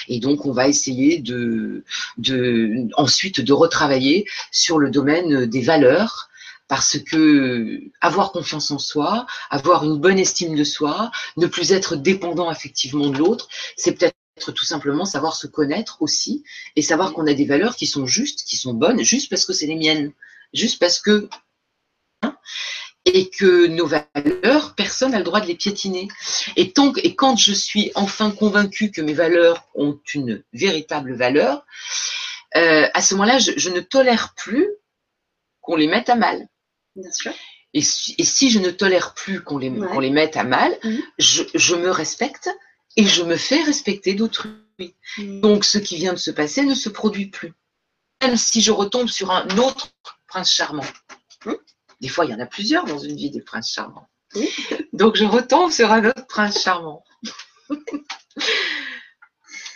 Et 0.09 0.19
donc 0.21 0.47
on 0.47 0.53
va 0.53 0.67
essayer 0.69 1.19
de, 1.19 1.85
de 2.17 2.89
ensuite 2.97 3.41
de 3.41 3.53
retravailler 3.53 4.25
sur 4.51 4.79
le 4.79 4.91
domaine 4.91 5.47
des 5.47 5.61
valeurs. 5.63 6.29
Parce 6.69 6.99
que 7.01 7.81
avoir 8.01 8.31
confiance 8.31 8.71
en 8.71 8.79
soi, 8.79 9.27
avoir 9.51 9.83
une 9.83 9.99
bonne 9.99 10.21
estime 10.21 10.55
de 10.55 10.63
soi, 10.63 11.11
ne 11.37 11.49
plus 11.49 11.73
être 11.73 11.97
dépendant 11.97 12.49
affectivement 12.49 13.09
de 13.09 13.19
l'autre, 13.19 13.49
c'est 13.77 13.91
peut-être 13.91 14.15
tout 14.55 14.65
simplement 14.65 15.05
savoir 15.05 15.35
se 15.35 15.49
connaître 15.49 16.01
aussi 16.01 16.45
et 16.77 16.83
savoir 16.83 17.13
qu'on 17.13 17.27
a 17.27 17.35
des 17.35 17.45
valeurs 17.45 17.75
qui 17.75 17.89
sont 17.89 18.07
justes, 18.07 18.45
qui 18.45 18.57
sont 18.57 18.73
bonnes, 18.73 19.03
juste 19.03 19.29
parce 19.29 19.45
que 19.47 19.53
c'est 19.53 19.67
les 19.67 19.75
miennes, 19.75 20.13
juste 20.53 20.79
parce 20.79 21.01
que 21.01 21.29
hein, 22.23 22.37
et 23.07 23.31
que 23.31 23.67
nos 23.67 23.87
valeurs, 23.87 24.75
personne 24.75 25.13
n'a 25.13 25.19
le 25.19 25.25
droit 25.25 25.41
de 25.41 25.47
les 25.47 25.55
piétiner. 25.55 26.09
Et, 26.57 26.73
et 27.03 27.15
quand 27.15 27.37
je 27.37 27.53
suis 27.53 27.91
enfin 27.95 28.31
convaincue 28.31 28.91
que 28.91 29.01
mes 29.01 29.15
valeurs 29.15 29.67
ont 29.75 29.99
une 30.15 30.43
véritable 30.53 31.15
valeur, 31.15 31.65
euh, 32.57 32.87
à 32.93 33.01
ce 33.03 33.15
moment-là, 33.15 33.39
je, 33.39 33.53
je 33.57 33.71
ne 33.71 33.81
tolère 33.81 34.35
plus 34.37 34.69
qu'on 35.61 35.77
les 35.77 35.87
mette 35.87 36.09
à 36.11 36.15
mal. 36.17 36.49
Bien 36.97 37.13
sûr. 37.13 37.33
Et 37.73 37.83
si, 37.83 38.15
et 38.19 38.25
si 38.25 38.51
je 38.51 38.59
ne 38.59 38.71
tolère 38.71 39.15
plus 39.15 39.43
qu'on 39.43 39.59
les, 39.59 39.71
Ouais. 39.71 40.01
les 40.01 40.11
mette 40.11 40.37
à 40.37 40.45
mal, 40.45 40.77
Mhm. 40.83 41.03
je, 41.19 41.43
je 41.55 41.75
me 41.77 41.91
respecte 41.91 42.51
et 42.97 43.07
je 43.07 43.23
me 43.23 43.37
fais 43.37 43.63
respecter 43.63 44.15
d'autrui. 44.15 44.51
Mm. 45.19 45.41
Donc 45.41 45.65
ce 45.65 45.79
qui 45.79 45.97
vient 45.97 46.13
de 46.13 46.19
se 46.19 46.31
passer 46.33 46.63
ne 46.65 46.75
se 46.75 46.89
produit 46.89 47.27
plus. 47.27 47.53
Même 48.23 48.37
si 48.37 48.61
je 48.61 48.73
retombe 48.73 49.09
sur 49.09 49.31
un 49.31 49.47
autre 49.59 49.93
prince 50.31 50.53
charmant. 50.53 50.87
Hmm. 51.45 51.53
Des 52.01 52.09
fois, 52.09 52.25
il 52.25 52.31
y 52.31 52.35
en 52.35 52.41
a 52.41 52.47
plusieurs 52.47 52.85
dans 52.87 52.99
une 52.99 53.17
vie 53.17 53.31
des 53.31 53.43
princes 53.43 53.71
charmants. 53.73 54.09
Donc 54.93 55.17
je 55.17 55.25
retombe 55.25 55.71
sur 55.71 55.91
un 55.93 56.05
autre 56.05 56.27
prince 56.27 56.63
charmant. 56.63 57.05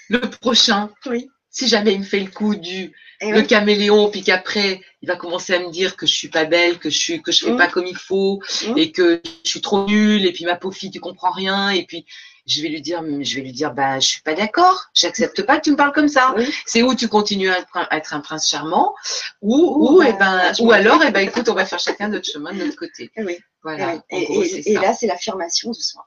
le 0.09 0.19
prochain, 0.21 0.91
Oui. 1.07 1.29
si 1.51 1.69
jamais 1.69 1.93
il 1.95 2.01
me 2.01 2.05
fait 2.05 2.21
le 2.21 2.31
coup 2.31 2.55
du 2.55 2.93
Et 3.21 3.31
le 3.31 3.41
oui. 3.41 3.47
caméléon, 3.47 4.11
puis 4.11 4.23
qu'après 4.23 4.81
il 5.03 5.09
va 5.09 5.17
commencer 5.17 5.55
à 5.55 5.59
me 5.61 5.71
dire 5.71 5.97
que 5.97 6.07
je 6.07 6.15
suis 6.15 6.29
pas 6.29 6.45
belle, 6.45 6.79
que 6.79 6.91
je 6.91 6.99
suis 6.99 7.23
que 7.23 7.31
je 7.33 7.45
fais 7.45 7.53
Mm. 7.53 7.57
pas 7.59 7.69
comme 7.69 7.87
il 7.87 7.97
faut, 7.97 8.41
Mm. 8.69 8.79
et 8.79 8.93
que 8.93 9.21
je 9.45 9.51
suis 9.51 9.61
trop 9.61 9.87
nulle, 9.87 10.25
et 10.27 10.33
puis 10.33 10.45
ma 10.45 10.57
pauvre 10.57 10.77
fille 10.77 10.91
tu 10.91 11.01
comprends 11.01 11.31
rien, 11.31 11.71
et 11.71 11.85
puis 11.87 12.07
je 12.47 12.63
vais 12.63 12.69
lui 12.69 12.81
dire, 12.83 13.03
je 13.23 13.35
vais 13.37 13.41
lui 13.43 13.53
dire, 13.53 13.73
bah 13.73 13.99
je 14.01 14.07
suis 14.07 14.21
pas 14.23 14.35
d'accord, 14.35 14.87
j'accepte 14.95 15.43
pas 15.43 15.57
que 15.57 15.63
tu 15.63 15.71
me 15.71 15.77
parles 15.77 15.93
comme 15.93 16.09
ça. 16.09 16.35
Oui. 16.37 16.53
C'est 16.67 16.83
où 16.83 16.95
tu 16.95 17.09
continues 17.09 17.51
à 17.51 17.59
être, 17.93 18.15
un- 18.15 18.21
prince 18.21 18.49
charmant, 18.49 18.95
ou 19.41 19.57
Ou, 19.57 19.99
bah, 19.99 20.05
eh 20.09 20.13
ben 20.13 20.53
ou 20.61 20.73
alors 20.73 20.99
vais. 21.01 21.09
eh 21.09 21.11
ben 21.11 21.27
écoute 21.27 21.49
on 21.49 21.55
va 21.55 21.65
faire 21.67 21.79
chacun 21.79 22.09
notre 22.09 22.31
chemin 22.31 22.53
de 22.53 22.65
notre 22.65 22.77
côté. 22.77 23.11
Eh 23.17 23.25
oui. 23.25 23.39
Voilà. 23.63 23.95
oui. 23.95 24.01
Et, 24.11 24.25
gros, 24.27 24.43
et- 24.43 24.71
et 24.71 24.75
là, 24.75 24.93
c'est 24.93 25.07
l'affirmation 25.07 25.71
de 25.71 25.75
soi. 25.77 26.07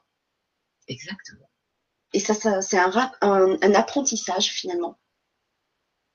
Exactement. 0.86 1.48
Et 2.14 2.20
ça, 2.20 2.34
ça 2.34 2.62
c'est 2.62 2.78
un, 2.78 2.90
un, 3.20 3.56
un, 3.60 3.74
apprentissage 3.74 4.46
finalement. 4.48 4.96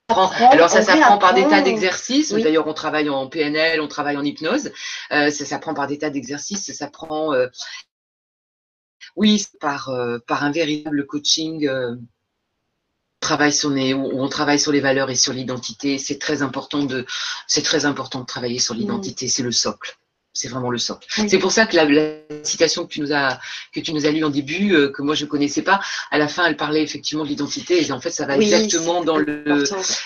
Alors 0.10 0.70
ça 0.70 0.82
s'apprend 0.82 1.18
par 1.18 1.34
des 1.34 1.48
tas 1.48 1.62
d'exercices. 1.62 2.32
D'ailleurs, 2.34 2.68
on 2.68 2.74
travaille 2.74 3.10
en 3.10 3.28
PNL, 3.28 3.82
on 3.82 3.88
travaille 3.88 4.18
en 4.18 4.24
hypnose. 4.24 4.72
Euh, 5.12 5.30
ça 5.32 5.46
s'apprend 5.46 5.74
par 5.74 5.88
des 5.88 5.98
tas 5.98 6.10
d'exercices. 6.10 6.66
Ça 6.66 6.74
s'apprend, 6.74 7.34
euh, 7.34 7.48
oui, 9.16 9.46
par 9.60 9.90
euh, 9.90 10.20
par 10.28 10.44
un 10.44 10.52
véritable 10.52 11.06
coaching. 11.06 11.68
Euh, 11.68 11.96
travaille 13.20 13.54
sur 13.54 13.70
les, 13.70 13.94
où 13.94 14.22
on 14.22 14.28
travaille 14.28 14.60
sur 14.60 14.74
les 14.74 14.82
valeurs 14.82 15.10
et 15.10 15.16
sur 15.16 15.32
l'identité. 15.32 15.98
C'est 15.98 16.20
très 16.20 16.42
important 16.42 16.84
de, 16.84 17.06
c'est 17.48 17.62
très 17.62 17.86
important 17.86 18.20
de 18.20 18.26
travailler 18.26 18.60
sur 18.60 18.74
l'identité. 18.74 19.30
C'est 19.30 19.44
le 19.44 19.54
socle 19.54 19.98
c'est 20.34 20.48
vraiment 20.48 20.72
le 20.72 20.80
socle. 20.80 21.08
C'est 21.28 21.38
pour 21.38 21.52
ça 21.52 21.68
que 21.68 21.76
la, 21.76 21.86
citation 22.44 22.86
que 22.86 22.92
tu 22.92 23.02
nous 23.02 23.14
as 23.14 23.40
que 23.72 23.80
tu 23.80 23.94
nous 23.94 24.06
as 24.06 24.12
lue 24.12 24.24
en 24.24 24.30
début, 24.30 24.74
euh, 24.74 24.90
que 24.90 25.04
moi 25.04 25.14
je 25.14 25.26
connaissais 25.26 25.62
pas, 25.62 25.80
à 26.10 26.18
la 26.18 26.28
fin 26.28 26.46
elle 26.46 26.58
parlait 26.58 26.82
effectivement 26.82 27.24
de 27.24 27.30
l'identité 27.30 27.86
et 27.86 27.92
en 27.92 28.02
fait 28.02 28.10
ça 28.10 28.26
va 28.26 28.36
exactement 28.36 29.04
dans 29.04 29.18
le 29.18 29.64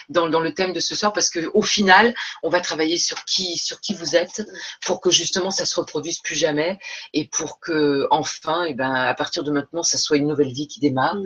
dans, 0.10 0.30
dans, 0.30 0.40
le 0.42 0.54
thème 0.54 0.74
de 0.74 0.82
ce 0.82 0.96
soir 0.96 1.14
parce 1.14 1.30
que 1.30 1.50
au 1.54 1.62
final 1.62 2.14
on 2.44 2.50
va 2.50 2.60
travailler 2.60 2.98
sur 2.98 3.24
qui 3.24 3.58
sur 3.58 3.80
qui 3.80 3.94
vous 3.94 4.16
êtes 4.16 4.46
pour 4.86 5.00
que 5.00 5.12
justement 5.12 5.50
ça 5.50 5.66
se 5.66 5.80
reproduise 5.80 6.20
plus 6.20 6.36
jamais 6.36 6.78
et 7.14 7.26
pour 7.26 7.60
que 7.60 8.08
enfin 8.12 8.66
et 8.66 8.72
eh 8.72 8.74
ben 8.74 8.94
à 8.94 9.14
partir 9.14 9.44
de 9.44 9.52
maintenant 9.52 9.84
ça 9.84 9.98
soit 9.98 10.18
une 10.18 10.28
nouvelle 10.28 10.52
vie 10.52 10.68
qui 10.68 10.80
démarre. 10.80 11.18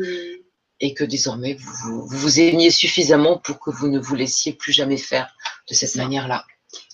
Et 0.83 0.95
que 0.95 1.03
désormais 1.03 1.53
vous, 1.53 2.07
vous 2.07 2.17
vous 2.17 2.39
aimiez 2.39 2.71
suffisamment 2.71 3.37
pour 3.37 3.59
que 3.59 3.69
vous 3.69 3.87
ne 3.87 3.99
vous 3.99 4.15
laissiez 4.15 4.53
plus 4.53 4.71
jamais 4.71 4.97
faire 4.97 5.31
de 5.69 5.75
cette 5.75 5.95
manière-là. 5.95 6.43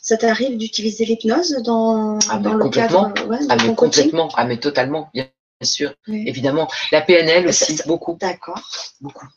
Ça 0.01 0.17
t'arrive 0.17 0.57
d'utiliser 0.57 1.05
l'hypnose 1.05 1.61
dans, 1.63 2.17
ah, 2.29 2.39
dans 2.39 2.53
le 2.53 2.69
cadre 2.69 3.13
ouais, 3.27 3.39
ah, 3.49 3.57
mais 3.65 3.75
complètement, 3.75 4.29
ah, 4.35 4.45
mais 4.45 4.57
totalement, 4.57 5.09
bien 5.13 5.29
sûr, 5.61 5.93
évidemment. 6.07 6.67
La 6.91 7.01
PNL 7.01 7.47
aussi, 7.47 7.79
beaucoup. 7.85 8.17
D'accord. 8.19 8.61
Beaucoup. 9.01 9.27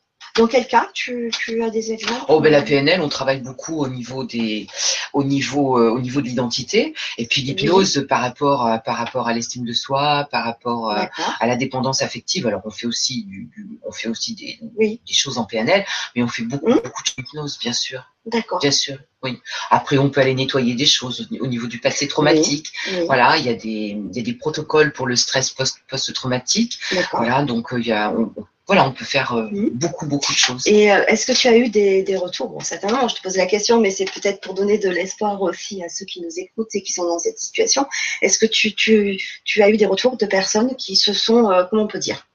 Dans 0.41 0.47
quel 0.47 0.67
cas 0.67 0.89
tu, 0.95 1.31
tu 1.39 1.62
as 1.62 1.69
des 1.69 1.93
exemples 1.93 2.25
Oh 2.29 2.41
ben 2.41 2.51
la 2.51 2.62
PNL, 2.62 3.03
on 3.03 3.11
travaille 3.11 3.43
beaucoup 3.43 3.77
au 3.77 3.89
niveau 3.89 4.25
des, 4.25 4.67
au 5.12 5.23
niveau, 5.23 5.79
euh, 5.79 5.91
au 5.91 6.01
niveau 6.01 6.23
de 6.23 6.27
l'identité, 6.27 6.95
et 7.19 7.27
puis 7.27 7.43
l'hypnose 7.43 8.07
par 8.09 8.23
rapport, 8.23 8.67
à, 8.67 8.79
par 8.79 8.97
rapport 8.97 9.29
à 9.29 9.35
l'estime 9.35 9.67
de 9.67 9.75
soi, 9.75 10.27
par 10.31 10.45
rapport 10.45 10.93
à, 10.93 11.11
la 11.47 11.57
dépendance 11.57 12.01
affective. 12.01 12.47
Alors 12.47 12.62
on 12.65 12.71
fait 12.71 12.87
aussi, 12.87 13.25
du, 13.25 13.51
on 13.87 13.93
fait 13.93 14.09
aussi 14.09 14.35
des, 14.35 14.59
des, 14.79 15.12
choses 15.12 15.37
en 15.37 15.45
PNL, 15.45 15.85
mais 16.17 16.23
on 16.23 16.29
fait 16.29 16.45
beaucoup, 16.45 16.71
hum. 16.71 16.81
beaucoup 16.83 17.03
d'hypnose, 17.03 17.59
bien 17.59 17.75
sûr. 17.75 18.03
D'accord. 18.25 18.61
Bien 18.61 18.71
sûr, 18.71 18.97
oui. 19.23 19.41
Après, 19.71 19.99
on 19.99 20.09
peut 20.09 20.23
aller 20.23 20.35
nettoyer 20.35 20.75
des 20.75 20.87
choses 20.87 21.29
au 21.39 21.47
niveau 21.47 21.67
du 21.67 21.81
passé 21.81 22.09
traumatique. 22.09 22.69
Voilà, 23.05 23.37
il 23.37 23.45
y 23.45 23.51
a 23.51 23.55
des, 23.55 23.95
des, 23.97 24.23
des, 24.23 24.35
protocoles 24.35 24.93
pour 24.93 25.07
le 25.07 25.17
stress 25.17 25.51
post-traumatique. 25.51 26.79
voilà, 27.12 27.43
donc 27.43 27.73
euh, 27.73 27.81
il 27.81 27.87
y 27.87 27.93
a, 27.93 28.11
on, 28.12 28.33
voilà, 28.71 28.87
on 28.87 28.93
peut 28.93 29.05
faire 29.05 29.33
euh, 29.33 29.49
mhm. 29.51 29.71
beaucoup, 29.71 30.07
beaucoup 30.07 30.33
de 30.33 30.39
choses. 30.39 30.63
Et 30.65 30.93
euh, 30.93 31.05
est-ce 31.09 31.27
que 31.27 31.33
tu 31.33 31.49
as 31.49 31.57
eu 31.57 31.71
des, 31.71 32.05
des 32.05 32.17
retours? 32.17 32.51
Bon, 32.51 32.61
certainement, 32.61 33.09
je 33.09 33.17
te 33.17 33.21
pose 33.21 33.37
la 33.37 33.47
question, 33.47 33.81
mais 33.81 33.91
c'est 33.91 34.05
peut-être 34.05 34.41
pour 34.41 34.55
donner 34.55 34.79
de 34.79 34.89
l'espoir 34.89 35.43
aussi 35.43 35.83
à 35.83 35.89
ceux 35.89 36.05
qui 36.05 36.21
nous 36.21 36.31
écoutent 36.37 36.73
et 36.75 36.81
qui 36.81 36.93
sont 36.93 37.03
dans 37.03 37.19
cette 37.19 37.41
situation. 37.41 37.85
Est-ce 38.23 38.39
que 38.39 38.47
tu, 38.47 38.73
tu, 38.77 39.21
tu, 39.43 39.61
as 39.61 39.71
eu 39.71 39.77
des 39.77 39.87
retours 39.87 40.17
de 40.17 40.25
personnes 40.25 40.77
qui 40.77 40.95
se 40.95 41.13
sont, 41.13 41.51
euh, 41.51 41.65
comment 41.69 41.83
on 41.83 41.89
peut 41.89 41.99
dire, 41.99 42.29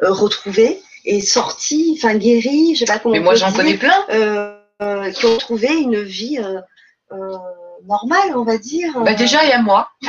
retrouvées 0.00 0.80
et 1.04 1.20
sorties, 1.20 1.98
enfin 1.98 2.14
guéries, 2.14 2.76
je 2.76 2.78
sais 2.78 2.84
pas 2.84 3.00
comment 3.00 3.14
Mais 3.14 3.20
moi, 3.20 3.34
j'en 3.34 3.52
connais 3.52 3.76
plein. 3.76 4.06
qui 5.14 5.26
ont 5.26 5.38
trouvé 5.38 5.66
une 5.66 6.00
vie 6.00 6.38
normale, 7.88 8.36
on 8.36 8.44
va 8.44 8.56
dire. 8.56 9.00
Bah 9.00 9.14
déjà, 9.14 9.42
il 9.42 9.50
y 9.50 9.52
a 9.52 9.60
moi. 9.60 9.88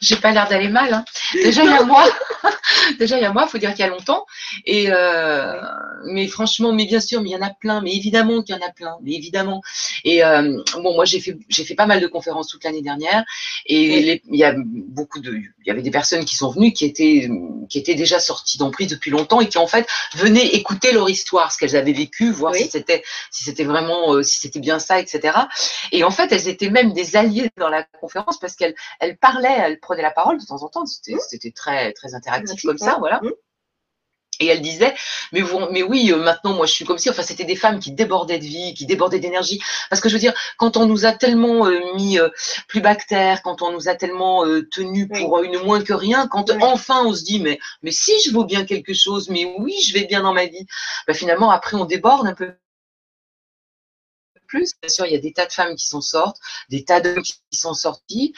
j'ai 0.00 0.16
pas 0.16 0.32
l'air 0.32 0.48
d'aller 0.48 0.68
mal. 0.68 0.92
Hein. 0.92 1.04
Déjà 1.34 1.64
il 1.64 1.70
y 1.70 1.74
a 1.74 1.84
moi, 1.84 2.04
déjà 2.98 3.16
il 3.16 3.22
y 3.22 3.26
a 3.26 3.32
moi, 3.32 3.46
faut 3.46 3.58
dire 3.58 3.70
qu'il 3.70 3.80
y 3.80 3.88
a 3.88 3.88
longtemps. 3.88 4.24
Et 4.66 4.86
euh, 4.90 5.60
mais 6.06 6.26
franchement, 6.28 6.72
mais 6.72 6.86
bien 6.86 7.00
sûr, 7.00 7.22
mais 7.22 7.30
il 7.30 7.32
y 7.32 7.36
en 7.36 7.42
a 7.42 7.50
plein, 7.50 7.80
mais 7.80 7.94
évidemment 7.94 8.42
qu'il 8.42 8.54
y 8.54 8.58
en 8.58 8.66
a 8.66 8.70
plein, 8.70 8.96
mais 9.02 9.12
évidemment. 9.12 9.62
Et 10.04 10.24
euh, 10.24 10.62
bon, 10.74 10.94
moi 10.94 11.04
j'ai 11.04 11.20
fait 11.20 11.36
j'ai 11.48 11.64
fait 11.64 11.74
pas 11.74 11.86
mal 11.86 12.00
de 12.00 12.06
conférences 12.06 12.48
toute 12.48 12.64
l'année 12.64 12.82
dernière, 12.82 13.24
et 13.66 14.22
il 14.30 14.36
y 14.36 14.44
a 14.44 14.54
beaucoup 14.56 15.20
de, 15.20 15.32
il 15.32 15.66
y 15.66 15.70
avait 15.70 15.82
des 15.82 15.90
personnes 15.90 16.24
qui 16.24 16.36
sont 16.36 16.50
venues 16.50 16.72
qui 16.72 16.84
étaient 16.84 17.28
qui 17.68 17.78
étaient 17.78 17.94
déjà 17.94 18.18
sorties 18.18 18.58
d'emprise 18.58 18.88
depuis 18.88 19.10
longtemps 19.10 19.40
et 19.40 19.48
qui 19.48 19.58
en 19.58 19.66
fait 19.66 19.86
venaient 20.14 20.46
écouter 20.46 20.92
leur 20.92 21.08
histoire, 21.08 21.52
ce 21.52 21.58
qu'elles 21.58 21.76
avaient 21.76 21.92
vécu, 21.92 22.30
voir 22.30 22.54
si 22.54 22.68
c'était 22.70 23.02
si 23.30 23.44
c'était 23.44 23.64
vraiment 23.64 24.14
euh, 24.14 24.22
si 24.22 24.40
c'était 24.40 24.60
bien 24.60 24.78
ça, 24.78 25.00
etc. 25.00 25.36
Et 25.92 26.04
en 26.04 26.10
fait, 26.10 26.32
elles 26.32 26.48
étaient 26.48 26.70
même 26.70 26.92
des 26.92 27.16
alliées 27.16 27.50
dans 27.56 27.68
la 27.68 27.84
conférence 28.00 28.38
parce 28.38 28.54
qu'elles 28.56 28.74
elles 29.00 29.16
parlaient, 29.16 29.56
elles 29.58 29.80
prenait 29.80 30.02
la 30.02 30.10
parole 30.10 30.38
de 30.38 30.44
temps 30.44 30.62
en 30.62 30.68
temps. 30.68 30.86
C'était 30.86 31.16
mmh. 31.32 31.52
très, 31.52 31.92
très 31.92 32.14
interactif 32.14 32.62
comme 32.62 32.78
ça, 32.78 32.96
voilà. 32.98 33.20
Mmh. 33.22 33.30
Et 34.40 34.46
elle 34.46 34.62
disait, 34.62 34.94
mais, 35.32 35.42
vous, 35.42 35.60
mais 35.70 35.82
oui, 35.82 36.10
euh, 36.12 36.16
maintenant, 36.16 36.54
moi, 36.54 36.66
je 36.66 36.72
suis 36.72 36.84
comme 36.84 36.98
si, 36.98 37.08
enfin, 37.08 37.22
c'était 37.22 37.44
des 37.44 37.56
femmes 37.56 37.78
qui 37.78 37.92
débordaient 37.92 38.38
de 38.38 38.44
vie, 38.44 38.74
qui 38.74 38.86
débordaient 38.86 39.20
d'énergie. 39.20 39.62
Parce 39.90 40.00
que 40.00 40.08
je 40.08 40.14
veux 40.14 40.20
dire, 40.20 40.34
quand 40.58 40.76
on 40.76 40.86
nous 40.86 41.06
a 41.06 41.12
tellement 41.12 41.66
euh, 41.66 41.94
mis 41.94 42.18
euh, 42.18 42.28
plus 42.66 42.80
bactère, 42.80 43.42
quand 43.42 43.62
on 43.62 43.70
nous 43.70 43.88
a 43.88 43.94
tellement 43.94 44.44
tenus 44.70 45.08
pour 45.08 45.42
une 45.42 45.58
moins 45.60 45.82
que 45.82 45.92
rien, 45.92 46.26
quand 46.26 46.50
enfin 46.62 47.04
on 47.04 47.14
se 47.14 47.22
dit, 47.22 47.40
mais, 47.40 47.58
mais 47.82 47.92
si 47.92 48.12
je 48.24 48.32
vaux 48.32 48.44
bien 48.44 48.64
quelque 48.64 48.94
chose, 48.94 49.28
mais 49.28 49.44
oui, 49.58 49.74
je 49.86 49.94
vais 49.94 50.04
bien 50.04 50.22
dans 50.22 50.34
ma 50.34 50.46
vie, 50.46 50.66
bah, 51.06 51.14
finalement, 51.14 51.50
après, 51.50 51.76
on 51.76 51.84
déborde 51.84 52.26
un 52.26 52.34
peu 52.34 52.54
plus. 54.46 54.72
Bien 54.82 54.88
sûr, 54.88 55.06
il 55.06 55.12
y 55.12 55.16
a 55.16 55.20
des 55.20 55.32
tas 55.32 55.46
de 55.46 55.52
femmes 55.52 55.74
qui 55.76 55.86
s'en 55.86 56.00
sortent, 56.00 56.38
des 56.68 56.84
tas 56.84 57.00
d'hommes 57.00 57.22
qui 57.22 57.36
sont 57.52 57.74
sortis. 57.74 58.34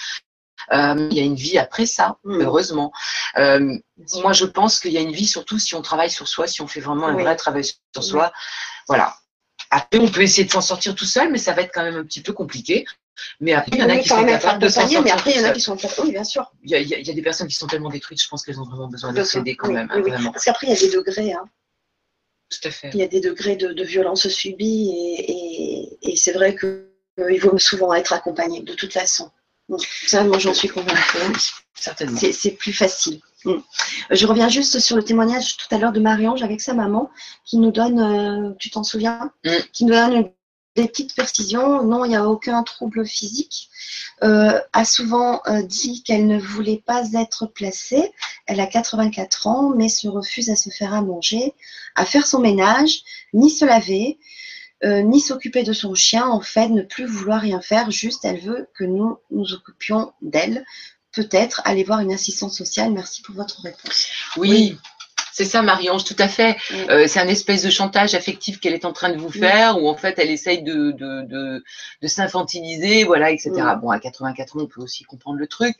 Euh, 0.72 1.08
il 1.10 1.16
y 1.16 1.20
a 1.20 1.24
une 1.24 1.34
vie 1.34 1.58
après 1.58 1.86
ça, 1.86 2.18
mm. 2.24 2.42
heureusement. 2.42 2.92
Euh, 3.38 3.76
moi, 4.22 4.32
je 4.32 4.44
pense 4.44 4.80
qu'il 4.80 4.92
y 4.92 4.98
a 4.98 5.00
une 5.00 5.12
vie 5.12 5.26
surtout 5.26 5.58
si 5.58 5.74
on 5.74 5.82
travaille 5.82 6.10
sur 6.10 6.28
soi, 6.28 6.46
si 6.46 6.60
on 6.60 6.66
fait 6.66 6.80
vraiment 6.80 7.06
un 7.06 7.14
vrai 7.14 7.36
travail 7.36 7.64
sur 7.64 8.02
soi. 8.02 8.32
Voilà. 8.88 9.14
Après, 9.70 9.98
on 9.98 10.08
peut 10.08 10.22
essayer 10.22 10.44
de 10.44 10.50
s'en 10.50 10.60
sortir 10.60 10.94
tout 10.94 11.04
seul, 11.04 11.30
mais 11.30 11.38
ça 11.38 11.52
va 11.52 11.62
être 11.62 11.72
quand 11.72 11.82
même 11.82 11.96
un 11.96 12.04
petit 12.04 12.20
peu 12.20 12.32
compliqué. 12.32 12.84
Mais 13.40 13.54
après, 13.54 13.76
il 13.76 13.78
y 13.80 13.82
en 13.82 13.88
a 13.88 13.96
qui 13.96 14.08
sont 14.08 14.24
capables 14.24 14.62
de 14.62 14.68
s'en 14.68 14.82
sortir. 14.82 15.02
Mais 15.02 15.10
après, 15.10 15.32
il 15.32 15.40
y 15.40 15.44
en 15.44 15.48
a 15.48 15.52
qui 15.52 15.60
sont 15.60 15.76
oui, 16.02 16.12
bien 16.12 16.24
sûr. 16.24 16.52
Il 16.62 16.70
y, 16.70 16.74
a, 16.74 16.80
il 16.80 16.88
y, 16.88 17.10
a, 17.10 17.14
des 17.14 17.22
personnes 17.22 17.48
qui 17.48 17.54
sont 17.54 17.66
tellement 17.66 17.88
détruites, 17.88 18.22
je 18.22 18.28
pense 18.28 18.44
qu'elles 18.44 18.60
ont 18.60 18.64
vraiment 18.64 18.88
besoin 18.88 19.12
d'être 19.12 19.36
aidées 19.36 19.56
quand 19.56 19.72
même. 19.72 19.88
Hein, 19.90 20.30
Parce 20.32 20.44
qu'après, 20.44 20.66
il 20.66 20.70
y 20.70 20.76
a 20.76 20.80
des 20.80 20.90
degrés. 20.90 21.32
Hein. 21.32 21.44
Tout 22.48 22.68
à 22.68 22.70
fait. 22.70 22.90
Il 22.94 23.00
y 23.00 23.02
a 23.02 23.08
des 23.08 23.20
degrés 23.20 23.56
de, 23.56 23.72
de 23.72 23.84
violence 23.84 24.28
subie 24.28 24.90
et, 24.90 25.30
et, 25.30 26.12
et 26.12 26.16
c'est 26.16 26.32
vrai 26.32 26.54
qu'il 26.54 26.86
euh, 27.18 27.38
vaut 27.40 27.58
souvent 27.58 27.92
être 27.92 28.12
accompagné 28.12 28.62
de 28.62 28.74
toute 28.74 28.92
façon. 28.92 29.30
Ça, 30.06 30.24
moi, 30.24 30.38
j'en 30.38 30.54
suis 30.54 30.68
convaincue. 30.68 31.18
Certainement. 31.74 32.18
C'est 32.32 32.52
plus 32.52 32.72
facile. 32.72 33.20
Je 34.10 34.26
reviens 34.26 34.48
juste 34.48 34.78
sur 34.78 34.96
le 34.96 35.04
témoignage 35.04 35.56
tout 35.56 35.72
à 35.74 35.78
l'heure 35.78 35.92
de 35.92 36.00
Marie-Ange 36.00 36.42
avec 36.42 36.60
sa 36.60 36.74
maman 36.74 37.10
qui 37.44 37.58
nous 37.58 37.70
donne, 37.70 38.00
euh, 38.00 38.54
tu 38.58 38.70
t'en 38.70 38.82
souviens, 38.82 39.30
mm. 39.44 39.50
qui 39.72 39.84
nous 39.84 39.92
donne 39.92 40.30
des 40.74 40.88
petites 40.88 41.14
précisions. 41.14 41.82
Non, 41.82 42.04
il 42.04 42.08
n'y 42.08 42.16
a 42.16 42.28
aucun 42.28 42.62
trouble 42.62 43.06
physique. 43.06 43.68
Euh, 44.22 44.60
a 44.72 44.84
souvent 44.84 45.42
euh, 45.46 45.62
dit 45.62 46.02
qu'elle 46.02 46.26
ne 46.26 46.38
voulait 46.38 46.82
pas 46.86 47.02
être 47.14 47.46
placée. 47.46 48.12
Elle 48.46 48.60
a 48.60 48.66
84 48.66 49.46
ans, 49.46 49.72
mais 49.76 49.88
se 49.88 50.08
refuse 50.08 50.50
à 50.50 50.56
se 50.56 50.70
faire 50.70 50.94
à 50.94 51.02
manger, 51.02 51.54
à 51.94 52.04
faire 52.04 52.26
son 52.26 52.40
ménage, 52.40 53.02
ni 53.34 53.50
se 53.50 53.64
laver. 53.64 54.18
Euh, 54.84 55.02
ni 55.02 55.20
s'occuper 55.20 55.62
de 55.62 55.72
son 55.72 55.94
chien, 55.94 56.26
en 56.26 56.40
fait, 56.40 56.68
ne 56.68 56.82
plus 56.82 57.06
vouloir 57.06 57.40
rien 57.40 57.60
faire, 57.60 57.90
juste 57.90 58.24
elle 58.24 58.40
veut 58.40 58.68
que 58.74 58.84
nous 58.84 59.18
nous 59.30 59.54
occupions 59.54 60.12
d'elle. 60.20 60.64
Peut-être 61.12 61.62
aller 61.64 61.82
voir 61.82 62.00
une 62.00 62.12
assistante 62.12 62.52
sociale. 62.52 62.92
Merci 62.92 63.22
pour 63.22 63.34
votre 63.34 63.62
réponse. 63.62 64.08
Oui. 64.36 64.76
C'est 65.32 65.44
ça, 65.44 65.60
Marie-Ange, 65.60 66.04
tout 66.04 66.16
à 66.18 66.28
fait. 66.28 66.56
Euh, 66.88 67.06
c'est 67.08 67.20
un 67.20 67.28
espèce 67.28 67.62
de 67.62 67.68
chantage 67.68 68.14
affectif 68.14 68.58
qu'elle 68.58 68.72
est 68.72 68.86
en 68.86 68.94
train 68.94 69.10
de 69.10 69.18
vous 69.18 69.30
faire, 69.30 69.82
où 69.82 69.86
en 69.86 69.94
fait 69.94 70.18
elle 70.18 70.30
essaye 70.30 70.62
de, 70.62 70.92
de, 70.92 71.26
de, 71.26 71.62
de 72.00 72.08
s'infantiliser, 72.08 73.04
voilà, 73.04 73.30
etc. 73.30 73.50
Bon, 73.82 73.90
à 73.90 74.00
84 74.00 74.56
ans, 74.56 74.60
on 74.62 74.66
peut 74.66 74.80
aussi 74.80 75.04
comprendre 75.04 75.38
le 75.38 75.46
truc. 75.46 75.76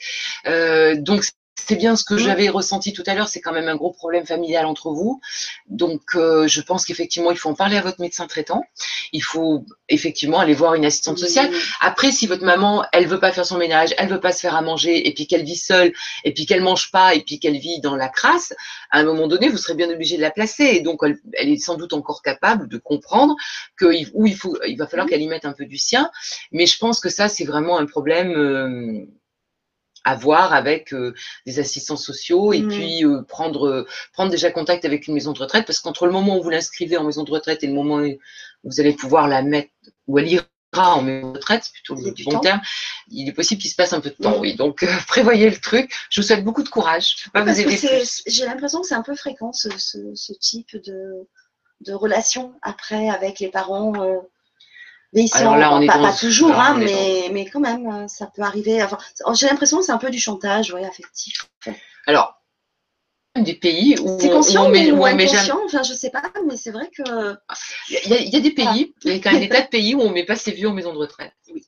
Euh, 0.47 0.94
donc, 0.97 1.24
c'est 1.58 1.76
bien 1.76 1.96
ce 1.96 2.04
que 2.04 2.16
j'avais 2.16 2.48
ressenti 2.48 2.92
tout 2.92 3.02
à 3.06 3.14
l'heure, 3.14 3.28
c'est 3.28 3.40
quand 3.40 3.52
même 3.52 3.68
un 3.68 3.76
gros 3.76 3.90
problème 3.90 4.26
familial 4.26 4.66
entre 4.66 4.90
vous. 4.90 5.20
Donc, 5.68 6.02
euh, 6.14 6.46
je 6.46 6.60
pense 6.60 6.84
qu'effectivement, 6.84 7.30
il 7.32 7.38
faut 7.38 7.48
en 7.48 7.54
parler 7.54 7.76
à 7.76 7.80
votre 7.80 8.00
médecin 8.00 8.26
traitant. 8.26 8.62
Il 9.12 9.22
faut 9.22 9.64
effectivement 9.88 10.38
aller 10.38 10.54
voir 10.54 10.74
une 10.74 10.84
assistante 10.84 11.18
sociale. 11.18 11.50
Après, 11.80 12.12
si 12.12 12.26
votre 12.26 12.44
maman, 12.44 12.84
elle 12.92 13.06
veut 13.06 13.18
pas 13.18 13.32
faire 13.32 13.46
son 13.46 13.58
ménage, 13.58 13.94
elle 13.98 14.08
veut 14.08 14.20
pas 14.20 14.32
se 14.32 14.40
faire 14.40 14.54
à 14.54 14.62
manger, 14.62 15.08
et 15.08 15.14
puis 15.14 15.26
qu'elle 15.26 15.44
vit 15.44 15.56
seule, 15.56 15.92
et 16.24 16.32
puis 16.32 16.46
qu'elle 16.46 16.62
mange 16.62 16.90
pas, 16.92 17.14
et 17.14 17.22
puis 17.22 17.40
qu'elle 17.40 17.58
vit 17.58 17.80
dans 17.80 17.96
la 17.96 18.08
crasse, 18.08 18.52
à 18.90 19.00
un 19.00 19.04
moment 19.04 19.26
donné, 19.26 19.48
vous 19.48 19.58
serez 19.58 19.74
bien 19.74 19.90
obligé 19.90 20.16
de 20.16 20.22
la 20.22 20.30
placer. 20.30 20.64
Et 20.64 20.80
donc, 20.80 21.00
elle, 21.02 21.48
est 21.48 21.56
sans 21.56 21.76
doute 21.76 21.94
encore 21.94 22.22
capable 22.22 22.68
de 22.68 22.76
comprendre 22.76 23.34
que 23.76 23.86
où 24.14 24.26
il 24.26 24.36
faut, 24.36 24.56
il 24.68 24.76
va 24.76 24.86
falloir 24.86 25.06
mmh. 25.06 25.10
qu'elle 25.10 25.22
y 25.22 25.28
mette 25.28 25.46
un 25.46 25.52
peu 25.52 25.64
du 25.64 25.78
sien. 25.78 26.10
Mais 26.52 26.66
je 26.66 26.78
pense 26.78 27.00
que 27.00 27.08
ça, 27.08 27.28
c'est 27.28 27.44
vraiment 27.44 27.78
un 27.78 27.86
problème. 27.86 28.30
Euh, 28.36 29.06
à 30.06 30.14
voir 30.14 30.54
avec 30.54 30.94
euh, 30.94 31.14
des 31.46 31.58
assistants 31.58 31.96
sociaux 31.96 32.52
et 32.52 32.60
mmh. 32.60 32.68
puis 32.68 33.04
euh, 33.04 33.22
prendre, 33.22 33.66
euh, 33.66 33.86
prendre 34.12 34.30
déjà 34.30 34.52
contact 34.52 34.84
avec 34.84 35.08
une 35.08 35.14
maison 35.14 35.32
de 35.32 35.38
retraite 35.40 35.66
parce 35.66 35.80
qu'entre 35.80 36.06
le 36.06 36.12
moment 36.12 36.38
où 36.38 36.42
vous 36.42 36.48
l'inscrivez 36.48 36.96
en 36.96 37.02
maison 37.02 37.24
de 37.24 37.30
retraite 37.32 37.64
et 37.64 37.66
le 37.66 37.74
moment 37.74 37.96
où 37.96 38.18
vous 38.62 38.80
allez 38.80 38.92
pouvoir 38.92 39.26
la 39.26 39.42
mettre, 39.42 39.70
où 40.06 40.18
elle 40.20 40.28
ira 40.28 40.46
en 40.74 41.02
maison 41.02 41.32
de 41.32 41.38
retraite, 41.38 41.68
plutôt 41.72 41.96
le 41.96 42.14
bon 42.24 42.38
terme, 42.38 42.60
il 43.08 43.28
est 43.28 43.32
possible 43.32 43.60
qu'il 43.60 43.70
se 43.70 43.76
passe 43.76 43.92
un 43.92 44.00
peu 44.00 44.10
de 44.10 44.14
temps, 44.14 44.38
oui. 44.38 44.54
Donc, 44.54 44.84
euh, 44.84 44.92
prévoyez 45.08 45.50
le 45.50 45.58
truc. 45.58 45.92
Je 46.08 46.20
vous 46.20 46.26
souhaite 46.26 46.44
beaucoup 46.44 46.62
de 46.62 46.68
courage. 46.68 47.16
Je 47.24 47.30
pas 47.30 47.42
vous 47.42 47.60
aider 47.60 48.04
J'ai 48.26 48.44
l'impression 48.44 48.82
que 48.82 48.86
c'est 48.86 48.94
un 48.94 49.02
peu 49.02 49.16
fréquent, 49.16 49.52
ce, 49.52 49.68
ce, 49.76 50.32
type 50.34 50.76
de, 50.84 51.26
de, 51.80 51.92
relation 51.92 52.54
après 52.62 53.08
avec 53.08 53.40
les 53.40 53.48
parents. 53.48 53.92
Euh, 54.02 54.18
Alors 55.32 55.56
là, 55.56 55.72
on 55.72 55.80
est 55.80 55.86
pas, 55.86 55.98
pas 55.98 56.12
toujours, 56.12 56.54
hein, 56.54 56.76
mais, 56.78 57.28
mais 57.32 57.46
quand 57.46 57.60
même, 57.60 57.86
euh, 57.86 58.08
ça 58.08 58.26
peut 58.26 58.42
arriver. 58.42 58.82
Enfin, 58.82 58.98
J'ai 59.34 59.46
l'impression 59.46 59.78
que 59.78 59.84
c'est 59.84 59.92
un 59.92 59.98
peu 59.98 60.10
du 60.10 60.18
chantage 60.18 60.72
ouais, 60.72 60.84
affectif. 60.84 61.48
Alors, 62.06 62.36
des 63.36 63.54
pays 63.54 63.96
où 64.00 64.18
c'est 64.20 64.30
conscient 64.30 64.66
on, 64.66 64.68
met, 64.70 64.90
ou 64.90 65.04
inconscient, 65.04 65.60
enfin 65.64 65.82
je 65.82 65.92
sais 65.92 66.10
pas, 66.10 66.22
mais 66.46 66.56
c'est 66.56 66.70
vrai 66.70 66.88
que 66.88 67.36
il 67.90 68.32
y, 68.32 68.36
a, 68.36 68.40
des 68.40 68.50
pays, 68.50 68.94
il 69.04 69.12
y 69.12 69.16
a 69.16 69.18
quand 69.18 69.32
même 69.32 69.40
des 69.40 69.48
tas 69.48 69.60
de 69.60 69.66
pays 69.70 69.94
où 69.94 70.00
on 70.00 70.10
met 70.10 70.24
pas 70.24 70.36
ses 70.36 70.52
vieux 70.52 70.68
en 70.68 70.72
maison 70.72 70.92
de 70.92 70.98
retraite. 70.98 71.34
Oui. 71.52 71.64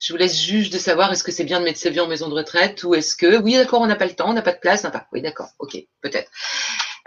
Je 0.00 0.12
vous 0.12 0.18
laisse 0.18 0.40
juge 0.40 0.70
de 0.70 0.78
savoir 0.78 1.12
est-ce 1.12 1.24
que 1.24 1.32
c'est 1.32 1.44
bien 1.44 1.60
de 1.60 1.64
mettre 1.64 1.78
ses 1.78 1.90
vieux 1.90 2.02
en 2.02 2.06
maison 2.06 2.28
de 2.28 2.34
retraite 2.34 2.82
ou 2.84 2.94
est-ce 2.94 3.16
que 3.16 3.38
oui 3.38 3.54
d'accord 3.54 3.80
on 3.80 3.86
n'a 3.86 3.96
pas 3.96 4.06
le 4.06 4.14
temps, 4.14 4.30
on 4.30 4.34
n'a 4.34 4.42
pas 4.42 4.52
de 4.52 4.60
place, 4.60 4.84
on 4.84 4.90
pas. 4.90 5.06
Oui 5.12 5.22
d'accord, 5.22 5.50
ok, 5.58 5.76
peut-être. 6.02 6.30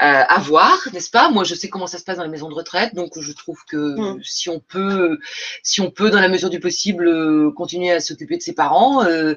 Euh, 0.02 0.23
à 0.28 0.40
voir, 0.40 0.80
n'est-ce 0.94 1.11
pas? 1.11 1.30
Moi, 1.30 1.44
je 1.44 1.53
sais 1.53 1.69
comment 1.69 1.86
ça 1.86 1.99
se 1.99 2.03
passe 2.03 2.18
dans 2.18 2.23
les 2.23 2.30
maisons 2.30 2.49
de 2.49 2.56
retraite, 2.56 2.95
donc 2.95 3.19
je 3.19 3.32
trouve 3.34 3.64
que 3.68 4.15
mm. 4.15 4.23
si 4.23 4.49
on 4.49 4.60
peut, 4.60 5.19
si 5.61 5.80
on 5.80 5.91
peut, 5.91 6.10
dans 6.10 6.19
la 6.19 6.28
mesure 6.28 6.49
du 6.49 6.60
possible, 6.60 7.07
euh, 7.07 7.52
continuer 7.52 7.91
à 7.91 7.99
s'occuper 7.99 8.38
de 8.38 8.41
ses 8.41 8.53
parents, 8.53 9.03
euh, 9.03 9.36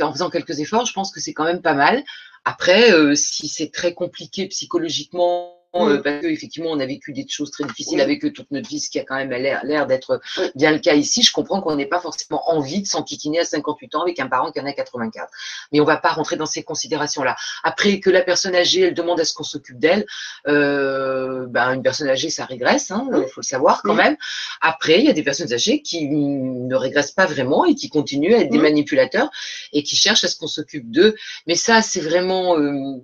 en 0.00 0.10
faisant 0.10 0.30
quelques 0.30 0.58
efforts, 0.60 0.86
je 0.86 0.94
pense 0.94 1.12
que 1.12 1.20
c'est 1.20 1.34
quand 1.34 1.44
même 1.44 1.60
pas 1.60 1.74
mal. 1.74 2.02
Après, 2.46 2.92
euh, 2.92 3.14
si 3.14 3.48
c'est 3.48 3.70
très 3.70 3.92
compliqué 3.92 4.46
psychologiquement 4.46 5.59
euh, 5.74 5.98
mm. 5.98 6.02
parce 6.02 6.20
qu'effectivement, 6.20 6.70
on 6.70 6.80
a 6.80 6.86
vécu 6.86 7.12
des 7.12 7.26
choses 7.28 7.50
très 7.50 7.64
difficiles 7.64 8.00
avec 8.00 8.24
eux 8.24 8.32
toute 8.32 8.50
notre 8.50 8.68
vie, 8.68 8.80
ce 8.80 8.90
qui 8.90 8.98
a 8.98 9.04
quand 9.04 9.16
même 9.16 9.30
l'air 9.30 9.86
d'être 9.86 10.20
bien 10.54 10.72
le 10.72 10.78
cas 10.78 10.94
ici. 10.94 11.22
Je 11.22 11.32
comprends 11.32 11.60
qu'on 11.60 11.76
n'ait 11.76 11.86
pas 11.86 12.00
forcément 12.00 12.42
envie 12.50 12.82
de 12.82 12.86
s'enquiquiner 12.86 13.40
à 13.40 13.44
58 13.44 13.94
ans 13.94 14.02
avec 14.02 14.18
un 14.18 14.26
parent 14.26 14.50
qui 14.50 14.60
en 14.60 14.66
a 14.66 14.72
84. 14.72 15.28
Mais 15.72 15.80
on 15.80 15.84
va 15.84 15.96
pas 15.96 16.10
rentrer 16.10 16.36
dans 16.36 16.46
ces 16.46 16.62
considérations-là. 16.62 17.36
Après 17.62 18.00
que 18.00 18.10
la 18.10 18.22
personne 18.22 18.54
âgée, 18.54 18.82
elle 18.82 18.94
demande 18.94 19.20
à 19.20 19.24
ce 19.24 19.32
qu'on 19.34 19.44
s'occupe 19.44 19.78
d'elle, 19.78 20.06
euh, 20.48 21.46
ben, 21.48 21.74
une 21.74 21.82
personne 21.82 22.08
âgée, 22.08 22.30
ça 22.30 22.44
régresse, 22.44 22.90
hein, 22.90 23.08
il 23.12 23.28
faut 23.28 23.40
le 23.40 23.42
savoir 23.42 23.82
quand 23.82 23.94
même. 23.94 24.16
Après, 24.60 24.98
il 24.98 25.06
y 25.06 25.10
a 25.10 25.12
des 25.12 25.22
personnes 25.22 25.52
âgées 25.52 25.82
qui 25.82 26.08
ne 26.08 26.74
régressent 26.74 27.12
pas 27.12 27.26
vraiment 27.26 27.64
et 27.64 27.74
qui 27.74 27.88
continuent 27.88 28.34
à 28.34 28.38
être 28.38 28.50
des 28.50 28.58
manipulateurs 28.58 29.30
et 29.72 29.82
qui 29.82 29.96
cherchent 29.96 30.24
à 30.24 30.28
ce 30.28 30.36
qu'on 30.36 30.48
s'occupe 30.48 30.90
d'eux. 30.90 31.14
Mais 31.46 31.54
ça, 31.54 31.82
c'est 31.82 32.00
vraiment... 32.00 32.58
Euh, 32.58 33.00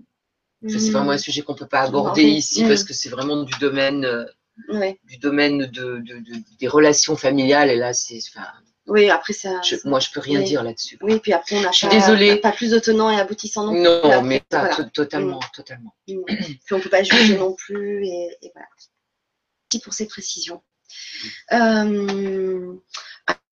c'est 0.66 0.90
vraiment 0.90 1.10
un 1.10 1.16
mm. 1.16 1.18
sujet 1.18 1.42
qu'on 1.42 1.52
ne 1.52 1.58
peut 1.58 1.66
pas 1.66 1.82
aborder 1.82 2.22
ici 2.22 2.64
parce 2.64 2.82
mm. 2.82 2.86
que 2.86 2.94
c'est 2.94 3.08
vraiment 3.08 3.42
du 3.42 3.58
domaine, 3.58 4.04
euh, 4.04 4.24
du 5.04 5.18
domaine 5.18 5.66
de, 5.66 6.02
des 6.58 6.68
relations 6.68 7.16
familiales. 7.16 7.70
Et 7.70 7.76
là, 7.76 7.92
c'est. 7.92 8.20
Oui, 8.86 9.10
après 9.10 9.32
ça. 9.32 9.60
moi, 9.84 9.98
je 9.98 10.10
peux 10.10 10.20
rien 10.20 10.40
dire 10.42 10.62
là-dessus. 10.62 10.96
Oui, 11.02 11.18
puis 11.18 11.32
après, 11.32 11.56
on 11.56 11.62
n'a 11.62 11.70
pas, 11.70 12.50
pas, 12.50 12.52
plus 12.52 12.70
de 12.70 13.12
et 13.12 13.20
aboutissants 13.20 13.64
non 13.64 13.72
plus. 13.72 13.82
Non, 13.82 14.22
mais 14.22 14.42
totalement, 14.92 15.40
mm. 15.40 15.54
totalement. 15.54 15.94
Puis 16.06 16.16
on 16.70 16.76
ne 16.76 16.82
peut 16.82 16.88
pas 16.88 17.02
juger 17.02 17.36
non 17.36 17.54
plus. 17.54 18.06
Et, 18.06 18.28
voilà. 18.54 18.68
Merci 19.72 19.82
pour 19.82 19.92
ces 19.92 20.06
précisions. 20.06 20.62
Euh, 21.52 22.74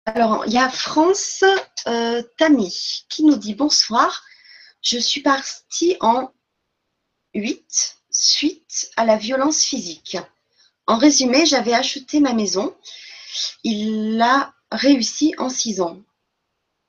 alors, 0.04 0.44
il 0.46 0.52
y 0.52 0.58
a 0.58 0.68
France 0.68 1.42
euh, 1.88 2.22
Tami 2.38 3.04
qui 3.08 3.24
nous 3.24 3.36
dit 3.36 3.56
bonsoir. 3.56 4.24
Je 4.80 4.98
suis 4.98 5.20
partie 5.20 5.96
en 5.98 6.30
8. 7.36 7.98
Suite 8.10 8.90
à 8.96 9.04
la 9.04 9.16
violence 9.16 9.62
physique. 9.62 10.16
En 10.86 10.96
résumé, 10.96 11.46
j'avais 11.46 11.74
acheté 11.74 12.20
ma 12.20 12.32
maison. 12.32 12.74
Il 13.62 14.16
l'a 14.16 14.54
réussi 14.70 15.34
en 15.38 15.48
6 15.48 15.80
ans. 15.80 16.00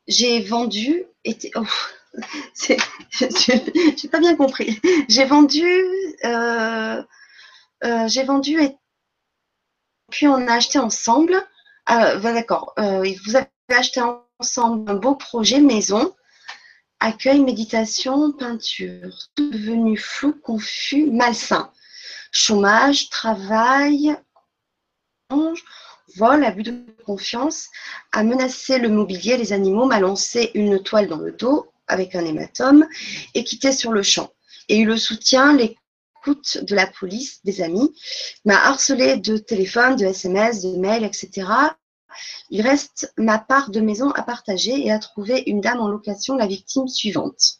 J'ai 0.08 0.40
vendu. 0.42 1.06
Été, 1.26 1.52
oh, 1.56 1.66
j'ai 2.68 4.08
pas 4.10 4.20
bien 4.20 4.36
compris. 4.36 4.80
J'ai 5.10 5.26
vendu. 5.26 5.68
Euh, 6.24 7.04
euh, 7.84 8.08
j'ai 8.08 8.24
vendu 8.24 8.62
et 8.62 8.76
puis 10.10 10.28
on 10.28 10.48
a 10.48 10.54
acheté 10.54 10.80
ensemble. 10.80 11.36
Ah, 11.86 12.16
d'accord. 12.16 12.74
Euh, 12.80 13.04
vous 13.26 13.36
avez 13.36 13.48
acheté 13.70 14.02
ensemble 14.40 14.90
un 14.90 14.96
beau 14.96 15.16
projet 15.16 15.60
maison 15.60 16.16
Accueil, 17.00 17.42
méditation, 17.42 18.32
peinture. 18.32 19.30
Tout 19.36 19.50
devenu 19.52 19.98
flou, 19.98 20.34
confus, 20.34 21.10
malsain. 21.12 21.72
Chômage, 22.32 23.10
travail, 23.10 24.16
vol, 26.16 26.44
abus 26.44 26.64
de 26.64 26.86
confiance, 27.06 27.68
a 28.12 28.24
menacé 28.24 28.80
le 28.80 28.90
mobilier, 28.90 29.38
les 29.38 29.54
animaux, 29.54 29.86
m'a 29.86 30.00
lancé 30.00 30.52
une 30.54 30.82
toile 30.82 31.08
dans 31.08 31.18
le 31.18 31.32
dos 31.32 31.68
avec 31.88 32.16
un 32.16 32.26
hématome 32.26 32.88
et 33.34 33.44
quitté 33.44 33.72
sur 33.72 33.92
le 33.92 34.04
champ. 34.04 34.32
Et 34.70 34.80
eu 34.80 34.86
le 34.86 34.98
soutien, 34.98 35.56
l'écoute 35.56 36.58
de 36.64 36.76
la 36.76 36.88
police, 36.88 37.42
des 37.44 37.62
amis, 37.62 37.96
m'a 38.46 38.66
harcelé 38.66 39.18
de 39.18 39.38
téléphone, 39.38 39.96
de 39.96 40.06
SMS, 40.06 40.62
de 40.64 40.78
mails, 40.78 41.06
etc. 41.06 41.48
Il 42.50 42.62
reste 42.62 43.14
ma 43.18 43.38
part 43.40 43.70
de 43.70 43.80
maison 43.80 44.12
à 44.12 44.24
partager 44.24 44.86
et 44.86 44.92
à 44.92 45.00
trouver 45.00 45.44
une 45.48 45.62
dame 45.62 45.80
en 45.80 45.88
location, 45.88 46.36
la 46.36 46.48
victime 46.48 46.88
suivante. 46.88 47.60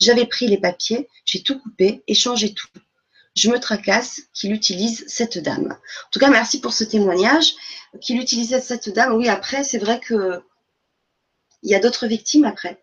J'avais 0.00 0.26
pris 0.26 0.46
les 0.46 0.58
papiers, 0.58 1.08
j'ai 1.24 1.42
tout 1.42 1.58
coupé 1.58 2.02
et 2.06 2.14
changé 2.14 2.54
tout. 2.54 2.68
Je 3.36 3.50
me 3.50 3.60
tracasse 3.60 4.22
qu'il 4.34 4.52
utilise 4.52 5.04
cette 5.06 5.38
dame. 5.38 5.72
En 5.72 6.10
tout 6.10 6.18
cas, 6.18 6.30
merci 6.30 6.60
pour 6.60 6.72
ce 6.72 6.84
témoignage. 6.84 7.54
Qu'il 8.00 8.20
utilisait 8.20 8.60
cette 8.60 8.88
dame, 8.90 9.14
oui, 9.14 9.28
après, 9.28 9.64
c'est 9.64 9.78
vrai 9.78 10.00
que 10.00 10.42
il 11.62 11.70
y 11.70 11.74
a 11.74 11.80
d'autres 11.80 12.06
victimes 12.06 12.44
après. 12.44 12.82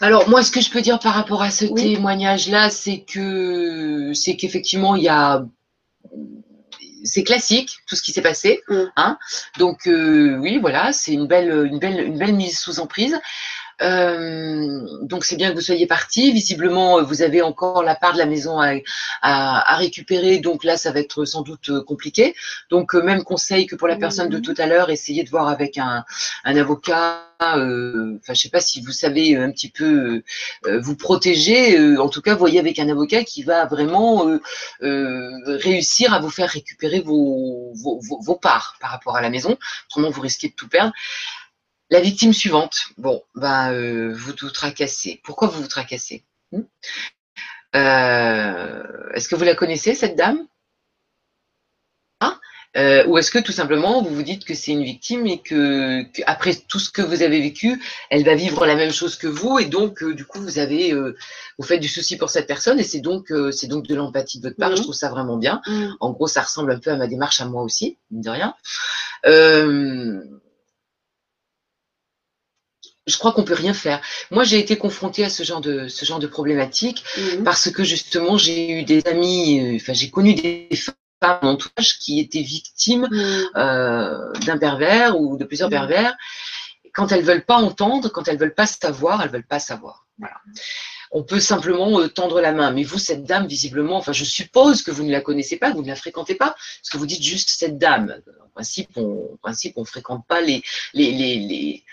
Alors 0.00 0.28
moi, 0.28 0.42
ce 0.42 0.50
que 0.50 0.60
je 0.60 0.70
peux 0.70 0.80
dire 0.80 0.98
par 0.98 1.14
rapport 1.14 1.42
à 1.42 1.50
ce 1.50 1.66
témoignage-là, 1.66 2.70
c'est 2.70 3.02
que 3.02 4.12
c'est 4.14 4.36
qu'effectivement, 4.36 4.96
il 4.96 5.02
y 5.02 5.08
a 5.08 5.46
c'est 7.04 7.24
classique 7.24 7.78
tout 7.86 7.96
ce 7.96 8.02
qui 8.02 8.12
s'est 8.12 8.22
passé. 8.22 8.62
Mm. 8.68 8.82
Hein 8.96 9.18
Donc 9.58 9.86
euh, 9.86 10.36
oui, 10.38 10.58
voilà, 10.58 10.92
c'est 10.92 11.12
une 11.12 11.26
belle, 11.26 11.66
une 11.66 11.78
belle, 11.78 12.00
une 12.00 12.18
belle 12.18 12.34
mise 12.34 12.58
sous 12.58 12.80
emprise. 12.80 13.18
Euh, 13.82 14.80
donc 15.02 15.24
c'est 15.24 15.36
bien 15.36 15.50
que 15.50 15.54
vous 15.54 15.60
soyez 15.60 15.86
parti. 15.86 16.32
Visiblement, 16.32 17.02
vous 17.02 17.22
avez 17.22 17.42
encore 17.42 17.82
la 17.82 17.94
part 17.94 18.12
de 18.12 18.18
la 18.18 18.26
maison 18.26 18.60
à, 18.60 18.74
à, 19.22 19.76
récupérer. 19.76 20.38
Donc 20.38 20.64
là, 20.64 20.76
ça 20.76 20.92
va 20.92 21.00
être 21.00 21.24
sans 21.24 21.42
doute 21.42 21.70
euh, 21.70 21.82
compliqué. 21.82 22.34
Donc 22.70 22.94
euh, 22.94 23.02
même 23.02 23.22
conseil 23.22 23.66
que 23.66 23.76
pour 23.76 23.88
la 23.88 23.96
personne 23.96 24.28
de 24.28 24.38
mm. 24.38 24.42
tout 24.42 24.54
à 24.58 24.66
l'heure, 24.66 24.90
essayez 24.90 25.24
de 25.24 25.30
voir 25.30 25.48
avec 25.48 25.78
un, 25.78 26.04
un 26.44 26.56
avocat. 26.56 27.26
Euh, 27.42 28.18
enfin, 28.20 28.34
je 28.34 28.40
sais 28.40 28.50
pas 28.50 28.60
si 28.60 28.82
vous 28.82 28.92
savez 28.92 29.34
un 29.34 29.50
petit 29.50 29.70
peu 29.70 30.22
vous 30.66 30.94
protéger. 30.94 31.96
en 31.96 32.10
tout 32.10 32.20
cas, 32.20 32.34
voyez 32.34 32.58
avec 32.58 32.78
un 32.78 32.88
avocat 32.90 33.24
qui 33.24 33.42
va 33.42 33.64
vraiment 33.64 34.26
réussir 34.80 36.12
à 36.12 36.20
vous 36.20 36.28
faire 36.28 36.50
récupérer 36.50 37.00
vos, 37.00 37.72
vos, 37.74 37.98
vos, 38.20 38.34
parts 38.34 38.76
par 38.78 38.90
rapport 38.90 39.16
à 39.16 39.22
la 39.22 39.30
maison. 39.30 39.56
Autrement, 39.86 40.10
vous 40.10 40.20
risquez 40.20 40.48
de 40.48 40.54
tout 40.54 40.68
perdre. 40.68 40.92
La 41.90 42.00
victime 42.00 42.32
suivante, 42.32 42.76
bon, 42.98 43.22
ben, 43.34 43.72
euh, 43.72 44.14
vous 44.14 44.32
vous 44.40 44.50
tracassez. 44.50 45.20
Pourquoi 45.24 45.48
vous 45.48 45.60
vous 45.62 45.68
tracassez? 45.68 46.24
Hmm? 46.52 46.62
Euh, 47.74 49.10
Est-ce 49.14 49.28
que 49.28 49.34
vous 49.34 49.42
la 49.42 49.56
connaissez, 49.56 49.96
cette 49.96 50.16
dame? 50.16 50.46
Ah 52.20 52.38
euh, 52.76 53.04
Ou 53.06 53.18
est-ce 53.18 53.32
que 53.32 53.40
tout 53.40 53.50
simplement 53.50 54.02
vous 54.02 54.14
vous 54.14 54.22
dites 54.22 54.44
que 54.44 54.54
c'est 54.54 54.70
une 54.70 54.84
victime 54.84 55.26
et 55.26 55.40
que, 55.42 56.04
après 56.26 56.54
tout 56.68 56.78
ce 56.78 56.90
que 56.90 57.02
vous 57.02 57.22
avez 57.22 57.40
vécu, 57.40 57.82
elle 58.08 58.24
va 58.24 58.36
vivre 58.36 58.66
la 58.66 58.76
même 58.76 58.92
chose 58.92 59.16
que 59.16 59.26
vous 59.26 59.58
et 59.58 59.64
donc 59.64 60.04
du 60.04 60.24
coup 60.24 60.40
vous 60.40 60.58
avez 60.58 60.92
vous 60.92 61.64
faites 61.64 61.80
du 61.80 61.88
souci 61.88 62.18
pour 62.18 62.30
cette 62.30 62.46
personne 62.46 62.78
et 62.78 62.84
c'est 62.84 63.00
donc 63.00 63.32
c'est 63.52 63.68
donc 63.68 63.86
de 63.86 63.94
l'empathie 63.94 64.38
de 64.38 64.48
votre 64.48 64.56
part. 64.56 64.76
Je 64.76 64.80
mmh. 64.80 64.84
trouve 64.84 64.94
ça 64.94 65.08
vraiment 65.08 65.38
bien. 65.38 65.60
Mmh. 65.66 65.86
En 66.00 66.10
gros, 66.10 66.28
ça 66.28 66.42
ressemble 66.42 66.72
un 66.72 66.78
peu 66.78 66.90
à 66.90 66.96
ma 66.96 67.08
démarche 67.08 67.40
à 67.40 67.46
moi 67.46 67.62
aussi, 67.62 67.98
mine 68.10 68.22
de 68.22 68.30
rien. 68.30 68.54
Euh, 69.26 70.22
je 73.06 73.16
crois 73.18 73.32
qu'on 73.32 73.44
peut 73.44 73.54
rien 73.54 73.74
faire. 73.74 74.00
Moi, 74.30 74.44
j'ai 74.44 74.58
été 74.58 74.76
confrontée 74.76 75.24
à 75.24 75.30
ce 75.30 75.42
genre 75.42 75.60
de 75.60 75.88
ce 75.88 76.04
genre 76.04 76.18
de 76.18 76.26
problématique 76.26 77.04
mhm. 77.16 77.44
parce 77.44 77.70
que 77.70 77.84
justement, 77.84 78.36
j'ai 78.36 78.70
eu 78.70 78.82
des 78.84 79.06
amis, 79.06 79.60
euh, 79.60 79.76
enfin, 79.76 79.92
j'ai 79.92 80.10
connu 80.10 80.34
des 80.34 80.68
femmes 80.74 81.38
en 81.42 81.48
entourage 81.48 81.98
qui 81.98 82.20
étaient 82.20 82.42
victimes 82.42 83.08
mhm. 83.10 83.44
euh, 83.56 84.32
d'un 84.46 84.58
pervers 84.58 85.18
ou 85.18 85.36
de 85.36 85.44
plusieurs 85.44 85.68
mhm. 85.68 85.74
pervers. 85.76 86.16
Quand 86.92 87.12
elles 87.12 87.24
veulent 87.24 87.44
pas 87.44 87.56
entendre, 87.56 88.08
quand 88.08 88.26
elles 88.28 88.38
veulent 88.38 88.54
pas 88.54 88.66
savoir, 88.66 89.22
elles 89.22 89.30
veulent 89.30 89.46
pas 89.46 89.60
savoir. 89.60 90.06
Voilà. 90.18 90.36
On 91.12 91.22
peut 91.24 91.40
simplement 91.40 92.00
euh, 92.00 92.08
tendre 92.08 92.40
la 92.40 92.52
main. 92.52 92.70
Mais 92.72 92.82
vous, 92.82 92.98
cette 92.98 93.24
dame, 93.24 93.46
visiblement, 93.46 93.96
enfin, 93.96 94.12
je 94.12 94.24
suppose 94.24 94.82
que 94.82 94.90
vous 94.90 95.04
ne 95.04 95.10
la 95.10 95.20
connaissez 95.20 95.56
pas, 95.56 95.70
que 95.70 95.76
vous 95.76 95.82
ne 95.82 95.88
la 95.88 95.96
fréquentez 95.96 96.34
pas, 96.34 96.50
parce 96.50 96.90
que 96.90 96.98
vous 96.98 97.06
dites 97.06 97.22
juste 97.22 97.50
cette 97.50 97.78
dame. 97.78 98.20
En 98.44 98.48
principe, 98.48 98.90
on, 98.96 99.30
en 99.32 99.36
principe, 99.36 99.74
on 99.76 99.84
fréquente 99.84 100.24
pas 100.26 100.40
les, 100.40 100.62
les, 100.94 101.12
les, 101.12 101.36
les 101.36 101.84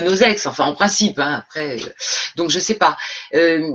nos 0.00 0.14
ex, 0.16 0.46
enfin 0.46 0.66
en 0.66 0.74
principe, 0.74 1.18
hein, 1.18 1.42
après. 1.46 1.78
Donc 2.36 2.50
je 2.50 2.58
sais 2.58 2.74
pas. 2.74 2.96
Euh, 3.34 3.70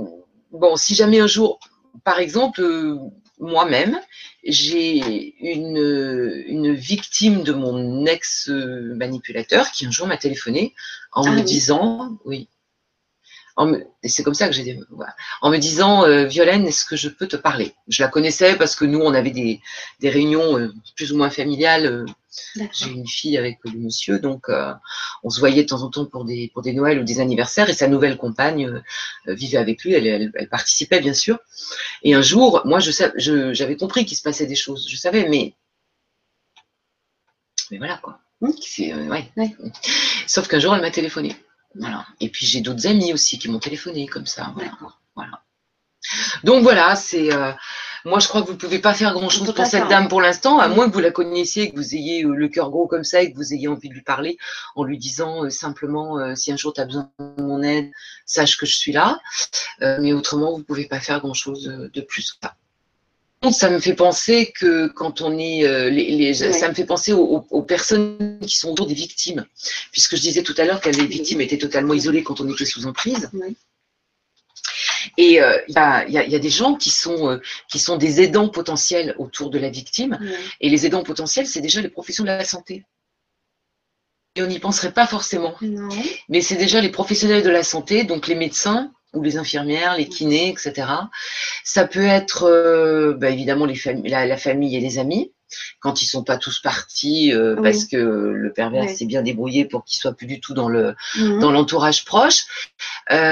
bon, 0.50 0.76
si 0.76 0.94
jamais 0.94 1.20
un 1.20 1.26
jour, 1.26 1.60
par 2.04 2.18
exemple, 2.18 2.60
euh, 2.60 2.98
moi-même, 3.38 3.98
j'ai 4.44 5.34
une, 5.40 6.42
une 6.46 6.74
victime 6.74 7.42
de 7.44 7.52
mon 7.52 8.04
ex-manipulateur 8.06 9.70
qui 9.70 9.86
un 9.86 9.90
jour 9.90 10.06
m'a 10.06 10.16
téléphoné 10.16 10.74
en 11.12 11.24
Ah 11.24 11.30
me 11.30 11.36
oui. 11.36 11.44
disant, 11.44 12.18
oui, 12.24 12.48
me- 13.66 13.84
et 14.02 14.08
c'est 14.08 14.22
comme 14.22 14.34
ça 14.34 14.46
que 14.48 14.52
j'ai 14.54 14.62
dit, 14.62 14.78
voilà, 14.90 15.14
en 15.42 15.50
me 15.50 15.56
disant, 15.58 16.04
euh, 16.04 16.24
Violaine, 16.26 16.66
est-ce 16.66 16.84
que 16.84 16.96
je 16.96 17.08
peux 17.08 17.26
te 17.26 17.36
parler? 17.36 17.74
Je 17.88 18.02
la 18.02 18.08
connaissais 18.08 18.56
parce 18.56 18.76
que 18.76 18.84
nous, 18.84 19.00
on 19.00 19.14
avait 19.14 19.30
des, 19.30 19.60
des 20.00 20.10
réunions 20.10 20.58
euh, 20.58 20.72
plus 20.96 21.12
ou 21.12 21.16
moins 21.16 21.30
familiales. 21.30 21.86
euh, 21.86 22.06
j'ai 22.72 22.90
une 22.90 23.06
fille 23.06 23.36
avec 23.36 23.58
le 23.64 23.72
monsieur, 23.72 24.18
donc 24.20 24.48
on 25.24 25.30
se 25.30 25.40
voyait 25.40 25.62
de 25.64 25.68
temps 25.68 25.82
en 25.82 25.90
temps 25.90 26.06
pour 26.06 26.24
des, 26.24 26.50
pour 26.52 26.62
des 26.62 26.72
Noëls 26.72 27.00
ou 27.00 27.04
des 27.04 27.20
anniversaires, 27.20 27.68
et 27.68 27.72
sa 27.72 27.88
nouvelle 27.88 28.16
compagne 28.16 28.82
vivait 29.26 29.58
avec 29.58 29.82
lui, 29.82 29.94
elle, 29.94 30.06
elle, 30.06 30.30
elle 30.34 30.48
participait 30.48 31.00
bien 31.00 31.14
sûr. 31.14 31.38
Et 32.02 32.14
un 32.14 32.22
jour, 32.22 32.62
moi, 32.64 32.78
je- 32.80 33.52
j'avais 33.54 33.76
compris 33.76 34.04
qu'il 34.04 34.16
se 34.16 34.22
passait 34.22 34.46
des 34.46 34.54
choses, 34.56 34.86
je 34.88 34.96
savais, 34.96 35.28
mais 35.28 35.54
mais 37.70 37.78
voilà 37.78 37.98
quoi. 37.98 38.20
Euh, 38.92 39.08
ouais. 39.08 39.30
Ouais. 39.36 39.54
Sauf 40.26 40.48
qu'un 40.48 40.58
jour, 40.58 40.74
elle 40.74 40.80
m'a 40.80 40.90
téléphoné. 40.90 41.34
Voilà. 41.78 42.06
Et 42.20 42.28
puis 42.28 42.46
j'ai 42.46 42.60
d'autres 42.60 42.86
amis 42.86 43.12
aussi 43.12 43.38
qui 43.38 43.48
m'ont 43.48 43.58
téléphoné 43.58 44.06
comme 44.06 44.26
ça. 44.26 44.52
Voilà. 45.14 45.42
Donc 46.44 46.62
voilà, 46.62 46.96
c'est. 46.96 47.32
euh, 47.32 47.52
moi, 48.04 48.20
je 48.20 48.28
crois 48.28 48.40
que 48.42 48.46
vous 48.46 48.52
ne 48.52 48.58
pouvez 48.58 48.78
pas 48.78 48.94
faire 48.94 49.12
grand-chose 49.12 49.52
pour 49.52 49.66
cette 49.66 49.88
dame 49.88 50.08
pour 50.08 50.20
l'instant, 50.20 50.58
à 50.58 50.68
moins 50.68 50.88
que 50.88 50.94
vous 50.94 51.00
la 51.00 51.10
connaissiez, 51.10 51.70
que 51.70 51.76
vous 51.76 51.94
ayez 51.94 52.24
euh, 52.24 52.34
le 52.34 52.48
cœur 52.48 52.70
gros 52.70 52.86
comme 52.86 53.04
ça 53.04 53.20
et 53.20 53.32
que 53.32 53.36
vous 53.36 53.52
ayez 53.52 53.68
envie 53.68 53.88
de 53.88 53.94
lui 53.94 54.02
parler 54.02 54.38
en 54.76 54.84
lui 54.84 54.98
disant 54.98 55.44
euh, 55.44 55.50
simplement 55.50 56.18
euh, 56.18 56.34
si 56.34 56.52
un 56.52 56.56
jour 56.56 56.72
tu 56.72 56.80
as 56.80 56.84
besoin 56.86 57.10
de 57.18 57.42
mon 57.42 57.62
aide, 57.62 57.90
sache 58.24 58.56
que 58.56 58.66
je 58.66 58.76
suis 58.76 58.92
là. 58.92 59.20
Mais 59.80 60.12
autrement, 60.12 60.52
vous 60.52 60.58
ne 60.58 60.62
pouvez 60.62 60.86
pas 60.86 61.00
faire 61.00 61.20
grand-chose 61.20 61.64
de, 61.64 61.88
de 61.92 62.00
plus 62.00 62.32
que 62.32 62.38
ça. 62.42 62.54
Ça 63.52 63.70
me 63.70 63.78
fait 63.78 63.94
penser 63.94 64.52
que 64.52 64.88
quand 64.88 65.20
on 65.20 65.38
est, 65.38 65.64
euh, 65.64 65.90
les, 65.90 66.10
les- 66.10 66.42
Ouais. 66.42 66.52
ça 66.52 66.68
me 66.68 66.74
fait 66.74 66.84
penser 66.84 67.12
aux, 67.12 67.62
personnes 67.62 68.38
qui 68.42 68.56
sont 68.56 68.70
autour 68.70 68.86
des 68.86 68.94
victimes, 68.94 69.46
puisque 69.92 70.16
je 70.16 70.20
disais 70.22 70.42
tout 70.42 70.54
à 70.58 70.64
l'heure 70.64 70.80
que 70.80 70.88
les 70.88 71.06
victimes 71.06 71.40
étaient 71.40 71.58
totalement 71.58 71.94
isolées 71.94 72.24
quand 72.24 72.40
on 72.40 72.48
était 72.52 72.64
sous 72.64 72.86
emprise. 72.86 73.30
Et 75.16 75.40
euh, 75.40 75.56
il 75.68 75.74
y, 75.74 75.78
a, 75.78 76.08
y 76.08 76.34
y 76.34 76.40
des 76.40 76.50
gens 76.50 76.74
qui 76.74 76.90
sont, 76.90 77.30
euh, 77.30 77.38
qui 77.70 77.78
sont 77.78 77.96
des 77.96 78.20
aidants 78.20 78.48
potentiels 78.48 79.14
autour 79.18 79.50
de 79.50 79.58
la 79.58 79.70
victime. 79.70 80.18
Ouais. 80.20 80.36
Et 80.60 80.68
les 80.68 80.84
aidants 80.86 81.04
potentiels, 81.04 81.46
c'est 81.46 81.60
déjà 81.60 81.80
les 81.80 81.88
professions 81.88 82.24
de 82.24 82.28
la 82.28 82.44
santé. 82.44 82.84
Et 84.34 84.42
on 84.42 84.46
n'y 84.46 84.58
penserait 84.58 84.92
pas 84.92 85.06
forcément. 85.06 85.54
Mais 86.28 86.40
c'est 86.40 86.56
déjà 86.56 86.80
les 86.80 86.90
professionnels 86.90 87.42
de 87.42 87.50
la 87.50 87.62
santé, 87.64 88.04
donc 88.04 88.26
les 88.26 88.34
médecins 88.34 88.92
ou 89.14 89.22
les 89.22 89.36
infirmières, 89.38 89.96
les 89.96 90.08
kinés, 90.08 90.48
etc. 90.50 90.86
Ça 91.64 91.86
peut 91.86 92.04
être 92.06 92.44
euh, 92.44 93.14
bah, 93.14 93.30
évidemment 93.30 93.64
les 93.66 93.78
la, 94.04 94.26
la 94.26 94.36
famille 94.36 94.76
et 94.76 94.80
les 94.80 94.98
amis, 94.98 95.32
quand 95.80 96.02
ils 96.02 96.06
sont 96.06 96.24
pas 96.24 96.36
tous 96.36 96.60
partis 96.60 97.32
euh, 97.32 97.54
Oui. 97.56 97.62
parce 97.62 97.84
que 97.86 97.96
le 97.96 98.52
pervers 98.52 98.84
Oui. 98.84 98.94
s'est 98.96 99.06
bien 99.06 99.22
débrouillé 99.22 99.64
pour 99.64 99.84
qu'il 99.84 99.98
soit 99.98 100.12
plus 100.12 100.26
du 100.26 100.40
tout 100.40 100.52
dans 100.52 100.68
le 100.68 100.94
dans 101.40 101.50
l'entourage 101.50 102.04
proche. 102.04 102.44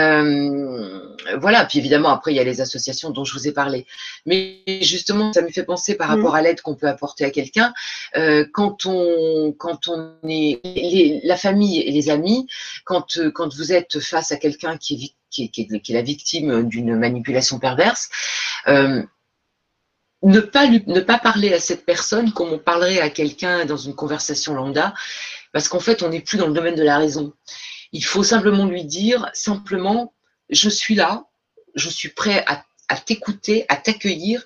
Euh, 0.06 0.98
voilà, 1.38 1.64
puis 1.66 1.78
évidemment, 1.78 2.08
après, 2.10 2.32
il 2.32 2.36
y 2.36 2.40
a 2.40 2.44
les 2.44 2.60
associations 2.60 3.10
dont 3.10 3.24
je 3.24 3.32
vous 3.34 3.46
ai 3.48 3.52
parlé. 3.52 3.86
Mais 4.24 4.62
justement, 4.80 5.32
ça 5.32 5.42
me 5.42 5.48
fait 5.50 5.64
penser 5.64 5.94
par 5.94 6.08
Mhm. 6.10 6.16
rapport 6.16 6.34
à 6.34 6.42
l'aide 6.42 6.60
qu'on 6.62 6.74
peut 6.74 6.88
apporter 6.88 7.24
à 7.24 7.30
quelqu'un. 7.30 7.72
euh, 8.16 8.46
quand, 8.52 8.86
on, 8.86 9.52
quand 9.58 9.88
on 9.88 10.14
est. 10.28 10.60
les- 10.64 11.20
la 11.24 11.36
famille 11.36 11.80
et 11.80 11.90
les 11.90 12.08
amis, 12.10 12.46
quand, 12.84 13.18
quand 13.34 13.54
vous 13.54 13.72
êtes 13.72 14.00
face 14.00 14.32
à 14.32 14.36
quelqu'un 14.36 14.76
qui 14.78 14.94
est, 14.94 14.96
vic- 14.96 15.16
qui, 15.36 15.60
est, 15.62 15.88
la 15.90 16.02
victime 16.02 16.68
d'une 16.68 16.96
manipulation 16.96 17.58
perverse, 17.58 18.08
euh, 18.68 19.02
ne 20.22 20.40
pas, 20.40 20.66
ne 20.66 21.00
pas 21.00 21.18
parler 21.18 21.52
à 21.52 21.60
cette 21.60 21.84
personne 21.84 22.32
comme 22.32 22.52
on 22.52 22.58
parlerait 22.58 23.00
à 23.00 23.10
quelqu'un 23.10 23.64
dans 23.64 23.76
une 23.76 23.94
conversation 23.94 24.54
lambda, 24.54 24.94
parce 25.52 25.68
qu'en 25.68 25.80
fait, 25.80 26.02
on 26.02 26.08
n'est 26.08 26.20
plus 26.20 26.38
dans 26.38 26.48
le 26.48 26.54
domaine 26.54 26.74
de 26.74 26.82
la 26.82 26.98
raison. 26.98 27.32
Il 27.92 28.04
faut 28.04 28.24
simplement 28.24 28.66
lui 28.66 28.84
dire, 28.84 29.30
simplement, 29.32 30.12
je 30.50 30.68
suis 30.68 30.94
là, 30.94 31.24
je 31.74 31.88
suis 31.88 32.08
prêt 32.08 32.44
à 32.48 32.96
t'écouter, 32.96 33.66
à 33.68 33.76
t'accueillir, 33.76 34.44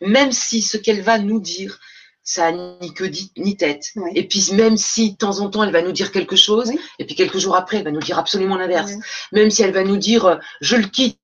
même 0.00 0.32
si 0.32 0.62
ce 0.62 0.76
qu'elle 0.76 1.02
va 1.02 1.18
nous 1.18 1.40
dire, 1.40 1.80
ça 2.28 2.50
n'a 2.52 2.76
ni 2.82 2.92
queue 2.92 3.08
di- 3.08 3.32
ni 3.38 3.56
tête. 3.56 3.92
Oui. 3.96 4.10
Et 4.16 4.26
puis 4.28 4.50
même 4.52 4.76
si 4.76 5.12
de 5.12 5.16
temps 5.16 5.38
en 5.40 5.48
temps 5.48 5.62
elle 5.62 5.72
va 5.72 5.80
nous 5.80 5.92
dire 5.92 6.10
quelque 6.12 6.36
chose, 6.36 6.68
Oui. 6.68 6.78
et 6.98 7.06
puis 7.06 7.14
quelques 7.14 7.38
jours 7.38 7.56
après 7.56 7.78
elle 7.78 7.84
va 7.84 7.92
nous 7.92 8.00
dire 8.00 8.18
absolument 8.18 8.56
l'inverse. 8.56 8.92
Même 9.32 9.50
si 9.50 9.62
elle 9.62 9.72
va 9.72 9.84
nous 9.84 9.96
dire 9.96 10.26
euh, 10.26 10.36
je 10.60 10.76
le 10.76 10.88
quitte, 10.88 11.18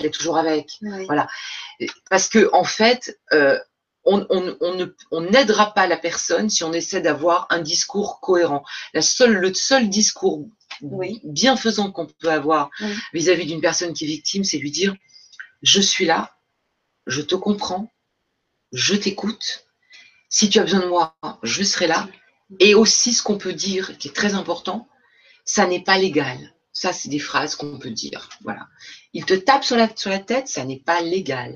elle 0.00 0.06
est 0.06 0.10
toujours 0.10 0.38
avec. 0.38 0.70
Voilà. 1.06 1.28
Parce 2.10 2.28
que 2.28 2.48
en 2.52 2.64
fait, 2.64 3.20
euh, 3.32 3.58
on, 4.04 4.26
on- 4.30 4.56
on 5.12 5.20
n'aidera 5.20 5.74
pas 5.74 5.86
la 5.86 5.96
personne 5.98 6.48
si 6.50 6.64
on 6.64 6.72
essaie 6.72 7.00
d'avoir 7.02 7.46
un 7.50 7.60
discours 7.60 8.18
cohérent. 8.20 8.64
La 8.94 9.02
seule, 9.02 9.34
le 9.34 9.52
seul 9.54 9.88
discours 9.90 10.48
bienfaisant 11.22 11.92
qu'on 11.92 12.06
peut 12.06 12.30
avoir 12.30 12.70
vis-à-vis 13.12 13.46
d'une 13.46 13.60
personne 13.60 13.92
qui 13.92 14.04
est 14.04 14.08
victime, 14.08 14.42
c'est 14.42 14.56
lui 14.58 14.70
dire 14.72 14.96
je 15.62 15.80
suis 15.80 16.06
là, 16.06 16.34
je 17.06 17.20
te 17.20 17.34
comprends, 17.36 17.92
je 18.72 18.94
t'écoute. 18.96 19.66
Si 20.32 20.48
tu 20.50 20.58
as 20.58 20.64
besoin 20.64 20.80
de 20.80 20.86
moi, 20.86 21.14
je 21.44 21.62
serai 21.62 21.86
là. 21.86 22.08
Et 22.58 22.74
aussi, 22.74 23.12
ce 23.12 23.22
qu'on 23.22 23.38
peut 23.38 23.52
dire, 23.52 23.96
qui 23.98 24.08
est 24.08 24.12
très 24.12 24.34
important, 24.34 24.88
ça 25.44 25.66
n'est 25.66 25.82
pas 25.84 25.98
légal. 25.98 26.38
Ça, 26.72 26.92
c'est 26.92 27.08
des 27.10 27.18
phrases 27.18 27.54
qu'on 27.54 27.78
peut 27.78 27.90
dire. 27.90 28.28
Voilà. 28.42 28.66
Il 29.12 29.24
te 29.26 29.34
tape 29.34 29.62
sur 29.62 29.76
la, 29.76 29.88
sur 29.94 30.10
la 30.10 30.18
tête, 30.18 30.48
ça 30.48 30.64
n'est 30.64 30.80
pas 30.84 31.00
légal. 31.02 31.54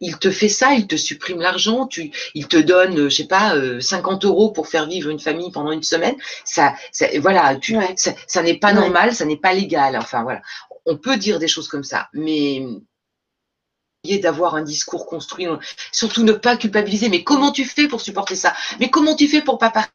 Il 0.00 0.18
te 0.18 0.30
fait 0.30 0.48
ça, 0.48 0.74
il 0.74 0.86
te 0.86 0.96
supprime 0.96 1.40
l'argent, 1.40 1.86
tu, 1.86 2.10
il 2.34 2.48
te 2.48 2.56
donne, 2.56 2.98
euh, 2.98 3.08
je 3.10 3.16
sais 3.16 3.26
pas, 3.28 3.54
euh, 3.54 3.80
50 3.80 4.24
euros 4.24 4.50
pour 4.50 4.68
faire 4.68 4.86
vivre 4.86 5.10
une 5.10 5.20
famille 5.20 5.50
pendant 5.52 5.72
une 5.72 5.82
semaine. 5.82 6.16
Ça, 6.44 6.74
ça 6.92 7.06
voilà, 7.20 7.56
tu, 7.56 7.76
Ouais. 7.76 7.94
ça, 7.96 8.12
ça 8.26 8.42
n'est 8.42 8.58
pas 8.58 8.68
Ouais. 8.68 8.80
normal, 8.80 9.14
ça 9.14 9.24
n'est 9.26 9.38
pas 9.38 9.52
légal. 9.54 9.96
Enfin 9.96 10.22
voilà, 10.22 10.42
on 10.86 10.96
peut 10.98 11.16
dire 11.16 11.38
des 11.38 11.48
choses 11.48 11.68
comme 11.68 11.84
ça, 11.84 12.08
mais 12.14 12.62
d'avoir 14.18 14.54
un 14.54 14.62
discours 14.62 15.06
construit. 15.06 15.46
Surtout 15.92 16.22
ne 16.24 16.32
pas 16.32 16.56
culpabiliser. 16.56 17.08
Mais 17.08 17.22
comment 17.24 17.52
tu 17.52 17.64
fais 17.64 17.88
pour 17.88 18.00
supporter 18.00 18.36
ça? 18.36 18.54
Mais 18.80 18.90
comment 18.90 19.14
tu 19.16 19.28
fais 19.28 19.42
pour 19.42 19.58
pas 19.58 19.70
partir? 19.70 19.92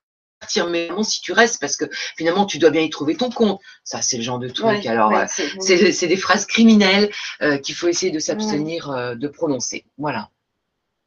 Mais 0.69 0.87
vraiment, 0.87 1.03
si 1.03 1.21
tu 1.21 1.33
restes, 1.33 1.59
parce 1.61 1.77
que 1.77 1.85
finalement, 2.17 2.45
tu 2.45 2.57
dois 2.57 2.71
bien 2.71 2.81
y 2.81 2.89
trouver 2.89 3.15
ton 3.15 3.29
compte. 3.29 3.59
Ça, 3.83 4.01
c'est 4.01 4.17
le 4.17 4.23
genre 4.23 4.39
de 4.39 4.49
truc. 4.49 4.65
Ouais, 4.65 4.87
Alors, 4.87 5.11
ouais, 5.11 5.23
euh, 5.39 5.91
c'est- 5.91 6.07
des 6.07 6.17
phrases 6.17 6.45
criminelles 6.45 7.11
euh, 7.43 7.57
qu'il 7.57 7.75
faut 7.75 7.87
essayer 7.87 8.11
de 8.11 8.19
s'abstenir 8.19 8.89
euh, 8.89 9.13
de 9.15 9.27
prononcer. 9.27 9.85
Voilà. 9.97 10.29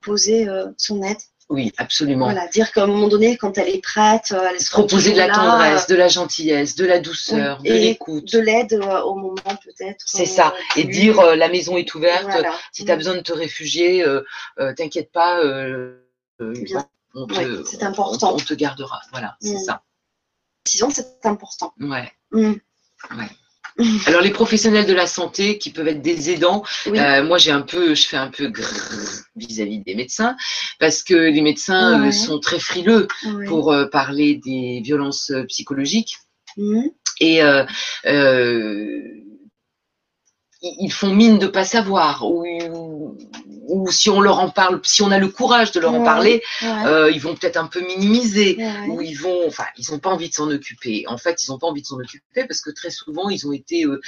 poser 0.01 0.49
euh, 0.49 0.67
son 0.77 1.03
aide. 1.03 1.17
Oui, 1.51 1.73
absolument. 1.77 2.25
Voilà, 2.25 2.49
dire 2.49 2.73
qu'à 2.73 2.85
un 2.85 2.87
moment 2.87 3.07
donné, 3.09 3.37
quand 3.37 3.59
elle 3.59 3.69
est 3.69 3.83
prête, 3.83 4.33
euh, 4.33 4.49
elle 4.51 4.61
sera 4.61 4.79
Proposer 4.79 5.13
de 5.13 5.19
la 5.19 5.27
là, 5.27 5.35
tendresse, 5.35 5.87
de 5.87 5.95
la 5.95 6.09
gentillesse, 6.09 6.75
de 6.75 6.87
la 6.87 7.01
douceur, 7.01 7.61
Oui, 7.63 7.69
de 7.69 7.75
l'écoute. 7.75 8.33
de 8.33 8.39
l'aide 8.39 8.73
euh, 8.73 9.03
au 9.03 9.15
moment 9.15 9.35
peut-être. 9.63 10.03
C'est 10.07 10.23
euh, 10.23 10.27
ça. 10.27 10.55
Et 10.77 10.85
dire 10.85 11.21
euh, 11.21 11.37
la 11.37 11.49
maison 11.51 11.77
est 11.77 11.95
ouverte. 11.95 12.25
Voilà. 12.25 12.53
Si 12.73 12.85
tu 12.87 12.91
as 12.91 12.97
besoin 12.97 13.15
de 13.15 13.21
te 13.21 13.33
réfugier, 13.33 14.03
euh, 14.07 14.23
euh, 14.59 14.73
t'inquiète 14.75 15.13
pas. 15.13 15.41
euh, 15.45 16.01
euh, 16.41 16.53
Bien. 16.63 16.89
on 17.15 17.27
te, 17.27 17.35
Ouais, 17.35 17.63
c'est 17.71 17.83
important. 17.83 18.31
On, 18.33 18.37
on 18.37 18.39
te 18.39 18.55
gardera. 18.55 19.01
Voilà, 19.13 19.37
c'est 19.41 19.55
Mm. 19.55 19.59
ça. 19.65 19.83
Décision, 20.65 20.89
c'est 20.91 21.27
important. 21.27 21.75
Ouais. 21.79 22.11
Mm. 22.33 22.55
Alors 24.07 24.21
les 24.21 24.31
professionnels 24.31 24.87
de 24.87 24.93
la 24.93 25.07
santé 25.07 25.59
qui 25.59 25.71
peuvent 25.71 25.89
être 25.89 26.03
des 26.03 26.31
aidants, 26.31 26.63
Oui. 26.87 26.99
euh, 26.99 27.25
moi 27.25 27.39
j'ai 27.39 27.51
un 27.51 27.63
peu, 27.63 27.95
je 27.95 28.07
fais 28.07 28.17
un 28.17 28.31
peu 28.31 28.53
vis-à-vis 29.37 29.81
des 29.81 29.95
médecins 29.95 30.37
parce 30.79 31.03
que 31.03 31.15
les 31.15 31.41
médecins 31.41 32.07
euh, 32.07 32.13
sont 32.13 32.39
très 32.39 32.61
frileux 32.61 33.09
Ouais. 33.27 33.47
pour 33.47 33.73
euh, 33.73 33.87
parler 33.87 34.41
des 34.45 34.81
violences 34.85 35.33
psychologiques 35.49 36.17
Mm. 36.57 36.83
et 37.19 37.41
ils 40.63 40.77
ils 40.81 40.93
font 40.93 41.13
mine 41.13 41.39
de 41.39 41.49
pas 41.49 41.65
savoir 41.65 42.25
ou, 42.25 43.17
ou 43.69 43.91
si 43.91 44.11
on 44.11 44.21
leur 44.21 44.39
en 44.41 44.51
parle, 44.51 44.81
si 44.85 45.03
on 45.03 45.11
a 45.11 45.19
le 45.19 45.29
courage 45.29 45.73
de 45.73 45.81
leur 45.81 45.95
en 45.95 46.05
parler, 46.05 46.43
Ouais. 46.63 46.69
euh, 46.87 47.11
ils 47.11 47.21
vont 47.21 47.35
peut-être 47.35 47.57
un 47.57 47.67
peu 47.67 47.81
minimiser 47.81 48.57
Ouais. 48.59 48.89
où 48.89 49.01
ils 49.01 49.15
vont, 49.19 49.47
enfin, 49.47 49.65
ils 49.79 49.91
n'ont 49.91 49.99
pas 49.99 50.11
envie 50.11 50.29
de 50.29 50.35
s'en 50.35 50.51
occuper. 50.51 51.05
En 51.09 51.19
fait, 51.19 51.43
ils 51.45 51.51
n'ont 51.51 51.59
pas 51.59 51.67
envie 51.67 51.83
de 51.83 51.87
s'en 51.87 51.99
occuper 51.99 52.45
parce 52.47 52.61
que 52.61 52.71
très 52.71 52.91
souvent, 52.91 53.29
ils 53.29 53.47
ont 53.47 53.53
été 53.53 53.85
euh, 53.85 54.01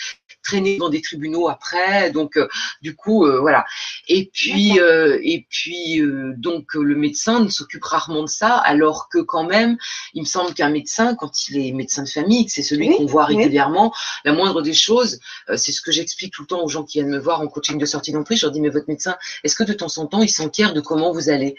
traînés 0.43 0.77
dans 0.79 0.89
des 0.89 1.01
tribunaux 1.03 1.49
après. 1.49 2.11
Donc, 2.11 2.37
euh, 2.37 2.49
du 2.83 2.95
coup, 2.95 3.27
euh, 3.27 3.41
voilà. 3.41 3.65
Et 4.09 4.31
puis, 4.33 4.79
euh, 4.81 5.19
et 5.23 5.47
puis, 5.51 6.01
euh, 6.01 6.35
donc, 6.37 6.75
le 6.75 6.95
médecin 6.95 7.41
ne 7.41 7.49
s'occupe 7.49 7.85
rarement 7.85 8.23
de 8.23 8.29
ça, 8.29 8.57
alors 8.57 9.09
que 9.09 9.19
quand 9.19 9.45
même, 9.45 9.77
il 10.15 10.23
me 10.23 10.27
semble 10.27 10.55
qu'un 10.55 10.71
médecin, 10.71 11.15
quand 11.17 11.49
il 11.49 11.67
est 11.67 11.73
médecin 11.73 12.05
de 12.05 12.09
famille, 12.09 12.47
que 12.47 12.53
c'est 12.53 12.63
celui 12.63 12.89
Oui, 12.89 12.97
qu'on 12.97 13.07
voit 13.07 13.27
oui. 13.29 13.37
régulièrement, 13.37 13.93
la 14.25 14.33
moindre 14.33 14.63
des 14.63 14.75
choses, 14.75 15.19
euh, 15.51 15.57
c'est 15.57 15.73
ce 15.73 15.81
que 15.81 15.91
j'explique 15.93 16.33
tout 16.33 16.43
le 16.43 16.47
temps 16.49 16.63
aux 16.63 16.69
gens 16.69 16.85
qui 16.85 16.99
viennent 16.99 17.11
me 17.11 17.19
voir 17.19 17.41
en 17.41 17.49
coaching 17.49 17.79
de 17.79 17.87
sortie 17.87 18.13
d'emprise. 18.13 18.39
Je 18.41 18.47
leur 18.47 18.53
dis, 18.53 18.61
mais 18.61 18.69
votre 18.69 18.89
médecin, 18.89 19.17
est-ce 19.47 19.57
que 19.57 19.65
de 19.65 19.73
temps 19.73 19.99
en 19.99 20.07
temps, 20.07 20.23
il 20.23 20.29
s'enquiert 20.29 20.75
de 20.75 20.81
comment 20.81 21.13
vous 21.13 21.31
allez? 21.31 21.57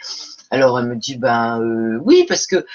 Alors, 0.52 0.80
elle 0.80 0.86
me 0.86 0.96
dit, 0.96 1.18
ben 1.18 1.60
euh, 1.60 2.00
oui, 2.04 2.26
parce 2.28 2.48
que 2.48 2.66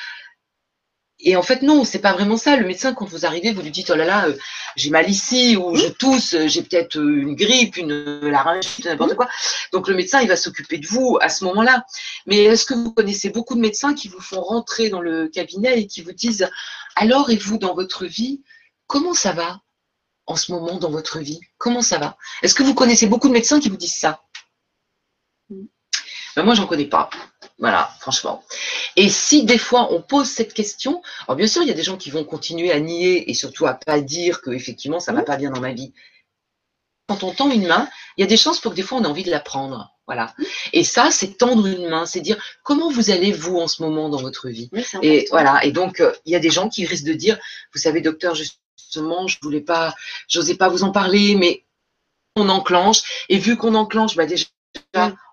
et 1.24 1.36
en 1.36 1.43
fait, 1.43 1.62
non, 1.62 1.84
c'est 1.84 2.01
pas 2.01 2.12
vraiment 2.12 2.36
ça. 2.36 2.56
Le 2.56 2.66
médecin, 2.66 2.94
quand 2.94 3.05
vous 3.05 3.24
arrivez, 3.24 3.52
vous 3.52 3.62
lui 3.62 3.70
dites, 3.70 3.90
oh 3.90 3.94
là 3.94 4.05
là, 4.05 4.26
euh, 4.26 4.36
j'ai 4.74 4.90
mal 4.90 5.09
ici, 5.09 5.56
ou 5.56 5.76
je 5.76 5.86
tousse, 5.86 6.36
j'ai 6.47 6.62
peut-être 6.62 6.98
euh, 6.98 7.22
une 7.22 7.36
grippe, 7.36 7.76
une 7.76 8.20
laryngite, 8.28 8.84
n'importe 8.84 9.14
quoi. 9.14 9.28
Donc 9.72 9.86
le 9.86 9.94
médecin, 9.94 10.20
il 10.20 10.28
va 10.28 10.36
s'occuper 10.36 10.78
de 10.78 10.86
vous 10.86 11.18
à 11.20 11.28
ce 11.28 11.44
moment-là. 11.44 11.84
Mais 12.26 12.39
est-ce 12.39 12.66
que 12.66 12.74
vous 12.74 12.93
connaissez 12.93 13.30
beaucoup 13.30 13.55
de 13.55 13.60
médecins 13.60 13.94
qui 13.94 14.09
vous 14.09 14.20
font 14.20 14.40
rentrer 14.40 14.89
dans 14.89 15.01
le 15.01 15.28
cabinet 15.28 15.80
et 15.80 15.86
qui 15.86 16.02
vous 16.02 16.12
disent, 16.12 16.48
alors, 16.97 17.30
et 17.30 17.36
vous, 17.36 17.56
dans 17.56 17.74
votre 17.74 18.05
vie, 18.05 18.43
comment 18.89 19.14
ça 19.14 19.32
va 19.32 19.60
en 20.26 20.34
ce 20.34 20.51
moment 20.51 20.78
dans 20.78 20.90
votre 20.90 21.20
vie? 21.20 21.40
Comment 21.56 21.82
ça 21.82 21.98
va? 21.98 22.16
Est-ce 22.43 22.55
que 22.55 22.64
vous 22.64 22.74
connaissez 22.74 23.06
beaucoup 23.06 23.28
de 23.28 23.32
médecins 23.32 23.60
qui 23.60 23.68
vous 23.68 23.76
disent 23.76 23.94
ça? 23.94 24.22
Ben 26.36 26.42
Moi, 26.42 26.54
j'en 26.54 26.66
connais 26.66 26.86
pas. 26.86 27.10
Voilà, 27.59 27.90
franchement. 28.00 28.42
Et 28.96 29.09
si 29.09 29.44
des 29.44 29.59
fois 29.59 29.92
on 29.92 30.02
pose 30.02 30.28
cette 30.28 30.52
question, 30.52 31.00
alors 31.26 31.36
bien 31.36 31.46
sûr, 31.46 31.62
il 31.62 31.68
y 31.68 31.70
a 31.70 31.74
des 31.74 31.82
gens 31.82 31.96
qui 31.96 32.10
vont 32.10 32.24
continuer 32.24 32.72
à 32.72 32.80
nier 32.80 33.30
et 33.30 33.34
surtout 33.34 33.66
à 33.66 33.74
pas 33.74 34.00
dire 34.00 34.42
que 34.42 34.50
effectivement 34.50 34.98
ça 34.98 35.12
va 35.12 35.22
pas 35.22 35.36
bien 35.36 35.50
dans 35.50 35.60
ma 35.60 35.72
vie. 35.72 35.92
Quand 37.09 37.22
on 37.22 37.32
tend 37.32 37.50
une 37.50 37.66
main, 37.66 37.88
il 38.16 38.22
y 38.22 38.24
a 38.24 38.26
des 38.26 38.36
chances 38.36 38.59
pour 38.59 38.72
que 38.72 38.76
des 38.76 38.82
fois 38.82 38.98
on 38.98 39.04
ait 39.04 39.09
envie 39.09 39.22
de 39.22 39.30
la 39.30 39.40
prendre. 39.40 39.92
Voilà. 40.06 40.34
Et 40.72 40.82
ça, 40.82 41.10
c'est 41.12 41.38
tendre 41.38 41.66
une 41.66 41.88
main, 41.88 42.04
c'est 42.04 42.20
dire 42.20 42.42
comment 42.64 42.90
vous 42.90 43.10
allez 43.10 43.30
vous 43.32 43.59
en 43.59 43.68
ce 43.68 43.82
moment 43.82 44.09
dans 44.09 44.20
votre 44.20 44.48
vie? 44.48 44.68
et 45.02 45.26
voilà. 45.30 45.64
Et 45.64 45.70
donc 45.70 46.00
euh, 46.00 46.12
il 46.24 46.32
y 46.32 46.36
a 46.36 46.40
des 46.40 46.50
gens 46.50 46.68
qui 46.68 46.84
risquent 46.84 47.06
de 47.06 47.12
dire, 47.12 47.38
vous 47.72 47.80
savez, 47.80 48.00
docteur, 48.00 48.34
justement, 48.34 49.28
je 49.28 49.38
voulais 49.40 49.60
pas, 49.60 49.94
j'osais 50.28 50.56
pas 50.56 50.68
vous 50.68 50.82
en 50.82 50.90
parler, 50.90 51.36
mais 51.36 51.64
on 52.34 52.48
enclenche. 52.48 53.26
Et 53.28 53.38
vu 53.38 53.56
qu'on 53.56 53.74
enclenche, 53.76 54.16
bah 54.16 54.26
déjà, 54.26 54.46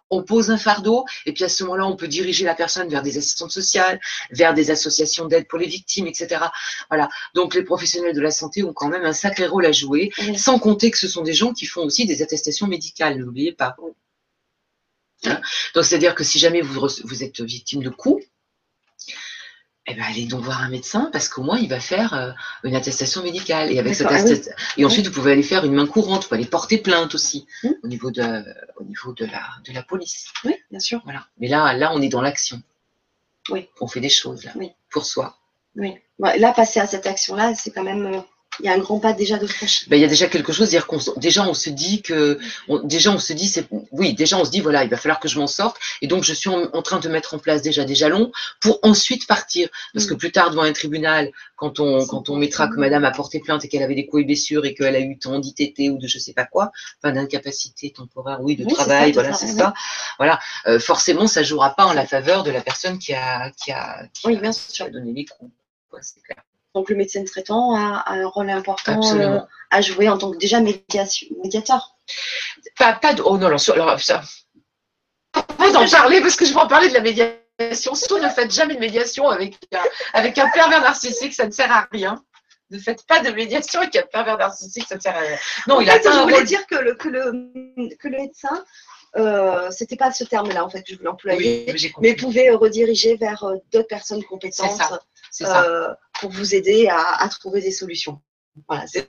on 0.09 0.23
pose 0.23 0.49
un 0.51 0.57
fardeau 0.57 1.05
et 1.25 1.33
puis 1.33 1.43
à 1.43 1.49
ce 1.49 1.63
moment-là, 1.63 1.87
on 1.87 1.95
peut 1.95 2.07
diriger 2.07 2.45
la 2.45 2.55
personne 2.55 2.89
vers 2.89 3.01
des 3.01 3.17
assistantes 3.17 3.51
sociales, 3.51 3.99
vers 4.31 4.53
des 4.53 4.71
associations 4.71 5.25
d'aide 5.25 5.47
pour 5.47 5.59
les 5.59 5.67
victimes, 5.67 6.07
etc. 6.07 6.45
Voilà. 6.89 7.09
Donc 7.35 7.53
les 7.53 7.63
professionnels 7.63 8.15
de 8.15 8.21
la 8.21 8.31
santé 8.31 8.63
ont 8.63 8.73
quand 8.73 8.89
même 8.89 9.05
un 9.05 9.13
sacré 9.13 9.47
rôle 9.47 9.65
à 9.65 9.71
jouer, 9.71 10.11
sans 10.35 10.59
compter 10.59 10.91
que 10.91 10.97
ce 10.97 11.07
sont 11.07 11.23
des 11.23 11.33
gens 11.33 11.53
qui 11.53 11.65
font 11.65 11.83
aussi 11.83 12.05
des 12.05 12.21
attestations 12.21 12.67
médicales, 12.67 13.17
n'oubliez 13.17 13.53
pas. 13.53 13.75
Hein? 15.25 15.41
Donc 15.75 15.85
c'est-à-dire 15.85 16.15
que 16.15 16.23
si 16.23 16.39
jamais 16.39 16.61
vous, 16.61 16.87
vous 17.03 17.23
êtes 17.23 17.41
victime 17.41 17.83
de 17.83 17.89
coups, 17.89 18.23
eh 19.87 19.95
ben, 19.95 20.03
allez 20.03 20.25
donc 20.25 20.41
voir 20.41 20.61
un 20.61 20.69
médecin 20.69 21.09
parce 21.11 21.29
qu'au 21.29 21.41
moins 21.41 21.57
il 21.57 21.67
va 21.67 21.79
faire 21.79 22.13
euh, 22.13 22.31
une 22.63 22.75
attestation 22.75 23.23
médicale. 23.23 23.71
Et 23.71 23.79
avec 23.79 23.95
cette 23.95 24.07
ah 24.09 24.23
et 24.77 24.85
ensuite 24.85 25.07
vous 25.07 25.13
pouvez 25.13 25.31
aller 25.31 25.43
faire 25.43 25.65
une 25.65 25.73
main 25.73 25.87
courante, 25.87 26.23
vous 26.23 26.29
pouvez 26.29 26.41
aller 26.41 26.49
porter 26.49 26.77
plainte 26.77 27.15
aussi 27.15 27.47
hmm. 27.63 27.69
au 27.83 27.87
niveau 27.87 28.11
de 28.11 28.43
au 28.77 28.83
niveau 28.83 29.13
de 29.13 29.25
la 29.25 29.41
de 29.65 29.73
la 29.73 29.81
police. 29.81 30.27
Oui, 30.43 30.55
bien 30.69 30.79
sûr. 30.79 31.01
Voilà. 31.05 31.25
Mais 31.39 31.47
là 31.47 31.73
là 31.73 31.91
on 31.93 32.01
est 32.01 32.09
dans 32.09 32.21
l'action. 32.21 32.61
Oui. 33.49 33.67
On 33.81 33.87
fait 33.87 34.01
des 34.01 34.09
choses 34.09 34.43
là 34.43 34.53
pour 34.91 35.05
soi. 35.05 35.37
Oui. 35.75 35.95
Là 36.19 36.51
passer 36.53 36.79
à 36.79 36.87
cette 36.87 37.07
action 37.07 37.35
là, 37.35 37.55
c'est 37.55 37.71
quand 37.71 37.83
même 37.83 38.05
euh, 38.05 38.19
il 38.59 38.65
y 38.65 38.69
a 38.69 38.73
un 38.73 38.79
grand 38.79 38.99
pas 38.99 39.13
déjà 39.13 39.37
de 39.37 39.47
franchi. 39.47 39.89
Ben, 39.89 39.95
il 39.95 40.01
y 40.01 40.05
a 40.05 40.07
déjà 40.07 40.27
quelque 40.27 40.51
chose, 40.51 40.69
dire 40.69 40.87
qu'on 40.87 40.99
déjà 41.17 41.47
on 41.47 41.53
se 41.53 41.69
dit 41.69 42.01
que 42.01 42.39
déjà 42.83 43.11
on 43.11 43.19
se 43.19 43.33
dit 43.33 43.47
c'est 43.47 43.67
oui 43.91 44.13
déjà 44.13 44.37
on 44.37 44.45
se 44.45 44.51
dit 44.51 44.59
voilà 44.59 44.83
il 44.83 44.89
va 44.89 44.97
falloir 44.97 45.19
que 45.19 45.27
je 45.27 45.39
m'en 45.39 45.47
sorte 45.47 45.77
et 46.01 46.07
donc 46.07 46.23
je 46.23 46.33
suis 46.33 46.49
en, 46.49 46.81
train 46.81 46.99
de 46.99 47.07
mettre 47.09 47.33
en 47.33 47.39
place 47.39 47.61
déjà 47.61 47.85
des 47.85 47.95
jalons 47.95 48.31
pour 48.59 48.79
ensuite 48.83 49.27
partir 49.27 49.69
parce 49.93 50.05
que 50.05 50.13
mm. 50.13 50.17
plus 50.17 50.31
tard 50.31 50.51
devant 50.51 50.63
un 50.63 50.73
tribunal 50.73 51.31
quand 51.55 51.79
on 51.79 52.05
quand 52.05 52.29
on 52.29 52.35
mettra 52.35 52.67
que 52.67 52.75
Madame 52.75 53.05
a 53.05 53.11
porté 53.11 53.39
plainte 53.39 53.63
et 53.65 53.69
qu'elle 53.69 53.83
avait 53.83 53.95
des 53.95 54.05
coups 54.05 54.23
et 54.23 54.25
blessures 54.25 54.65
et 54.65 54.73
qu'elle 54.73 54.95
a 54.95 54.99
eu 54.99 55.17
tant 55.17 55.39
d'ITT 55.39 55.91
ou 55.91 55.97
de 55.97 56.07
je 56.07 56.19
sais 56.19 56.33
pas 56.33 56.45
quoi 56.45 56.71
enfin 57.01 57.13
d'incapacité 57.13 57.91
temporaire 57.91 58.39
oui 58.41 58.55
de 58.55 58.65
travail 58.65 59.11
voilà 59.13 59.33
c'est 59.33 59.47
ça 59.47 59.73
voilà 60.17 60.39
euh, 60.67 60.79
forcément 60.79 61.27
ça 61.27 61.43
jouera 61.43 61.75
pas 61.75 61.85
en 61.85 61.93
la 61.93 62.05
faveur 62.05 62.43
de 62.43 62.51
la 62.51 62.61
personne 62.61 62.99
qui 62.99 63.13
a 63.13 63.51
qui 63.51 63.71
a, 63.71 64.03
oui, 64.25 64.37
bien 64.37 64.51
sûr. 64.51 64.89
donné 64.89 65.13
les 65.13 65.25
coups 65.25 65.51
c'est 66.01 66.21
clair. 66.21 66.43
Donc 66.75 66.89
le 66.89 66.95
médecin 66.95 67.23
traitant 67.23 67.75
a, 67.75 68.03
un 68.07 68.27
rôle 68.27 68.49
important 68.49 69.01
euh, 69.15 69.39
à 69.71 69.81
jouer 69.81 70.07
en 70.07 70.17
tant 70.17 70.31
que 70.31 70.37
déjà 70.37 70.59
médiation, 70.59 71.27
médiateur. 71.43 71.95
Pas, 72.77 72.93
pas 72.93 73.13
de. 73.13 73.21
Oh 73.23 73.37
non, 73.37 73.47
alors, 73.47 73.61
alors 73.73 73.99
ça. 73.99 74.21
Pas 75.31 75.71
d'en 75.71 75.87
parler 75.87 76.21
parce 76.21 76.35
que 76.35 76.45
je 76.45 76.53
vais 76.53 76.59
en 76.59 76.67
parler 76.67 76.89
de 76.89 76.93
la 76.93 77.01
médiation. 77.01 77.35
Surtout 77.73 78.19
ne 78.19 78.29
faites 78.29 78.51
jamais 78.51 78.75
de 78.75 78.79
médiation 78.79 79.27
avec 79.29 79.57
un, 79.73 79.83
avec 80.13 80.37
un 80.37 80.49
pervers 80.51 80.81
narcissique, 80.81 81.33
ça 81.33 81.45
ne 81.45 81.51
sert 81.51 81.71
à 81.71 81.87
rien. 81.91 82.23
Ne 82.69 82.79
faites 82.79 83.05
pas 83.05 83.19
de 83.19 83.31
médiation 83.31 83.81
avec 83.81 83.95
un 83.95 84.03
pervers 84.03 84.37
narcissique, 84.37 84.85
ça 84.87 84.95
ne 84.95 85.01
sert 85.01 85.15
à 85.15 85.19
rien. 85.19 85.37
Non, 85.67 85.81
il 85.81 85.89
a 85.89 85.99
je 86.01 86.21
voulais 86.21 86.43
dire 86.45 86.65
que 86.67 86.75
le, 86.75 86.93
que 86.93 87.09
le, 87.09 87.95
que 87.97 88.07
le 88.07 88.17
médecin 88.17 88.63
euh, 89.15 89.71
c'était 89.71 89.95
pas 89.95 90.11
ce 90.11 90.23
terme-là 90.23 90.63
en 90.63 90.69
fait 90.69 90.83
que 90.83 90.91
je 90.93 90.97
voulais 90.97 91.09
employer, 91.09 91.73
mais, 91.99 92.13
pouvait 92.13 92.51
rediriger 92.51 93.15
vers 93.15 93.43
euh, 93.43 93.55
d'autres 93.71 93.87
personnes 93.87 94.23
compétentes. 94.23 94.79
Euh, 95.41 95.93
pour 96.19 96.31
vous 96.31 96.53
aider 96.53 96.87
à, 96.89 97.27
trouver 97.29 97.61
des 97.61 97.71
solutions. 97.71 98.21
Voilà, 98.67 98.85
c'est 98.87 99.07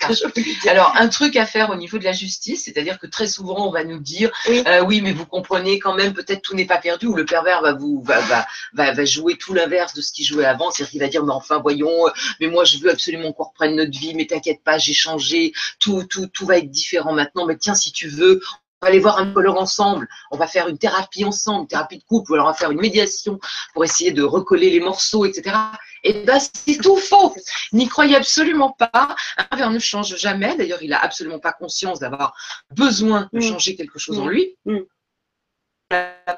Alors, 0.68 0.94
un 0.96 1.08
truc 1.08 1.34
à 1.34 1.44
faire 1.44 1.70
au 1.70 1.74
niveau 1.74 1.98
de 1.98 2.04
la 2.04 2.12
justice, 2.12 2.66
c'est-à-dire 2.66 3.00
que 3.00 3.08
très 3.08 3.26
souvent, 3.26 3.66
on 3.66 3.72
va 3.72 3.82
nous 3.82 3.98
dire 3.98 4.30
oui, 4.48 4.62
euh, 4.66 4.84
oui 4.84 5.00
mais 5.00 5.12
vous 5.12 5.26
comprenez 5.26 5.80
quand 5.80 5.94
même, 5.94 6.12
peut-être 6.12 6.42
tout 6.42 6.54
n'est 6.54 6.66
pas 6.66 6.78
perdu, 6.78 7.06
ou 7.06 7.16
le 7.16 7.24
pervers 7.24 7.60
va 7.60 7.72
vous 7.72 8.00
va, 8.04 8.20
va, 8.20 8.46
va, 8.74 8.92
va 8.92 9.04
jouer 9.04 9.36
tout 9.36 9.52
l'inverse 9.52 9.94
de 9.94 10.02
ce 10.02 10.12
qu'il 10.12 10.24
jouait 10.24 10.44
avant, 10.44 10.70
c'est-à-dire 10.70 10.90
qu'il 10.90 11.00
va 11.00 11.08
dire, 11.08 11.24
mais 11.24 11.32
enfin, 11.32 11.58
voyons, 11.58 12.06
euh, 12.06 12.10
mais 12.40 12.46
moi, 12.46 12.64
je 12.64 12.78
veux 12.78 12.90
absolument 12.90 13.32
qu'on 13.32 13.44
reprenne 13.44 13.74
notre 13.74 13.98
vie, 13.98 14.14
mais 14.14 14.26
t'inquiète 14.26 14.62
pas, 14.62 14.78
j'ai 14.78 14.92
changé, 14.92 15.52
tout, 15.80 16.04
tout, 16.04 16.28
tout 16.28 16.46
va 16.46 16.58
être 16.58 16.70
différent 16.70 17.12
maintenant, 17.12 17.46
mais 17.46 17.56
tiens, 17.56 17.74
si 17.74 17.90
tu 17.90 18.06
veux, 18.06 18.40
on 18.82 18.86
va 18.86 18.90
aller 18.90 19.00
voir 19.00 19.18
un 19.18 19.30
colleur 19.32 19.58
ensemble, 19.58 20.08
on 20.30 20.38
va 20.38 20.46
faire 20.46 20.68
une 20.68 20.78
thérapie 20.78 21.24
ensemble, 21.24 21.62
une 21.62 21.68
thérapie 21.68 21.98
de 21.98 22.04
couple, 22.04 22.30
ou 22.30 22.34
alors 22.34 22.46
on 22.46 22.50
va 22.50 22.56
faire 22.56 22.70
une 22.70 22.80
médiation 22.80 23.38
pour 23.74 23.84
essayer 23.84 24.10
de 24.10 24.22
recoller 24.22 24.70
les 24.70 24.80
morceaux, 24.80 25.26
etc. 25.26 25.54
Et 26.02 26.10
eh 26.16 26.24
ben 26.24 26.38
c'est 26.38 26.78
tout 26.78 26.96
faux. 26.96 27.34
N'y 27.72 27.88
croyez 27.88 28.16
absolument 28.16 28.70
pas. 28.70 29.14
Un 29.36 29.56
verre 29.56 29.70
ne 29.70 29.78
change 29.78 30.16
jamais. 30.16 30.56
D'ailleurs, 30.56 30.82
il 30.82 30.90
n'a 30.90 30.98
absolument 30.98 31.38
pas 31.38 31.52
conscience 31.52 32.00
d'avoir 32.00 32.34
besoin 32.70 33.28
de 33.32 33.38
mm. 33.38 33.42
changer 33.42 33.76
quelque 33.76 33.98
chose 33.98 34.18
en 34.18 34.26
mm. 34.26 34.30
lui. 34.30 34.56
Mm. 34.64 34.78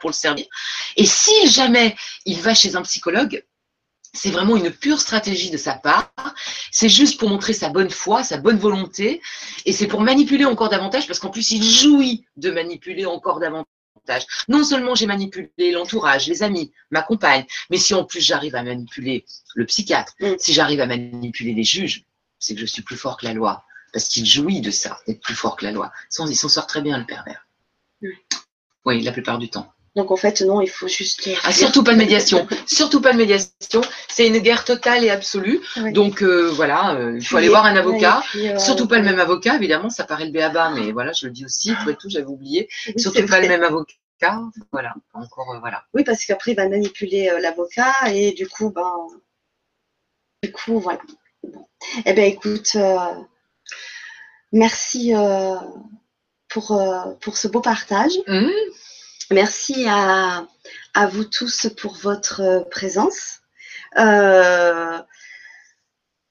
pour 0.01 0.11
le 0.11 0.15
servir. 0.15 0.47
Et 0.97 1.07
si 1.07 1.47
jamais 1.49 1.95
il 2.25 2.41
va 2.41 2.55
chez 2.55 2.75
un 2.77 2.83
psychologue, 2.83 3.45
c'est 4.15 4.31
vraiment 4.31 4.57
une 4.57 4.71
pure 4.71 5.01
stratégie 5.01 5.51
de 5.51 5.57
sa 5.57 5.75
part. 5.75 6.13
C'est 6.71 6.89
juste 6.89 7.19
pour 7.19 7.31
montrer 7.31 7.55
sa 7.55 7.71
bonne 7.71 7.91
foi, 7.91 8.23
sa 8.23 8.37
bonne 8.37 8.59
volonté. 8.59 9.23
Et 9.65 9.73
c'est 9.73 9.87
pour 9.87 10.01
manipuler 10.01 10.45
encore 10.45 10.69
davantage, 10.69 11.07
parce 11.07 11.19
qu'en 11.19 11.31
plus, 11.31 11.51
il 11.51 11.63
jouit 11.63 12.27
de 12.37 12.51
manipuler 12.51 13.07
encore 13.07 13.41
davantage. 13.41 13.67
Non 14.49 14.65
seulement 14.65 14.95
j'ai 14.95 15.07
manipulé 15.07 15.73
l'entourage, 15.73 16.27
les 16.27 16.43
amis, 16.43 16.73
ma 16.91 17.03
compagne, 17.03 17.45
mais 17.71 17.79
si 17.79 17.95
en 17.95 18.05
plus 18.05 18.21
j'arrive 18.21 18.55
à 18.55 18.63
manipuler 18.63 19.25
le 19.55 19.67
psychiatre, 19.67 20.15
mm. 20.21 20.35
si 20.39 20.53
j'arrive 20.53 20.81
à 20.81 20.87
manipuler 20.87 21.55
les 21.55 21.65
juges, 21.65 22.05
c'est 22.39 22.55
que 22.55 22.61
je 22.61 22.67
suis 22.67 22.83
plus 22.83 22.97
fort 22.97 23.17
que 23.17 23.27
la 23.27 23.33
loi. 23.33 23.65
Parce 23.93 24.09
qu'il 24.09 24.25
jouit 24.25 24.61
de 24.61 24.71
ça, 24.71 24.99
d'être 25.07 25.21
plus 25.21 25.35
fort 25.35 25.57
que 25.57 25.65
la 25.65 25.73
loi. 25.73 25.93
Il 26.19 26.37
s'en 26.37 26.49
sort 26.49 26.67
très 26.67 26.81
bien, 26.81 26.99
le 26.99 27.07
pervers. 27.07 27.47
Mm. 28.01 28.09
Oui, 28.85 29.03
la 29.03 29.13
plupart 29.13 29.39
du 29.39 29.49
temps. 29.49 29.73
Donc 29.95 30.11
en 30.11 30.17
fait, 30.17 30.41
non, 30.41 30.63
il 30.63 30.71
faut 30.71 30.89
juste. 30.89 31.29
Ah, 31.45 31.53
surtout 31.53 31.85
pas 31.85 31.93
de 31.93 31.99
médiation. 31.99 32.47
surtout 32.67 33.03
pas 33.03 33.13
de 33.13 33.19
médiation. 33.19 33.83
C'est 34.09 34.27
une 34.27 34.39
guerre 34.39 34.65
totale 34.65 35.05
et 35.05 35.11
absolue. 35.11 35.61
Donc 35.93 36.23
euh, 36.23 36.51
voilà, 36.51 36.95
euh, 36.95 37.19
il 37.19 37.25
faut 37.25 37.37
aller 37.37 37.51
voir 37.51 37.67
un 37.67 37.77
avocat. 37.77 38.23
Euh, 38.37 38.59
surtout 38.59 38.89
pas 38.89 38.99
le 38.99 39.05
même 39.05 39.21
avocat, 39.21 39.57
évidemment, 39.57 39.91
ça 39.91 40.05
paraît 40.05 40.25
le 40.25 40.31
béaba, 40.31 40.71
mais 40.71 40.93
voilà, 40.93 41.13
je 41.13 41.27
le 41.27 41.33
dis 41.33 41.45
aussi, 41.45 41.75
pour 41.85 41.95
tout, 41.97 42.09
j'avais 42.09 42.27
oublié. 42.27 42.69
surtout 42.97 43.27
pas 43.27 43.41
le 43.41 43.49
même 43.49 43.63
avocat. 43.63 44.41
Voilà, 44.71 44.95
encore 45.13 45.59
voilà. 45.61 45.85
Oui, 45.93 46.05
parce 46.05 46.25
qu'après, 46.25 46.53
il 46.53 46.57
va 46.57 46.69
manipuler 46.69 47.31
l'avocat 47.41 47.93
et 48.13 48.33
du 48.33 48.49
coup, 48.49 48.71
ben. 48.71 49.09
Du 50.43 50.51
coup, 50.53 50.81
voilà. 50.81 51.01
Eh 52.07 52.13
bien, 52.15 52.25
écoute, 52.25 52.77
merci 54.53 55.13
pour, 56.49 56.83
pour 57.21 57.37
ce 57.37 57.49
beau 57.49 57.61
partage. 57.61 58.13
Mmh. 58.27 58.49
Merci 59.33 59.87
à, 59.89 60.47
vous 61.11 61.25
tous 61.25 61.69
pour 61.81 61.95
votre 61.95 62.67
présence. 62.71 63.39
Euh, 63.99 64.99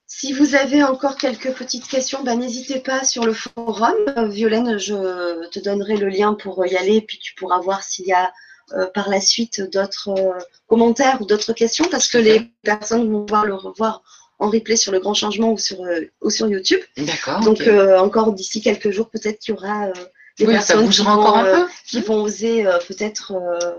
si 0.06 0.32
vous 0.32 0.54
avez 0.54 0.84
encore 0.84 1.16
quelques 1.16 1.52
petites 1.52 1.88
questions, 1.88 2.22
ben, 2.22 2.38
n'hésitez 2.38 2.80
pas 2.80 3.04
sur 3.04 3.24
le 3.24 3.32
forum. 3.32 3.96
Violaine, 4.28 4.78
je 4.78 5.48
te 5.48 5.58
donnerai 5.58 5.96
le 5.96 6.08
lien 6.08 6.34
pour 6.34 6.64
y 6.64 6.76
aller, 6.76 7.00
puis 7.00 7.18
tu 7.18 7.34
pourras 7.34 7.60
voir 7.60 7.82
s'il 7.82 8.06
y 8.06 8.12
a 8.12 8.32
euh, 8.74 8.86
par 8.86 9.08
la 9.08 9.20
suite 9.20 9.60
d'autres 9.72 10.10
euh, 10.10 10.38
commentaires 10.68 11.20
ou 11.20 11.26
d'autres 11.26 11.52
questions, 11.52 11.86
parce 11.90 12.08
que 12.08 12.18
les 12.18 12.52
personnes 12.62 13.10
vont 13.10 13.24
pouvoir 13.24 13.44
le 13.44 13.54
revoir 13.54 14.02
en 14.38 14.48
replay 14.48 14.76
sur 14.76 14.92
le 14.92 15.00
grand 15.00 15.14
changement 15.14 15.52
ou 15.52 15.58
sur, 15.58 15.78
ou 16.20 16.30
sur 16.30 16.48
YouTube. 16.48 16.80
D'accord. 16.96 17.40
Donc 17.40 17.62
encore 17.98 18.32
d'ici 18.32 18.60
quelques 18.60 18.90
jours, 18.90 19.08
peut-être 19.08 19.38
qu'il 19.40 19.54
y 19.54 19.56
aura 19.56 19.92
des 20.38 20.46
personnes 20.46 20.88
qui 20.88 21.02
vont, 21.02 21.10
encore 21.10 21.38
un 21.38 21.44
peu. 21.44 21.68
qui 21.86 22.00
vont 22.00 22.22
oser 22.22 22.66
euh, 22.66 22.78
peut-être 22.88 23.32
euh, 23.32 23.72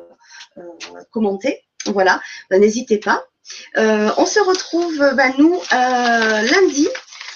euh, 0.57 1.01
commenter. 1.11 1.61
Voilà, 1.85 2.21
ben, 2.49 2.61
n'hésitez 2.61 2.97
pas. 2.97 3.23
on 3.75 4.25
se 4.25 4.39
retrouve, 4.39 4.97
ben, 5.15 5.33
nous, 5.37 5.59
lundi. 5.71 6.87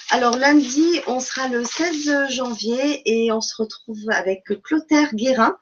Alors 0.10 0.38
lundi, 0.38 1.02
on 1.08 1.20
sera 1.20 1.50
le 1.50 1.66
16 1.66 2.30
janvier 2.30 3.02
et 3.06 3.32
on 3.34 3.42
se 3.42 3.54
retrouve 3.58 4.10
avec 4.10 4.44
Clotaire 4.64 5.14
Guérin 5.14 5.58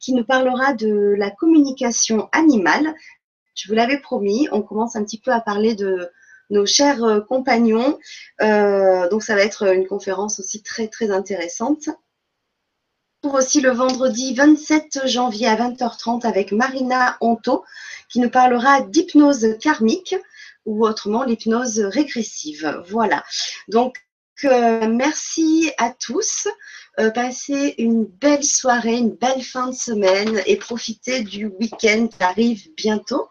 qui 0.00 0.12
nous 0.12 0.24
parlera 0.24 0.72
de 0.72 1.14
la 1.16 1.30
communication 1.30 2.28
animale. 2.32 2.94
Je 3.54 3.68
vous 3.68 3.74
l'avais 3.74 4.00
promis, 4.00 4.48
on 4.50 4.60
commence 4.60 4.96
un 4.96 5.04
petit 5.04 5.20
peu 5.20 5.30
à 5.30 5.40
parler 5.40 5.76
de, 5.76 6.10
nos 6.50 6.66
chers 6.66 7.24
compagnons. 7.28 7.98
donc, 8.40 9.22
ça 9.22 9.36
va 9.36 9.42
être 9.42 9.72
une 9.72 9.86
conférence 9.86 10.40
aussi 10.40 10.64
très, 10.64 10.88
très 10.88 11.12
intéressante 11.12 11.88
aussi 13.34 13.60
le 13.60 13.70
vendredi 13.70 14.34
27 14.34 15.06
janvier 15.06 15.46
à 15.48 15.56
20h30 15.56 16.26
avec 16.26 16.52
Marina 16.52 17.16
Honto 17.20 17.64
qui 18.08 18.20
nous 18.20 18.30
parlera 18.30 18.80
d'hypnose 18.82 19.56
karmique 19.60 20.14
ou 20.64 20.86
autrement 20.86 21.24
l'hypnose 21.24 21.78
régressive. 21.80 22.82
Voilà. 22.88 23.24
Donc, 23.68 23.96
euh, 24.44 24.88
merci 24.88 25.70
à 25.78 25.90
tous. 25.90 26.48
Euh, 26.98 27.10
passez 27.10 27.74
une 27.78 28.04
belle 28.04 28.44
soirée, 28.44 28.96
une 28.96 29.14
belle 29.14 29.42
fin 29.42 29.68
de 29.68 29.74
semaine 29.74 30.42
et 30.46 30.56
profitez 30.56 31.20
du 31.22 31.46
week-end 31.46 32.08
qui 32.08 32.22
arrive 32.22 32.68
bientôt. 32.76 33.28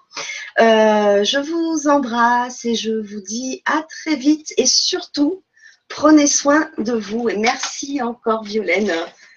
Euh, 0.59 1.23
je 1.23 1.39
vous 1.39 1.88
embrasse 1.89 2.63
et 2.65 2.76
je 2.76 2.91
vous 2.91 3.22
dis 3.22 3.61
à 3.65 3.84
très 3.84 4.15
vite 4.15 4.53
et 4.57 4.65
surtout, 4.65 5.43
prenez 5.88 6.27
soin 6.27 6.69
de 6.77 6.93
vous 6.93 7.27
et 7.27 7.38
merci 7.38 8.01
encore 8.01 8.43
Violaine 8.43 8.93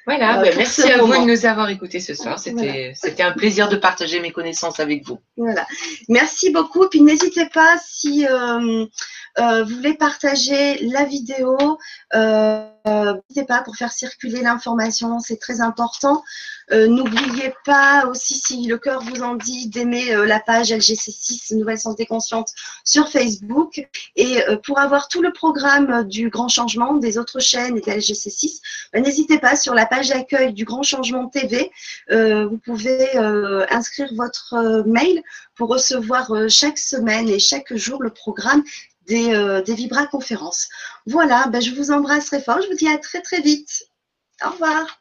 voilà, 0.08 0.38
euh, 0.38 0.42
ben, 0.42 0.54
merci 0.56 0.90
à 0.90 1.02
vous 1.02 1.12
de 1.12 1.30
nous 1.30 1.44
avoir 1.44 1.68
écoutés 1.68 2.00
ce 2.00 2.14
soir. 2.14 2.38
C'était 2.38 3.22
un 3.22 3.32
plaisir 3.32 3.68
de 3.68 3.76
partager 3.76 4.20
mes 4.20 4.30
connaissances 4.30 4.80
avec 4.80 5.06
vous. 5.06 5.18
Voilà. 5.36 5.66
Merci 6.08 6.50
beaucoup. 6.50 6.88
Puis 6.88 7.02
n'hésitez 7.02 7.46
pas 7.50 7.76
si 7.86 8.26
euh, 8.26 8.86
euh, 9.38 9.64
vous 9.64 9.74
voulez 9.74 9.92
partager 9.92 10.78
la 10.78 11.04
vidéo, 11.04 11.58
n'hésitez 13.28 13.46
pas 13.46 13.62
pour 13.62 13.76
faire 13.76 13.92
circuler 13.92 14.42
l'information, 14.42 15.18
c'est 15.20 15.38
très 15.38 15.60
important. 15.60 16.22
N'oubliez 16.70 17.54
pas 17.64 18.06
aussi, 18.06 18.34
si 18.34 18.66
le 18.66 18.76
cœur 18.76 19.02
vous 19.02 19.22
en 19.22 19.36
dit, 19.36 19.68
d'aimer 19.68 20.14
la 20.26 20.38
page 20.38 20.70
LGC6 20.70 21.56
Nouvelle 21.56 21.78
Santé 21.78 22.04
Consciente 22.04 22.50
sur 22.84 23.08
Facebook. 23.08 23.88
Et 24.16 24.36
pour 24.64 24.78
avoir 24.78 25.08
tout 25.08 25.22
le 25.22 25.32
programme 25.32 26.06
du 26.06 26.28
Grand 26.28 26.48
Changement, 26.48 26.94
des 26.94 27.16
autres 27.16 27.40
chaînes 27.40 27.78
et 27.78 27.80
de 27.80 27.90
LGC6, 27.90 28.60
ben, 28.92 29.02
n'hésitez 29.02 29.38
pas 29.38 29.56
sur 29.56 29.74
la 29.74 29.86
page 29.86 30.10
d'accueil 30.10 30.52
du 30.52 30.64
Grand 30.64 30.82
Changement 30.82 31.28
TV. 31.28 31.70
Euh, 32.10 32.46
vous 32.46 32.58
pouvez 32.58 33.16
euh, 33.16 33.66
inscrire 33.70 34.08
votre 34.14 34.54
euh, 34.54 34.82
mail 34.84 35.22
pour 35.54 35.68
recevoir 35.68 36.32
chaque 36.48 36.78
semaine 36.78 37.28
et 37.28 37.38
chaque 37.38 37.74
jour 37.74 38.02
le 38.02 38.10
programme 38.10 38.62
des, 39.08 39.62
des 39.64 39.74
Vibra 39.74 40.06
conférences. 40.06 40.68
Voilà, 41.06 41.48
ben, 41.48 41.60
je 41.60 41.74
vous 41.74 41.90
embrasse 41.90 42.26
très 42.26 42.40
fort. 42.40 42.60
Je 42.62 42.68
vous 42.68 42.76
dis 42.76 42.88
à 42.88 42.98
très 42.98 43.22
très 43.22 43.40
vite. 43.40 43.84
Au 44.44 44.50
revoir. 44.50 45.00